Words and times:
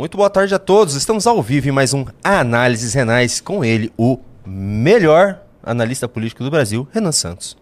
Muito 0.00 0.16
boa 0.16 0.30
tarde 0.30 0.54
a 0.54 0.58
todos. 0.58 0.94
Estamos 0.94 1.26
ao 1.26 1.42
vivo 1.42 1.68
em 1.68 1.72
mais 1.72 1.92
um 1.92 2.06
Análises 2.24 2.94
Renais 2.94 3.38
com 3.38 3.62
ele, 3.62 3.92
o 3.98 4.18
melhor 4.46 5.42
analista 5.62 6.08
político 6.08 6.42
do 6.42 6.50
Brasil, 6.50 6.88
Renan 6.90 7.12
Santos. 7.12 7.54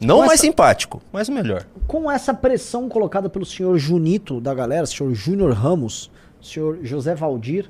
Não 0.00 0.20
o 0.20 0.26
mais 0.26 0.38
simpático, 0.38 1.02
mas 1.12 1.28
o 1.28 1.32
melhor. 1.32 1.66
Com 1.88 2.08
essa 2.08 2.32
pressão 2.32 2.88
colocada 2.88 3.28
pelo 3.28 3.44
senhor 3.44 3.76
Junito 3.78 4.40
da 4.40 4.54
galera, 4.54 4.86
senhor 4.86 5.12
Júnior 5.12 5.52
Ramos, 5.54 6.08
senhor 6.40 6.78
José 6.84 7.16
Valdir, 7.16 7.68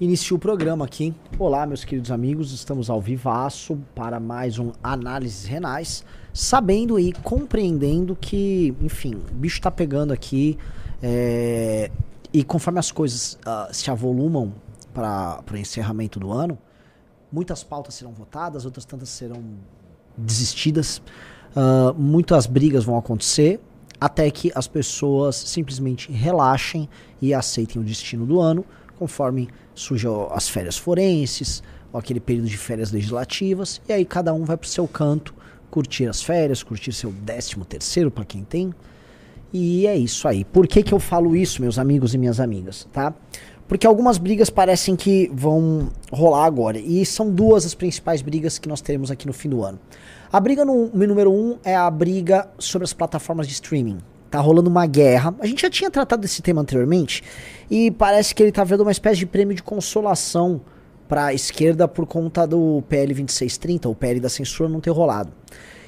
inicia 0.00 0.36
o 0.36 0.38
programa 0.38 0.84
aqui. 0.84 1.12
Olá, 1.36 1.66
meus 1.66 1.84
queridos 1.84 2.12
amigos, 2.12 2.52
estamos 2.52 2.88
ao 2.88 3.00
vivaço 3.00 3.76
para 3.92 4.20
mais 4.20 4.56
um 4.56 4.70
Análises 4.80 5.46
Renais, 5.46 6.04
sabendo 6.32 6.96
e 6.96 7.12
compreendendo 7.24 8.14
que, 8.14 8.72
enfim, 8.80 9.16
o 9.16 9.34
bicho 9.34 9.60
tá 9.60 9.68
pegando 9.68 10.12
aqui 10.12 10.56
é, 11.02 11.90
e 12.32 12.44
conforme 12.44 12.78
as 12.78 12.90
coisas 12.90 13.38
uh, 13.46 13.72
se 13.72 13.90
avolumam 13.90 14.52
para 14.92 15.42
o 15.52 15.56
encerramento 15.56 16.18
do 16.18 16.32
ano, 16.32 16.58
muitas 17.32 17.62
pautas 17.62 17.94
serão 17.94 18.12
votadas, 18.12 18.64
outras 18.64 18.84
tantas 18.84 19.08
serão 19.08 19.42
desistidas, 20.16 21.00
uh, 21.54 21.94
muitas 21.94 22.46
brigas 22.46 22.84
vão 22.84 22.98
acontecer, 22.98 23.60
até 24.00 24.30
que 24.30 24.52
as 24.54 24.66
pessoas 24.66 25.36
simplesmente 25.36 26.10
relaxem 26.12 26.88
e 27.20 27.34
aceitem 27.34 27.80
o 27.80 27.84
destino 27.84 28.26
do 28.26 28.40
ano, 28.40 28.64
conforme 28.98 29.48
surjam 29.74 30.28
as 30.32 30.48
férias 30.48 30.76
forenses, 30.76 31.62
ou 31.92 31.98
aquele 31.98 32.20
período 32.20 32.48
de 32.48 32.56
férias 32.56 32.92
legislativas, 32.92 33.80
e 33.88 33.92
aí 33.92 34.04
cada 34.04 34.34
um 34.34 34.44
vai 34.44 34.56
para 34.56 34.66
o 34.66 34.68
seu 34.68 34.86
canto, 34.86 35.34
curtir 35.70 36.06
as 36.06 36.22
férias, 36.22 36.62
curtir 36.62 36.92
seu 36.92 37.10
décimo 37.10 37.64
terceiro 37.64 38.10
para 38.10 38.24
quem 38.24 38.44
tem. 38.44 38.74
E 39.52 39.86
é 39.86 39.96
isso 39.96 40.28
aí. 40.28 40.44
Por 40.44 40.66
que, 40.66 40.82
que 40.82 40.92
eu 40.92 41.00
falo 41.00 41.34
isso, 41.34 41.62
meus 41.62 41.78
amigos 41.78 42.14
e 42.14 42.18
minhas 42.18 42.38
amigas, 42.40 42.86
tá? 42.92 43.14
Porque 43.66 43.86
algumas 43.86 44.16
brigas 44.16 44.48
parecem 44.48 44.96
que 44.96 45.30
vão 45.32 45.90
rolar 46.10 46.46
agora. 46.46 46.78
E 46.78 47.04
são 47.04 47.30
duas 47.30 47.66
as 47.66 47.74
principais 47.74 48.22
brigas 48.22 48.58
que 48.58 48.68
nós 48.68 48.80
teremos 48.80 49.10
aqui 49.10 49.26
no 49.26 49.32
fim 49.32 49.48
do 49.50 49.62
ano. 49.62 49.78
A 50.32 50.40
briga 50.40 50.64
no, 50.64 50.88
número 50.88 51.30
um 51.30 51.58
é 51.62 51.76
a 51.76 51.90
briga 51.90 52.48
sobre 52.58 52.84
as 52.84 52.94
plataformas 52.94 53.46
de 53.46 53.52
streaming. 53.52 53.98
Tá 54.30 54.40
rolando 54.40 54.70
uma 54.70 54.86
guerra. 54.86 55.34
A 55.38 55.46
gente 55.46 55.62
já 55.62 55.70
tinha 55.70 55.90
tratado 55.90 56.22
desse 56.22 56.40
tema 56.40 56.62
anteriormente. 56.62 57.22
E 57.70 57.90
parece 57.90 58.34
que 58.34 58.42
ele 58.42 58.52
tá 58.52 58.64
vendo 58.64 58.82
uma 58.82 58.92
espécie 58.92 59.18
de 59.18 59.26
prêmio 59.26 59.54
de 59.54 59.62
consolação 59.62 60.60
para 61.06 61.26
a 61.26 61.34
esquerda 61.34 61.88
por 61.88 62.06
conta 62.06 62.46
do 62.46 62.82
PL 62.88 63.08
2630, 63.14 63.88
o 63.88 63.94
PL 63.94 64.20
da 64.20 64.28
censura, 64.28 64.68
não 64.68 64.80
ter 64.80 64.90
rolado. 64.90 65.32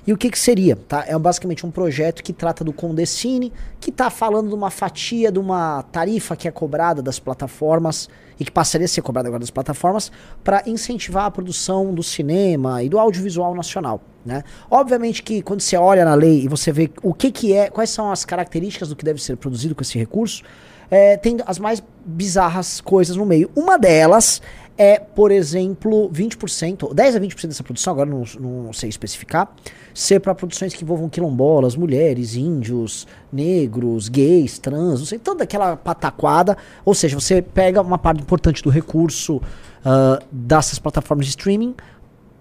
E 0.06 0.12
o 0.12 0.16
que, 0.16 0.30
que 0.30 0.38
seria? 0.38 0.76
Tá? 0.76 1.04
É 1.06 1.18
basicamente 1.18 1.66
um 1.66 1.70
projeto 1.70 2.22
que 2.22 2.32
trata 2.32 2.64
do 2.64 2.72
Condecine, 2.72 3.52
que 3.78 3.90
está 3.90 4.10
falando 4.10 4.48
de 4.48 4.54
uma 4.54 4.70
fatia, 4.70 5.30
de 5.30 5.38
uma 5.38 5.82
tarifa 5.84 6.34
que 6.36 6.48
é 6.48 6.50
cobrada 6.50 7.02
das 7.02 7.18
plataformas 7.18 8.08
e 8.38 8.44
que 8.44 8.50
passaria 8.50 8.86
a 8.86 8.88
ser 8.88 9.02
cobrada 9.02 9.28
agora 9.28 9.40
das 9.40 9.50
plataformas 9.50 10.10
para 10.42 10.62
incentivar 10.66 11.26
a 11.26 11.30
produção 11.30 11.92
do 11.92 12.02
cinema 12.02 12.82
e 12.82 12.88
do 12.88 12.98
audiovisual 12.98 13.54
nacional. 13.54 14.00
Né? 14.24 14.42
Obviamente 14.70 15.22
que 15.22 15.42
quando 15.42 15.60
você 15.60 15.76
olha 15.76 16.04
na 16.04 16.14
lei 16.14 16.42
e 16.42 16.48
você 16.48 16.72
vê 16.72 16.90
o 17.02 17.12
que, 17.12 17.30
que 17.30 17.52
é, 17.52 17.70
quais 17.70 17.90
são 17.90 18.10
as 18.10 18.24
características 18.24 18.88
do 18.88 18.96
que 18.96 19.04
deve 19.04 19.22
ser 19.22 19.36
produzido 19.36 19.74
com 19.74 19.82
esse 19.82 19.98
recurso, 19.98 20.42
é, 20.90 21.16
tem 21.16 21.38
as 21.46 21.58
mais 21.58 21.82
bizarras 22.04 22.80
coisas 22.80 23.16
no 23.16 23.24
meio. 23.24 23.50
Uma 23.54 23.78
delas 23.78 24.42
é, 24.82 24.98
por 24.98 25.30
exemplo, 25.30 26.10
20%, 26.10 26.94
10 26.94 27.16
a 27.16 27.20
20% 27.20 27.48
dessa 27.48 27.62
produção, 27.62 27.92
agora 27.92 28.08
não, 28.08 28.24
não 28.40 28.72
sei 28.72 28.88
especificar, 28.88 29.52
ser 29.92 30.20
para 30.20 30.34
produções 30.34 30.72
que 30.72 30.82
envolvam 30.82 31.06
quilombolas, 31.06 31.76
mulheres, 31.76 32.34
índios, 32.34 33.06
negros, 33.30 34.08
gays, 34.08 34.58
trans, 34.58 35.00
não 35.00 35.04
sei, 35.04 35.18
toda 35.18 35.44
aquela 35.44 35.76
pataquada. 35.76 36.56
Ou 36.82 36.94
seja, 36.94 37.20
você 37.20 37.42
pega 37.42 37.82
uma 37.82 37.98
parte 37.98 38.22
importante 38.22 38.62
do 38.62 38.70
recurso 38.70 39.36
uh, 39.36 40.24
dessas 40.32 40.78
plataformas 40.78 41.26
de 41.26 41.32
streaming 41.32 41.74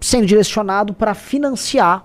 sendo 0.00 0.24
direcionado 0.24 0.94
para 0.94 1.12
financiar 1.12 2.04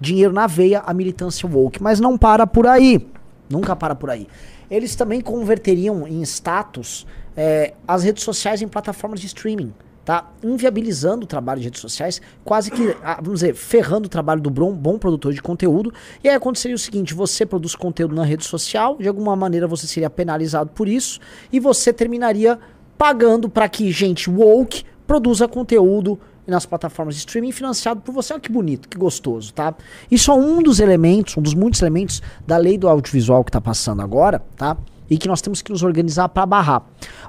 dinheiro 0.00 0.32
na 0.32 0.46
veia 0.46 0.80
a 0.80 0.94
militância 0.94 1.46
woke. 1.46 1.82
Mas 1.82 2.00
não 2.00 2.16
para 2.16 2.46
por 2.46 2.66
aí. 2.66 3.06
Nunca 3.50 3.76
para 3.76 3.94
por 3.94 4.08
aí. 4.08 4.26
Eles 4.70 4.96
também 4.96 5.20
converteriam 5.20 6.08
em 6.08 6.22
status 6.22 7.06
é, 7.36 7.74
as 7.86 8.02
redes 8.02 8.22
sociais 8.22 8.62
em 8.62 8.68
plataformas 8.68 9.20
de 9.20 9.26
streaming 9.26 9.72
tá 10.04 10.30
inviabilizando 10.42 11.24
o 11.24 11.26
trabalho 11.26 11.60
de 11.60 11.66
redes 11.66 11.80
sociais, 11.80 12.20
quase 12.44 12.70
que, 12.70 12.94
ah, 13.02 13.16
vamos 13.22 13.40
dizer, 13.40 13.54
ferrando 13.54 14.06
o 14.06 14.08
trabalho 14.08 14.40
do 14.40 14.50
bom, 14.50 14.72
bom 14.72 14.98
produtor 14.98 15.32
de 15.32 15.40
conteúdo. 15.40 15.92
E 16.22 16.28
aí 16.28 16.34
aconteceria 16.34 16.74
o 16.74 16.78
seguinte: 16.78 17.14
você 17.14 17.46
produz 17.46 17.74
conteúdo 17.74 18.14
na 18.14 18.24
rede 18.24 18.44
social, 18.44 18.98
de 18.98 19.08
alguma 19.08 19.34
maneira 19.34 19.66
você 19.66 19.86
seria 19.86 20.10
penalizado 20.10 20.70
por 20.70 20.88
isso, 20.88 21.18
e 21.50 21.58
você 21.58 21.92
terminaria 21.92 22.58
pagando 22.98 23.48
para 23.48 23.68
que 23.68 23.90
gente 23.90 24.30
woke 24.30 24.84
produza 25.06 25.46
conteúdo 25.46 26.18
nas 26.46 26.66
plataformas 26.66 27.14
de 27.14 27.20
streaming 27.20 27.52
financiado 27.52 28.00
por 28.00 28.12
você. 28.12 28.32
Olha 28.32 28.40
que 28.40 28.52
bonito, 28.52 28.88
que 28.88 28.98
gostoso, 28.98 29.52
tá? 29.52 29.74
Isso 30.10 30.30
é 30.30 30.34
um 30.34 30.62
dos 30.62 30.80
elementos, 30.80 31.36
um 31.36 31.42
dos 31.42 31.54
muitos 31.54 31.80
elementos 31.80 32.22
da 32.46 32.56
lei 32.56 32.76
do 32.76 32.88
audiovisual 32.88 33.42
que 33.42 33.50
está 33.50 33.60
passando 33.60 34.02
agora, 34.02 34.42
tá? 34.56 34.76
E 35.08 35.18
que 35.18 35.28
nós 35.28 35.40
temos 35.40 35.62
que 35.62 35.70
nos 35.70 35.82
organizar 35.82 36.28
para 36.28 36.46
barrar. 36.46 36.82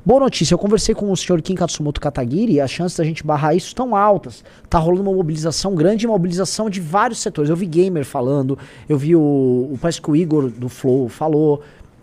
Boa 0.06 0.20
notícia, 0.20 0.54
eu 0.54 0.58
conversei 0.58 0.96
com 0.96 1.12
o 1.12 1.18
senhor 1.18 1.42
Kim 1.42 1.56
Katsumoto 1.56 2.00
Katagiri 2.00 2.54
e 2.54 2.62
as 2.62 2.72
chances 2.72 2.98
da 2.98 3.04
gente 3.04 3.24
barrar 3.24 3.56
isso 3.56 3.68
estão 3.68 3.96
altas. 3.96 4.44
Tá 4.70 4.78
rolando 4.78 5.04
uma 5.04 5.14
mobilização 5.14 5.76
grande, 5.76 6.08
mobilização 6.08 6.70
de 6.70 6.80
vários 6.80 7.20
setores. 7.20 7.50
Eu 7.50 7.56
vi 7.56 7.66
gamer 7.66 8.06
falando, 8.06 8.58
eu 8.88 8.98
vi 8.98 9.16
o, 9.16 9.20
o 9.20 9.78
parece 9.82 10.02
que 10.02 10.10
o 10.10 10.16
Igor 10.16 10.50
do 10.50 10.70
Flow 10.70 11.10
falou. 11.10 11.62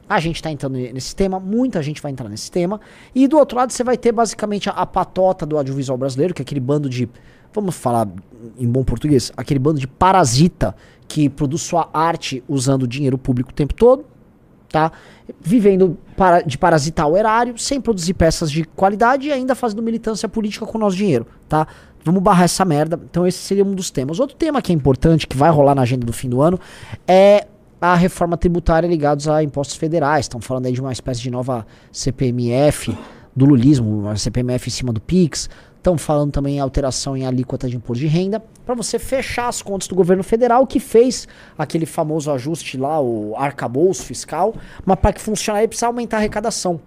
A 0.08 0.20
gente 0.20 0.36
está 0.36 0.50
entrando 0.50 0.74
nesse 0.74 1.16
tema, 1.16 1.40
muita 1.40 1.82
gente 1.82 2.02
vai 2.02 2.12
entrar 2.12 2.28
nesse 2.28 2.50
tema. 2.50 2.80
E 3.14 3.26
do 3.26 3.38
outro 3.38 3.56
lado 3.56 3.72
você 3.72 3.82
vai 3.82 3.96
ter 3.96 4.12
basicamente 4.12 4.68
a, 4.68 4.72
a 4.72 4.84
patota 4.84 5.46
do 5.46 5.56
audiovisual 5.56 5.96
brasileiro, 5.96 6.34
que 6.34 6.42
é 6.42 6.44
aquele 6.44 6.60
bando 6.60 6.88
de, 6.88 7.08
vamos 7.54 7.74
falar 7.74 8.08
em 8.58 8.66
bom 8.66 8.84
português, 8.84 9.32
aquele 9.36 9.58
bando 9.58 9.80
de 9.80 9.86
parasita 9.86 10.74
que 11.08 11.28
produz 11.28 11.62
sua 11.62 11.88
arte 11.94 12.42
usando 12.48 12.86
dinheiro 12.86 13.16
público 13.16 13.50
o 13.50 13.54
tempo 13.54 13.72
todo 13.74 14.11
tá? 14.72 14.90
Vivendo 15.40 15.96
para, 16.16 16.40
de 16.40 16.58
parasitar 16.58 17.06
o 17.06 17.16
erário, 17.16 17.56
sem 17.58 17.80
produzir 17.80 18.14
peças 18.14 18.50
de 18.50 18.64
qualidade 18.64 19.28
e 19.28 19.32
ainda 19.32 19.54
fazendo 19.54 19.82
militância 19.82 20.28
política 20.28 20.66
com 20.66 20.78
o 20.78 20.80
nosso 20.80 20.96
dinheiro, 20.96 21.26
tá? 21.48 21.66
Vamos 22.04 22.22
barrar 22.22 22.44
essa 22.44 22.64
merda. 22.64 22.98
Então 23.08 23.26
esse 23.26 23.38
seria 23.38 23.64
um 23.64 23.74
dos 23.74 23.90
temas. 23.90 24.18
Outro 24.18 24.34
tema 24.36 24.60
que 24.60 24.72
é 24.72 24.74
importante, 24.74 25.26
que 25.26 25.36
vai 25.36 25.50
rolar 25.50 25.74
na 25.74 25.82
agenda 25.82 26.04
do 26.04 26.12
fim 26.12 26.28
do 26.28 26.40
ano, 26.40 26.58
é 27.06 27.46
a 27.80 27.94
reforma 27.94 28.36
tributária 28.36 28.88
ligados 28.88 29.28
a 29.28 29.42
impostos 29.42 29.76
federais. 29.76 30.24
Estão 30.24 30.40
falando 30.40 30.66
aí 30.66 30.72
de 30.72 30.80
uma 30.80 30.92
espécie 30.92 31.20
de 31.20 31.30
nova 31.30 31.66
CPMF 31.92 32.96
do 33.34 33.44
lulismo, 33.44 34.00
uma 34.00 34.16
CPMF 34.16 34.68
em 34.68 34.72
cima 34.72 34.92
do 34.92 35.00
PIX. 35.00 35.48
Estão 35.82 35.98
falando 35.98 36.30
também 36.30 36.58
em 36.58 36.60
alteração 36.60 37.16
em 37.16 37.26
alíquota 37.26 37.68
de 37.68 37.76
imposto 37.76 37.98
de 37.98 38.06
renda, 38.06 38.40
para 38.64 38.72
você 38.72 39.00
fechar 39.00 39.48
as 39.48 39.60
contas 39.60 39.88
do 39.88 39.96
governo 39.96 40.22
federal, 40.22 40.64
que 40.64 40.78
fez 40.78 41.26
aquele 41.58 41.86
famoso 41.86 42.30
ajuste 42.30 42.76
lá, 42.76 43.00
o 43.00 43.34
arcabouço 43.36 44.04
fiscal, 44.04 44.54
mas 44.86 44.96
para 45.00 45.12
que 45.12 45.20
funcionar 45.20 45.66
precisa 45.66 45.88
aumentar 45.88 46.18
a 46.18 46.20
arrecadação. 46.20 46.80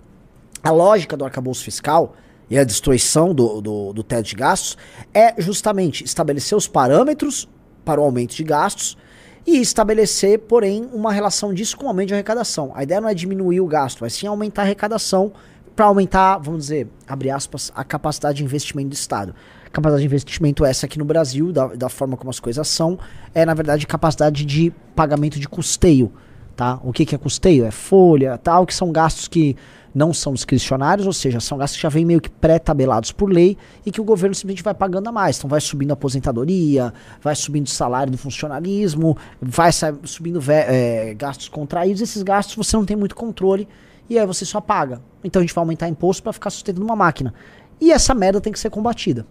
A 0.64 0.72
lógica 0.72 1.18
do 1.18 1.26
arcabouço 1.26 1.62
fiscal 1.62 2.16
e 2.50 2.58
a 2.58 2.64
destruição 2.64 3.34
do, 3.34 3.60
do, 3.60 3.92
do 3.92 4.02
teto 4.02 4.28
de 4.28 4.36
gastos 4.36 4.78
é 5.14 5.42
justamente 5.42 6.06
estabelecer 6.06 6.58
os 6.58 6.66
parâmetros 6.66 7.50
para 7.84 8.00
o 8.00 8.04
aumento 8.06 8.34
de 8.34 8.46
gastos 8.46 8.98
e 9.46 9.60
estabelecer, 9.60 10.40
porém, 10.40 10.90
uma 10.94 11.12
relação 11.12 11.54
disso 11.54 11.76
com 11.76 11.84
o 11.84 11.90
aumento 11.90 12.08
de 12.08 12.14
arrecadação. 12.14 12.72
A 12.74 12.84
ideia 12.84 13.02
não 13.02 13.10
é 13.10 13.14
diminuir 13.14 13.60
o 13.60 13.68
gasto, 13.68 14.00
mas 14.00 14.14
sim 14.14 14.26
aumentar 14.26 14.62
a 14.62 14.66
arrecadação 14.66 15.34
para 15.76 15.86
aumentar, 15.86 16.38
vamos 16.38 16.62
dizer, 16.62 16.88
abre 17.08 17.30
aspas, 17.30 17.72
a 17.76 17.84
capacidade 17.84 18.38
de 18.38 18.44
investimento 18.44 18.90
do 18.90 18.94
Estado. 18.94 19.36
Capacidade 19.72 20.02
de 20.02 20.08
investimento 20.08 20.64
essa 20.64 20.86
aqui 20.86 20.98
no 20.98 21.04
Brasil, 21.04 21.52
da, 21.52 21.68
da 21.68 21.90
forma 21.90 22.16
como 22.16 22.30
as 22.30 22.40
coisas 22.40 22.68
são, 22.68 22.98
é 23.34 23.46
na 23.46 23.54
verdade 23.54 23.86
capacidade 23.86 24.46
de 24.46 24.72
pagamento 24.96 25.38
de 25.38 25.48
custeio. 25.50 26.12
Tá? 26.56 26.80
O 26.84 26.94
que, 26.94 27.06
que 27.06 27.14
é 27.14 27.18
custeio? 27.18 27.66
É 27.66 27.72
folha, 27.72 28.38
tal, 28.38 28.66
que 28.66 28.74
são 28.74 28.90
gastos 28.90 29.28
que 29.28 29.58
não 29.94 30.14
são 30.14 30.34
discricionários, 30.34 31.06
ou 31.06 31.12
seja, 31.12 31.42
são 31.42 31.58
gastos 31.58 31.78
que 31.78 31.84
já 31.84 31.90
vêm 31.90 32.06
meio 32.06 32.22
que 32.22 32.30
pré-tabelados 32.30 33.12
por 33.12 33.30
lei 33.30 33.58
e 33.86 33.92
que 33.92 34.00
o 34.00 34.04
governo 34.04 34.34
simplesmente 34.34 34.64
vai 34.64 34.74
pagando 34.74 35.08
a 35.10 35.12
mais. 35.12 35.38
Então 35.38 35.50
vai 35.50 35.60
subindo 35.60 35.92
a 35.92 35.94
aposentadoria, 35.94 36.94
vai 37.22 37.36
subindo 37.36 37.68
o 37.68 37.70
salário 37.70 38.12
do 38.12 38.18
funcionalismo, 38.18 39.18
vai 39.42 39.72
subindo 40.04 40.42
é, 40.50 41.14
gastos 41.14 41.50
contraídos. 41.50 42.02
Esses 42.02 42.24
gastos 42.24 42.56
você 42.56 42.78
não 42.78 42.86
tem 42.86 42.96
muito 42.96 43.16
controle 43.16 43.68
e 44.10 44.20
aí 44.20 44.26
você 44.26 44.46
só 44.46 44.62
paga. 44.62 45.02
Então 45.24 45.40
a 45.40 45.44
gente 45.44 45.54
vai 45.54 45.62
aumentar 45.62 45.88
imposto 45.88 46.24
para 46.24 46.34
ficar 46.34 46.50
sustentando 46.50 46.86
uma 46.86 46.96
máquina. 46.96 47.34
E 47.80 47.92
essa 47.92 48.14
merda 48.14 48.40
tem 48.40 48.54
que 48.54 48.60
ser 48.60 48.70
combatida. 48.70 49.26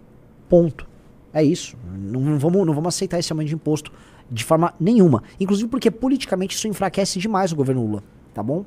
Ponto. 0.49 0.87
É 1.33 1.43
isso. 1.43 1.77
Não, 1.85 2.21
não, 2.21 2.39
vamos, 2.39 2.65
não 2.65 2.73
vamos 2.73 2.95
aceitar 2.95 3.19
esse 3.19 3.31
aumento 3.31 3.49
de 3.49 3.55
imposto 3.55 3.91
de 4.29 4.43
forma 4.43 4.73
nenhuma. 4.79 5.23
Inclusive 5.39 5.69
porque 5.69 5.91
politicamente 5.91 6.55
isso 6.55 6.67
enfraquece 6.67 7.19
demais 7.19 7.51
o 7.51 7.55
governo 7.55 7.85
Lula. 7.85 8.03
Tá 8.33 8.41
bom? 8.43 8.65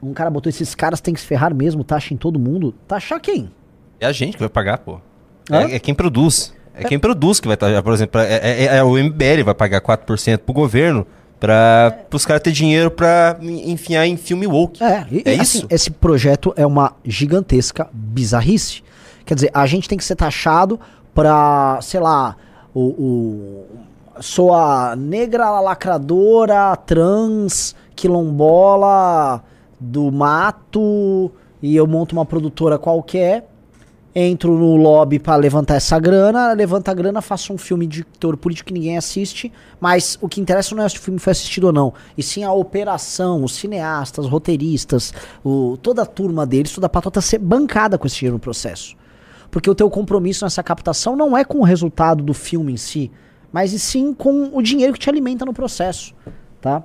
Um 0.00 0.12
cara 0.12 0.30
botou 0.30 0.48
esses 0.48 0.74
caras 0.74 1.00
têm 1.00 1.12
que 1.12 1.20
se 1.20 1.26
ferrar 1.26 1.52
mesmo, 1.54 1.82
taxa 1.82 2.14
em 2.14 2.16
todo 2.16 2.38
mundo. 2.38 2.74
Taxar 2.86 3.20
quem? 3.20 3.50
É 3.98 4.06
a 4.06 4.12
gente 4.12 4.34
que 4.34 4.40
vai 4.40 4.48
pagar, 4.48 4.78
pô. 4.78 5.00
É, 5.50 5.76
é, 5.76 5.78
quem 5.78 5.94
produz. 5.94 6.54
É 6.78 6.84
quem 6.84 6.98
produz 6.98 7.40
que 7.40 7.46
vai 7.48 7.54
estar, 7.54 7.82
por 7.82 7.92
exemplo, 7.92 8.20
é, 8.20 8.34
é, 8.36 8.64
é, 8.76 8.82
o 8.82 8.96
MBL 8.96 9.42
vai 9.44 9.54
pagar 9.54 9.80
4% 9.80 10.38
pro 10.38 10.52
governo 10.54 11.06
Pra 11.40 11.96
os 12.12 12.26
caras 12.26 12.42
terem 12.42 12.56
dinheiro 12.56 12.90
pra 12.90 13.36
en- 13.40 13.70
enfiar 13.70 14.04
em 14.08 14.16
filme 14.16 14.44
woke. 14.44 14.82
É, 14.82 15.06
e- 15.08 15.22
É 15.24 15.34
assim, 15.34 15.58
isso? 15.58 15.66
esse 15.70 15.88
projeto 15.88 16.52
é 16.56 16.66
uma 16.66 16.94
gigantesca 17.04 17.88
bizarrice. 17.92 18.82
Quer 19.24 19.34
dizer, 19.36 19.50
a 19.54 19.64
gente 19.64 19.88
tem 19.88 19.96
que 19.96 20.02
ser 20.04 20.16
taxado 20.16 20.80
pra, 21.14 21.78
sei 21.80 22.00
lá, 22.00 22.34
o, 22.74 22.80
o- 22.80 23.66
sou 24.20 24.52
a 24.52 24.96
negra 24.96 25.60
lacradora, 25.60 26.74
trans, 26.74 27.76
quilombola 27.94 29.42
do 29.78 30.10
mato 30.10 31.30
e 31.62 31.76
eu 31.76 31.86
monto 31.86 32.16
uma 32.16 32.24
produtora 32.26 32.78
qualquer, 32.78 33.48
entro 34.18 34.58
no 34.58 34.76
lobby 34.76 35.18
pra 35.18 35.36
levantar 35.36 35.76
essa 35.76 35.98
grana, 35.98 36.52
levanta 36.52 36.90
a 36.90 36.94
grana, 36.94 37.22
faço 37.22 37.52
um 37.52 37.58
filme 37.58 37.86
de 37.86 38.04
teor 38.04 38.36
político 38.36 38.68
que 38.68 38.74
ninguém 38.74 38.98
assiste, 38.98 39.52
mas 39.80 40.18
o 40.20 40.28
que 40.28 40.40
interessa 40.40 40.74
não 40.74 40.82
é 40.82 40.88
se 40.88 40.96
o 40.96 41.00
filme 41.00 41.20
foi 41.20 41.30
assistido 41.30 41.64
ou 41.64 41.72
não, 41.72 41.94
e 42.16 42.22
sim 42.22 42.42
a 42.42 42.52
operação, 42.52 43.44
os 43.44 43.54
cineastas, 43.54 44.26
roteiristas, 44.26 45.14
o, 45.44 45.78
toda 45.80 46.02
a 46.02 46.06
turma 46.06 46.44
deles, 46.44 46.72
toda 46.72 46.86
a 46.86 46.90
patota 46.90 47.20
ser 47.20 47.38
bancada 47.38 47.96
com 47.96 48.06
esse 48.06 48.16
dinheiro 48.16 48.34
no 48.34 48.40
processo. 48.40 48.96
Porque 49.50 49.70
o 49.70 49.74
teu 49.74 49.88
compromisso 49.88 50.44
nessa 50.44 50.62
captação 50.62 51.16
não 51.16 51.36
é 51.36 51.44
com 51.44 51.58
o 51.58 51.64
resultado 51.64 52.22
do 52.22 52.34
filme 52.34 52.72
em 52.72 52.76
si, 52.76 53.10
mas 53.52 53.72
e 53.72 53.78
sim 53.78 54.12
com 54.12 54.50
o 54.52 54.60
dinheiro 54.60 54.92
que 54.92 54.98
te 54.98 55.08
alimenta 55.08 55.44
no 55.44 55.54
processo, 55.54 56.14
tá? 56.60 56.82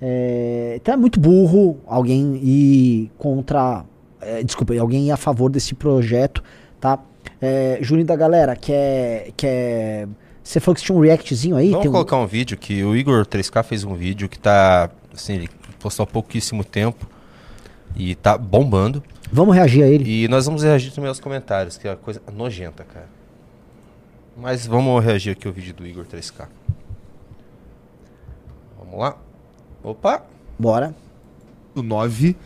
É, 0.00 0.74
então 0.76 0.94
é 0.94 0.96
muito 0.96 1.20
burro 1.20 1.78
alguém 1.86 2.34
ir 2.42 3.12
contra. 3.16 3.84
É, 4.22 4.42
desculpa, 4.42 4.74
alguém 4.78 5.08
ir 5.08 5.10
a 5.10 5.16
favor 5.16 5.50
desse 5.50 5.74
projeto, 5.74 6.42
tá? 6.80 6.98
É, 7.40 7.78
Juninho 7.80 8.06
da 8.06 8.16
galera, 8.16 8.54
quer. 8.56 9.30
quer 9.36 10.08
você 10.42 10.58
falou 10.58 10.74
que 10.74 10.82
tinha 10.82 10.96
um 10.96 11.00
reactzinho 11.00 11.56
aí? 11.56 11.70
Vamos 11.70 11.82
tem 11.82 11.90
um- 11.90 11.92
colocar 11.92 12.16
um 12.16 12.26
vídeo 12.26 12.56
que 12.56 12.82
o 12.82 12.96
Igor 12.96 13.24
3K 13.26 13.62
fez 13.62 13.84
um 13.84 13.94
vídeo 13.94 14.28
que 14.28 14.38
tá. 14.38 14.90
Assim, 15.14 15.34
ele 15.34 15.50
postou 15.78 16.02
há 16.04 16.06
pouquíssimo 16.06 16.64
tempo. 16.64 17.08
E 17.94 18.14
tá 18.14 18.36
bombando. 18.38 19.02
Vamos 19.30 19.54
reagir 19.54 19.82
a 19.82 19.86
ele. 19.86 20.24
E 20.24 20.28
nós 20.28 20.46
vamos 20.46 20.62
reagir 20.62 20.92
também 20.92 21.08
aos 21.08 21.20
comentários, 21.20 21.76
que 21.78 21.86
é 21.86 21.90
uma 21.90 21.96
coisa 21.96 22.20
nojenta, 22.32 22.84
cara. 22.84 23.08
Mas 24.36 24.66
vamos 24.66 25.04
reagir 25.04 25.30
aqui 25.32 25.46
ao 25.46 25.52
vídeo 25.52 25.74
do 25.74 25.86
Igor 25.86 26.06
3K. 26.06 26.48
Vamos 28.78 28.98
lá. 28.98 29.16
Opa! 29.82 30.24
Bora. 30.58 30.94
9, 31.74 32.36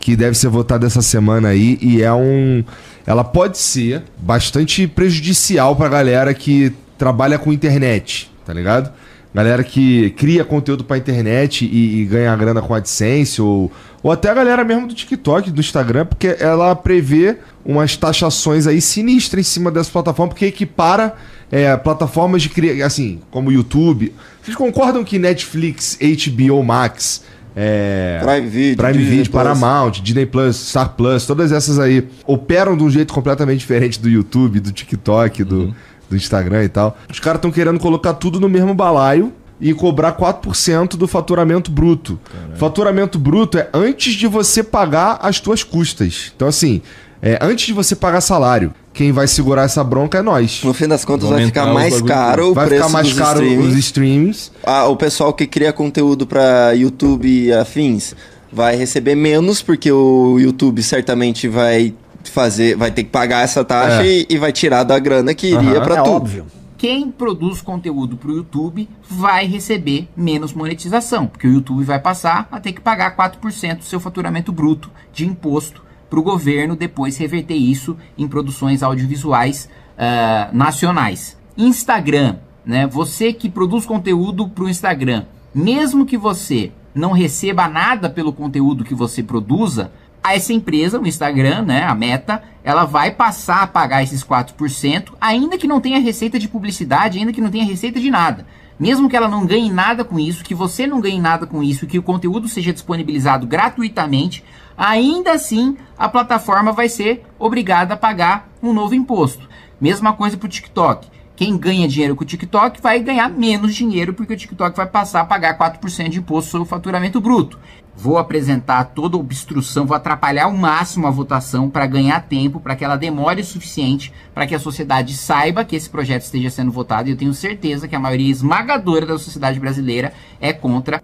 que 0.00 0.16
deve 0.16 0.36
ser 0.36 0.48
votada 0.48 0.86
essa 0.86 1.02
semana 1.02 1.48
aí, 1.48 1.78
e 1.80 2.02
é 2.02 2.12
um. 2.12 2.64
Ela 3.06 3.22
pode 3.22 3.58
ser 3.58 4.02
bastante 4.18 4.86
prejudicial 4.86 5.76
pra 5.76 5.88
galera 5.88 6.32
que 6.32 6.72
trabalha 6.96 7.38
com 7.38 7.52
internet, 7.52 8.30
tá 8.44 8.52
ligado? 8.52 8.90
Galera 9.32 9.62
que 9.62 10.10
cria 10.10 10.44
conteúdo 10.44 10.82
pra 10.82 10.96
internet 10.96 11.64
e, 11.64 12.00
e 12.00 12.04
ganha 12.06 12.34
grana 12.34 12.62
com 12.62 12.74
AdSense, 12.74 13.40
ou, 13.40 13.70
ou 14.02 14.10
até 14.10 14.30
a 14.30 14.34
galera 14.34 14.64
mesmo 14.64 14.88
do 14.88 14.94
TikTok, 14.94 15.50
do 15.50 15.60
Instagram, 15.60 16.06
porque 16.06 16.36
ela 16.40 16.74
prevê 16.74 17.36
umas 17.64 17.96
taxações 17.96 18.66
aí 18.66 18.80
sinistras 18.80 19.46
em 19.46 19.48
cima 19.48 19.70
dessa 19.70 19.90
plataforma, 19.90 20.30
porque 20.30 20.46
equipara 20.46 21.14
é, 21.52 21.76
plataformas 21.76 22.42
de 22.42 22.48
criação, 22.48 22.86
assim, 22.86 23.20
como 23.30 23.50
o 23.50 23.52
YouTube. 23.52 24.12
Vocês 24.42 24.56
concordam 24.56 25.04
que 25.04 25.18
Netflix, 25.18 25.98
HBO 26.00 26.62
Max, 26.64 27.22
é, 27.54 28.20
Prime 28.22 28.48
Video, 28.48 28.76
Prime 28.76 28.92
Disney 28.92 29.10
Video, 29.10 29.30
Plus. 29.30 29.42
Paramount, 29.42 29.90
Disney 30.02 30.26
Plus, 30.26 30.56
Star 30.56 30.90
Plus, 30.90 31.26
todas 31.26 31.52
essas 31.52 31.78
aí 31.78 32.06
operam 32.26 32.76
de 32.76 32.84
um 32.84 32.90
jeito 32.90 33.12
completamente 33.12 33.58
diferente 33.58 33.98
do 34.00 34.08
YouTube, 34.08 34.60
do 34.60 34.72
TikTok, 34.72 35.44
do, 35.44 35.74
do 36.08 36.16
Instagram 36.16 36.64
e 36.64 36.68
tal. 36.68 36.96
Os 37.10 37.18
caras 37.18 37.38
estão 37.38 37.50
querendo 37.50 37.78
colocar 37.78 38.14
tudo 38.14 38.38
no 38.40 38.48
mesmo 38.48 38.74
balaio 38.74 39.32
e 39.60 39.74
cobrar 39.74 40.16
4% 40.16 40.96
do 40.96 41.06
faturamento 41.06 41.70
bruto. 41.70 42.18
Faturamento 42.56 43.18
bruto 43.18 43.58
é 43.58 43.68
antes 43.74 44.14
de 44.14 44.26
você 44.26 44.62
pagar 44.62 45.18
as 45.20 45.38
tuas 45.38 45.62
custas. 45.62 46.32
Então, 46.34 46.48
assim, 46.48 46.80
é 47.20 47.38
antes 47.42 47.66
de 47.66 47.72
você 47.72 47.94
pagar 47.94 48.22
salário. 48.22 48.72
Quem 48.92 49.12
vai 49.12 49.26
segurar 49.28 49.62
essa 49.62 49.82
bronca 49.84 50.18
é 50.18 50.22
nós. 50.22 50.62
No 50.64 50.74
fim 50.74 50.88
das 50.88 51.04
contas 51.04 51.28
vai 51.28 51.44
ficar 51.46 51.66
mais 51.72 52.02
caro 52.02 52.50
o 52.50 52.54
Vai 52.54 52.66
preço 52.66 52.82
ficar 52.84 52.92
mais 52.92 53.08
dos 53.08 53.18
caro 53.18 53.42
streamings. 53.42 53.72
os 53.72 53.78
streams. 53.78 54.52
Ah, 54.64 54.86
o 54.88 54.96
pessoal 54.96 55.32
que 55.32 55.46
cria 55.46 55.72
conteúdo 55.72 56.26
pra 56.26 56.72
YouTube 56.72 57.26
e 57.28 57.52
afins 57.52 58.14
vai 58.52 58.74
receber 58.76 59.14
menos, 59.14 59.62
porque 59.62 59.90
o 59.92 60.38
YouTube 60.40 60.82
certamente 60.82 61.46
vai 61.48 61.94
fazer, 62.24 62.76
vai 62.76 62.90
ter 62.90 63.04
que 63.04 63.10
pagar 63.10 63.44
essa 63.44 63.64
taxa 63.64 64.02
É. 64.02 64.06
e, 64.06 64.26
e 64.28 64.38
vai 64.38 64.52
tirar 64.52 64.82
da 64.82 64.98
grana 64.98 65.32
que 65.34 65.46
iria 65.46 65.78
Aham. 65.78 65.84
pra 65.84 65.94
é 65.96 66.02
tu. 66.02 66.10
óbvio. 66.10 66.46
quem 66.76 67.10
produz 67.10 67.62
conteúdo 67.62 68.16
para 68.16 68.30
o 68.30 68.36
YouTube 68.36 68.88
vai 69.08 69.46
receber 69.46 70.08
menos 70.16 70.52
monetização, 70.52 71.26
porque 71.28 71.46
o 71.46 71.52
YouTube 71.52 71.84
vai 71.84 71.98
passar 72.00 72.48
a 72.50 72.58
ter 72.58 72.72
que 72.72 72.80
pagar 72.80 73.14
4% 73.16 73.78
do 73.78 73.84
seu 73.84 74.00
faturamento 74.00 74.50
bruto 74.52 74.90
de 75.12 75.24
imposto 75.26 75.80
para 76.10 76.18
o 76.18 76.22
governo 76.22 76.74
depois 76.74 77.16
reverter 77.16 77.54
isso 77.54 77.96
em 78.18 78.26
produções 78.26 78.82
audiovisuais 78.82 79.70
ah, 79.96 80.50
nacionais. 80.52 81.38
Instagram, 81.56 82.36
né? 82.66 82.86
Você 82.86 83.32
que 83.32 83.48
produz 83.48 83.86
conteúdo 83.86 84.48
para 84.48 84.64
o 84.64 84.68
Instagram, 84.68 85.24
mesmo 85.54 86.04
que 86.04 86.18
você 86.18 86.72
não 86.94 87.12
receba 87.12 87.68
nada 87.68 88.10
pelo 88.10 88.32
conteúdo 88.32 88.84
que 88.84 88.94
você 88.94 89.22
produza, 89.22 89.92
essa 90.24 90.52
empresa, 90.52 91.00
o 91.00 91.06
Instagram, 91.06 91.62
né, 91.62 91.84
a 91.84 91.94
Meta, 91.94 92.42
ela 92.62 92.84
vai 92.84 93.10
passar 93.10 93.62
a 93.62 93.66
pagar 93.66 94.02
esses 94.02 94.22
4%, 94.22 95.12
ainda 95.20 95.56
que 95.56 95.66
não 95.66 95.80
tenha 95.80 95.98
receita 95.98 96.38
de 96.38 96.48
publicidade, 96.48 97.18
ainda 97.18 97.32
que 97.32 97.40
não 97.40 97.50
tenha 97.50 97.64
receita 97.64 97.98
de 97.98 98.10
nada. 98.10 98.46
Mesmo 98.78 99.08
que 99.08 99.16
ela 99.16 99.28
não 99.28 99.46
ganhe 99.46 99.70
nada 99.70 100.04
com 100.04 100.18
isso, 100.18 100.44
que 100.44 100.54
você 100.54 100.86
não 100.86 101.00
ganhe 101.00 101.20
nada 101.20 101.46
com 101.46 101.62
isso, 101.62 101.86
que 101.86 101.98
o 101.98 102.02
conteúdo 102.02 102.48
seja 102.48 102.72
disponibilizado 102.72 103.46
gratuitamente, 103.46 104.44
ainda 104.76 105.32
assim 105.32 105.76
a 105.98 106.08
plataforma 106.08 106.72
vai 106.72 106.88
ser 106.88 107.24
obrigada 107.38 107.94
a 107.94 107.96
pagar 107.96 108.48
um 108.62 108.72
novo 108.72 108.94
imposto. 108.94 109.48
Mesma 109.80 110.12
coisa 110.12 110.36
para 110.36 110.46
o 110.46 110.50
TikTok. 110.50 111.08
Quem 111.40 111.56
ganha 111.56 111.88
dinheiro 111.88 112.14
com 112.14 112.22
o 112.22 112.26
TikTok 112.26 112.82
vai 112.82 113.00
ganhar 113.00 113.30
menos 113.30 113.74
dinheiro 113.74 114.12
porque 114.12 114.34
o 114.34 114.36
TikTok 114.36 114.76
vai 114.76 114.84
passar 114.86 115.22
a 115.22 115.24
pagar 115.24 115.56
4% 115.56 116.10
de 116.10 116.18
imposto 116.18 116.50
sobre 116.50 116.66
o 116.66 116.68
faturamento 116.68 117.18
bruto. 117.18 117.58
Vou 117.96 118.18
apresentar 118.18 118.84
toda 118.94 119.16
a 119.16 119.20
obstrução, 119.20 119.86
vou 119.86 119.96
atrapalhar 119.96 120.44
ao 120.44 120.52
máximo 120.52 121.06
a 121.06 121.10
votação 121.10 121.70
para 121.70 121.86
ganhar 121.86 122.20
tempo, 122.28 122.60
para 122.60 122.76
que 122.76 122.84
ela 122.84 122.94
demore 122.94 123.40
o 123.40 123.44
suficiente, 123.46 124.12
para 124.34 124.46
que 124.46 124.54
a 124.54 124.58
sociedade 124.58 125.16
saiba 125.16 125.64
que 125.64 125.74
esse 125.74 125.88
projeto 125.88 126.24
esteja 126.24 126.50
sendo 126.50 126.70
votado. 126.70 127.08
E 127.08 127.12
eu 127.12 127.16
tenho 127.16 127.32
certeza 127.32 127.88
que 127.88 127.96
a 127.96 127.98
maioria 127.98 128.30
esmagadora 128.30 129.06
da 129.06 129.18
sociedade 129.18 129.58
brasileira 129.58 130.12
é 130.42 130.52
contra. 130.52 131.02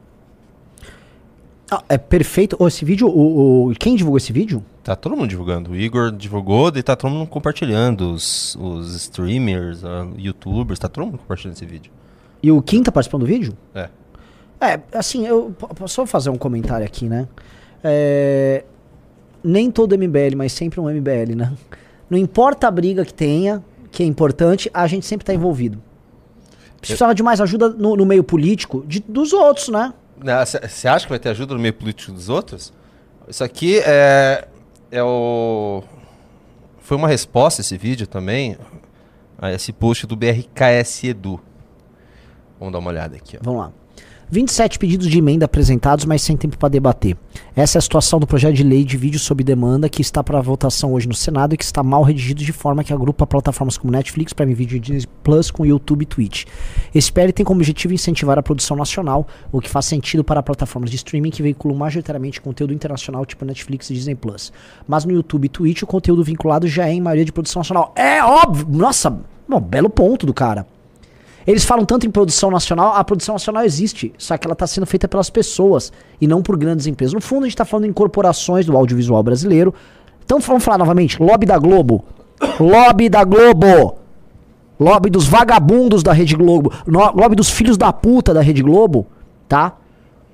Ah, 1.71 1.83
é 1.89 1.97
perfeito. 1.97 2.57
Ô, 2.59 2.69
esse 2.69 2.85
vídeo, 2.85 3.09
o, 3.09 3.69
o- 3.71 3.75
quem 3.81 3.97
divulgou 3.97 4.19
esse 4.19 4.35
vídeo? 4.35 4.63
Tá 4.87 4.95
todo 4.95 5.17
mundo 5.17 5.27
divulgando. 5.27 5.73
O 5.73 5.77
Igor 5.77 6.13
divulgou 6.13 6.69
e 6.77 6.81
tá 6.81 6.95
todo 6.95 7.11
mundo 7.11 7.27
compartilhando. 7.27 8.13
Os, 8.13 8.55
os 8.55 8.95
streamers, 8.95 9.85
ah, 9.85 10.07
youtubers, 10.17 10.79
tá 10.79 10.89
todo 10.89 11.07
mundo 11.07 11.19
compartilhando 11.19 11.57
esse 11.57 11.67
vídeo. 11.67 11.91
E 12.41 12.53
o 12.53 12.63
Kim 12.63 12.85
tá 12.85 12.93
participando 12.93 13.23
do 13.23 13.27
vídeo? 13.27 13.53
É. 13.75 13.89
É, 14.61 14.81
assim, 14.93 15.27
eu 15.27 15.53
po- 15.59 15.75
posso 15.75 16.07
fazer 16.07 16.31
um 16.31 16.39
comentário 16.39 16.87
aqui, 16.87 17.09
né? 17.09 17.27
É, 17.83 18.63
nem 19.43 19.73
todo 19.73 19.99
MBL, 19.99 20.37
mas 20.37 20.53
sempre 20.53 20.79
um 20.79 20.89
MBL, 20.89 21.35
né? 21.35 21.53
Não 22.09 22.17
importa 22.17 22.69
a 22.69 22.71
briga 22.71 23.05
que 23.05 23.13
tenha, 23.13 23.65
que 23.91 24.05
é 24.05 24.07
importante, 24.07 24.71
a 24.73 24.87
gente 24.87 25.05
sempre 25.05 25.27
tá 25.27 25.35
envolvido. 25.35 25.83
Precisava 26.81 27.13
de 27.13 27.25
mais 27.25 27.41
ajuda 27.41 27.71
no, 27.71 27.97
no 27.97 28.07
meio 28.07 28.23
político 28.23 28.85
de, 28.87 29.01
dos 29.01 29.33
outros, 29.33 29.69
né? 29.69 29.93
Você 30.63 30.87
acha 30.87 31.07
que 31.07 31.11
vai 31.11 31.19
ter 31.19 31.31
ajuda 31.31 31.55
no 31.55 31.61
meio 31.61 31.75
político 31.75 32.13
dos 32.13 32.29
outros? 32.29 32.73
Isso 33.29 33.43
aqui 33.43 33.81
é, 33.81 34.47
é 34.91 35.03
o. 35.03 35.83
Foi 36.79 36.97
uma 36.97 37.09
resposta 37.09 37.61
esse 37.61 37.77
vídeo 37.77 38.07
também 38.07 38.57
a 39.39 39.53
esse 39.53 39.73
post 39.73 40.07
do 40.07 40.17
BRKS 40.17 41.05
Edu. 41.05 41.41
Vamos 42.59 42.73
dar 42.73 42.79
uma 42.79 42.91
olhada 42.91 43.17
aqui, 43.17 43.37
ó. 43.37 43.41
Vamos 43.43 43.61
lá. 43.61 43.73
27 44.29 44.79
pedidos 44.81 45.07
de 45.07 45.19
emenda 45.19 45.45
apresentados, 45.45 46.05
mas 46.05 46.21
sem 46.21 46.37
tempo 46.37 46.59
para 46.59 46.69
debater. 46.69 47.17
Essa 47.55 47.79
é 47.79 47.81
a 47.81 47.83
situação 47.83 48.19
do 48.19 48.27
projeto 48.27 48.55
de 48.55 48.65
lei 48.65 48.85
de 48.85 48.97
vídeo 48.97 49.21
sob 49.21 49.45
demanda 49.45 49.89
que 49.89 50.03
está 50.03 50.23
para 50.23 50.41
votação 50.41 50.95
hoje 50.95 51.07
no 51.07 51.15
Senado 51.15 51.55
e 51.55 51.57
que 51.57 51.63
está 51.63 51.83
mal 51.83 52.03
redigido 52.03 52.43
de 52.43 52.53
forma 52.53 52.83
que 52.83 52.93
agrupa 52.93 53.25
plataformas 53.27 53.79
como 53.79 53.93
Netflix, 53.93 54.33
Prime 54.33 54.53
Video 54.53 54.77
e 54.77 54.81
Disney 54.81 55.09
Plus 55.23 55.51
com 55.51 55.65
YouTube 55.65 56.03
e 56.03 56.07
Twitch. 56.07 56.45
Esse 56.93 57.13
PL 57.13 57.33
tem 57.33 57.47
como 57.47 57.61
objetivo 57.61 57.95
incentivar 57.95 58.37
a 58.37 58.43
produção 58.43 58.77
nacional, 58.77 59.29
o 59.53 59.61
que 59.61 59.71
faz 59.71 59.87
sentido 59.87 60.25
para 60.25 60.43
plataformas 60.43 60.91
de 60.91 60.97
streaming 60.97 61.31
que 61.31 61.43
veiculam 61.43 61.79
majoritariamente 61.79 62.41
conteúdo 62.41 62.75
internacional 62.75 63.25
tipo 63.25 63.45
Netflix 63.45 63.91
e 63.91 63.95
Disney 63.95 64.17
Plus. 64.17 64.53
Mas 64.89 65.05
no 65.05 65.13
YouTube 65.13 65.45
e 65.45 65.49
Twitch 65.49 65.83
o 65.83 65.87
conteúdo 65.87 66.25
vinculado 66.25 66.67
já 66.67 66.89
é 66.89 66.93
em 66.93 67.01
maioria 67.01 67.25
de 67.25 67.33
produção 67.33 67.61
nacional. 67.61 67.93
É 67.95 68.23
óbvio! 68.25 68.67
Nossa, 68.69 69.21
bom, 69.49 69.61
belo 69.61 69.89
ponto 69.89 70.27
do 70.27 70.35
cara. 70.35 70.67
Eles 71.47 71.65
falam 71.65 71.85
tanto 71.85 72.07
em 72.07 72.11
produção 72.11 72.51
nacional, 72.51 72.95
a 72.95 73.05
produção 73.05 73.35
nacional 73.35 73.65
existe, 73.65 74.13
só 74.19 74.37
que 74.37 74.47
ela 74.47 74.53
está 74.55 74.67
sendo 74.67 74.85
feita 74.87 75.07
pelas 75.07 75.31
pessoas 75.31 75.93
e 76.21 76.27
não 76.27 76.43
por 76.43 76.57
grandes 76.57 76.87
empresas. 76.87 77.15
No 77.15 77.21
fundo, 77.21 77.43
a 77.43 77.47
gente 77.47 77.55
está 77.55 77.65
falando 77.65 77.85
em 77.87 77.93
corporações 77.93 78.67
do 78.67 78.77
audiovisual 78.77 79.23
brasileiro. 79.23 79.73
Então 80.25 80.41
vamos 80.41 80.65
falar 80.65 80.79
novamente: 80.79 81.23
lobby 81.23 81.47
da 81.47 81.57
Globo. 81.59 82.05
Lobby 82.59 83.09
da 83.09 83.23
Globo. 83.23 83.97
Lobby 84.79 85.09
dos 85.09 85.27
vagabundos 85.27 86.03
da 86.03 86.13
Rede 86.13 86.35
Globo. 86.37 86.73
Lobby 86.87 87.37
dos 87.37 87.49
filhos 87.49 87.79
da 87.79 87.93
puta 87.93 88.35
da 88.35 88.41
Rede 88.43 88.63
Globo. 88.63 89.07
tá? 89.49 89.77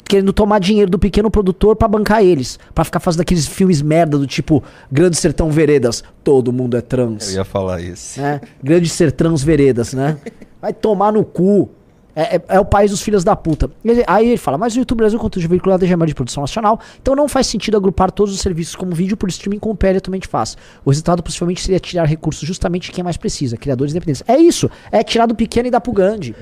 Querendo 0.04 0.32
tomar 0.32 0.58
dinheiro 0.58 0.90
do 0.90 0.98
pequeno 0.98 1.30
produtor 1.30 1.76
pra 1.76 1.86
bancar 1.88 2.22
eles. 2.24 2.58
Pra 2.74 2.84
ficar 2.84 3.00
fazendo 3.00 3.20
aqueles 3.20 3.46
filmes 3.46 3.80
merda 3.80 4.18
do 4.18 4.26
tipo 4.26 4.62
Grande 4.90 5.16
Sertão 5.16 5.50
Veredas. 5.50 6.02
Todo 6.24 6.52
mundo 6.52 6.76
é 6.76 6.80
trans. 6.80 7.28
Eu 7.30 7.36
ia 7.36 7.44
falar 7.44 7.80
isso. 7.80 8.20
né? 8.20 8.40
Grande 8.62 8.88
Sertãos 8.88 9.42
Veredas, 9.42 9.92
né? 9.92 10.16
Vai 10.62 10.72
tomar 10.72 11.12
no 11.12 11.24
cu. 11.24 11.68
É, 12.14 12.36
é- 12.36 12.42
é 12.50 12.60
o 12.60 12.64
país 12.64 12.90
dos 12.90 13.00
filhos 13.00 13.24
da 13.24 13.34
puta. 13.34 13.70
Ele- 13.82 14.04
aí 14.06 14.28
ele 14.28 14.36
fala, 14.36 14.58
mas 14.58 14.76
o 14.76 14.78
YouTube 14.78 14.98
Brasil 14.98 15.18
conteúdo 15.18 15.48
veiculado 15.48 15.82
é 15.82 15.88
gemado 15.88 16.08
de 16.08 16.14
produção 16.14 16.42
nacional, 16.42 16.78
então 17.00 17.16
não 17.16 17.26
faz 17.26 17.46
sentido 17.46 17.74
agrupar 17.76 18.10
todos 18.12 18.34
os 18.34 18.40
serviços 18.40 18.76
como 18.76 18.94
vídeo 18.94 19.16
por 19.16 19.30
streaming 19.30 19.58
com 19.58 19.70
o 19.70 19.74
PL 19.74 19.96
atualmente 19.96 20.28
faz. 20.28 20.54
O 20.84 20.90
resultado 20.90 21.22
possivelmente 21.22 21.62
seria 21.62 21.80
tirar 21.80 22.04
recursos 22.04 22.46
justamente 22.46 22.84
de 22.84 22.92
quem 22.92 23.02
mais 23.02 23.16
precisa, 23.16 23.56
criadores 23.56 23.92
independentes. 23.94 24.22
É 24.28 24.36
isso, 24.36 24.70
é 24.90 25.02
tirar 25.02 25.24
do 25.24 25.34
pequeno 25.34 25.68
e 25.68 25.70
dar 25.70 25.80
pro 25.80 25.90
grande. 25.92 26.36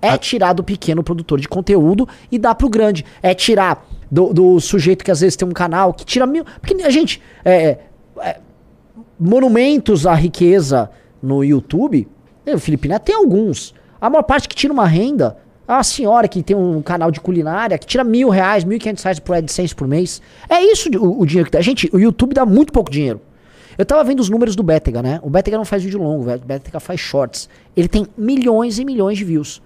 É 0.00 0.16
tirar 0.16 0.52
do 0.52 0.62
pequeno 0.62 1.02
produtor 1.02 1.40
de 1.40 1.48
conteúdo 1.48 2.08
e 2.30 2.38
dar 2.38 2.54
pro 2.54 2.68
grande. 2.70 3.04
É 3.20 3.34
tirar 3.34 3.84
do, 4.08 4.32
do 4.32 4.60
sujeito 4.60 5.04
que 5.04 5.10
às 5.10 5.20
vezes 5.22 5.34
tem 5.34 5.48
um 5.48 5.52
canal 5.52 5.92
que 5.92 6.04
tira 6.04 6.24
mil. 6.24 6.44
Porque 6.60 6.80
a 6.84 6.90
gente. 6.90 7.20
é, 7.44 7.78
é, 8.20 8.38
monumentos 9.18 10.06
à 10.06 10.14
riqueza 10.14 10.90
no 11.22 11.42
YouTube, 11.42 12.06
Felipe 12.58 12.88
Neto 12.88 13.02
tem 13.04 13.14
alguns. 13.14 13.74
A 14.00 14.08
maior 14.10 14.22
parte 14.22 14.48
que 14.48 14.54
tira 14.54 14.72
uma 14.72 14.86
renda, 14.86 15.36
a 15.66 15.82
senhora 15.82 16.28
que 16.28 16.42
tem 16.42 16.56
um 16.56 16.80
canal 16.82 17.10
de 17.10 17.20
culinária, 17.20 17.76
que 17.78 17.86
tira 17.86 18.04
mil 18.04 18.28
reais, 18.28 18.62
mil 18.62 18.76
e 18.76 18.80
quinhentos 18.80 19.02
reais 19.02 19.18
por 19.18 19.34
AdSense 19.34 19.74
por 19.74 19.88
mês. 19.88 20.22
É 20.48 20.60
isso 20.62 20.88
o, 20.98 21.20
o 21.22 21.26
dinheiro 21.26 21.46
que 21.50 21.56
dá. 21.56 21.60
Gente, 21.60 21.88
o 21.92 21.98
YouTube 21.98 22.34
dá 22.34 22.44
muito 22.46 22.72
pouco 22.72 22.90
dinheiro. 22.90 23.20
Eu 23.76 23.84
tava 23.84 24.02
vendo 24.04 24.20
os 24.20 24.30
números 24.30 24.54
do 24.56 24.62
Betega, 24.62 25.02
né? 25.02 25.20
O 25.22 25.28
Betega 25.28 25.56
não 25.56 25.64
faz 25.64 25.82
vídeo 25.82 25.98
longo, 26.00 26.30
o 26.32 26.38
Betega 26.38 26.80
faz 26.80 26.98
shorts. 27.00 27.48
Ele 27.76 27.88
tem 27.88 28.06
milhões 28.16 28.78
e 28.78 28.84
milhões 28.84 29.18
de 29.18 29.24
views. 29.24 29.60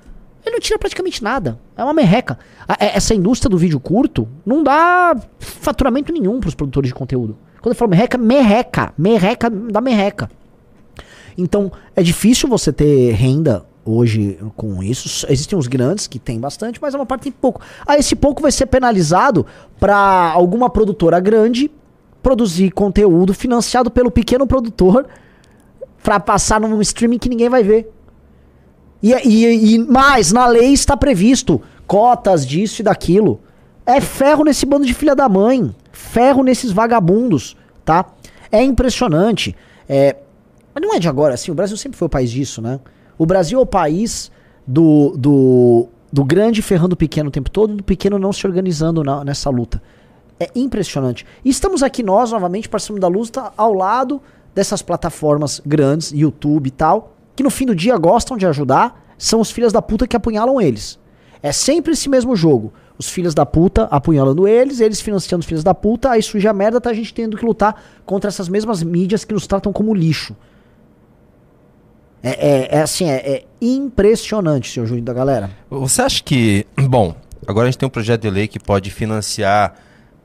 Ele 0.45 0.55
não 0.55 0.61
tira 0.61 0.79
praticamente 0.79 1.23
nada. 1.23 1.59
É 1.77 1.85
uma 1.85 1.93
merreca. 1.93 2.39
A- 2.67 2.77
é- 2.81 2.97
essa 2.97 3.15
indústria 3.15 3.51
do 3.51 3.59
vídeo 3.59 3.79
curto 3.79 4.27
não 4.45 4.63
dá 4.65 5.15
faturamento 5.39 6.13
nenhum 6.13 6.41
pros 6.41 6.55
produtores 6.55 6.89
de 6.89 6.95
conteúdo. 6.95 7.37
Quando 7.61 7.75
eu 7.75 7.77
falo 7.79 7.91
merreca, 7.91 8.17
merreca. 8.17 8.93
Merreca 8.97 9.51
da 9.51 9.81
merreca. 9.83 10.31
Então, 11.37 11.71
é 11.95 12.03
difícil 12.03 12.49
você 12.49 12.73
ter 12.73 13.13
renda 13.13 13.65
hoje 13.85 14.39
com 14.57 14.83
isso. 14.83 15.27
Existem 15.29 15.59
os 15.59 15.67
grandes 15.67 16.07
que 16.07 16.19
tem 16.19 16.39
bastante, 16.39 16.79
mas 16.81 16.95
é 16.95 16.97
uma 16.97 17.07
parte 17.07 17.23
tem 17.23 17.33
pouco. 17.33 17.61
Aí 17.87 18.01
esse 18.01 18.15
pouco 18.15 18.43
vai 18.43 18.53
ser 18.53 18.67
penalizado 18.67 19.47
para 19.79 20.33
alguma 20.33 20.69
produtora 20.71 21.19
grande 21.19 21.71
produzir 22.23 22.71
conteúdo 22.71 23.33
financiado 23.33 23.91
pelo 23.91 24.11
pequeno 24.11 24.47
produtor 24.47 25.07
para 26.03 26.21
passar 26.21 26.61
num 26.61 26.81
streaming 26.81 27.19
que 27.19 27.29
ninguém 27.29 27.49
vai 27.49 27.63
ver. 27.63 27.91
E, 29.03 29.13
e, 29.13 29.75
e 29.75 29.79
mais, 29.79 30.31
na 30.31 30.47
lei 30.47 30.73
está 30.73 30.97
previsto 30.97 31.61
cotas 31.87 32.47
disso 32.47 32.83
e 32.83 32.85
daquilo. 32.85 33.41
É 33.87 34.01
ferro 34.01 34.45
nesse 34.45 34.67
bando 34.67 34.87
de 34.87 34.95
filha 34.95 35.15
da 35.15 35.29
mãe. 35.29 35.75
Ferro 35.91 36.43
nesses 36.43 36.71
vagabundos, 36.71 37.57
tá? 37.85 38.07
É 38.53 38.63
impressionante. 38.63 39.57
É, 39.89 40.17
mas 40.75 40.83
não 40.83 40.95
é 40.95 40.99
de 40.99 41.09
agora, 41.09 41.35
assim, 41.35 41.51
o 41.51 41.55
Brasil 41.55 41.77
sempre 41.77 41.99
foi 41.99 42.07
o 42.07 42.11
país 42.11 42.31
disso, 42.31 42.61
né? 42.63 42.81
O 43.19 43.27
Brasil 43.27 43.59
é 43.59 43.63
o 43.63 43.67
país 43.67 44.31
do, 44.67 45.15
do, 45.17 45.89
do 46.13 46.25
grande 46.25 46.63
ferrando 46.63 46.95
o 46.95 46.97
pequeno 46.97 47.29
o 47.29 47.33
tempo 47.33 47.51
todo, 47.51 47.75
do 47.77 47.85
pequeno 47.85 48.19
não 48.19 48.33
se 48.33 48.47
organizando 48.47 49.03
na- 49.03 49.25
nessa 49.25 49.51
luta. 49.51 49.83
É 50.39 50.51
impressionante. 50.55 51.27
E 51.45 51.51
estamos 51.51 51.83
aqui 51.83 52.03
nós, 52.03 52.33
novamente, 52.33 52.69
participando 52.69 53.01
da 53.01 53.09
luta, 53.09 53.53
ao 53.57 53.75
lado 53.75 54.23
dessas 54.55 54.81
plataformas 54.81 55.61
grandes, 55.65 56.13
YouTube 56.13 56.67
e 56.67 56.71
tal, 56.71 57.15
que 57.37 57.43
no 57.43 57.51
fim 57.51 57.67
do 57.67 57.75
dia 57.75 57.97
gostam 57.99 58.37
de 58.37 58.47
ajudar, 58.47 59.15
são 59.19 59.41
os 59.41 59.51
filhos 59.51 59.73
da 59.73 59.83
puta 59.83 60.07
que 60.07 60.17
apunhalam 60.17 60.61
eles. 60.61 60.99
É 61.43 61.53
sempre 61.53 61.93
esse 61.93 62.09
mesmo 62.09 62.35
jogo. 62.35 62.73
Os 62.99 63.09
filhos 63.09 63.35
da 63.35 63.47
puta 63.47 63.85
apunhalando 63.85 64.47
eles, 64.47 64.81
eles 64.81 65.01
financiando 65.01 65.41
os 65.41 65.47
filhos 65.47 65.65
da 65.65 65.75
puta, 65.75 66.11
aí 66.11 66.23
surge 66.23 66.47
a 66.47 66.53
merda, 66.53 66.81
tá 66.81 66.91
a 66.91 66.95
gente 66.95 67.15
tendo 67.15 67.37
que 67.37 67.45
lutar 67.45 67.83
contra 68.05 68.29
essas 68.29 68.49
mesmas 68.49 68.83
mídias 68.83 69.25
que 69.25 69.33
nos 69.33 69.47
tratam 69.47 69.73
como 69.73 69.95
lixo. 69.95 70.37
É, 72.23 72.31
é- 72.31 72.79
é 72.79 72.83
assim, 72.83 73.09
é, 73.09 73.17
é 73.17 73.45
impressionante, 73.61 74.71
seu 74.71 74.85
Júnior 74.87 75.05
da 75.05 75.13
galera. 75.15 75.51
Você 75.71 76.03
acha 76.03 76.23
que. 76.23 76.67
Bom, 76.77 77.15
agora 77.47 77.67
a 77.67 77.71
gente 77.71 77.79
tem 77.79 77.87
um 77.87 77.91
projeto 77.91 78.23
de 78.23 78.31
lei 78.31 78.47
que 78.49 78.59
pode 78.61 78.91
financiar 78.91 79.75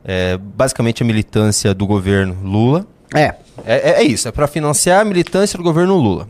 é, 0.03 0.37
basicamente 0.37 1.03
a 1.03 1.05
militância 1.05 1.73
do 1.73 1.87
governo 1.87 2.35
Lula. 2.43 2.85
É. 3.13 3.33
É, 3.65 3.91
é- 3.91 3.91
é 4.01 4.03
isso, 4.03 4.27
é 4.27 4.31
para 4.31 4.47
financiar 4.47 5.01
a 5.01 5.05
militância 5.05 5.57
do 5.57 5.63
governo 5.63 5.95
Lula. 5.95 6.27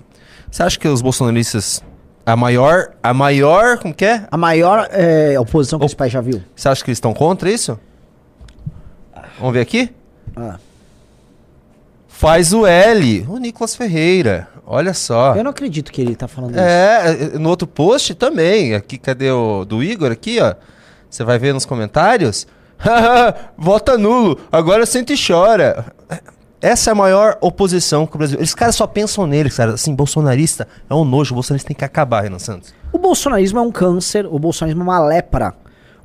Você 0.52 0.62
acha 0.64 0.80
que 0.80 0.88
os 0.88 1.02
bolsonaristas. 1.02 1.84
A 2.26 2.36
maior. 2.36 2.94
A 3.04 3.14
maior. 3.14 3.78
Como 3.80 3.94
que 3.94 4.06
é? 4.06 4.28
A 4.32 4.38
maior 4.38 4.88
oposição 5.40 5.78
que 5.80 5.86
esse 5.86 5.96
país 5.96 6.12
já 6.12 6.22
viu. 6.22 6.42
Você 6.56 6.68
acha 6.70 6.84
que 6.84 6.90
eles 6.90 6.98
estão 6.98 7.14
contra 7.14 7.50
isso? 7.52 7.80
Vamos 9.40 9.54
ver 9.54 9.60
aqui? 9.62 9.90
Ah. 10.36 10.58
Faz 12.08 12.54
o 12.54 12.66
L, 12.66 13.26
o 13.28 13.38
Nicolas 13.38 13.76
Ferreira. 13.76 14.48
Olha 14.66 14.94
só. 14.94 15.36
Eu 15.36 15.44
não 15.44 15.52
acredito 15.52 15.92
que 15.92 16.02
ele 16.02 16.16
tá 16.16 16.28
falando 16.28 16.52
isso. 16.52 16.60
É, 16.60 17.32
é, 17.36 17.38
no 17.38 17.50
outro 17.50 17.68
post 17.68 18.16
também. 18.16 18.74
Aqui, 18.74 18.98
cadê 18.98 19.30
o 19.30 19.64
do 19.64 19.84
Igor 19.84 20.12
aqui, 20.12 20.40
ó? 20.42 20.56
Você 21.10 21.24
vai 21.24 21.38
ver 21.38 21.54
nos 21.54 21.66
comentários. 21.66 22.48
Vota 23.58 23.98
nulo, 23.98 24.40
agora 24.52 24.86
sente 24.86 25.14
e 25.14 25.18
chora. 25.18 25.86
Essa 26.60 26.90
é 26.90 26.94
a 26.94 26.96
maior 26.96 27.38
oposição 27.42 28.08
que 28.08 28.16
o 28.16 28.18
Brasil. 28.18 28.40
Esses 28.42 28.56
caras 28.56 28.76
só 28.76 28.88
pensam 28.88 29.28
neles, 29.28 29.56
cara. 29.56 29.74
Assim, 29.74 29.94
bolsonarista 29.94 30.68
é 30.90 30.94
um 30.94 31.06
nojo, 31.06 31.34
o 31.34 31.36
bolsonarista 31.36 31.68
tem 31.68 31.78
que 31.78 31.86
acabar, 31.86 32.22
Renan 32.22 32.40
Santos. 32.40 32.74
O 32.92 32.98
bolsonarismo 32.98 33.60
é 33.60 33.62
um 33.62 33.72
câncer, 33.72 34.26
o 34.26 34.40
bolsonarismo 34.40 34.82
é 34.82 34.84
uma 34.84 35.00
lepra. 35.00 35.54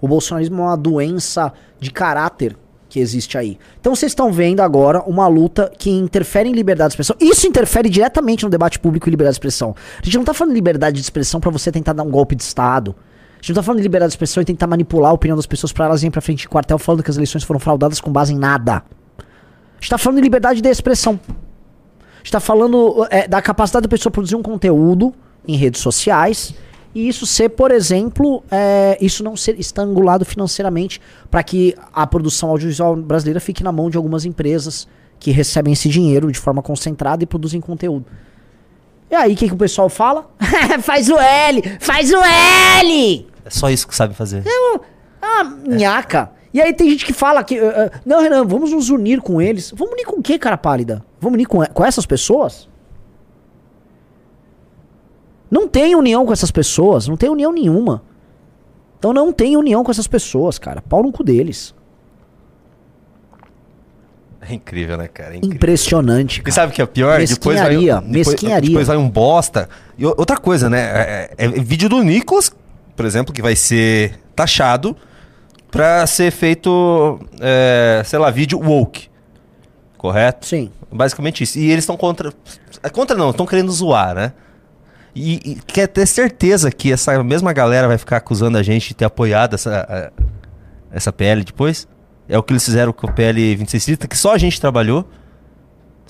O 0.01 0.07
bolsonarismo 0.07 0.61
é 0.61 0.65
uma 0.67 0.77
doença 0.77 1.53
de 1.79 1.91
caráter 1.91 2.57
que 2.91 3.01
existe 3.01 3.39
aí. 3.39 3.57
Então 3.81 3.95
vocês 3.95 4.11
estão 4.11 4.33
vendo 4.33 4.61
agora 4.61 5.01
uma 5.07 5.27
luta 5.29 5.73
que 5.79 5.89
interfere 5.89 6.49
em 6.49 6.53
liberdade 6.53 6.89
de 6.89 6.93
expressão. 6.95 7.17
Isso 7.21 7.47
interfere 7.47 7.89
diretamente 7.89 8.45
no 8.45 8.51
debate 8.51 8.79
público 8.79 9.09
e 9.09 9.11
liberdade 9.11 9.35
de 9.35 9.37
expressão. 9.37 9.75
A 10.03 10.05
gente 10.05 10.19
não 10.19 10.25
tá 10.25 10.35
falando 10.35 10.53
de 10.53 10.57
liberdade 10.57 10.97
de 10.97 11.03
expressão 11.03 11.41
pra 11.41 11.51
você 11.51 11.71
tentar 11.71 11.93
dar 11.93 12.03
um 12.03 12.11
golpe 12.11 12.35
de 12.35 12.43
Estado. 12.43 12.95
A 13.33 13.37
gente 13.37 13.51
não 13.51 13.55
tá 13.55 13.63
falando 13.63 13.79
de 13.79 13.85
liberdade 13.85 14.11
de 14.11 14.15
expressão 14.15 14.43
e 14.43 14.45
tentar 14.45 14.67
manipular 14.67 15.13
a 15.13 15.15
opinião 15.15 15.37
das 15.37 15.47
pessoas 15.47 15.73
pra 15.73 15.87
elas 15.87 16.03
irem 16.03 16.11
pra 16.11 16.21
frente 16.21 16.41
de 16.41 16.49
quartel 16.49 16.79
falando 16.79 17.03
que 17.03 17.11
as 17.11 17.17
eleições 17.17 17.45
foram 17.45 17.61
fraudadas 17.61 18.01
com 18.01 18.13
base 18.13 18.35
em 18.35 18.39
nada. 18.39 18.83
A 19.19 19.81
gente 19.81 19.89
tá 19.89 19.97
falando 19.97 20.17
de 20.17 20.23
liberdade 20.23 20.61
de 20.61 20.69
expressão. 20.69 21.19
A 21.29 22.19
gente 22.19 22.33
tá 22.33 22.41
falando 22.41 23.07
é, 23.09 23.27
da 23.27 23.41
capacidade 23.41 23.85
da 23.85 23.89
pessoa 23.89 24.13
produzir 24.13 24.37
um 24.37 24.43
conteúdo 24.43 25.15
em 25.47 25.57
redes 25.57 25.81
sociais 25.81 26.55
e 26.95 27.09
isso 27.09 27.25
ser, 27.25 27.51
por 27.51 27.71
exemplo, 27.71 28.43
é, 28.51 28.99
isso 29.01 29.23
não 29.23 29.37
ser 29.37 29.59
estrangulado 29.59 30.25
financeiramente 30.25 31.01
para 31.31 31.43
que 31.43 31.75
a 31.93 32.07
produção 32.07 32.51
audiovisual 32.51 32.97
brasileira 32.97 33.41
fique 33.41 33.63
na 33.63 33.71
mão 33.71 33.89
de 33.89 33.97
algumas 33.97 34.25
empresas 34.25 34.89
que 35.19 35.31
recebem 35.31 35.73
esse 35.73 35.89
dinheiro 35.89 36.33
de 36.33 36.39
forma 36.39 36.63
concentrada 36.63 37.23
e 37.23 37.27
produzem 37.27 37.61
conteúdo. 37.61 38.07
E 39.11 39.15
aí, 39.15 39.35
o 39.35 39.37
que, 39.37 39.49
que 39.49 39.55
o 39.55 39.57
pessoal 39.57 39.89
fala? 39.89 40.31
faz 40.83 41.09
o 41.09 41.19
L! 41.19 41.63
Faz 41.81 42.11
o 42.13 42.17
L! 42.17 43.27
É 43.45 43.51
só 43.51 43.69
isso 43.71 43.87
que 43.87 43.95
sabe 43.95 44.15
fazer. 44.15 44.43
Ah, 45.21 45.45
nhaca. 45.67 46.31
E 46.53 46.61
aí 46.61 46.73
tem 46.73 46.91
gente 46.91 47.05
que 47.05 47.13
fala 47.13 47.45
que. 47.45 47.57
eh, 47.57 47.65
eh, 47.65 47.91
não, 48.05 48.21
Renan, 48.21 48.45
vamos 48.45 48.73
nos 48.73 48.89
unir 48.89 49.21
com 49.21 49.41
eles. 49.41 49.73
Vamos 49.77 49.95
unir 49.95 50.05
com 50.05 50.19
o 50.19 50.23
quê, 50.23 50.39
cara 50.39 50.57
pálida? 50.57 51.05
Vamos 51.21 51.35
unir 51.35 51.47
com, 51.47 51.65
com 51.65 51.85
essas 51.85 52.07
pessoas? 52.07 52.69
Não 55.51 55.67
tem 55.67 55.95
união 55.97 56.25
com 56.25 56.33
essas 56.33 56.51
pessoas. 56.51 57.09
Não 57.09 57.17
tem 57.17 57.29
união 57.29 57.53
nenhuma. 57.53 58.03
Então 58.99 59.13
não 59.13 59.33
tem 59.33 59.57
união 59.57 59.83
com 59.83 59.91
essas 59.91 60.07
pessoas, 60.07 60.59
cara. 60.59 60.83
Pau 60.83 61.03
no 61.03 61.11
cu 61.11 61.25
deles. 61.25 61.75
É 64.41 64.55
incrível, 64.55 64.97
né, 64.97 65.07
cara? 65.07 65.35
É 65.35 65.37
incrível. 65.37 65.57
Impressionante, 65.57 66.39
E 66.41 66.43
cara. 66.43 66.55
sabe 66.55 66.73
o 66.73 66.75
que 66.75 66.81
é 66.83 66.87
pior? 66.87 67.19
Mesquinharia, 67.19 67.95
vai, 67.97 68.05
depois, 68.05 68.27
mesquinharia. 68.29 68.69
depois 68.71 68.87
vai 68.87 68.97
um 68.97 69.09
bosta. 69.09 69.69
E 69.99 70.07
outra 70.07 70.37
coisa, 70.39 70.71
né? 70.71 70.81
É, 70.81 71.31
é- 71.37 71.45
é 71.45 71.49
vídeo 71.49 71.89
do 71.89 72.03
Nicolas, 72.03 72.51
por 72.97 73.05
exemplo, 73.05 73.35
que 73.35 73.43
vai 73.43 73.55
ser 73.55 74.19
taxado 74.35 74.97
pra 75.71 76.07
ser 76.07 76.31
feito, 76.31 77.19
é, 77.41 78.03
sei 78.05 78.19
lá, 78.19 78.31
vídeo 78.31 78.59
woke. 78.59 79.09
Correto? 79.99 80.47
Sim. 80.47 80.71
Basicamente 80.91 81.45
isso. 81.45 81.59
E 81.59 81.71
eles 81.71 81.85
estão 81.85 81.97
contra. 81.97 82.33
é 82.83 82.89
Contra 82.89 83.17
não, 83.17 83.31
estão 83.31 83.45
querendo 83.47 83.71
zoar, 83.71 84.15
né? 84.15 84.33
E, 85.21 85.53
e 85.53 85.55
quer 85.67 85.87
ter 85.87 86.07
certeza 86.07 86.71
que 86.71 86.93
essa 86.93 87.23
mesma 87.23 87.53
galera 87.53 87.87
vai 87.87 87.99
ficar 87.99 88.17
acusando 88.17 88.57
a 88.57 88.63
gente 88.63 88.89
de 88.89 88.95
ter 88.95 89.05
apoiado 89.05 89.55
essa, 89.55 89.87
a- 89.89 90.11
essa 90.91 91.13
PL 91.13 91.45
depois? 91.45 91.87
É 92.29 92.39
o 92.39 92.43
que 92.43 92.53
eles 92.53 92.65
fizeram 92.65 92.93
com 92.93 93.07
o 93.07 93.13
PL 93.13 93.35
2630, 93.57 94.07
que 94.09 94.17
só 94.17 94.33
a 94.35 94.39
gente 94.39 94.61
trabalhou. 94.61 95.07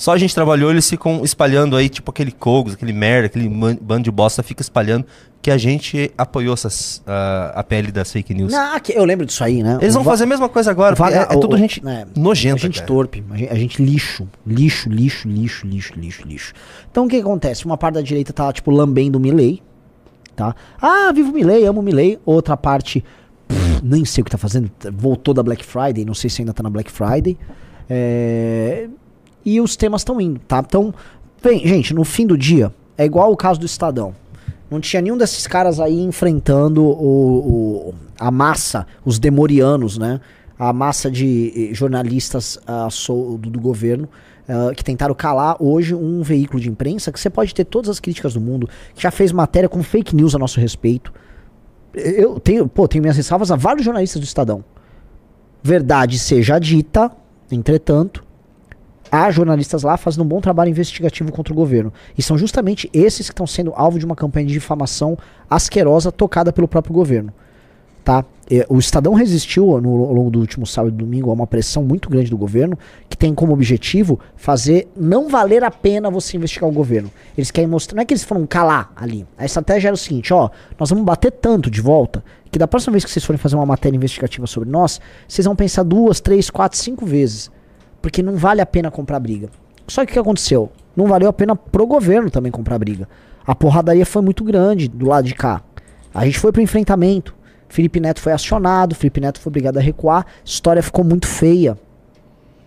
Só 0.00 0.14
a 0.14 0.16
gente 0.16 0.34
trabalhou, 0.34 0.70
eles 0.70 0.88
ficam 0.88 1.22
espalhando 1.22 1.76
aí, 1.76 1.86
tipo 1.90 2.10
aquele 2.10 2.32
Cogos, 2.32 2.72
aquele 2.72 2.90
merda, 2.90 3.26
aquele 3.26 3.46
bando 3.46 4.04
de 4.04 4.10
bosta, 4.10 4.42
fica 4.42 4.62
espalhando 4.62 5.04
que 5.42 5.50
a 5.50 5.58
gente 5.58 6.10
apoiou 6.16 6.54
essas, 6.54 7.02
a, 7.06 7.52
a 7.56 7.62
PL 7.62 7.92
das 7.92 8.10
fake 8.10 8.32
news. 8.32 8.50
Não, 8.50 8.80
eu 8.94 9.04
lembro 9.04 9.26
disso 9.26 9.44
aí, 9.44 9.62
né? 9.62 9.76
Eles 9.78 9.94
O 9.94 9.98
vão 9.98 10.04
fazer 10.04 10.24
a 10.24 10.26
mesma 10.26 10.48
coisa 10.48 10.70
agora, 10.70 10.94
Vaga- 10.96 11.16
é, 11.30 11.34
é 11.34 11.38
tudo 11.38 11.54
o- 11.54 11.58
gente 11.58 11.86
é, 11.86 12.06
nojenta. 12.16 12.56
A 12.56 12.58
gente 12.60 12.76
cara. 12.76 12.86
torpe, 12.86 13.22
a 13.30 13.36
gente, 13.36 13.52
a 13.52 13.54
gente 13.56 13.82
lixo, 13.82 14.26
lixo, 14.46 14.88
lixo, 14.88 15.28
lixo, 15.28 15.66
lixo, 15.66 15.92
lixo, 15.94 16.22
lixo. 16.26 16.52
Então 16.90 17.04
o 17.04 17.08
que 17.08 17.18
acontece? 17.18 17.66
Uma 17.66 17.76
parte 17.76 17.96
da 17.96 18.00
direita 18.00 18.32
tá, 18.32 18.50
tipo, 18.54 18.70
lambendo 18.70 19.18
o 19.18 19.20
Milley, 19.20 19.62
tá? 20.34 20.54
Ah, 20.80 21.12
vivo 21.14 21.30
o 21.30 21.34
Milley, 21.34 21.66
amo 21.66 21.80
o 21.80 21.82
Milley. 21.82 22.18
Outra 22.24 22.56
parte, 22.56 23.04
pff, 23.46 23.80
nem 23.82 24.06
sei 24.06 24.22
o 24.22 24.24
que 24.24 24.30
tá 24.30 24.38
fazendo. 24.38 24.70
Voltou 24.94 25.34
da 25.34 25.42
Black 25.42 25.62
Friday, 25.62 26.06
não 26.06 26.14
sei 26.14 26.30
se 26.30 26.40
ainda 26.40 26.54
tá 26.54 26.62
na 26.62 26.70
Black 26.70 26.90
Friday. 26.90 27.36
É, 27.92 28.88
e 29.44 29.60
os 29.60 29.76
temas 29.76 30.00
estão 30.02 30.20
indo, 30.20 30.38
tá? 30.40 30.60
Então, 30.66 30.92
bem, 31.42 31.60
gente, 31.66 31.94
no 31.94 32.04
fim 32.04 32.26
do 32.26 32.36
dia, 32.36 32.72
é 32.96 33.04
igual 33.04 33.32
o 33.32 33.36
caso 33.36 33.58
do 33.60 33.66
Estadão. 33.66 34.14
Não 34.70 34.80
tinha 34.80 35.02
nenhum 35.02 35.16
desses 35.16 35.46
caras 35.46 35.80
aí 35.80 36.00
enfrentando 36.00 36.82
o, 36.84 37.88
o- 37.90 37.94
a 38.18 38.30
massa, 38.30 38.86
os 39.04 39.18
demorianos, 39.18 39.98
né? 39.98 40.20
A 40.58 40.72
massa 40.72 41.10
de 41.10 41.70
eh, 41.70 41.74
jornalistas 41.74 42.58
sol- 42.90 43.38
do, 43.38 43.48
do 43.50 43.58
governo 43.60 44.08
ah, 44.46 44.72
que 44.74 44.84
tentaram 44.84 45.14
calar 45.14 45.56
hoje 45.58 45.94
um 45.94 46.22
veículo 46.22 46.60
de 46.60 46.68
imprensa 46.68 47.10
que 47.10 47.18
você 47.18 47.30
pode 47.30 47.54
ter 47.54 47.64
todas 47.64 47.88
as 47.88 47.98
críticas 47.98 48.34
do 48.34 48.40
mundo, 48.40 48.68
que 48.94 49.02
já 49.02 49.10
fez 49.10 49.32
matéria 49.32 49.68
com 49.68 49.82
fake 49.82 50.14
news 50.14 50.34
a 50.34 50.38
nosso 50.38 50.60
respeito. 50.60 51.12
Eu 51.94 52.38
tenho, 52.38 52.68
pô, 52.68 52.86
tenho 52.86 53.02
minhas 53.02 53.16
ressalvas 53.16 53.50
a 53.50 53.56
vários 53.56 53.84
jornalistas 53.84 54.20
do 54.20 54.24
Estadão. 54.24 54.62
Verdade 55.62 56.18
seja 56.18 56.58
dita, 56.58 57.10
entretanto, 57.50 58.22
há 59.10 59.30
jornalistas 59.30 59.82
lá 59.82 59.96
fazendo 59.96 60.22
um 60.22 60.28
bom 60.28 60.40
trabalho 60.40 60.70
investigativo 60.70 61.32
contra 61.32 61.52
o 61.52 61.56
governo. 61.56 61.92
E 62.16 62.22
são 62.22 62.38
justamente 62.38 62.88
esses 62.92 63.28
que 63.28 63.32
estão 63.32 63.46
sendo 63.46 63.72
alvo 63.74 63.98
de 63.98 64.04
uma 64.04 64.16
campanha 64.16 64.46
de 64.46 64.52
difamação 64.52 65.16
asquerosa 65.48 66.12
tocada 66.12 66.52
pelo 66.52 66.68
próprio 66.68 66.94
governo. 66.94 67.32
Tá? 68.04 68.24
É, 68.50 68.66
O 68.68 68.78
Estadão 68.78 69.12
resistiu 69.12 69.80
no, 69.80 70.04
ao 70.04 70.12
longo 70.12 70.30
do 70.30 70.40
último 70.40 70.66
sábado 70.66 70.94
e 70.94 70.96
domingo 70.96 71.30
a 71.30 71.32
uma 71.32 71.46
pressão 71.46 71.84
muito 71.84 72.08
grande 72.08 72.30
do 72.30 72.36
governo, 72.36 72.78
que 73.08 73.16
tem 73.16 73.34
como 73.34 73.52
objetivo 73.52 74.18
fazer 74.36 74.88
não 74.96 75.28
valer 75.28 75.62
a 75.62 75.70
pena 75.70 76.10
você 76.10 76.36
investigar 76.36 76.68
o 76.68 76.72
governo. 76.72 77.10
Eles 77.36 77.50
querem 77.50 77.68
mostrar, 77.68 77.96
não 77.96 78.02
é 78.02 78.04
que 78.04 78.14
eles 78.14 78.24
foram 78.24 78.46
calar 78.46 78.90
ali. 78.96 79.26
A 79.36 79.44
estratégia 79.44 79.88
era 79.88 79.94
o 79.94 79.98
seguinte, 79.98 80.32
ó, 80.32 80.50
nós 80.78 80.88
vamos 80.90 81.04
bater 81.04 81.30
tanto 81.30 81.70
de 81.70 81.80
volta 81.80 82.24
que 82.50 82.58
da 82.58 82.66
próxima 82.66 82.92
vez 82.92 83.04
que 83.04 83.10
vocês 83.10 83.24
forem 83.24 83.38
fazer 83.38 83.54
uma 83.54 83.66
matéria 83.66 83.96
investigativa 83.96 84.46
sobre 84.46 84.68
nós, 84.68 85.00
vocês 85.28 85.44
vão 85.44 85.54
pensar 85.54 85.84
duas, 85.84 86.20
três, 86.20 86.50
quatro, 86.50 86.78
cinco 86.78 87.06
vezes. 87.06 87.50
Porque 88.00 88.22
não 88.22 88.36
vale 88.36 88.60
a 88.60 88.66
pena 88.66 88.90
comprar 88.90 89.20
briga. 89.20 89.48
Só 89.86 90.04
que 90.04 90.10
o 90.10 90.14
que 90.14 90.18
aconteceu? 90.18 90.70
Não 90.96 91.06
valeu 91.06 91.28
a 91.28 91.32
pena 91.32 91.54
pro 91.54 91.86
governo 91.86 92.30
também 92.30 92.50
comprar 92.52 92.78
briga. 92.78 93.08
A 93.46 93.54
porradaria 93.54 94.06
foi 94.06 94.22
muito 94.22 94.44
grande 94.44 94.88
do 94.88 95.06
lado 95.06 95.26
de 95.26 95.34
cá. 95.34 95.62
A 96.14 96.24
gente 96.24 96.38
foi 96.38 96.52
pro 96.52 96.62
enfrentamento. 96.62 97.34
Felipe 97.68 98.00
Neto 98.00 98.20
foi 98.20 98.32
acionado, 98.32 98.94
Felipe 98.94 99.20
Neto 99.20 99.40
foi 99.40 99.50
obrigado 99.50 99.78
a 99.78 99.80
recuar. 99.80 100.24
A 100.24 100.44
história 100.44 100.82
ficou 100.82 101.04
muito 101.04 101.26
feia. 101.26 101.78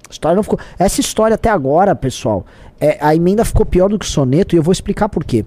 História 0.10 0.36
não 0.36 0.44
ficou. 0.44 0.60
Essa 0.78 1.02
história 1.02 1.36
até 1.36 1.50
agora, 1.50 1.96
pessoal, 1.96 2.46
é, 2.80 2.98
a 3.02 3.16
emenda 3.16 3.44
ficou 3.44 3.66
pior 3.66 3.90
do 3.90 3.98
que 3.98 4.06
o 4.06 4.10
soneto 4.10 4.56
e 4.56 4.58
eu 4.58 4.64
vou 4.64 4.72
explicar 4.72 5.10
por 5.10 5.24
quê. 5.24 5.44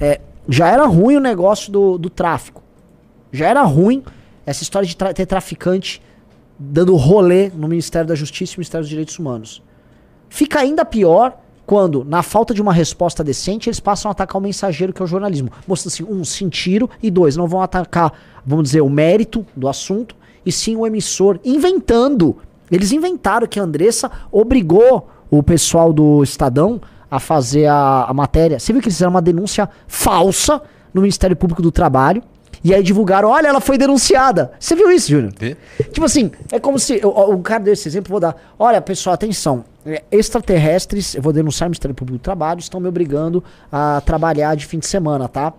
É, 0.00 0.20
já 0.48 0.68
era 0.68 0.86
ruim 0.86 1.16
o 1.16 1.20
negócio 1.20 1.70
do, 1.70 1.98
do 1.98 2.08
tráfico. 2.10 2.62
Já 3.32 3.46
era 3.48 3.62
ruim 3.62 4.02
essa 4.44 4.62
história 4.62 4.88
de 4.88 4.96
tra- 4.96 5.12
ter 5.12 5.26
traficante 5.26 6.02
dando 6.58 6.94
rolê 6.96 7.50
no 7.50 7.68
Ministério 7.68 8.08
da 8.08 8.14
Justiça 8.14 8.54
e 8.54 8.58
Ministério 8.58 8.82
dos 8.82 8.90
Direitos 8.90 9.18
Humanos. 9.18 9.62
Fica 10.28 10.60
ainda 10.60 10.84
pior 10.84 11.38
quando, 11.66 12.04
na 12.04 12.22
falta 12.22 12.54
de 12.54 12.62
uma 12.62 12.72
resposta 12.72 13.24
decente, 13.24 13.68
eles 13.68 13.80
passam 13.80 14.08
a 14.08 14.12
atacar 14.12 14.40
o 14.40 14.42
mensageiro, 14.42 14.92
que 14.92 15.02
é 15.02 15.04
o 15.04 15.08
jornalismo. 15.08 15.50
Mostrando 15.66 15.92
assim, 15.92 16.04
um, 16.04 16.24
sentiram, 16.24 16.88
e 17.02 17.10
dois, 17.10 17.36
não 17.36 17.48
vão 17.48 17.60
atacar, 17.60 18.12
vamos 18.46 18.64
dizer, 18.64 18.80
o 18.80 18.88
mérito 18.88 19.44
do 19.54 19.68
assunto, 19.68 20.14
e 20.44 20.52
sim 20.52 20.76
o 20.76 20.86
emissor, 20.86 21.40
inventando. 21.44 22.36
Eles 22.70 22.92
inventaram 22.92 23.48
que 23.48 23.58
a 23.58 23.64
Andressa 23.64 24.10
obrigou 24.30 25.08
o 25.28 25.42
pessoal 25.42 25.92
do 25.92 26.22
Estadão 26.22 26.80
a 27.10 27.18
fazer 27.18 27.66
a, 27.66 28.04
a 28.04 28.14
matéria. 28.14 28.60
Você 28.60 28.72
viu 28.72 28.80
que 28.80 28.86
eles 28.86 28.96
fizeram 28.96 29.10
uma 29.10 29.22
denúncia 29.22 29.68
falsa 29.88 30.62
no 30.94 31.00
Ministério 31.00 31.36
Público 31.36 31.60
do 31.60 31.72
Trabalho, 31.72 32.22
e 32.62 32.74
aí 32.74 32.82
divulgaram, 32.82 33.28
olha, 33.28 33.48
ela 33.48 33.60
foi 33.60 33.78
denunciada. 33.78 34.52
Você 34.58 34.74
viu 34.74 34.90
isso, 34.90 35.10
Júnior? 35.10 35.32
Tipo 35.92 36.04
assim, 36.04 36.30
é 36.50 36.58
como 36.58 36.78
se. 36.78 37.00
O, 37.04 37.34
o 37.34 37.42
cara 37.42 37.62
deu 37.64 37.72
esse 37.72 37.88
exemplo, 37.88 38.10
vou 38.10 38.20
dar. 38.20 38.36
Olha, 38.58 38.80
pessoal, 38.80 39.14
atenção. 39.14 39.64
é, 39.84 40.02
Extraterrestres, 40.10 41.14
eu 41.14 41.22
vou 41.22 41.32
denunciar 41.32 41.68
o 41.68 41.70
Ministério 41.70 41.94
Público 41.94 42.18
do 42.18 42.22
Trabalho, 42.22 42.60
estão 42.60 42.80
me 42.80 42.88
obrigando 42.88 43.42
a 43.70 44.00
trabalhar 44.04 44.54
de 44.56 44.66
fim 44.66 44.78
de 44.78 44.86
semana, 44.86 45.28
tá? 45.28 45.52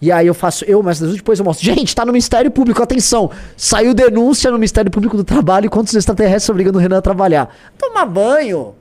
E 0.00 0.12
aí 0.12 0.28
eu 0.28 0.34
faço, 0.34 0.64
eu, 0.64 0.80
mas 0.80 1.00
depois 1.00 1.40
eu 1.40 1.44
mostro. 1.44 1.64
Gente, 1.64 1.94
tá 1.94 2.04
no 2.04 2.12
Ministério 2.12 2.50
Público, 2.52 2.80
atenção! 2.80 3.30
Saiu 3.56 3.92
denúncia 3.92 4.48
no 4.48 4.56
Ministério 4.56 4.90
Público 4.92 5.16
do 5.16 5.24
Trabalho 5.24 5.68
contra 5.68 5.90
os 5.90 5.96
extraterrestres 5.96 6.44
estão 6.44 6.52
obrigando 6.54 6.78
o 6.78 6.80
Renan 6.80 6.98
a 6.98 7.02
trabalhar. 7.02 7.52
Toma 7.76 8.06
banho! 8.06 8.74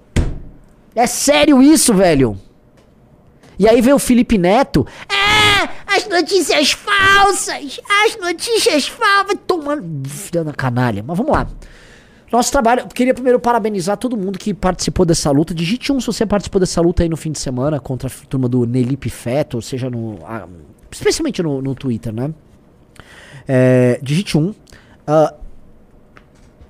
É 0.96 1.08
sério 1.08 1.62
isso, 1.62 1.94
velho? 1.94 2.38
E 3.58 3.68
aí 3.68 3.82
veio 3.82 3.96
o 3.96 4.00
Felipe 4.00 4.38
Neto. 4.38 4.86
É, 5.10 5.27
as 5.98 6.08
notícias 6.08 6.72
falsas! 6.72 7.80
As 8.06 8.18
notícias 8.20 8.88
falsas! 8.88 9.38
Tomando. 9.46 10.08
Filha 10.08 10.44
da 10.44 10.54
canalha. 10.54 11.04
Mas 11.06 11.18
vamos 11.18 11.32
lá. 11.32 11.48
Nosso 12.32 12.52
trabalho. 12.52 12.88
Queria 12.88 13.14
primeiro 13.14 13.40
parabenizar 13.40 13.98
todo 13.98 14.16
mundo 14.16 14.38
que 14.38 14.54
participou 14.54 15.06
dessa 15.06 15.32
luta. 15.32 15.54
Digite 15.54 15.92
um 15.92 16.00
se 16.00 16.08
você 16.08 16.26
participou 16.26 16.60
dessa 16.60 16.82
luta 16.82 17.04
aí 17.04 17.10
no 17.10 17.18
fim 17.18 17.32
de 17.32 17.40
semana 17.40 17.80
contra 17.80 18.10
a 18.10 18.26
turma 18.28 18.48
do 18.48 18.66
Nelipe 18.66 19.10
Feto, 19.10 19.62
seja 19.62 19.90
no. 19.90 20.20
especialmente 20.92 21.42
no, 21.42 21.62
no 21.62 21.74
Twitter, 21.74 22.14
né? 22.14 22.34
É, 23.48 24.00
digite 24.02 24.38
um. 24.38 24.54
Ah, 25.06 25.34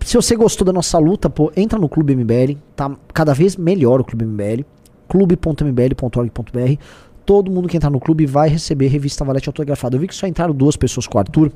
se 0.02 0.16
você 0.16 0.36
gostou 0.36 0.64
da 0.64 0.72
nossa 0.72 0.98
luta, 0.98 1.30
pô, 1.30 1.52
entra 1.56 1.78
no 1.78 1.90
Clube 1.90 2.16
MBL. 2.16 2.58
Tá 2.76 2.96
cada 3.14 3.34
vez 3.34 3.58
melhor 3.58 4.00
o 4.00 4.06
Clube 4.06 4.26
MBL. 4.26 4.64
clube.mbl.org.br. 5.10 6.80
Todo 7.28 7.52
mundo 7.52 7.68
que 7.68 7.76
entrar 7.76 7.90
no 7.90 8.00
clube 8.00 8.26
vai 8.26 8.48
receber 8.48 8.88
revista 8.88 9.26
Valete 9.26 9.50
autografada. 9.50 9.98
Eu 9.98 10.00
vi 10.00 10.08
que 10.08 10.16
só 10.16 10.26
entraram 10.26 10.54
duas 10.54 10.78
pessoas 10.78 11.06
com 11.06 11.18
o 11.18 11.20
Arthur. 11.20 11.52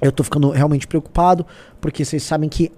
Eu 0.00 0.12
tô 0.12 0.22
ficando 0.22 0.48
realmente 0.50 0.86
preocupado, 0.86 1.44
porque 1.80 2.04
vocês 2.04 2.22
sabem 2.22 2.48
que. 2.48 2.70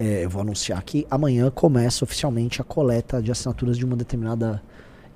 é, 0.00 0.24
eu 0.24 0.30
vou 0.30 0.40
anunciar 0.40 0.78
aqui. 0.78 1.06
Amanhã 1.10 1.50
começa 1.50 2.02
oficialmente 2.06 2.62
a 2.62 2.64
coleta 2.64 3.20
de 3.20 3.30
assinaturas 3.30 3.76
de 3.76 3.84
uma 3.84 3.94
determinada 3.94 4.62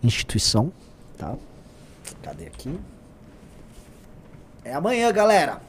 instituição. 0.02 0.70
Tá? 1.16 1.37
Cadê 2.22 2.48
aqui? 2.48 2.78
É 4.62 4.74
amanhã, 4.74 5.11
galera! 5.11 5.62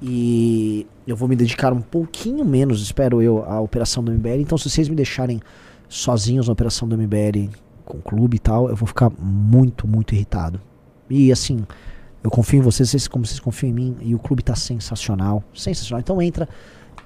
E 0.00 0.86
eu 1.04 1.16
vou 1.16 1.28
me 1.28 1.34
dedicar 1.34 1.72
um 1.72 1.82
pouquinho 1.82 2.44
menos, 2.44 2.80
espero 2.80 3.20
eu, 3.20 3.44
à 3.44 3.60
operação 3.60 4.04
do 4.04 4.12
MBL. 4.12 4.40
Então, 4.40 4.56
se 4.56 4.70
vocês 4.70 4.88
me 4.88 4.94
deixarem 4.94 5.42
sozinhos 5.88 6.46
na 6.46 6.52
operação 6.52 6.86
do 6.86 6.96
MBL 6.96 7.50
com 7.84 7.98
o 7.98 8.02
clube 8.02 8.36
e 8.36 8.40
tal, 8.40 8.68
eu 8.68 8.76
vou 8.76 8.86
ficar 8.86 9.10
muito, 9.18 9.86
muito 9.86 10.14
irritado. 10.14 10.60
E 11.08 11.30
assim, 11.30 11.64
eu 12.22 12.30
confio 12.30 12.58
em 12.58 12.62
vocês, 12.62 12.90
vocês 12.90 13.08
como 13.08 13.26
vocês 13.26 13.40
confiam 13.40 13.70
em 13.70 13.72
mim, 13.72 13.96
e 14.00 14.14
o 14.14 14.18
clube 14.18 14.42
tá 14.42 14.54
sensacional. 14.54 15.42
Sensacional. 15.54 16.00
Então 16.00 16.20
entra 16.22 16.48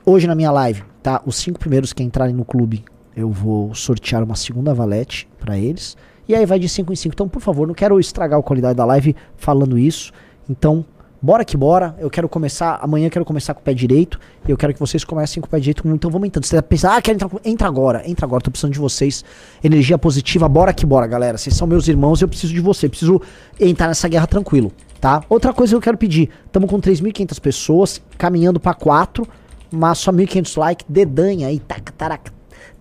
hoje 0.04 0.26
na 0.26 0.34
minha 0.34 0.50
live, 0.50 0.82
tá? 1.02 1.22
Os 1.24 1.36
cinco 1.36 1.58
primeiros 1.58 1.92
que 1.92 2.02
entrarem 2.02 2.34
no 2.34 2.44
clube, 2.44 2.84
eu 3.16 3.30
vou 3.30 3.74
sortear 3.74 4.22
uma 4.22 4.36
segunda 4.36 4.74
valete 4.74 5.28
pra 5.38 5.58
eles. 5.58 5.96
E 6.28 6.34
aí 6.34 6.44
vai 6.44 6.58
de 6.58 6.68
5 6.68 6.92
em 6.92 6.96
5. 6.96 7.14
Então, 7.14 7.28
por 7.28 7.40
favor, 7.40 7.68
não 7.68 7.74
quero 7.74 8.00
estragar 8.00 8.38
a 8.38 8.42
qualidade 8.42 8.76
da 8.76 8.84
live 8.84 9.14
falando 9.36 9.78
isso. 9.78 10.12
Então, 10.50 10.84
bora 11.26 11.44
que 11.44 11.56
bora. 11.56 11.94
Eu 11.98 12.08
quero 12.08 12.28
começar. 12.28 12.78
Amanhã 12.80 13.06
eu 13.06 13.10
quero 13.10 13.24
começar 13.24 13.52
com 13.52 13.60
o 13.60 13.62
pé 13.64 13.74
direito. 13.74 14.18
E 14.46 14.50
eu 14.50 14.56
quero 14.56 14.72
que 14.72 14.78
vocês 14.80 15.04
comecem 15.04 15.40
com 15.40 15.46
o 15.46 15.50
pé 15.50 15.58
direito. 15.58 15.82
Então 15.88 16.10
vamos 16.10 16.28
entrando. 16.28 16.44
Você 16.44 16.62
pensa, 16.62 16.94
ah, 16.94 17.02
quero 17.02 17.16
entrar. 17.16 17.28
com- 17.28 17.40
Entra 17.44 17.66
agora, 17.66 18.08
entra 18.08 18.24
agora. 18.24 18.40
Tô 18.42 18.50
precisando 18.50 18.72
de 18.72 18.78
vocês. 18.78 19.24
Energia 19.62 19.98
positiva, 19.98 20.48
bora 20.48 20.72
que 20.72 20.86
bora, 20.86 21.06
galera. 21.06 21.36
Vocês 21.36 21.54
são 21.56 21.66
meus 21.66 21.88
irmãos 21.88 22.22
eu 22.22 22.28
preciso 22.28 22.54
de 22.54 22.60
você. 22.60 22.88
Preciso 22.88 23.20
entrar 23.60 23.88
nessa 23.88 24.08
guerra 24.08 24.26
tranquilo, 24.26 24.72
tá? 25.00 25.22
Outra 25.28 25.52
coisa 25.52 25.72
que 25.72 25.76
eu 25.76 25.80
quero 25.82 25.98
pedir: 25.98 26.30
estamos 26.46 26.70
com 26.70 26.80
3.500 26.80 27.40
pessoas, 27.40 28.00
caminhando 28.16 28.60
pra 28.60 28.72
4, 28.72 29.26
mas 29.70 29.98
só 29.98 30.12
1.500 30.12 30.56
likes. 30.56 30.86
Dedanha 30.88 31.48
aí, 31.48 31.58
taca, 31.58 31.92
taraca, 31.92 32.32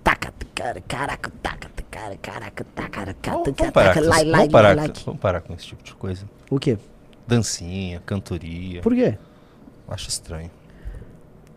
taca, 0.04 0.32
cara, 0.54 0.82
caraca, 0.88 1.32
taca, 1.42 1.68
cara, 1.90 2.16
caraca, 2.22 2.66
taca, 2.76 3.06
taca, 3.06 3.32
Vamos, 3.32 3.54
vamos 3.58 3.74
parar, 3.74 3.94
taca, 3.94 4.02
com 4.02 4.10
like, 4.10 4.22
isso. 4.22 4.32
like, 4.32 4.38
vamos, 4.38 4.52
parar, 4.52 4.76
like. 4.76 5.00
com- 5.00 5.06
vamos 5.06 5.20
parar 5.22 5.42
com 5.42 5.54
esse 5.54 5.66
tipo 5.66 5.84
de 5.84 5.96
coisa. 5.96 6.26
O 6.50 6.60
quê? 6.60 6.78
Dancinha, 7.28 8.02
cantoria. 8.06 8.82
Por 8.82 8.94
quê? 8.94 9.18
Acho 9.88 10.10
estranho. 10.10 10.50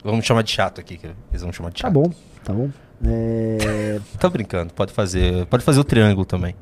Vamos 0.04 0.24
chamar 0.24 0.42
de 0.42 0.50
chato 0.50 0.80
aqui, 0.80 0.96
que 0.96 1.06
eles 1.30 1.42
vão 1.42 1.52
chamar 1.52 1.70
de 1.70 1.82
Tá 1.82 1.88
chato. 1.88 1.94
bom, 1.94 2.10
tá 2.44 2.52
bom. 2.52 2.70
É... 3.04 4.00
Tô 4.18 4.30
brincando, 4.30 4.72
pode 4.72 4.92
fazer. 4.92 5.46
Pode 5.46 5.64
fazer 5.64 5.80
o 5.80 5.84
triângulo 5.84 6.24
também. 6.24 6.54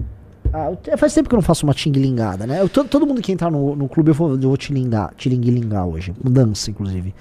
Ah, 0.53 0.71
faz 0.97 1.12
tempo 1.12 1.29
que 1.29 1.35
eu 1.35 1.38
não 1.38 1.42
faço 1.42 1.66
uma 1.66 1.75
tinglingada, 1.75 2.47
né? 2.47 2.61
Eu, 2.62 2.69
to- 2.69 2.85
todo 2.85 3.07
mundo 3.07 3.21
que 3.21 3.33
entrar 3.33 3.51
no, 3.51 3.75
no 3.77 3.88
clube 3.88 4.11
eu 4.11 4.14
vou, 4.14 4.31
eu 4.31 4.38
vou 4.40 4.57
tilingar, 4.57 5.12
tilinguilingar 5.16 5.87
hoje. 5.87 6.14
Mudança, 6.23 6.71
inclusive. 6.71 7.14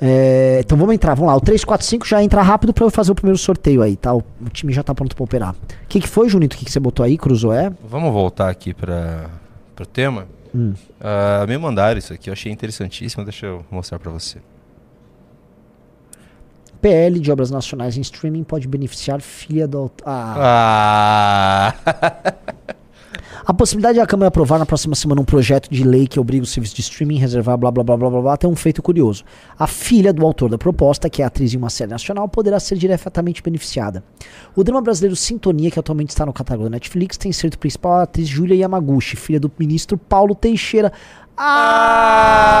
É, 0.00 0.60
então 0.64 0.76
vamos 0.78 0.94
entrar, 0.94 1.14
vamos 1.14 1.30
lá. 1.30 1.36
O 1.36 1.40
345 1.40 2.06
já 2.06 2.22
entra 2.22 2.40
rápido 2.42 2.72
pra 2.72 2.84
eu 2.84 2.90
fazer 2.90 3.10
o 3.12 3.14
primeiro 3.14 3.38
sorteio 3.38 3.82
aí, 3.82 3.96
tá? 3.96 4.14
O, 4.14 4.22
o 4.40 4.48
time 4.50 4.72
já 4.72 4.82
tá 4.82 4.94
pronto 4.94 5.14
pra 5.16 5.24
operar. 5.24 5.54
O 5.54 5.86
que, 5.88 6.00
que 6.00 6.08
foi, 6.08 6.28
Junito? 6.28 6.54
O 6.54 6.58
que, 6.58 6.64
que 6.64 6.70
você 6.70 6.78
botou 6.80 7.04
aí? 7.04 7.16
Cruzou 7.18 7.52
é? 7.52 7.72
Vamos 7.88 8.12
voltar 8.12 8.48
aqui 8.48 8.72
para 8.74 9.28
o 9.80 9.86
tema. 9.86 10.26
Hum. 10.54 10.74
Ah, 11.00 11.44
me 11.48 11.56
mandaram 11.56 11.98
isso 11.98 12.12
aqui, 12.12 12.28
eu 12.28 12.32
achei 12.32 12.52
interessantíssimo. 12.52 13.24
Deixa 13.24 13.46
eu 13.46 13.64
mostrar 13.70 13.98
para 13.98 14.10
você. 14.10 14.38
PL 16.80 17.20
de 17.20 17.30
obras 17.30 17.50
nacionais 17.50 17.96
em 17.96 18.00
streaming 18.00 18.42
pode 18.42 18.66
beneficiar 18.66 19.20
filha 19.20 19.68
do. 19.68 19.90
Ah. 20.04 21.74
Ah! 21.96 22.74
A 23.44 23.52
possibilidade 23.52 23.98
da 23.98 24.06
Câmara 24.06 24.28
aprovar 24.28 24.56
na 24.56 24.64
próxima 24.64 24.94
semana 24.94 25.20
um 25.20 25.24
projeto 25.24 25.68
de 25.68 25.82
lei 25.82 26.06
que 26.06 26.20
obriga 26.20 26.44
o 26.44 26.46
serviço 26.46 26.76
de 26.76 26.80
streaming 26.80 27.18
a 27.18 27.22
reservar 27.22 27.58
blá 27.58 27.72
blá 27.72 27.82
blá 27.82 27.96
blá 27.96 28.08
blá 28.08 28.20
blá 28.20 28.36
tem 28.36 28.48
um 28.48 28.54
feito 28.54 28.80
curioso. 28.80 29.24
A 29.58 29.66
filha 29.66 30.12
do 30.12 30.24
autor 30.24 30.48
da 30.48 30.56
proposta, 30.56 31.10
que 31.10 31.22
é 31.22 31.24
atriz 31.24 31.52
em 31.52 31.56
uma 31.56 31.68
série 31.68 31.90
nacional, 31.90 32.28
poderá 32.28 32.60
ser 32.60 32.78
diretamente 32.78 33.42
beneficiada. 33.42 34.04
O 34.54 34.62
drama 34.62 34.80
brasileiro 34.80 35.16
Sintonia, 35.16 35.72
que 35.72 35.78
atualmente 35.80 36.10
está 36.10 36.24
no 36.24 36.32
catálogo 36.32 36.66
da 36.66 36.70
Netflix, 36.70 37.16
tem 37.16 37.32
sido 37.32 37.58
principal 37.58 37.94
a 37.94 38.02
atriz 38.02 38.28
Júlia 38.28 38.54
Yamaguchi, 38.54 39.16
filha 39.16 39.40
do 39.40 39.50
ministro 39.58 39.98
Paulo 39.98 40.36
Teixeira. 40.36 40.92
Ah, 41.36 42.54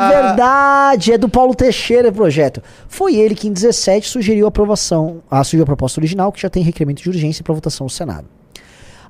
é 0.00 0.22
verdade, 0.22 1.12
é 1.12 1.18
do 1.18 1.28
Paulo 1.28 1.54
Teixeira 1.54 2.08
o 2.08 2.12
projeto. 2.12 2.62
Foi 2.88 3.14
ele 3.14 3.34
que 3.34 3.46
em 3.46 3.52
17 3.52 4.08
sugeriu 4.08 4.46
a 4.46 4.48
aprovação, 4.48 5.22
a, 5.30 5.44
sugeriu 5.44 5.64
a 5.64 5.66
proposta 5.66 6.00
original, 6.00 6.32
que 6.32 6.40
já 6.40 6.48
tem 6.48 6.62
requerimento 6.62 7.02
de 7.02 7.10
urgência 7.10 7.44
para 7.44 7.52
votação 7.54 7.84
no 7.84 7.90
Senado. 7.90 8.26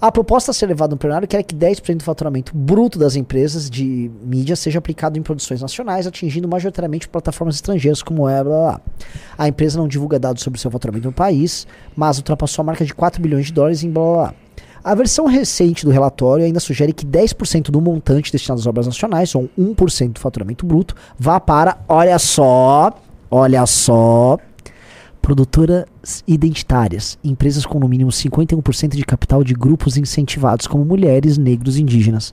A 0.01 0.13
proposta 0.13 0.51
a 0.51 0.55
ser 0.55 0.67
levada 0.67 0.91
no 0.91 0.99
plenário 0.99 1.27
quer 1.27 1.43
que 1.43 1.55
10% 1.55 1.99
do 1.99 2.05
faturamento 2.05 2.55
bruto 2.55 2.99
das 2.99 3.17
empresas 3.17 3.71
de 3.71 4.11
mídia 4.23 4.55
seja 4.55 4.79
aplicado 4.79 5.19
em 5.19 5.23
produções 5.23 5.63
nacionais, 5.63 6.07
atingindo 6.07 6.47
majoritariamente 6.47 7.09
plataformas 7.09 7.55
estrangeiras 7.55 8.03
como 8.03 8.29
é, 8.29 8.45
blá, 8.45 8.57
blá. 8.57 8.81
A 9.39 9.49
empresa 9.49 9.79
não 9.79 9.89
divulga 9.89 10.19
dados 10.19 10.43
sobre 10.43 10.61
seu 10.61 10.71
faturamento 10.71 11.07
no 11.07 11.13
país, 11.13 11.67
mas 11.95 12.19
ultrapassou 12.19 12.63
a 12.63 12.67
marca 12.67 12.85
de 12.85 12.95
4 12.95 13.23
bilhões 13.23 13.47
de 13.47 13.53
dólares 13.53 13.83
em 13.83 13.91
blá 13.91 14.03
blá 14.03 14.13
blá. 14.15 14.35
A 14.85 14.95
versão 14.95 15.27
recente 15.27 15.85
do 15.85 15.91
relatório 15.91 16.45
ainda 16.45 16.61
sugere 16.61 16.93
que 16.93 17.05
10% 17.05 17.71
do 17.71 17.81
montante 17.81 18.31
destinado 18.31 18.61
às 18.61 18.67
obras 18.69 18.87
nacionais, 18.87 19.35
ou 19.35 19.51
1% 19.59 20.13
do 20.13 20.21
faturamento 20.21 20.65
bruto, 20.65 20.95
vá 21.19 21.41
para, 21.41 21.79
olha 21.89 22.19
só, 22.21 22.93
olha 23.29 23.67
só, 23.67 24.39
produtoras 25.27 25.87
identitárias, 26.25 27.19
empresas 27.25 27.67
com 27.67 27.81
no 27.81 27.89
mínimo 27.89 28.13
51% 28.13 28.95
de 28.95 29.05
capital 29.05 29.43
de 29.43 29.55
grupos 29.55 29.97
incentivados, 29.97 30.69
como 30.69 30.85
mulheres, 30.85 31.37
negros 31.37 31.77
indígenas. 31.77 32.33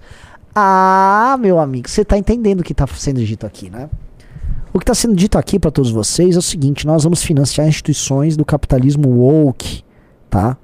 Ah, 0.54 1.36
meu 1.40 1.58
amigo, 1.58 1.90
você 1.90 2.06
tá 2.06 2.20
entendendo 2.20 2.60
o 2.60 2.64
que 2.64 2.72
tá 2.72 2.86
sendo 2.86 3.26
dito 3.26 3.48
aqui, 3.48 3.68
né? 3.68 3.90
O 4.72 4.78
que 4.78 4.84
está 4.84 4.94
sendo 4.94 5.16
dito 5.16 5.40
aqui 5.40 5.58
para 5.58 5.72
todos 5.72 5.90
vocês 5.90 6.36
é 6.36 6.40
o 6.40 6.42
seguinte: 6.44 6.86
nós 6.86 7.04
vamos 7.04 7.24
financiar 7.24 7.68
instituições 7.68 8.38
do 8.38 8.46
capitalismo 8.46 9.10
woke, 9.10 9.84
tá? 10.30 10.56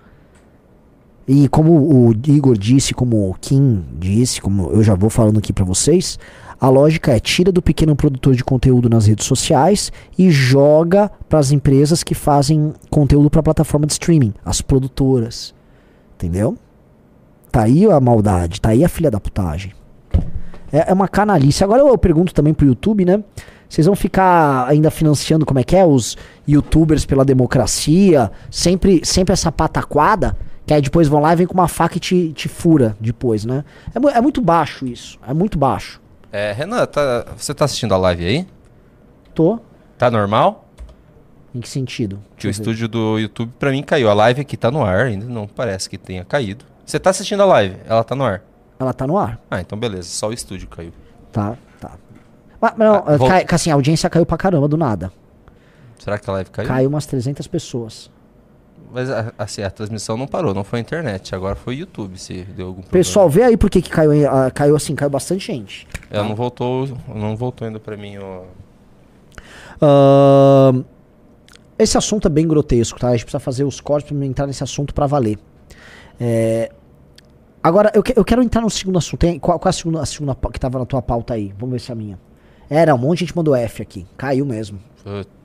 E 1.27 1.49
como 1.49 1.73
o 1.73 2.11
Igor 2.27 2.55
disse, 2.55 2.93
como 2.93 3.27
o 3.27 3.33
Kim 3.41 3.83
disse, 3.99 4.39
como 4.39 4.69
eu 4.69 4.83
já 4.83 4.93
vou 4.93 5.09
falando 5.09 5.39
aqui 5.39 5.51
para 5.51 5.65
vocês, 5.65 6.19
a 6.59 6.67
lógica 6.67 7.15
é 7.15 7.19
tira 7.19 7.51
do 7.51 7.61
pequeno 7.61 7.95
produtor 7.95 8.35
de 8.35 8.43
conteúdo 8.43 8.89
nas 8.89 9.05
redes 9.05 9.25
sociais 9.25 9.91
e 10.17 10.29
joga 10.29 11.09
para 11.29 11.39
as 11.39 11.51
empresas 11.51 12.03
que 12.03 12.13
fazem 12.13 12.73
conteúdo 12.89 13.29
para 13.29 13.41
plataforma 13.41 13.87
de 13.87 13.93
streaming, 13.93 14.33
as 14.43 14.59
produtoras. 14.59 15.53
Entendeu? 16.15 16.57
Tá 17.49 17.63
aí 17.63 17.85
a 17.85 17.99
maldade, 17.99 18.59
tá 18.59 18.69
aí 18.69 18.83
a 18.83 18.89
filha 18.89 19.09
da 19.09 19.21
putagem. 19.21 19.71
É, 20.71 20.91
é 20.91 20.93
uma 20.93 21.07
canalice. 21.07 21.63
Agora 21.63 21.81
eu 21.81 21.97
pergunto 21.97 22.33
também 22.33 22.53
pro 22.53 22.67
YouTube, 22.67 23.05
né? 23.05 23.23
Vocês 23.69 23.87
vão 23.87 23.95
ficar 23.95 24.67
ainda 24.67 24.91
financiando 24.91 25.45
como 25.45 25.59
é 25.59 25.63
que 25.63 25.75
é 25.75 25.85
os 25.85 26.17
youtubers 26.47 27.05
pela 27.05 27.23
democracia, 27.23 28.31
sempre 28.51 29.05
sempre 29.05 29.31
essa 29.31 29.51
pataquada, 29.51 30.35
que 30.65 30.73
aí 30.73 30.81
depois 30.81 31.07
vão 31.07 31.21
lá 31.21 31.33
e 31.33 31.35
vem 31.37 31.47
com 31.47 31.53
uma 31.53 31.67
faca 31.67 31.97
e 31.97 31.99
te, 31.99 32.33
te 32.33 32.49
fura 32.49 32.97
depois, 32.99 33.45
né? 33.45 33.63
É, 33.93 34.17
é 34.17 34.21
muito 34.21 34.41
baixo 34.41 34.85
isso, 34.85 35.17
é 35.25 35.33
muito 35.33 35.57
baixo. 35.57 36.01
É, 36.31 36.51
Renan, 36.51 36.85
tá- 36.85 37.25
você 37.35 37.53
tá 37.53 37.65
assistindo 37.65 37.93
a 37.93 37.97
live 37.97 38.25
aí? 38.25 38.47
Tô? 39.33 39.59
Tá 39.97 40.09
normal? 40.11 40.65
Em 41.53 41.59
que 41.61 41.67
sentido? 41.69 42.19
Que 42.37 42.47
o 42.47 42.49
estúdio 42.49 42.87
do 42.87 43.17
YouTube 43.17 43.51
pra 43.57 43.71
mim 43.71 43.81
caiu. 43.81 44.09
A 44.09 44.13
live 44.13 44.41
aqui 44.41 44.55
tá 44.55 44.69
no 44.69 44.83
ar, 44.83 45.05
ainda 45.07 45.25
não 45.25 45.47
parece 45.47 45.89
que 45.89 45.97
tenha 45.97 46.23
caído. 46.23 46.65
Você 46.85 46.99
tá 46.99 47.09
assistindo 47.09 47.41
a 47.41 47.45
live, 47.45 47.77
ela 47.85 48.03
tá 48.03 48.15
no 48.15 48.23
ar. 48.23 48.43
Ela 48.79 48.93
tá 48.93 49.07
no 49.07 49.17
ar. 49.17 49.39
Ah, 49.49 49.59
então 49.59 49.77
beleza, 49.77 50.07
só 50.09 50.29
o 50.29 50.33
estúdio 50.33 50.67
caiu. 50.67 50.93
Tá, 51.31 51.57
tá. 51.79 51.91
Mas, 52.61 52.73
mas 52.77 52.87
não, 52.87 52.95
Ah, 52.97 53.17
cai, 53.27 53.45
assim, 53.51 53.71
a 53.71 53.73
audiência 53.73 54.09
caiu 54.09 54.25
pra 54.25 54.37
caramba 54.37 54.67
do 54.67 54.77
nada. 54.77 55.11
Será 55.97 56.17
que 56.19 56.29
a 56.29 56.33
live 56.33 56.49
caiu? 56.51 56.67
Caiu 56.67 56.89
umas 56.89 57.05
300 57.05 57.47
pessoas. 57.47 58.09
Mas 58.91 59.09
a- 59.09 59.31
assim, 59.37 59.61
a 59.61 59.69
transmissão 59.69 60.17
não 60.17 60.25
parou, 60.25 60.53
não 60.53 60.63
foi 60.63 60.79
a 60.79 60.81
internet, 60.81 61.35
agora 61.35 61.55
foi 61.55 61.75
o 61.75 61.79
YouTube, 61.79 62.17
se 62.17 62.41
deu 62.43 62.67
algum 62.67 62.81
problema. 62.81 62.91
Pessoal, 62.91 63.29
vê 63.29 63.43
aí 63.43 63.55
por 63.55 63.69
que 63.69 63.81
caiu, 63.83 64.11
ah, 64.29 64.49
caiu 64.49 64.75
assim, 64.75 64.95
caiu 64.95 65.09
bastante 65.11 65.45
gente. 65.45 65.87
Ela 66.09 66.27
não 66.27 66.35
voltou, 66.35 66.87
não 67.07 67.35
voltou 67.35 67.67
ainda 67.67 67.79
pra 67.79 67.95
mim, 67.95 68.17
ó. 68.17 68.41
Ahn, 69.81 70.83
esse 71.77 71.97
assunto 71.97 72.27
é 72.27 72.31
bem 72.31 72.47
grotesco, 72.47 72.99
tá? 72.99 73.09
A 73.09 73.11
gente 73.11 73.25
precisa 73.25 73.39
fazer 73.39 73.63
os 73.63 73.79
cortes 73.79 74.11
pra 74.11 74.25
entrar 74.25 74.47
nesse 74.47 74.63
assunto 74.63 74.93
pra 74.93 75.05
valer. 75.07 75.37
É, 76.19 76.69
agora, 77.63 77.91
eu, 77.93 78.03
que- 78.03 78.13
eu 78.17 78.25
quero 78.25 78.43
entrar 78.43 78.61
no 78.61 78.69
segundo 78.69 78.97
assunto. 78.97 79.19
Tem- 79.19 79.39
qual, 79.39 79.57
qual 79.59 79.69
é 79.69 79.71
a 79.71 79.73
segunda, 79.73 80.01
a 80.01 80.05
segunda 80.05 80.35
que 80.51 80.59
tava 80.59 80.79
na 80.79 80.85
tua 80.85 81.01
pauta 81.01 81.33
aí? 81.35 81.53
Vamos 81.57 81.73
ver 81.73 81.79
se 81.79 81.91
é 81.91 81.93
a 81.93 81.95
minha. 81.95 82.19
Era, 82.69 82.93
um 82.93 82.97
monte 82.97 83.19
de 83.19 83.25
gente 83.25 83.35
mandou 83.35 83.55
F 83.55 83.81
aqui. 83.81 84.05
Caiu 84.17 84.45
mesmo. 84.45 84.79
Putz. 85.03 85.38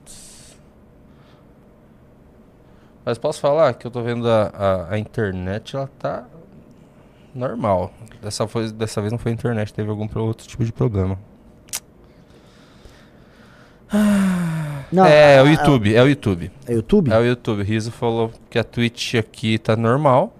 Mas 3.05 3.17
posso 3.19 3.39
falar 3.39 3.73
que 3.75 3.85
eu 3.85 3.91
tô 3.91 4.01
vendo 4.01 4.27
a, 4.29 4.47
a, 4.53 4.93
a 4.95 4.99
internet, 4.99 5.75
ela 5.75 5.87
tá 5.99 6.25
normal. 7.35 7.93
Dessa, 8.21 8.47
foi, 8.47 8.71
dessa 8.71 8.99
vez 8.99 9.11
não 9.11 9.19
foi 9.19 9.31
a 9.31 9.35
internet, 9.35 9.71
teve 9.73 9.89
algum 9.89 10.07
outro 10.19 10.47
tipo 10.47 10.65
de 10.65 10.73
problema. 10.73 11.17
Não, 14.91 15.05
é, 15.05 15.39
a- 15.39 15.43
o 15.43 15.47
YouTube, 15.47 15.95
é 15.95 16.01
o 16.03 16.07
YouTube. 16.07 16.51
É 16.67 16.73
YouTube? 16.73 17.11
É 17.11 17.17
o 17.17 17.23
YouTube. 17.25 17.63
Riso 17.63 17.91
falou 17.91 18.31
que 18.49 18.57
a 18.57 18.63
Twitch 18.63 19.15
aqui 19.15 19.57
tá 19.57 19.75
normal. 19.75 20.33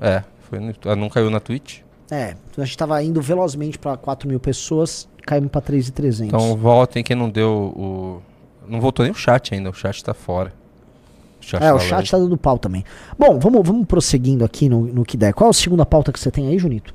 É, 0.00 0.22
foi 0.40 0.58
no, 0.58 0.74
ah, 0.86 0.96
não 0.96 1.08
caiu 1.08 1.30
na 1.30 1.40
Twitch. 1.40 1.80
É, 2.10 2.36
a 2.56 2.64
gente 2.64 2.76
tava 2.76 3.02
indo 3.02 3.20
velozmente 3.20 3.78
pra 3.78 3.96
4 3.96 4.28
mil 4.28 4.38
pessoas, 4.38 5.08
caímos 5.24 5.50
pra 5.50 5.60
3,300. 5.60 6.28
Então 6.34 6.56
voltem 6.56 7.02
quem 7.02 7.16
não 7.16 7.28
deu 7.30 7.50
o. 7.76 8.22
Não 8.68 8.80
voltou 8.80 9.04
nem 9.04 9.12
o 9.12 9.14
chat 9.16 9.54
ainda, 9.54 9.70
o 9.70 9.74
chat 9.74 10.02
tá 10.04 10.12
fora. 10.14 10.52
Chat 11.46 11.62
é, 11.62 11.72
o 11.72 11.78
chat 11.78 11.92
live. 11.92 12.10
tá 12.10 12.18
dando 12.18 12.36
pau 12.36 12.58
também. 12.58 12.84
Bom, 13.16 13.38
vamos, 13.38 13.64
vamos 13.64 13.86
prosseguindo 13.86 14.44
aqui 14.44 14.68
no, 14.68 14.80
no 14.80 15.04
que 15.04 15.16
der. 15.16 15.32
Qual 15.32 15.48
a 15.48 15.52
segunda 15.52 15.86
pauta 15.86 16.12
que 16.12 16.18
você 16.18 16.28
tem 16.28 16.48
aí, 16.48 16.58
Junito? 16.58 16.92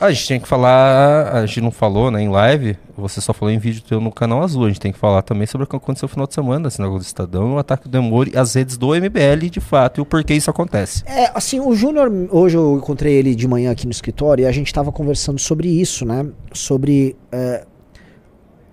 A 0.00 0.10
gente 0.10 0.26
tem 0.26 0.40
que 0.40 0.48
falar, 0.48 1.32
a 1.32 1.46
gente 1.46 1.60
não 1.60 1.70
falou, 1.70 2.10
né, 2.10 2.20
em 2.20 2.28
live, 2.28 2.76
você 2.96 3.20
só 3.20 3.32
falou 3.32 3.54
em 3.54 3.58
vídeo 3.58 3.80
teu 3.80 4.00
no 4.00 4.10
canal 4.10 4.42
azul, 4.42 4.64
a 4.64 4.68
gente 4.68 4.80
tem 4.80 4.92
que 4.92 4.98
falar 4.98 5.22
também 5.22 5.46
sobre 5.46 5.64
o 5.64 5.68
que 5.68 5.76
aconteceu 5.76 6.06
no 6.06 6.10
final 6.10 6.26
de 6.26 6.34
semana, 6.34 6.68
assim, 6.68 6.82
do 6.82 6.98
Estadão, 6.98 7.54
o 7.54 7.58
ataque 7.58 7.84
do 7.84 7.90
Demore 7.90 8.32
e 8.34 8.36
as 8.36 8.54
redes 8.54 8.76
do 8.76 8.88
MBL, 8.88 9.48
de 9.50 9.60
fato, 9.60 9.98
e 9.98 10.02
o 10.02 10.04
porquê 10.04 10.34
isso 10.34 10.50
acontece. 10.50 11.04
É, 11.06 11.30
assim, 11.32 11.60
o 11.60 11.74
Júnior, 11.74 12.10
hoje 12.30 12.56
eu 12.56 12.76
encontrei 12.76 13.14
ele 13.14 13.34
de 13.34 13.46
manhã 13.46 13.70
aqui 13.70 13.86
no 13.86 13.92
escritório 13.92 14.42
e 14.42 14.46
a 14.46 14.52
gente 14.52 14.72
tava 14.74 14.90
conversando 14.90 15.38
sobre 15.38 15.68
isso, 15.68 16.04
né? 16.04 16.26
Sobre. 16.52 17.16
é, 17.30 17.64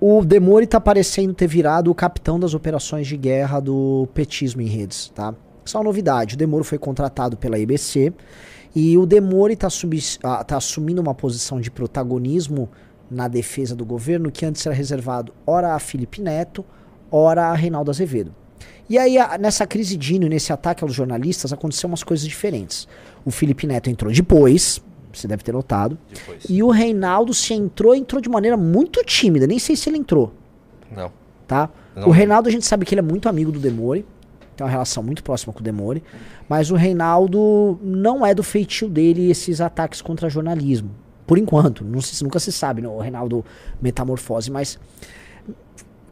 o 0.01 0.25
Demore 0.25 0.65
tá 0.65 0.81
parecendo 0.81 1.31
ter 1.33 1.47
virado 1.47 1.91
o 1.91 1.95
capitão 1.95 2.39
das 2.39 2.53
operações 2.55 3.05
de 3.07 3.15
guerra 3.15 3.59
do 3.59 4.07
petismo 4.13 4.61
em 4.61 4.65
redes, 4.65 5.09
tá? 5.13 5.33
É 5.73 5.77
uma 5.77 5.83
novidade. 5.83 6.33
O 6.33 6.37
Demore 6.37 6.63
foi 6.63 6.77
contratado 6.79 7.37
pela 7.37 7.57
IBC 7.59 8.11
e 8.75 8.97
o 8.97 9.05
Demore 9.05 9.55
tá, 9.55 9.69
subis- 9.69 10.17
ah, 10.23 10.43
tá 10.43 10.57
assumindo 10.57 10.99
uma 11.01 11.13
posição 11.13 11.61
de 11.61 11.69
protagonismo 11.69 12.67
na 13.09 13.27
defesa 13.27 13.75
do 13.75 13.85
governo 13.85 14.31
que 14.31 14.43
antes 14.45 14.65
era 14.65 14.73
reservado 14.73 15.31
ora 15.45 15.75
a 15.75 15.79
Felipe 15.79 16.19
Neto, 16.19 16.65
ora 17.11 17.43
a 17.47 17.53
Reinaldo 17.53 17.91
Azevedo. 17.91 18.33
E 18.89 18.97
aí, 18.97 19.17
a- 19.17 19.37
nessa 19.37 19.67
crise 19.67 19.95
Dino 19.95 20.25
e 20.25 20.29
nesse 20.29 20.51
ataque 20.51 20.83
aos 20.83 20.93
jornalistas, 20.93 21.53
aconteceu 21.53 21.87
umas 21.87 22.03
coisas 22.03 22.25
diferentes. 22.27 22.87
O 23.23 23.29
Felipe 23.31 23.67
Neto 23.67 23.89
entrou 23.89 24.11
depois, 24.11 24.81
você 25.13 25.27
deve 25.27 25.43
ter 25.43 25.51
notado. 25.51 25.97
Depois. 26.13 26.45
E 26.49 26.61
o 26.63 26.69
Reinaldo 26.69 27.33
se 27.33 27.53
entrou, 27.53 27.95
entrou 27.95 28.21
de 28.21 28.29
maneira 28.29 28.55
muito 28.57 29.03
tímida. 29.03 29.47
Nem 29.47 29.59
sei 29.59 29.75
se 29.75 29.89
ele 29.89 29.97
entrou, 29.97 30.33
Não. 30.95 31.11
tá? 31.47 31.69
Não. 31.95 32.07
O 32.07 32.11
Reinaldo, 32.11 32.47
a 32.47 32.51
gente 32.51 32.65
sabe 32.65 32.85
que 32.85 32.93
ele 32.93 32.99
é 32.99 33.03
muito 33.03 33.27
amigo 33.27 33.51
do 33.51 33.59
Demore. 33.59 34.05
Tem 34.55 34.65
uma 34.65 34.71
relação 34.71 35.01
muito 35.03 35.23
próxima 35.23 35.51
com 35.53 35.59
o 35.59 35.63
Demore. 35.63 36.03
Mas 36.47 36.71
o 36.71 36.75
Reinaldo 36.75 37.79
não 37.81 38.25
é 38.25 38.33
do 38.33 38.43
feitio 38.43 38.87
dele 38.89 39.29
esses 39.29 39.59
ataques 39.61 40.01
contra 40.01 40.29
jornalismo. 40.29 40.91
Por 41.25 41.37
enquanto. 41.37 41.83
Não 41.83 42.01
se, 42.01 42.23
nunca 42.23 42.39
se 42.39 42.51
sabe, 42.51 42.81
né? 42.81 42.87
O 42.87 42.99
Reinaldo 42.99 43.43
metamorfose, 43.81 44.51
mas 44.51 44.77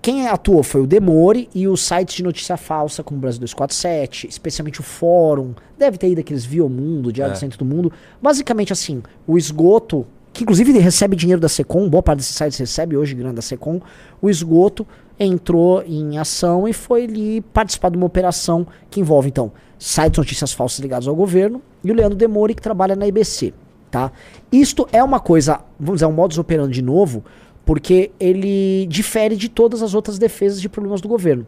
quem 0.02 0.28
atuou 0.28 0.64
foi 0.64 0.82
o 0.82 0.88
Demore 0.88 1.50
e 1.54 1.68
os 1.68 1.82
sites 1.82 2.16
de 2.16 2.24
notícia 2.24 2.56
falsa, 2.56 3.04
como 3.04 3.18
o 3.18 3.22
Brasil 3.22 3.42
247, 3.42 4.28
especialmente 4.28 4.80
o 4.80 4.84
Fórum, 4.84 5.54
deve 5.78 5.98
ter 5.98 6.10
ido 6.10 6.22
aqueles 6.22 6.46
Mundo, 6.46 7.12
Diário 7.12 7.32
É. 7.32 7.36
do 7.36 7.40
Centro 7.40 7.60
do 7.60 7.66
Mundo. 7.66 7.92
Basicamente, 8.22 8.72
assim, 8.72 9.04
o 9.28 9.38
esgoto, 9.38 10.08
que 10.32 10.44
inclusive 10.44 10.72
ele 10.72 10.80
recebe 10.80 11.16
dinheiro 11.16 11.42
da 11.42 11.50
Secom, 11.50 11.90
boa 11.90 12.02
parte 12.02 12.20
desses 12.20 12.36
sites 12.36 12.58
recebe 12.58 12.96
hoje 12.96 13.14
grana 13.14 13.34
da 13.34 13.42
Secom, 13.42 13.82
o 14.22 14.30
esgoto 14.30 14.88
entrou 15.20 15.84
em 15.84 16.18
ação 16.18 16.66
e 16.66 16.72
foi 16.72 17.04
ali 17.04 17.42
participar 17.42 17.90
de 17.92 17.98
uma 17.98 18.06
operação 18.06 18.66
que 18.90 19.02
envolve, 19.02 19.28
então, 19.28 19.52
sites 19.78 20.14
de 20.14 20.20
notícias 20.20 20.54
falsas 20.54 20.80
ligados 20.80 21.10
ao 21.10 21.16
governo 21.16 21.62
e 21.84 21.92
o 21.92 21.94
Leandro 21.94 22.18
Demore, 22.18 22.56
que 22.56 22.62
trabalha 22.62 22.96
na 22.96 23.06
IBC, 23.06 23.54
tá? 23.92 24.14
Isto 24.50 24.88
é 24.94 25.04
uma 25.04 25.20
coisa, 25.20 25.60
vamos 25.78 25.96
dizer, 25.96 26.06
um 26.06 26.14
modus 26.14 26.38
operandi 26.38 26.76
de 26.76 26.82
novo, 26.82 27.24
porque 27.70 28.10
ele 28.20 28.88
difere 28.88 29.36
de 29.36 29.48
todas 29.48 29.84
as 29.84 29.94
outras 29.94 30.18
defesas 30.18 30.60
de 30.60 30.68
problemas 30.68 31.02
do 31.02 31.08
governo. 31.08 31.46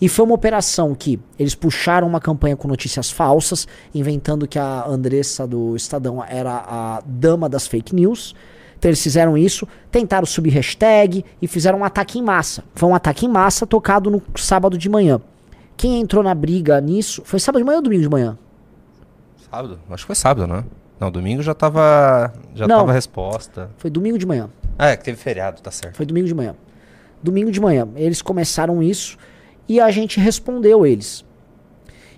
E 0.00 0.08
foi 0.08 0.24
uma 0.24 0.34
operação 0.34 0.96
que 0.96 1.20
eles 1.38 1.54
puxaram 1.54 2.08
uma 2.08 2.20
campanha 2.20 2.56
com 2.56 2.66
notícias 2.66 3.08
falsas, 3.08 3.68
inventando 3.94 4.48
que 4.48 4.58
a 4.58 4.84
Andressa 4.84 5.46
do 5.46 5.76
Estadão 5.76 6.24
era 6.24 6.64
a 6.66 7.02
dama 7.06 7.48
das 7.48 7.68
fake 7.68 7.94
news. 7.94 8.34
Então 8.76 8.88
eles 8.88 9.00
fizeram 9.00 9.38
isso, 9.38 9.64
tentaram 9.92 10.26
subir 10.26 10.50
hashtag 10.50 11.24
e 11.40 11.46
fizeram 11.46 11.78
um 11.78 11.84
ataque 11.84 12.18
em 12.18 12.22
massa. 12.22 12.64
Foi 12.74 12.88
um 12.88 12.94
ataque 12.96 13.26
em 13.26 13.28
massa 13.28 13.64
tocado 13.64 14.10
no 14.10 14.20
sábado 14.34 14.76
de 14.76 14.88
manhã. 14.88 15.20
Quem 15.76 16.00
entrou 16.00 16.24
na 16.24 16.34
briga 16.34 16.80
nisso 16.80 17.22
foi 17.24 17.38
sábado 17.38 17.60
de 17.60 17.64
manhã 17.64 17.76
ou 17.76 17.82
domingo 17.84 18.02
de 18.02 18.08
manhã? 18.08 18.36
Sábado? 19.48 19.78
Acho 19.88 20.02
que 20.02 20.08
foi 20.08 20.16
sábado, 20.16 20.48
né? 20.48 20.64
Não, 20.98 21.12
domingo 21.12 21.44
já 21.44 21.54
tava. 21.54 22.32
Já 22.56 22.66
Não. 22.66 22.78
tava 22.78 22.90
a 22.90 22.94
resposta. 22.94 23.70
Foi 23.78 23.88
domingo 23.88 24.18
de 24.18 24.26
manhã. 24.26 24.50
Ah, 24.82 24.90
é 24.92 24.96
que 24.96 25.04
teve 25.04 25.18
feriado, 25.18 25.60
tá 25.60 25.70
certo. 25.70 25.96
Foi 25.96 26.06
domingo 26.06 26.26
de 26.26 26.34
manhã. 26.34 26.54
Domingo 27.22 27.50
de 27.50 27.60
manhã. 27.60 27.86
Eles 27.96 28.22
começaram 28.22 28.82
isso 28.82 29.18
e 29.68 29.78
a 29.78 29.90
gente 29.90 30.18
respondeu 30.18 30.86
eles. 30.86 31.22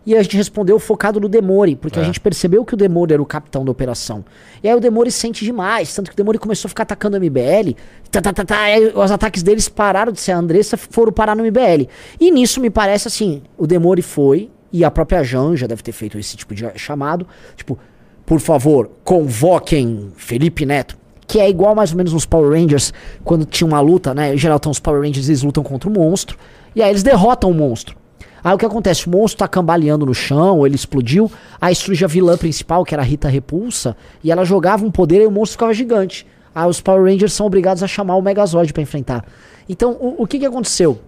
E 0.06 0.16
a 0.16 0.22
gente 0.22 0.36
respondeu 0.36 0.78
focado 0.78 1.18
no 1.20 1.28
Demore, 1.28 1.74
porque 1.76 1.98
a 1.98 2.02
É. 2.02 2.04
gente 2.04 2.20
percebeu 2.20 2.64
que 2.64 2.74
o 2.74 2.76
Demore 2.76 3.12
era 3.12 3.22
o 3.22 3.26
capitão 3.26 3.64
da 3.64 3.70
operação. 3.72 4.24
E 4.62 4.68
aí 4.68 4.74
o 4.76 4.80
Demore 4.80 5.10
sente 5.10 5.44
demais, 5.44 5.92
tanto 5.94 6.08
que 6.10 6.14
o 6.14 6.16
Demore 6.16 6.38
começou 6.38 6.66
a 6.66 6.70
ficar 6.70 6.82
atacando 6.84 7.16
o 7.16 7.20
MBL. 7.20 7.74
Tá, 8.10 8.20
tá, 8.20 8.32
tá, 8.32 8.44
tá, 8.44 8.56
os 8.94 9.10
ataques 9.10 9.42
deles 9.42 9.68
pararam 9.68 10.12
de 10.12 10.20
ser 10.20 10.32
a 10.32 10.38
Andressa, 10.38 10.76
foram 10.76 11.12
parar 11.12 11.34
no 11.36 11.42
MBL. 11.44 11.88
E 12.20 12.30
nisso 12.30 12.60
me 12.60 12.70
parece 12.70 13.06
assim, 13.08 13.42
o 13.56 13.66
Demore 13.66 14.02
foi, 14.02 14.50
e 14.72 14.84
a 14.84 14.90
própria 14.90 15.22
Janja 15.24 15.66
deve 15.68 15.82
ter 15.82 15.92
feito 15.92 16.16
esse 16.18 16.36
tipo 16.36 16.54
de 16.54 16.64
chamado, 16.76 17.26
tipo, 17.56 17.78
por 18.26 18.40
favor, 18.40 18.90
convoquem 19.04 20.12
Felipe 20.16 20.64
Neto. 20.66 20.96
Que 21.32 21.40
é 21.40 21.48
igual 21.48 21.74
mais 21.74 21.92
ou 21.92 21.96
menos 21.96 22.12
nos 22.12 22.26
Power 22.26 22.50
Rangers, 22.50 22.92
quando 23.24 23.46
tinha 23.46 23.66
uma 23.66 23.80
luta, 23.80 24.12
né? 24.12 24.34
Em 24.34 24.36
geral, 24.36 24.58
estão 24.58 24.70
os 24.70 24.78
Power 24.78 25.00
Rangers, 25.00 25.30
eles 25.30 25.42
lutam 25.42 25.64
contra 25.64 25.88
o 25.88 25.92
monstro. 25.92 26.36
E 26.76 26.82
aí 26.82 26.90
eles 26.90 27.02
derrotam 27.02 27.50
o 27.50 27.54
monstro. 27.54 27.96
Aí 28.44 28.54
o 28.54 28.58
que 28.58 28.66
acontece? 28.66 29.06
O 29.06 29.10
monstro 29.10 29.38
tá 29.38 29.48
cambaleando 29.48 30.04
no 30.04 30.12
chão, 30.12 30.66
ele 30.66 30.74
explodiu. 30.74 31.32
Aí 31.58 31.74
surge 31.74 32.04
a 32.04 32.06
vilã 32.06 32.36
principal, 32.36 32.84
que 32.84 32.94
era 32.94 33.02
a 33.02 33.06
Rita 33.06 33.30
Repulsa, 33.30 33.96
e 34.22 34.30
ela 34.30 34.44
jogava 34.44 34.84
um 34.84 34.90
poder 34.90 35.22
e 35.22 35.26
o 35.26 35.30
monstro 35.30 35.52
ficava 35.52 35.72
gigante. 35.72 36.26
Aí 36.54 36.68
os 36.68 36.82
Power 36.82 37.10
Rangers 37.10 37.32
são 37.32 37.46
obrigados 37.46 37.82
a 37.82 37.86
chamar 37.86 38.16
o 38.16 38.20
Megazord 38.20 38.70
pra 38.70 38.82
enfrentar. 38.82 39.24
Então, 39.66 39.92
o, 39.92 40.24
o 40.24 40.26
que 40.26 40.38
que 40.38 40.44
aconteceu? 40.44 41.00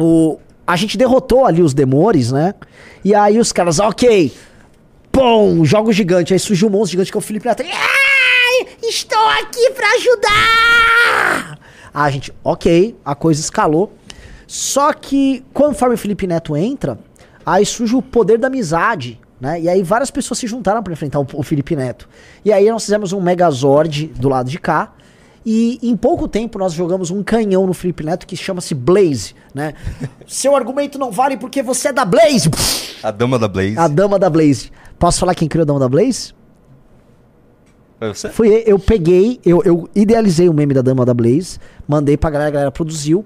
O, 0.00 0.38
a 0.64 0.76
gente 0.76 0.96
derrotou 0.96 1.44
ali 1.44 1.60
os 1.60 1.74
demores, 1.74 2.30
né? 2.30 2.54
E 3.04 3.16
aí 3.16 3.36
os 3.36 3.50
caras, 3.50 3.80
ok, 3.80 4.32
pum, 5.10 5.64
jogo 5.64 5.92
gigante. 5.92 6.32
Aí 6.32 6.38
surgiu 6.38 6.68
um 6.68 6.70
monstro 6.70 6.92
gigante 6.92 7.10
que 7.10 7.18
é 7.18 7.18
o 7.18 7.20
Felipe 7.20 7.48
Neto. 7.48 7.64
Ai, 7.64 7.99
estou 9.20 9.28
aqui 9.28 9.70
pra 9.72 9.86
ajudar! 9.94 11.58
Ah, 11.92 12.10
gente, 12.10 12.32
ok, 12.42 12.96
a 13.04 13.14
coisa 13.14 13.40
escalou. 13.40 13.92
Só 14.46 14.92
que 14.92 15.44
conforme 15.52 15.94
o 15.94 15.98
Felipe 15.98 16.26
Neto 16.26 16.56
entra, 16.56 16.98
aí 17.44 17.64
surge 17.66 17.94
o 17.94 18.02
poder 18.02 18.38
da 18.38 18.48
amizade, 18.48 19.20
né? 19.40 19.60
E 19.60 19.68
aí 19.68 19.82
várias 19.82 20.10
pessoas 20.10 20.38
se 20.38 20.46
juntaram 20.46 20.82
pra 20.82 20.92
enfrentar 20.92 21.20
o, 21.20 21.26
o 21.34 21.42
Felipe 21.42 21.76
Neto. 21.76 22.08
E 22.44 22.52
aí 22.52 22.68
nós 22.70 22.84
fizemos 22.84 23.12
um 23.12 23.20
Megazord 23.20 24.06
do 24.06 24.28
lado 24.28 24.50
de 24.50 24.58
cá. 24.58 24.92
E 25.44 25.78
em 25.82 25.96
pouco 25.96 26.28
tempo 26.28 26.58
nós 26.58 26.74
jogamos 26.74 27.10
um 27.10 27.22
canhão 27.22 27.66
no 27.66 27.72
Felipe 27.72 28.04
Neto 28.04 28.26
que 28.26 28.36
chama-se 28.36 28.74
Blaze, 28.74 29.34
né? 29.54 29.74
Seu 30.26 30.54
argumento 30.54 30.98
não 30.98 31.10
vale 31.10 31.36
porque 31.36 31.62
você 31.62 31.88
é 31.88 31.92
da 31.92 32.04
Blaze. 32.04 32.50
A 33.02 33.10
dama 33.10 33.38
da 33.38 33.48
Blaze. 33.48 33.78
A 33.78 33.88
dama 33.88 34.18
da 34.18 34.28
Blaze. 34.28 34.70
Posso 34.98 35.20
falar 35.20 35.34
quem 35.34 35.48
criou 35.48 35.62
a 35.62 35.66
dama 35.66 35.80
da 35.80 35.88
Blaze? 35.88 36.34
Você? 38.00 38.30
Fui 38.30 38.62
eu, 38.66 38.78
peguei, 38.78 39.38
eu, 39.44 39.62
eu 39.62 39.88
idealizei 39.94 40.48
o 40.48 40.54
meme 40.54 40.72
da 40.72 40.80
Dama 40.80 41.04
da 41.04 41.12
Blaze, 41.12 41.58
mandei 41.86 42.16
pra 42.16 42.30
galera, 42.30 42.48
a 42.48 42.52
galera 42.52 42.70
produziu. 42.70 43.24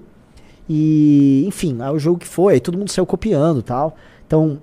E, 0.69 1.45
enfim, 1.47 1.77
aí 1.79 1.93
o 1.93 1.99
jogo 1.99 2.19
que 2.19 2.27
foi, 2.27 2.55
aí 2.55 2.59
todo 2.59 2.77
mundo 2.77 2.91
saiu 2.91 3.05
copiando 3.05 3.59
e 3.59 3.63
tal. 3.63 3.95
Então, 4.27 4.59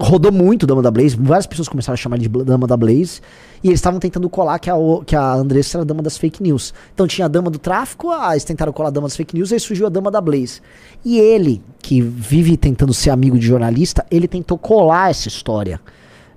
rodou 0.00 0.32
muito 0.32 0.66
Dama 0.66 0.82
da 0.82 0.90
Blaze, 0.90 1.16
várias 1.16 1.46
pessoas 1.46 1.68
começaram 1.68 1.94
a 1.94 1.96
chamar 1.96 2.18
de 2.18 2.28
Dama 2.28 2.66
da 2.66 2.76
Blaze. 2.76 3.20
E 3.62 3.68
eles 3.68 3.78
estavam 3.78 4.00
tentando 4.00 4.28
colar 4.28 4.58
que 4.58 4.68
a, 4.68 4.74
que 5.06 5.14
a 5.14 5.34
Andressa 5.34 5.78
era 5.78 5.82
a 5.82 5.86
Dama 5.86 6.02
das 6.02 6.18
Fake 6.18 6.42
News. 6.42 6.74
Então 6.92 7.06
tinha 7.06 7.26
a 7.26 7.28
Dama 7.28 7.48
do 7.48 7.58
Tráfico, 7.58 8.10
ah, 8.10 8.32
eles 8.32 8.44
tentaram 8.44 8.72
colar 8.72 8.88
a 8.88 8.92
Dama 8.92 9.06
das 9.06 9.16
Fake 9.16 9.36
News, 9.36 9.52
aí 9.52 9.60
surgiu 9.60 9.86
a 9.86 9.90
Dama 9.90 10.10
da 10.10 10.20
Blaze. 10.20 10.60
E 11.04 11.18
ele, 11.20 11.62
que 11.80 12.00
vive 12.00 12.56
tentando 12.56 12.92
ser 12.92 13.10
amigo 13.10 13.38
de 13.38 13.46
jornalista, 13.46 14.04
ele 14.10 14.26
tentou 14.26 14.58
colar 14.58 15.10
essa 15.10 15.28
história 15.28 15.80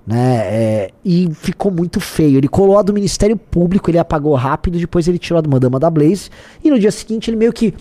né? 0.06 0.36
é, 0.36 0.90
e 1.04 1.28
ficou 1.34 1.72
muito 1.72 2.00
feio. 2.00 2.38
Ele 2.38 2.48
colou 2.48 2.78
a 2.78 2.82
do 2.82 2.92
Ministério 2.92 3.36
Público, 3.36 3.90
ele 3.90 3.98
apagou 3.98 4.34
rápido, 4.34 4.78
depois 4.78 5.08
ele 5.08 5.18
tirou 5.18 5.38
a 5.38 5.40
do 5.40 5.50
Madama 5.50 5.80
da 5.80 5.90
Blaze, 5.90 6.30
e 6.62 6.70
no 6.70 6.78
dia 6.78 6.92
seguinte 6.92 7.28
ele 7.28 7.36
meio 7.36 7.52
que. 7.52 7.74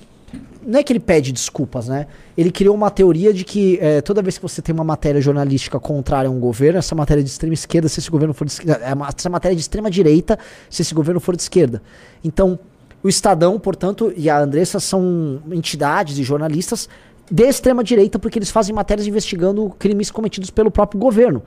Não 0.65 0.79
é 0.79 0.83
que 0.83 0.91
ele 0.91 0.99
pede 0.99 1.31
desculpas, 1.31 1.88
né? 1.88 2.07
Ele 2.35 2.49
criou 2.49 2.73
uma 2.73 2.89
teoria 2.89 3.31
de 3.31 3.43
que 3.43 3.77
é, 3.79 4.01
toda 4.01 4.19
vez 4.23 4.35
que 4.35 4.41
você 4.41 4.63
tem 4.63 4.73
uma 4.73 4.83
matéria 4.83 5.21
jornalística 5.21 5.79
contrária 5.79 6.27
a 6.27 6.31
um 6.31 6.39
governo, 6.39 6.79
essa 6.79 6.95
matéria 6.95 7.21
é 7.21 7.23
de 7.23 7.29
extrema 7.29 7.53
esquerda, 7.53 7.88
se 7.88 7.99
esse 7.99 8.09
governo 8.09 8.33
for 8.33 8.45
de 8.45 8.53
esquerda. 8.53 8.83
É 8.83 8.93
essa 9.15 9.29
matéria 9.29 9.53
é 9.53 9.55
de 9.55 9.61
extrema 9.61 9.91
direita, 9.91 10.39
se 10.67 10.81
esse 10.81 10.95
governo 10.95 11.19
for 11.19 11.35
de 11.35 11.43
esquerda. 11.43 11.83
Então, 12.23 12.57
o 13.03 13.07
Estadão, 13.07 13.59
portanto, 13.59 14.11
e 14.17 14.27
a 14.27 14.39
Andressa 14.39 14.79
são 14.79 15.39
entidades 15.51 16.17
e 16.17 16.23
jornalistas 16.23 16.89
de 17.29 17.43
extrema 17.43 17.83
direita, 17.83 18.17
porque 18.17 18.39
eles 18.39 18.49
fazem 18.49 18.73
matérias 18.73 19.05
investigando 19.05 19.69
crimes 19.77 20.09
cometidos 20.09 20.49
pelo 20.49 20.71
próprio 20.71 20.99
governo. 20.99 21.43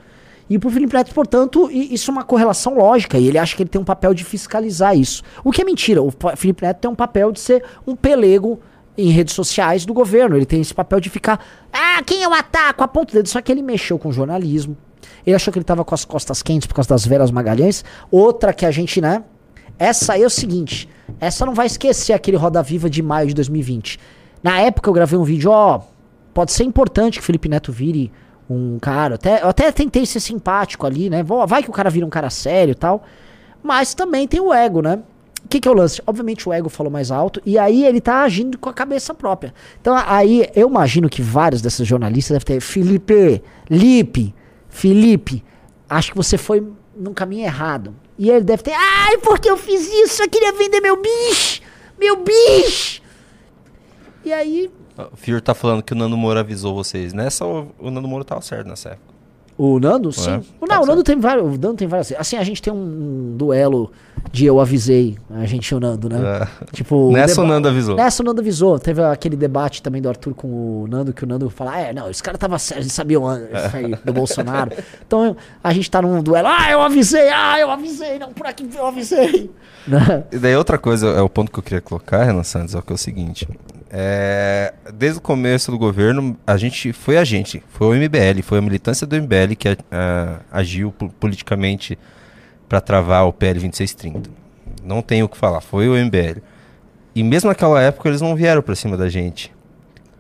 E 0.49 0.59
pro 0.59 0.71
Felipe 0.71 0.95
Neto, 0.95 1.13
portanto, 1.15 1.71
isso 1.71 2.11
é 2.11 2.13
uma 2.13 2.25
correlação 2.25 2.77
lógica, 2.77 3.19
e 3.19 3.27
ele 3.27 3.39
acha 3.39 3.55
que 3.55 3.63
ele 3.63 3.69
tem 3.69 3.81
um 3.81 3.85
papel 3.85 4.15
de 4.15 4.25
fiscalizar 4.25 4.97
isso. 4.97 5.23
O 5.45 5.53
que 5.53 5.61
é 5.61 5.65
mentira, 5.65 6.03
o 6.03 6.11
Felipe 6.37 6.65
Neto 6.65 6.81
tem 6.81 6.91
um 6.91 6.95
papel 6.95 7.33
de 7.33 7.41
ser 7.41 7.63
um 7.87 7.95
pelego 7.95 8.59
em 8.99 9.11
redes 9.11 9.33
sociais 9.33 9.87
do 9.87 9.95
governo. 9.95 10.37
Ele 10.37 10.45
tem 10.45 10.61
esse 10.61 10.75
papel 10.75 10.99
de 10.99 11.09
ficar, 11.09 11.39
ah, 11.73 12.03
quem 12.05 12.23
eu 12.23 12.35
ataco? 12.35 12.83
Aponta 12.83 13.13
o 13.13 13.15
dedo. 13.15 13.29
Só 13.29 13.41
que 13.41 13.53
ele 13.53 13.63
mexeu 13.63 13.97
com 13.97 14.11
jornalismo. 14.11 14.77
Ele 15.25 15.37
achou 15.37 15.53
que 15.53 15.59
ele 15.59 15.65
tava 15.65 15.85
com 15.85 15.95
as 15.95 16.05
costas 16.05 16.43
quentes 16.43 16.67
por 16.67 16.75
causa 16.75 16.89
das 16.89 17.07
Veras 17.07 17.31
Magalhães. 17.31 17.85
Outra 18.11 18.53
que 18.53 18.67
a 18.67 18.71
gente, 18.73 19.01
né? 19.01 19.23
Essa 19.79 20.15
aí 20.15 20.23
é 20.23 20.27
o 20.27 20.31
seguinte: 20.31 20.89
essa 21.21 21.47
não 21.47 21.55
vai 21.55 21.67
esquecer 21.67 22.13
aquele 22.13 22.37
Roda 22.37 22.61
Viva 22.63 22.91
de 22.91 23.01
maio 23.01 23.29
de 23.29 23.35
2020. 23.35 24.01
Na 24.43 24.61
época 24.61 24.89
eu 24.89 24.95
gravei 24.95 25.19
um 25.19 25.25
vídeo, 25.25 25.51
ó, 25.51 25.81
pode 26.35 26.53
ser 26.53 26.65
importante 26.65 27.19
que 27.19 27.25
Felipe 27.25 27.49
Neto 27.49 27.73
vire 27.73 28.11
um 28.49 28.79
cara. 28.79 29.17
Até, 29.17 29.43
eu 29.43 29.49
até 29.49 29.71
tentei 29.71 30.07
ser 30.07 30.21
simpático 30.21 30.87
ali, 30.87 31.11
né? 31.11 31.23
Vai 31.47 31.63
que 31.63 31.71
o 31.71 31.73
cara 31.73 31.91
vira 31.91 32.07
um 32.07 32.11
cara 32.11 32.31
sério 32.31 32.73
e 32.73 32.75
tal. 32.75 33.05
Mas 33.63 33.95
também 33.95 34.27
tem 34.27 34.41
o 34.41 34.53
ego, 34.53 34.81
né? 34.81 35.01
O 35.45 35.49
que, 35.49 35.61
que 35.61 35.69
é 35.69 35.71
o 35.71 35.75
lance? 35.75 36.03
Obviamente 36.07 36.49
o 36.49 36.53
ego 36.53 36.69
falou 36.69 36.93
mais 36.93 37.11
alto 37.11 37.41
e 37.47 37.59
aí 37.59 37.85
ele 37.85 38.01
tá 38.01 38.23
agindo 38.23 38.59
com 38.59 38.69
a 38.69 38.73
cabeça 38.73 39.15
própria. 39.15 39.55
Então 39.81 39.97
aí 39.97 40.49
eu 40.55 40.69
imagino 40.69 41.09
que 41.09 41.23
vários 41.23 41.63
desses 41.63 41.87
jornalistas 41.87 42.35
devem 42.35 42.59
ter 42.59 42.61
Felipe, 42.61 43.43
Lipe, 43.71 44.35
Felipe, 44.69 45.45
acho 45.89 46.11
que 46.11 46.17
você 46.17 46.37
foi 46.37 46.67
num 46.95 47.15
caminho 47.15 47.45
errado. 47.45 47.95
E 48.19 48.31
ele 48.31 48.45
deve 48.45 48.65
ter, 48.65 48.75
ai, 48.75 49.17
porque 49.19 49.49
eu 49.49 49.57
fiz 49.57 49.89
isso? 50.05 50.23
Eu 50.23 50.29
queria 50.29 50.53
vender 50.53 50.81
meu 50.81 51.01
bicho, 51.01 51.63
meu 51.99 52.17
bicho. 52.17 53.01
E 54.25 54.33
aí 54.33 54.71
O 55.13 55.17
Fior 55.17 55.41
tá 55.41 55.55
falando 55.55 55.83
que 55.83 55.93
o 55.93 55.97
Nando 55.97 56.17
Moura 56.17 56.41
avisou 56.41 56.75
vocês. 56.75 57.13
Nessa, 57.13 57.47
o, 57.47 57.69
o 57.79 57.91
Nando 57.91 58.09
Moura 58.09 58.25
tava 58.25 58.41
certo 58.43 58.67
nessa 58.67 58.91
época. 58.91 59.19
O 59.59 59.81
Nando, 59.81 60.13
sim. 60.13 60.31
É, 60.31 60.41
não, 60.61 60.69
tá 60.69 60.81
o 60.81 60.87
Nando 60.87 61.03
tem 61.03 61.19
vários. 61.19 61.45
O 61.45 61.59
Nando 61.59 61.75
tem 61.75 61.89
várias. 61.89 62.13
Assim, 62.13 62.37
a 62.37 62.45
gente 62.45 62.63
tem 62.63 62.73
um, 62.73 63.35
duelo 63.37 63.91
de 64.31 64.47
eu 64.47 64.61
avisei, 64.61 65.19
a 65.29 65.45
gente 65.47 65.69
e 65.69 65.75
o 65.75 65.81
Nando, 65.81 66.09
né? 66.09 66.19
É. 66.43 66.67
Tipo. 66.73 67.11
Nessa 67.11 67.35
deba- 67.35 67.43
o 67.43 67.47
Nando 67.49 67.69
avisou. 67.69 67.97
Nessa 67.97 68.23
o 68.23 68.27
Nando 68.27 68.41
avisou. 68.41 68.79
Teve 68.79 69.03
aquele 69.03 69.35
debate 69.35 69.83
também 69.83 70.01
do 70.01 70.09
Arthur 70.09 70.33
com 70.33 70.47
o 70.85 70.87
Nando, 70.87 71.13
que 71.13 71.25
o 71.25 71.27
Nando 71.27 71.51
fala: 71.51 71.73
ah, 71.73 71.81
é, 71.81 71.93
não, 71.93 72.09
esse 72.09 72.23
cara 72.23 72.39
tava 72.39 72.57
eles 72.77 72.93
sabiam 72.93 73.27
antes 73.27 73.49
isso 73.67 73.77
aí 73.77 73.97
do 73.97 74.13
Bolsonaro. 74.13 74.71
Então 75.05 75.37
a 75.63 75.73
gente 75.73 75.91
tá 75.91 76.01
num 76.01 76.23
duelo, 76.23 76.47
ah, 76.47 76.71
eu 76.71 76.81
avisei, 76.81 77.29
ah, 77.29 77.59
eu 77.59 77.69
avisei, 77.69 78.17
não, 78.17 78.33
por 78.33 78.47
aqui 78.47 78.69
eu 78.73 78.87
avisei. 78.87 79.51
Né? 79.89 80.23
E 80.31 80.39
daí 80.39 80.55
outra 80.55 80.79
coisa, 80.79 81.09
é 81.09 81.21
o 81.21 81.29
ponto 81.29 81.51
que 81.51 81.59
eu 81.59 81.63
queria 81.65 81.81
colocar, 81.81 82.23
Renan 82.23 82.45
Santos, 82.45 82.77
é 82.77 82.79
o 82.79 82.83
que 82.83 82.93
é 82.93 82.95
o 82.95 82.99
seguinte. 82.99 83.49
É, 83.91 84.75
desde 84.95 85.19
o 85.19 85.23
começo 85.23 85.71
do 85.71 85.79
governo, 85.79 86.37
a 86.47 86.57
gente 86.57 86.93
foi 86.93 87.17
a 87.17 87.25
gente, 87.25 87.63
foi 87.71 87.87
o 87.87 87.95
MBL, 88.01 88.43
foi 88.43 88.59
a 88.59 88.63
militância 88.63 89.07
do 89.07 89.17
MBL 89.17 89.55
que 89.59 89.69
ah, 89.91 90.41
agiu 90.53 90.93
po- 90.93 91.09
politicamente 91.19 91.99
para 92.69 92.81
travar 92.81 93.27
o 93.27 93.33
PL 93.33 93.55
2630. 93.61 94.31
Não 94.85 95.01
tenho 95.01 95.25
o 95.25 95.29
que 95.29 95.37
falar, 95.39 95.61
foi 95.63 95.89
o 95.89 95.95
MBL. 95.97 96.41
E 97.15 97.23
mesmo 97.23 97.49
naquela 97.49 97.81
época 97.81 98.09
eles 98.09 98.21
não 98.21 98.37
vieram 98.37 98.61
pra 98.63 98.75
cima 98.75 98.97
da 98.97 99.09
gente 99.09 99.53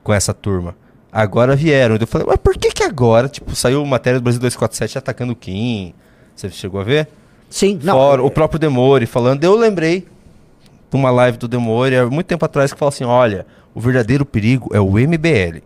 com 0.03 0.13
essa 0.15 0.33
turma. 0.33 0.75
Agora 1.13 1.55
vieram. 1.55 1.97
Eu 1.97 2.07
falei, 2.07 2.27
mas 2.27 2.37
por 2.39 2.57
que 2.57 2.71
que 2.71 2.83
agora? 2.83 3.29
Tipo, 3.29 3.55
saiu 3.55 3.85
matéria 3.85 4.19
do 4.19 4.23
Brasil 4.23 4.41
247 4.41 4.99
atacando 4.99 5.33
o 5.33 5.37
Kim. 5.37 5.95
Você 6.35 6.49
chegou 6.51 6.81
a 6.81 6.85
ver? 6.85 7.09
Sim, 7.51 7.79
não. 7.83 7.95
Fora 7.95 8.23
o 8.23 8.31
próprio 8.31 8.59
Demore 8.59 9.07
falando, 9.07 9.43
eu 9.45 9.55
lembrei 9.57 10.07
de 10.91 10.97
uma 10.97 11.11
live 11.11 11.39
do 11.39 11.49
Demore 11.49 11.97
há 11.97 12.07
muito 12.07 12.27
tempo 12.27 12.45
atrás 12.45 12.73
que 12.73 12.79
fala 12.79 12.89
assim: 12.91 13.05
olha, 13.05 13.47
o 13.75 13.81
verdadeiro 13.81 14.25
perigo 14.25 14.71
é 14.75 14.81
o 14.81 14.93
MBL. 14.93 15.63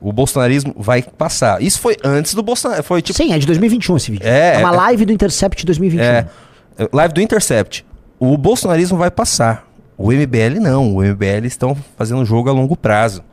O 0.00 0.12
bolsonarismo 0.12 0.74
vai 0.76 1.02
passar. 1.02 1.60
Isso 1.60 1.80
foi 1.80 1.96
antes 2.04 2.34
do 2.34 2.42
Bolsonaro. 2.42 2.82
Foi 2.82 3.02
tipo. 3.02 3.16
Sim, 3.16 3.32
é 3.32 3.38
de 3.38 3.46
2021 3.46 3.96
esse 3.96 4.10
vídeo. 4.12 4.26
É, 4.26 4.58
uma 4.58 4.72
é- 4.72 4.76
live 4.76 5.04
do 5.04 5.12
Intercept 5.12 5.66
2021. 5.66 6.04
É, 6.04 6.28
é, 6.78 6.88
live 6.92 7.14
do 7.14 7.20
Intercept. 7.20 7.84
O 8.18 8.36
bolsonarismo 8.36 8.96
vai 8.96 9.10
passar. 9.10 9.66
O 9.96 10.12
MBL 10.12 10.60
não. 10.60 10.94
O 10.94 11.02
MBL 11.02 11.46
estão 11.46 11.76
fazendo 11.96 12.24
jogo 12.24 12.48
a 12.48 12.52
longo 12.52 12.76
prazo. 12.76 13.24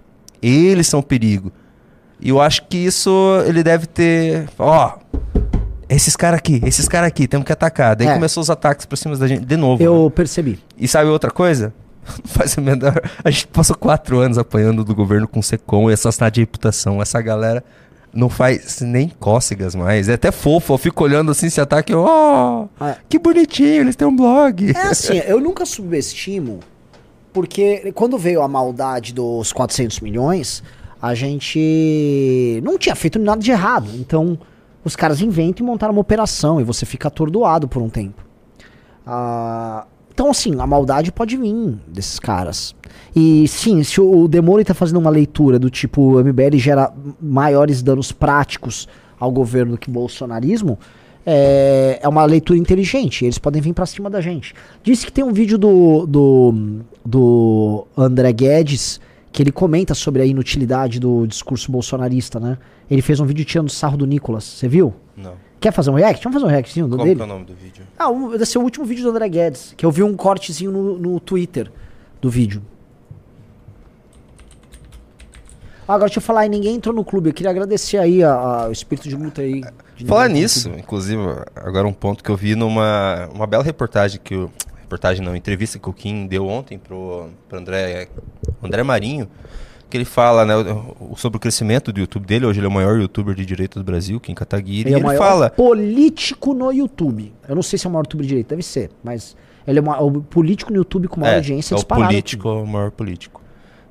Eles 0.42 0.88
são 0.88 1.00
o 1.00 1.04
perigo. 1.04 1.52
E 2.20 2.30
eu 2.30 2.42
acho 2.42 2.66
que 2.68 2.78
isso 2.78 3.12
ele 3.46 3.62
deve 3.62 3.86
ter. 3.86 4.48
Ó. 4.58 4.94
Esses 5.88 6.16
caras 6.16 6.40
aqui, 6.40 6.60
esses 6.66 6.88
caras 6.88 7.08
aqui, 7.08 7.28
temos 7.28 7.46
que 7.46 7.54
atacar. 7.54 7.96
Daí 7.96 8.08
É. 8.08 8.14
começou 8.14 8.42
os 8.42 8.50
ataques 8.50 8.86
pra 8.86 8.98
cima 8.98 9.16
da 9.16 9.28
gente 9.28 9.46
de 9.46 9.58
novo. 9.58 9.82
né? 9.82 9.88
Eu 9.88 10.12
percebi. 10.14 10.60
E 10.78 10.88
sabe 10.88 11.10
outra 11.10 11.30
coisa? 11.32 11.74
Não 12.08 12.26
faz 12.26 12.58
a 12.58 12.62
menor. 12.62 13.02
A 13.24 13.30
gente 13.30 13.48
passou 13.48 13.76
quatro 13.76 14.20
anos 14.20 14.38
apanhando 14.38 14.84
do 14.84 14.96
governo 14.96 15.28
com 15.28 15.42
secom 15.42 15.90
e 15.90 15.94
assassinato 15.94 16.36
de 16.36 16.42
reputação. 16.42 17.02
Essa 17.02 17.22
galera 17.22 17.64
não 18.14 18.30
faz 18.30 18.80
nem 18.82 19.10
cócegas 19.20 19.76
mais. 19.76 20.08
É 20.10 20.14
até 20.14 20.32
fofo. 20.32 20.74
Eu 20.74 20.78
fico 20.78 21.04
olhando 21.04 21.32
assim 21.32 21.48
esse 21.48 21.60
ataque. 21.62 21.94
Ó, 21.94 22.66
Ah. 22.80 22.96
que 23.10 23.20
bonitinho, 23.20 23.82
eles 23.82 23.96
têm 23.96 24.08
um 24.08 24.16
blog. 24.16 24.72
É 24.76 24.82
assim, 24.88 25.18
eu 25.28 25.40
nunca 25.40 25.66
subestimo, 25.66 26.60
porque 27.34 27.92
quando 27.94 28.18
veio 28.18 28.42
a 28.42 28.48
maldade 28.48 29.14
dos 29.14 29.52
400 29.52 30.00
milhões, 30.00 30.64
a 31.02 31.14
gente 31.14 32.62
não 32.64 32.78
tinha 32.78 32.96
feito 32.96 33.20
nada 33.20 33.42
de 33.42 33.52
errado. 33.52 33.90
Então, 33.96 34.38
os 34.86 34.96
caras 34.96 35.20
inventam 35.20 35.66
e 35.66 35.68
montaram 35.68 35.92
uma 35.92 36.02
operação 36.02 36.62
e 36.62 36.64
você 36.64 36.86
fica 36.86 37.08
atordoado 37.08 37.68
por 37.68 37.82
um 37.82 37.90
tempo. 37.90 38.24
Ah, 39.06 39.86
então, 40.14 40.30
assim, 40.30 40.58
a 40.62 40.66
maldade 40.66 41.12
pode 41.12 41.36
vir 41.36 41.78
desses 41.88 42.20
caras. 42.20 42.74
E 43.14 43.48
sim, 43.48 43.84
se 43.84 44.00
o 44.00 44.24
o 44.24 44.28
Demone 44.28 44.64
tá 44.64 44.74
fazendo 44.74 44.98
uma 44.98 45.10
leitura 45.10 45.60
do 45.60 45.70
tipo 45.70 46.02
o 46.02 46.24
MBL 46.24 46.58
gera 46.58 46.94
maiores 47.22 47.82
danos 47.82 48.12
práticos 48.12 48.88
ao 49.20 49.32
governo 49.32 49.78
que 49.78 49.90
bolsonarismo, 49.90 50.78
é, 51.26 52.00
é 52.02 52.08
uma 52.08 52.24
leitura 52.24 52.58
inteligente. 52.60 53.26
Eles 53.26 53.40
podem 53.40 53.62
vir 53.62 53.74
pra 53.74 53.86
cima 53.86 54.10
da 54.10 54.22
gente. 54.22 54.54
Disse 54.84 55.06
que 55.06 55.12
tem 55.12 55.24
um 55.24 55.34
vídeo 55.34 55.58
do, 55.58 56.06
do, 56.06 56.54
do 57.04 57.88
André 57.98 58.32
Guedes 58.32 59.02
que 59.36 59.44
ele 59.44 59.52
comenta 59.52 59.94
sobre 59.94 60.22
a 60.22 60.26
inutilidade 60.26 60.98
do 60.98 61.28
discurso 61.28 61.70
bolsonarista, 61.70 62.40
né? 62.40 62.58
Ele 62.90 63.02
fez 63.02 63.20
um 63.20 63.26
vídeo 63.26 63.44
tirando 63.44 63.70
sarro 63.70 63.98
do 63.98 64.08
Nicolas. 64.08 64.46
Você 64.46 64.66
viu? 64.66 64.94
Não. 65.18 65.34
Quer 65.60 65.74
fazer 65.74 65.90
um 65.90 65.94
react? 65.96 66.24
Vamos 66.24 66.36
fazer 66.40 66.46
um 66.46 66.50
reactzinho 66.56 66.88
do 66.88 66.92
Como 66.96 67.04
dele? 67.04 67.18
que 67.18 67.22
é 67.22 67.26
o 67.26 67.28
nome 67.28 67.44
do 67.44 67.54
vídeo? 67.54 67.84
Ah, 68.00 68.10
um, 68.10 68.32
deve 68.32 68.46
ser 68.46 68.60
o 68.60 68.62
último 68.62 68.86
vídeo 68.86 69.04
do 69.04 69.10
André 69.10 69.28
Guedes, 69.28 69.74
que 69.76 69.86
eu 69.86 69.92
vi 69.92 70.04
um 70.04 70.16
cortezinho 70.16 70.72
no, 70.72 70.98
no 70.98 71.20
Twitter 71.20 71.70
do 72.22 72.30
vídeo. 72.30 72.62
Ah, 75.86 75.96
agora 75.96 76.08
deixa 76.08 76.20
eu 76.20 76.24
falar 76.24 76.42
aí, 76.42 76.50
ninguém 76.50 76.76
entrou 76.76 76.96
no 76.96 77.04
clube. 77.04 77.30
Eu 77.30 77.34
queria 77.34 77.52
agradecer 77.52 77.98
aí 77.98 78.24
a, 78.24 78.32
a- 78.34 78.68
o 78.70 78.72
espírito 78.72 79.10
de 79.10 79.16
luta 79.18 79.42
aí. 79.42 79.64
de 79.98 80.06
Falar 80.06 80.30
nisso, 80.30 80.70
inclusive, 80.70 81.22
agora 81.56 81.86
um 81.86 81.94
ponto 81.94 82.24
que 82.24 82.32
eu 82.32 82.38
vi 82.38 82.56
numa 82.56 83.30
uma 83.34 83.46
bela 83.46 83.64
reportagem 83.64 84.20
que 84.24 84.34
o. 84.36 84.50
Reportagem 84.86 85.26
não, 85.26 85.36
entrevista 85.36 85.80
que 85.80 85.90
o 85.90 85.94
Kim 85.94 86.28
deu 86.28 86.48
ontem 86.48 86.78
pro, 86.78 87.28
pro 87.50 87.58
André, 87.58 88.08
André 88.64 88.84
Marinho, 88.84 89.28
que 89.90 89.98
ele 89.98 90.06
fala 90.06 90.46
né, 90.46 90.54
sobre 91.18 91.38
o 91.38 91.40
crescimento 91.40 91.92
do 91.92 92.00
YouTube 92.00 92.26
dele. 92.26 92.46
Hoje 92.46 92.60
ele 92.60 92.68
é 92.68 92.70
o 92.70 92.72
maior 92.72 93.00
youtuber 93.00 93.34
de 93.34 93.44
direito 93.46 93.80
do 93.80 93.84
Brasil, 93.84 94.20
Kim 94.20 94.36
Kataguiri. 94.36 94.90
Ele 94.90 94.94
é 94.94 94.98
o 94.98 95.00
ele 95.00 95.06
maior 95.08 95.18
fala. 95.20 95.50
político 95.50 96.54
no 96.54 96.72
YouTube. 96.72 97.34
Eu 97.50 97.56
não 97.56 97.64
sei 97.64 97.80
se 97.80 97.88
é 97.88 97.90
o 97.90 97.92
maior 97.94 98.04
youtuber 98.04 98.24
de 98.24 98.28
direito, 98.30 98.50
deve 98.50 98.62
ser, 98.62 98.92
mas 99.04 99.36
ele 99.66 99.80
é 99.80 99.82
uma- 99.82 100.00
o 100.02 100.22
político 100.22 100.72
no 100.72 100.78
YouTube 100.78 101.08
com 101.08 101.20
maior 101.20 101.34
É, 101.34 101.36
audiência 101.38 101.74
é 101.74 101.76
o 101.76 101.78
disparado. 101.78 102.08
político, 102.08 102.48
o 102.50 102.68
maior 102.68 102.92
político. 102.92 103.42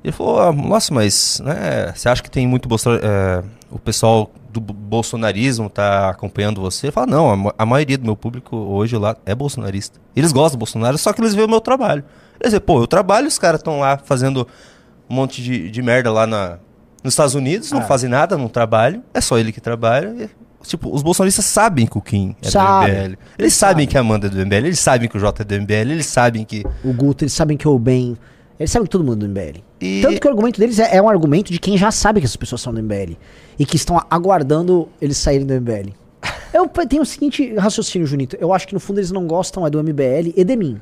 Ele 0.01 0.13
falou, 0.13 0.39
ah, 0.39 0.53
nossa, 0.53 0.93
mas 0.93 1.41
né, 1.43 1.91
você 1.93 2.07
acha 2.07 2.23
que 2.23 2.31
tem 2.31 2.47
muito 2.47 2.69
é, 3.01 3.43
o 3.69 3.77
pessoal 3.79 4.31
do 4.55 4.61
bo- 4.61 4.73
bolsonarismo 4.73 5.69
tá 5.69 6.09
acompanhando 6.09 6.59
você? 6.61 6.91
Fala, 6.91 7.07
não, 7.07 7.29
a, 7.29 7.35
ma- 7.35 7.53
a 7.57 7.65
maioria 7.65 7.97
do 7.97 8.03
meu 8.05 8.15
público 8.15 8.55
hoje 8.55 8.97
lá 8.97 9.15
é 9.25 9.35
bolsonarista. 9.35 9.99
Eles 10.15 10.31
gostam 10.31 10.57
do 10.57 10.59
Bolsonaro, 10.59 10.97
só 10.97 11.13
que 11.13 11.21
eles 11.21 11.33
veem 11.35 11.47
o 11.47 11.49
meu 11.49 11.61
trabalho. 11.61 12.03
Eles 12.39 12.51
dizem, 12.51 12.59
pô, 12.59 12.81
eu 12.81 12.87
trabalho, 12.87 13.27
os 13.27 13.37
caras 13.39 13.59
estão 13.59 13.79
lá 13.79 13.97
fazendo 13.97 14.47
um 15.09 15.15
monte 15.15 15.41
de, 15.43 15.69
de 15.69 15.81
merda 15.81 16.11
lá 16.11 16.25
na, 16.25 16.57
nos 17.03 17.13
Estados 17.13 17.35
Unidos, 17.35 17.71
Ah. 17.71 17.75
não 17.75 17.83
fazem 17.83 18.09
nada, 18.09 18.37
não 18.37 18.47
trabalham, 18.47 19.03
é 19.13 19.21
só 19.21 19.37
ele 19.37 19.51
que 19.51 19.61
trabalha. 19.61 20.13
e, 20.17 20.29
tipo, 20.67 20.93
os 20.93 21.03
bolsonaristas 21.03 21.45
sabem 21.45 21.85
que 21.85 21.97
o 21.97 22.01
Kim 22.01 22.35
é 22.41 22.49
Sabe. 22.49 22.85
do 22.85 22.91
MBL. 22.91 23.03
Eles, 23.05 23.17
Eles 23.37 23.53
sabem 23.53 23.73
sabem. 23.73 23.87
que 23.87 23.97
a 23.97 24.01
Amanda 24.01 24.27
é 24.27 24.29
do 24.29 24.37
MBL, 24.45 24.55
eles 24.65 24.79
sabem 24.79 25.07
que 25.07 25.15
o 25.15 25.19
Jota 25.19 25.43
é 25.43 25.45
do 25.45 25.53
MBL, 25.61 25.91
eles 25.91 26.05
sabem 26.07 26.43
que... 26.43 26.63
O 26.83 26.91
Guto, 26.93 27.23
eles 27.23 27.33
sabem 27.33 27.55
que 27.57 27.67
o 27.67 27.77
Ben. 27.77 28.17
Eles 28.59 28.71
sabem 28.71 28.85
que 28.85 28.91
todo 28.91 29.03
mundo 29.03 29.25
é 29.25 29.27
do 29.27 29.29
MBL. 29.29 29.59
E- 29.81 30.01
Tanto 30.01 30.19
que 30.19 30.27
o 30.27 30.29
argumento 30.29 30.59
deles 30.59 30.79
é, 30.79 30.95
é 30.95 31.01
um 31.01 31.09
argumento 31.09 31.51
de 31.51 31.59
quem 31.59 31.77
já 31.77 31.91
sabe 31.91 32.19
que 32.21 32.25
essas 32.25 32.37
pessoas 32.37 32.61
são 32.61 32.73
do 32.73 32.81
MBL. 32.81 33.13
E 33.59 33.65
que 33.65 33.75
estão 33.75 34.01
aguardando 34.09 34.87
eles 35.01 35.17
saírem 35.17 35.45
do 35.45 35.53
MBL. 35.53 35.91
Eu 36.53 36.67
tenho 36.87 37.01
o 37.01 37.05
seguinte 37.05 37.53
raciocínio, 37.55 38.07
Junito. 38.07 38.37
Eu 38.39 38.53
acho 38.53 38.67
que 38.67 38.73
no 38.73 38.79
fundo 38.79 38.99
eles 38.99 39.11
não 39.11 39.27
gostam 39.27 39.67
é 39.67 39.69
do 39.69 39.83
MBL 39.83 40.31
e 40.35 40.43
de 40.43 40.55
mim. 40.55 40.79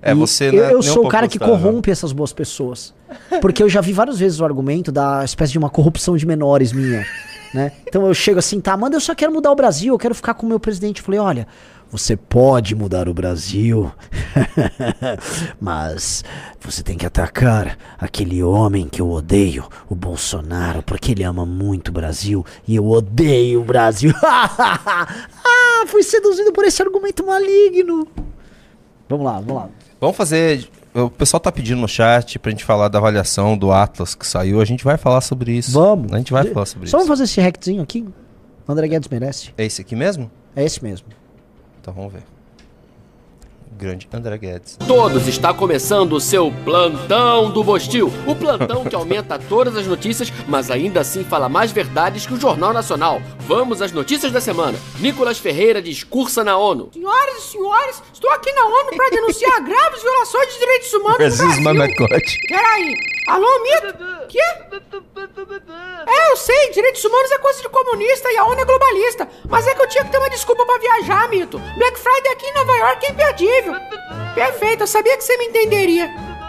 É, 0.00 0.10
E 0.10 0.14
você 0.14 0.48
eu, 0.48 0.52
não 0.54 0.64
é 0.64 0.72
eu 0.72 0.82
sou 0.82 1.06
o 1.06 1.08
cara 1.08 1.28
que 1.28 1.38
corrompe 1.38 1.90
essas 1.90 2.10
boas 2.12 2.32
pessoas. 2.32 2.92
Porque 3.40 3.62
eu 3.62 3.68
já 3.68 3.80
vi 3.80 3.92
várias 3.92 4.18
vezes 4.18 4.40
o 4.40 4.44
argumento 4.44 4.90
da 4.90 5.24
espécie 5.24 5.52
de 5.52 5.58
uma 5.58 5.70
corrupção 5.70 6.16
de 6.16 6.26
menores 6.26 6.72
minha. 6.72 7.06
Né? 7.54 7.70
Então 7.86 8.06
eu 8.06 8.14
chego 8.14 8.38
assim, 8.38 8.60
tá, 8.60 8.72
Amanda, 8.72 8.96
eu 8.96 9.00
só 9.00 9.14
quero 9.14 9.30
mudar 9.30 9.52
o 9.52 9.54
Brasil, 9.54 9.92
eu 9.92 9.98
quero 9.98 10.14
ficar 10.14 10.34
com 10.34 10.46
o 10.46 10.48
meu 10.48 10.58
presidente. 10.58 10.98
Eu 11.00 11.04
falei, 11.04 11.20
olha, 11.20 11.46
você 11.92 12.16
pode 12.16 12.74
mudar 12.74 13.06
o 13.06 13.12
Brasil, 13.12 13.92
mas 15.60 16.24
você 16.58 16.82
tem 16.82 16.96
que 16.96 17.04
atacar 17.04 17.76
aquele 17.98 18.42
homem 18.42 18.88
que 18.88 19.02
eu 19.02 19.10
odeio, 19.10 19.68
o 19.90 19.94
Bolsonaro, 19.94 20.82
porque 20.82 21.12
ele 21.12 21.22
ama 21.22 21.44
muito 21.44 21.88
o 21.88 21.92
Brasil 21.92 22.46
e 22.66 22.74
eu 22.76 22.88
odeio 22.88 23.60
o 23.60 23.64
Brasil. 23.64 24.10
ah, 24.24 25.84
fui 25.86 26.02
seduzido 26.02 26.50
por 26.50 26.64
esse 26.64 26.80
argumento 26.80 27.26
maligno. 27.26 28.08
Vamos 29.06 29.26
lá, 29.26 29.34
vamos 29.34 29.54
lá. 29.54 29.68
Vamos 30.00 30.16
fazer. 30.16 30.66
O 30.94 31.10
pessoal 31.10 31.40
tá 31.40 31.52
pedindo 31.52 31.82
no 31.82 31.88
chat 31.88 32.38
pra 32.38 32.50
gente 32.50 32.64
falar 32.64 32.88
da 32.88 32.98
avaliação 32.98 33.56
do 33.56 33.70
Atlas 33.70 34.14
que 34.14 34.26
saiu. 34.26 34.62
A 34.62 34.64
gente 34.64 34.82
vai 34.82 34.96
falar 34.96 35.20
sobre 35.20 35.52
isso. 35.52 35.72
Vamos. 35.72 36.10
A 36.10 36.16
gente 36.16 36.32
vai 36.32 36.44
falar 36.44 36.64
sobre 36.64 36.88
Só 36.88 36.96
isso. 36.96 37.06
vamos 37.06 37.08
fazer 37.08 37.24
esse 37.24 37.40
rectzinho 37.40 37.82
aqui. 37.82 38.06
André 38.66 38.88
Guedes 38.88 39.10
merece. 39.10 39.52
É 39.58 39.66
esse 39.66 39.82
aqui 39.82 39.94
mesmo? 39.94 40.30
É 40.56 40.64
esse 40.64 40.82
mesmo. 40.82 41.06
Então 41.82 41.92
vamos 41.92 42.12
ver. 42.12 42.41
Grande 43.82 44.08
André 44.12 44.38
Guedes. 44.38 44.78
Todos 44.86 45.26
está 45.26 45.52
começando 45.52 46.12
o 46.12 46.20
seu 46.20 46.52
plantão 46.64 47.50
do 47.50 47.64
Bostil. 47.64 48.12
O 48.28 48.36
plantão 48.36 48.84
que 48.84 48.94
aumenta 48.94 49.40
todas 49.50 49.76
as 49.76 49.88
notícias, 49.88 50.32
mas 50.46 50.70
ainda 50.70 51.00
assim 51.00 51.24
fala 51.24 51.48
mais 51.48 51.72
verdades 51.72 52.24
que 52.24 52.32
o 52.32 52.40
Jornal 52.40 52.72
Nacional. 52.72 53.20
Vamos 53.40 53.82
às 53.82 53.90
notícias 53.90 54.30
da 54.30 54.40
semana. 54.40 54.78
Nicolas 55.00 55.38
Ferreira 55.38 55.82
discursa 55.82 56.44
na 56.44 56.56
ONU. 56.56 56.90
Senhoras 56.92 57.38
e 57.38 57.40
senhores, 57.40 58.02
estou 58.14 58.30
aqui 58.30 58.52
na 58.52 58.66
ONU 58.66 58.96
para 58.96 59.10
denunciar 59.10 59.58
graves 59.66 60.00
violações 60.00 60.52
de 60.52 60.58
direitos 60.60 60.92
humanos 60.92 61.18
Brasil 61.18 61.48
no 61.48 61.74
Brasil. 61.74 62.06
Peraí. 62.48 62.94
Alô, 63.26 63.48
Mito? 63.62 64.28
Quê? 64.28 64.38
É, 66.06 66.32
eu 66.32 66.36
sei, 66.36 66.70
direitos 66.70 67.04
humanos 67.04 67.30
é 67.30 67.38
coisa 67.38 67.62
de 67.62 67.68
comunista 67.68 68.30
e 68.32 68.36
a 68.36 68.44
ONU 68.44 68.60
é 68.60 68.64
globalista. 68.64 69.28
Mas 69.48 69.66
é 69.66 69.74
que 69.74 69.82
eu 69.82 69.88
tinha 69.88 70.04
que 70.04 70.10
ter 70.10 70.18
uma 70.18 70.30
desculpa 70.30 70.64
pra 70.66 70.78
viajar, 70.78 71.28
Mito. 71.28 71.58
Black 71.58 71.98
Friday 71.98 72.32
aqui 72.32 72.46
em 72.46 72.54
Nova 72.54 72.72
York 72.76 73.06
é 73.06 73.10
imperdível. 73.10 73.71
Perfeito, 74.34 74.82
eu 74.82 74.86
sabia 74.86 75.16
que 75.16 75.24
você 75.24 75.36
me 75.38 75.46
entenderia. 75.46 76.08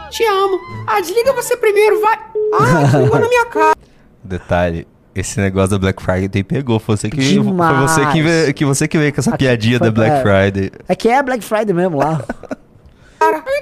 Te 0.09 0.23
amo. 0.25 0.59
Ah, 0.87 1.01
desliga 1.01 1.33
você 1.33 1.57
primeiro, 1.57 1.99
vai. 2.01 2.19
Ah, 2.53 2.83
desligou 2.83 3.19
na 3.19 3.27
minha 3.27 3.45
cara. 3.47 3.75
Detalhe. 4.23 4.87
Esse 5.15 5.39
negócio 5.39 5.69
da 5.71 5.77
Black 5.79 6.01
Friday 6.01 6.43
pegou. 6.43 6.79
Foi 6.79 6.97
você 6.97 7.09
que, 7.09 7.35
foi 7.35 7.43
você 7.43 8.05
que, 8.11 8.21
veio, 8.23 8.53
que 8.53 8.65
você 8.65 8.87
que 8.87 8.97
veio 8.97 9.13
com 9.13 9.19
essa 9.19 9.29
Aqui 9.29 9.45
piadinha 9.45 9.77
da 9.79 9.91
Black 9.91 10.11
é. 10.11 10.21
Friday. 10.21 10.71
É 10.87 10.95
que 10.95 11.07
é 11.07 11.21
Black 11.21 11.43
Friday 11.43 11.73
mesmo 11.73 11.97
lá. 11.97 12.23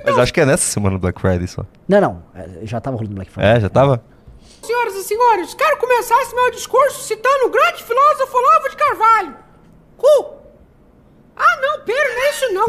Mas 0.06 0.18
acho 0.18 0.34
que 0.34 0.42
é 0.42 0.46
nessa 0.46 0.64
semana 0.64 0.98
Black 0.98 1.20
Friday 1.20 1.48
só. 1.48 1.64
não, 1.88 2.02
não. 2.02 2.24
é, 2.34 2.66
Já 2.66 2.80
tava 2.80 2.96
rolando 2.98 3.16
Black 3.16 3.30
Friday. 3.32 3.58
É, 3.58 3.60
já 3.60 3.70
tava? 3.70 4.02
Senhoras 4.64 4.96
e 4.96 5.04
senhores, 5.04 5.54
quero 5.54 5.78
começar 5.78 6.20
esse 6.22 6.34
meu 6.36 6.52
discurso 6.52 7.02
citando 7.04 7.46
o 7.48 7.50
grande 7.50 7.84
filósofo 7.84 8.38
Olavo 8.38 8.70
de 8.70 8.76
Carvalho. 8.76 9.36
Cu! 9.98 10.41
Ah, 11.44 11.58
não, 11.62 11.80
pera, 11.82 12.10
não 12.14 12.22
é 12.22 12.30
isso 12.30 12.54
não. 12.54 12.66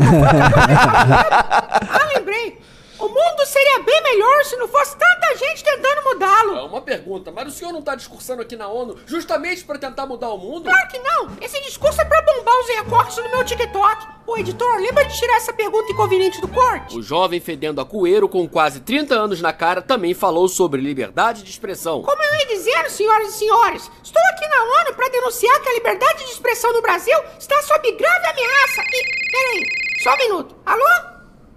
ah, 1.90 2.08
lembrei. 2.14 2.58
O 3.02 3.08
mundo 3.08 3.44
seria 3.46 3.80
bem 3.80 4.00
melhor 4.02 4.44
se 4.44 4.56
não 4.56 4.68
fosse 4.68 4.96
tanta 4.96 5.36
gente 5.36 5.64
tentando 5.64 5.98
É 5.98 6.02
mudá-lo. 6.04 6.66
uma 6.66 6.80
pergunta, 6.80 7.32
mas 7.32 7.48
o 7.48 7.50
senhor 7.50 7.72
não 7.72 7.80
está 7.80 7.96
discursando 7.96 8.42
aqui 8.42 8.54
na 8.54 8.68
ONU 8.68 8.96
justamente 9.06 9.64
para 9.64 9.76
tentar 9.78 10.06
mudar 10.06 10.28
o 10.30 10.38
mundo? 10.38 10.70
Claro 10.70 10.88
que 10.88 10.98
não. 11.00 11.36
Esse 11.40 11.60
discurso 11.62 12.00
é 12.00 12.04
pra 12.04 12.22
bombar 12.22 12.54
os 12.60 12.68
recortes 12.68 13.16
no 13.16 13.28
meu 13.30 13.44
TikTok. 13.44 14.06
Ô, 14.24 14.36
editor, 14.38 14.76
lembra 14.78 15.04
de 15.04 15.18
tirar 15.18 15.36
essa 15.36 15.52
pergunta 15.52 15.90
inconveniente 15.90 16.40
do 16.40 16.46
corte? 16.46 16.96
O 16.96 17.02
jovem 17.02 17.40
fedendo 17.40 17.80
a 17.80 17.84
coeiro 17.84 18.28
com 18.28 18.48
quase 18.48 18.78
30 18.80 19.14
anos 19.16 19.40
na 19.40 19.52
cara 19.52 19.82
também 19.82 20.14
falou 20.14 20.46
sobre 20.48 20.80
liberdade 20.80 21.42
de 21.42 21.50
expressão. 21.50 22.02
Como 22.02 22.22
eu 22.22 22.34
ia 22.36 22.46
dizendo, 22.46 22.88
senhoras 22.88 23.34
e 23.34 23.38
senhores, 23.38 23.90
estou 24.04 24.22
aqui 24.30 24.46
na 24.46 24.62
ONU 24.82 24.94
para 24.94 25.08
denunciar 25.08 25.60
que 25.60 25.68
a 25.70 25.74
liberdade 25.74 26.24
de 26.24 26.30
expressão 26.30 26.72
no 26.72 26.80
Brasil 26.82 27.18
está 27.36 27.60
sob 27.62 27.90
grave 27.92 28.26
ameaça. 28.26 28.82
E, 28.92 29.30
peraí, 29.32 29.64
só 30.04 30.14
um 30.14 30.18
minuto. 30.18 30.56
Alô? 30.64 30.84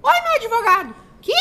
Oi, 0.01 0.22
meu 0.24 0.32
advogado. 0.34 1.05
Que? 1.26 1.34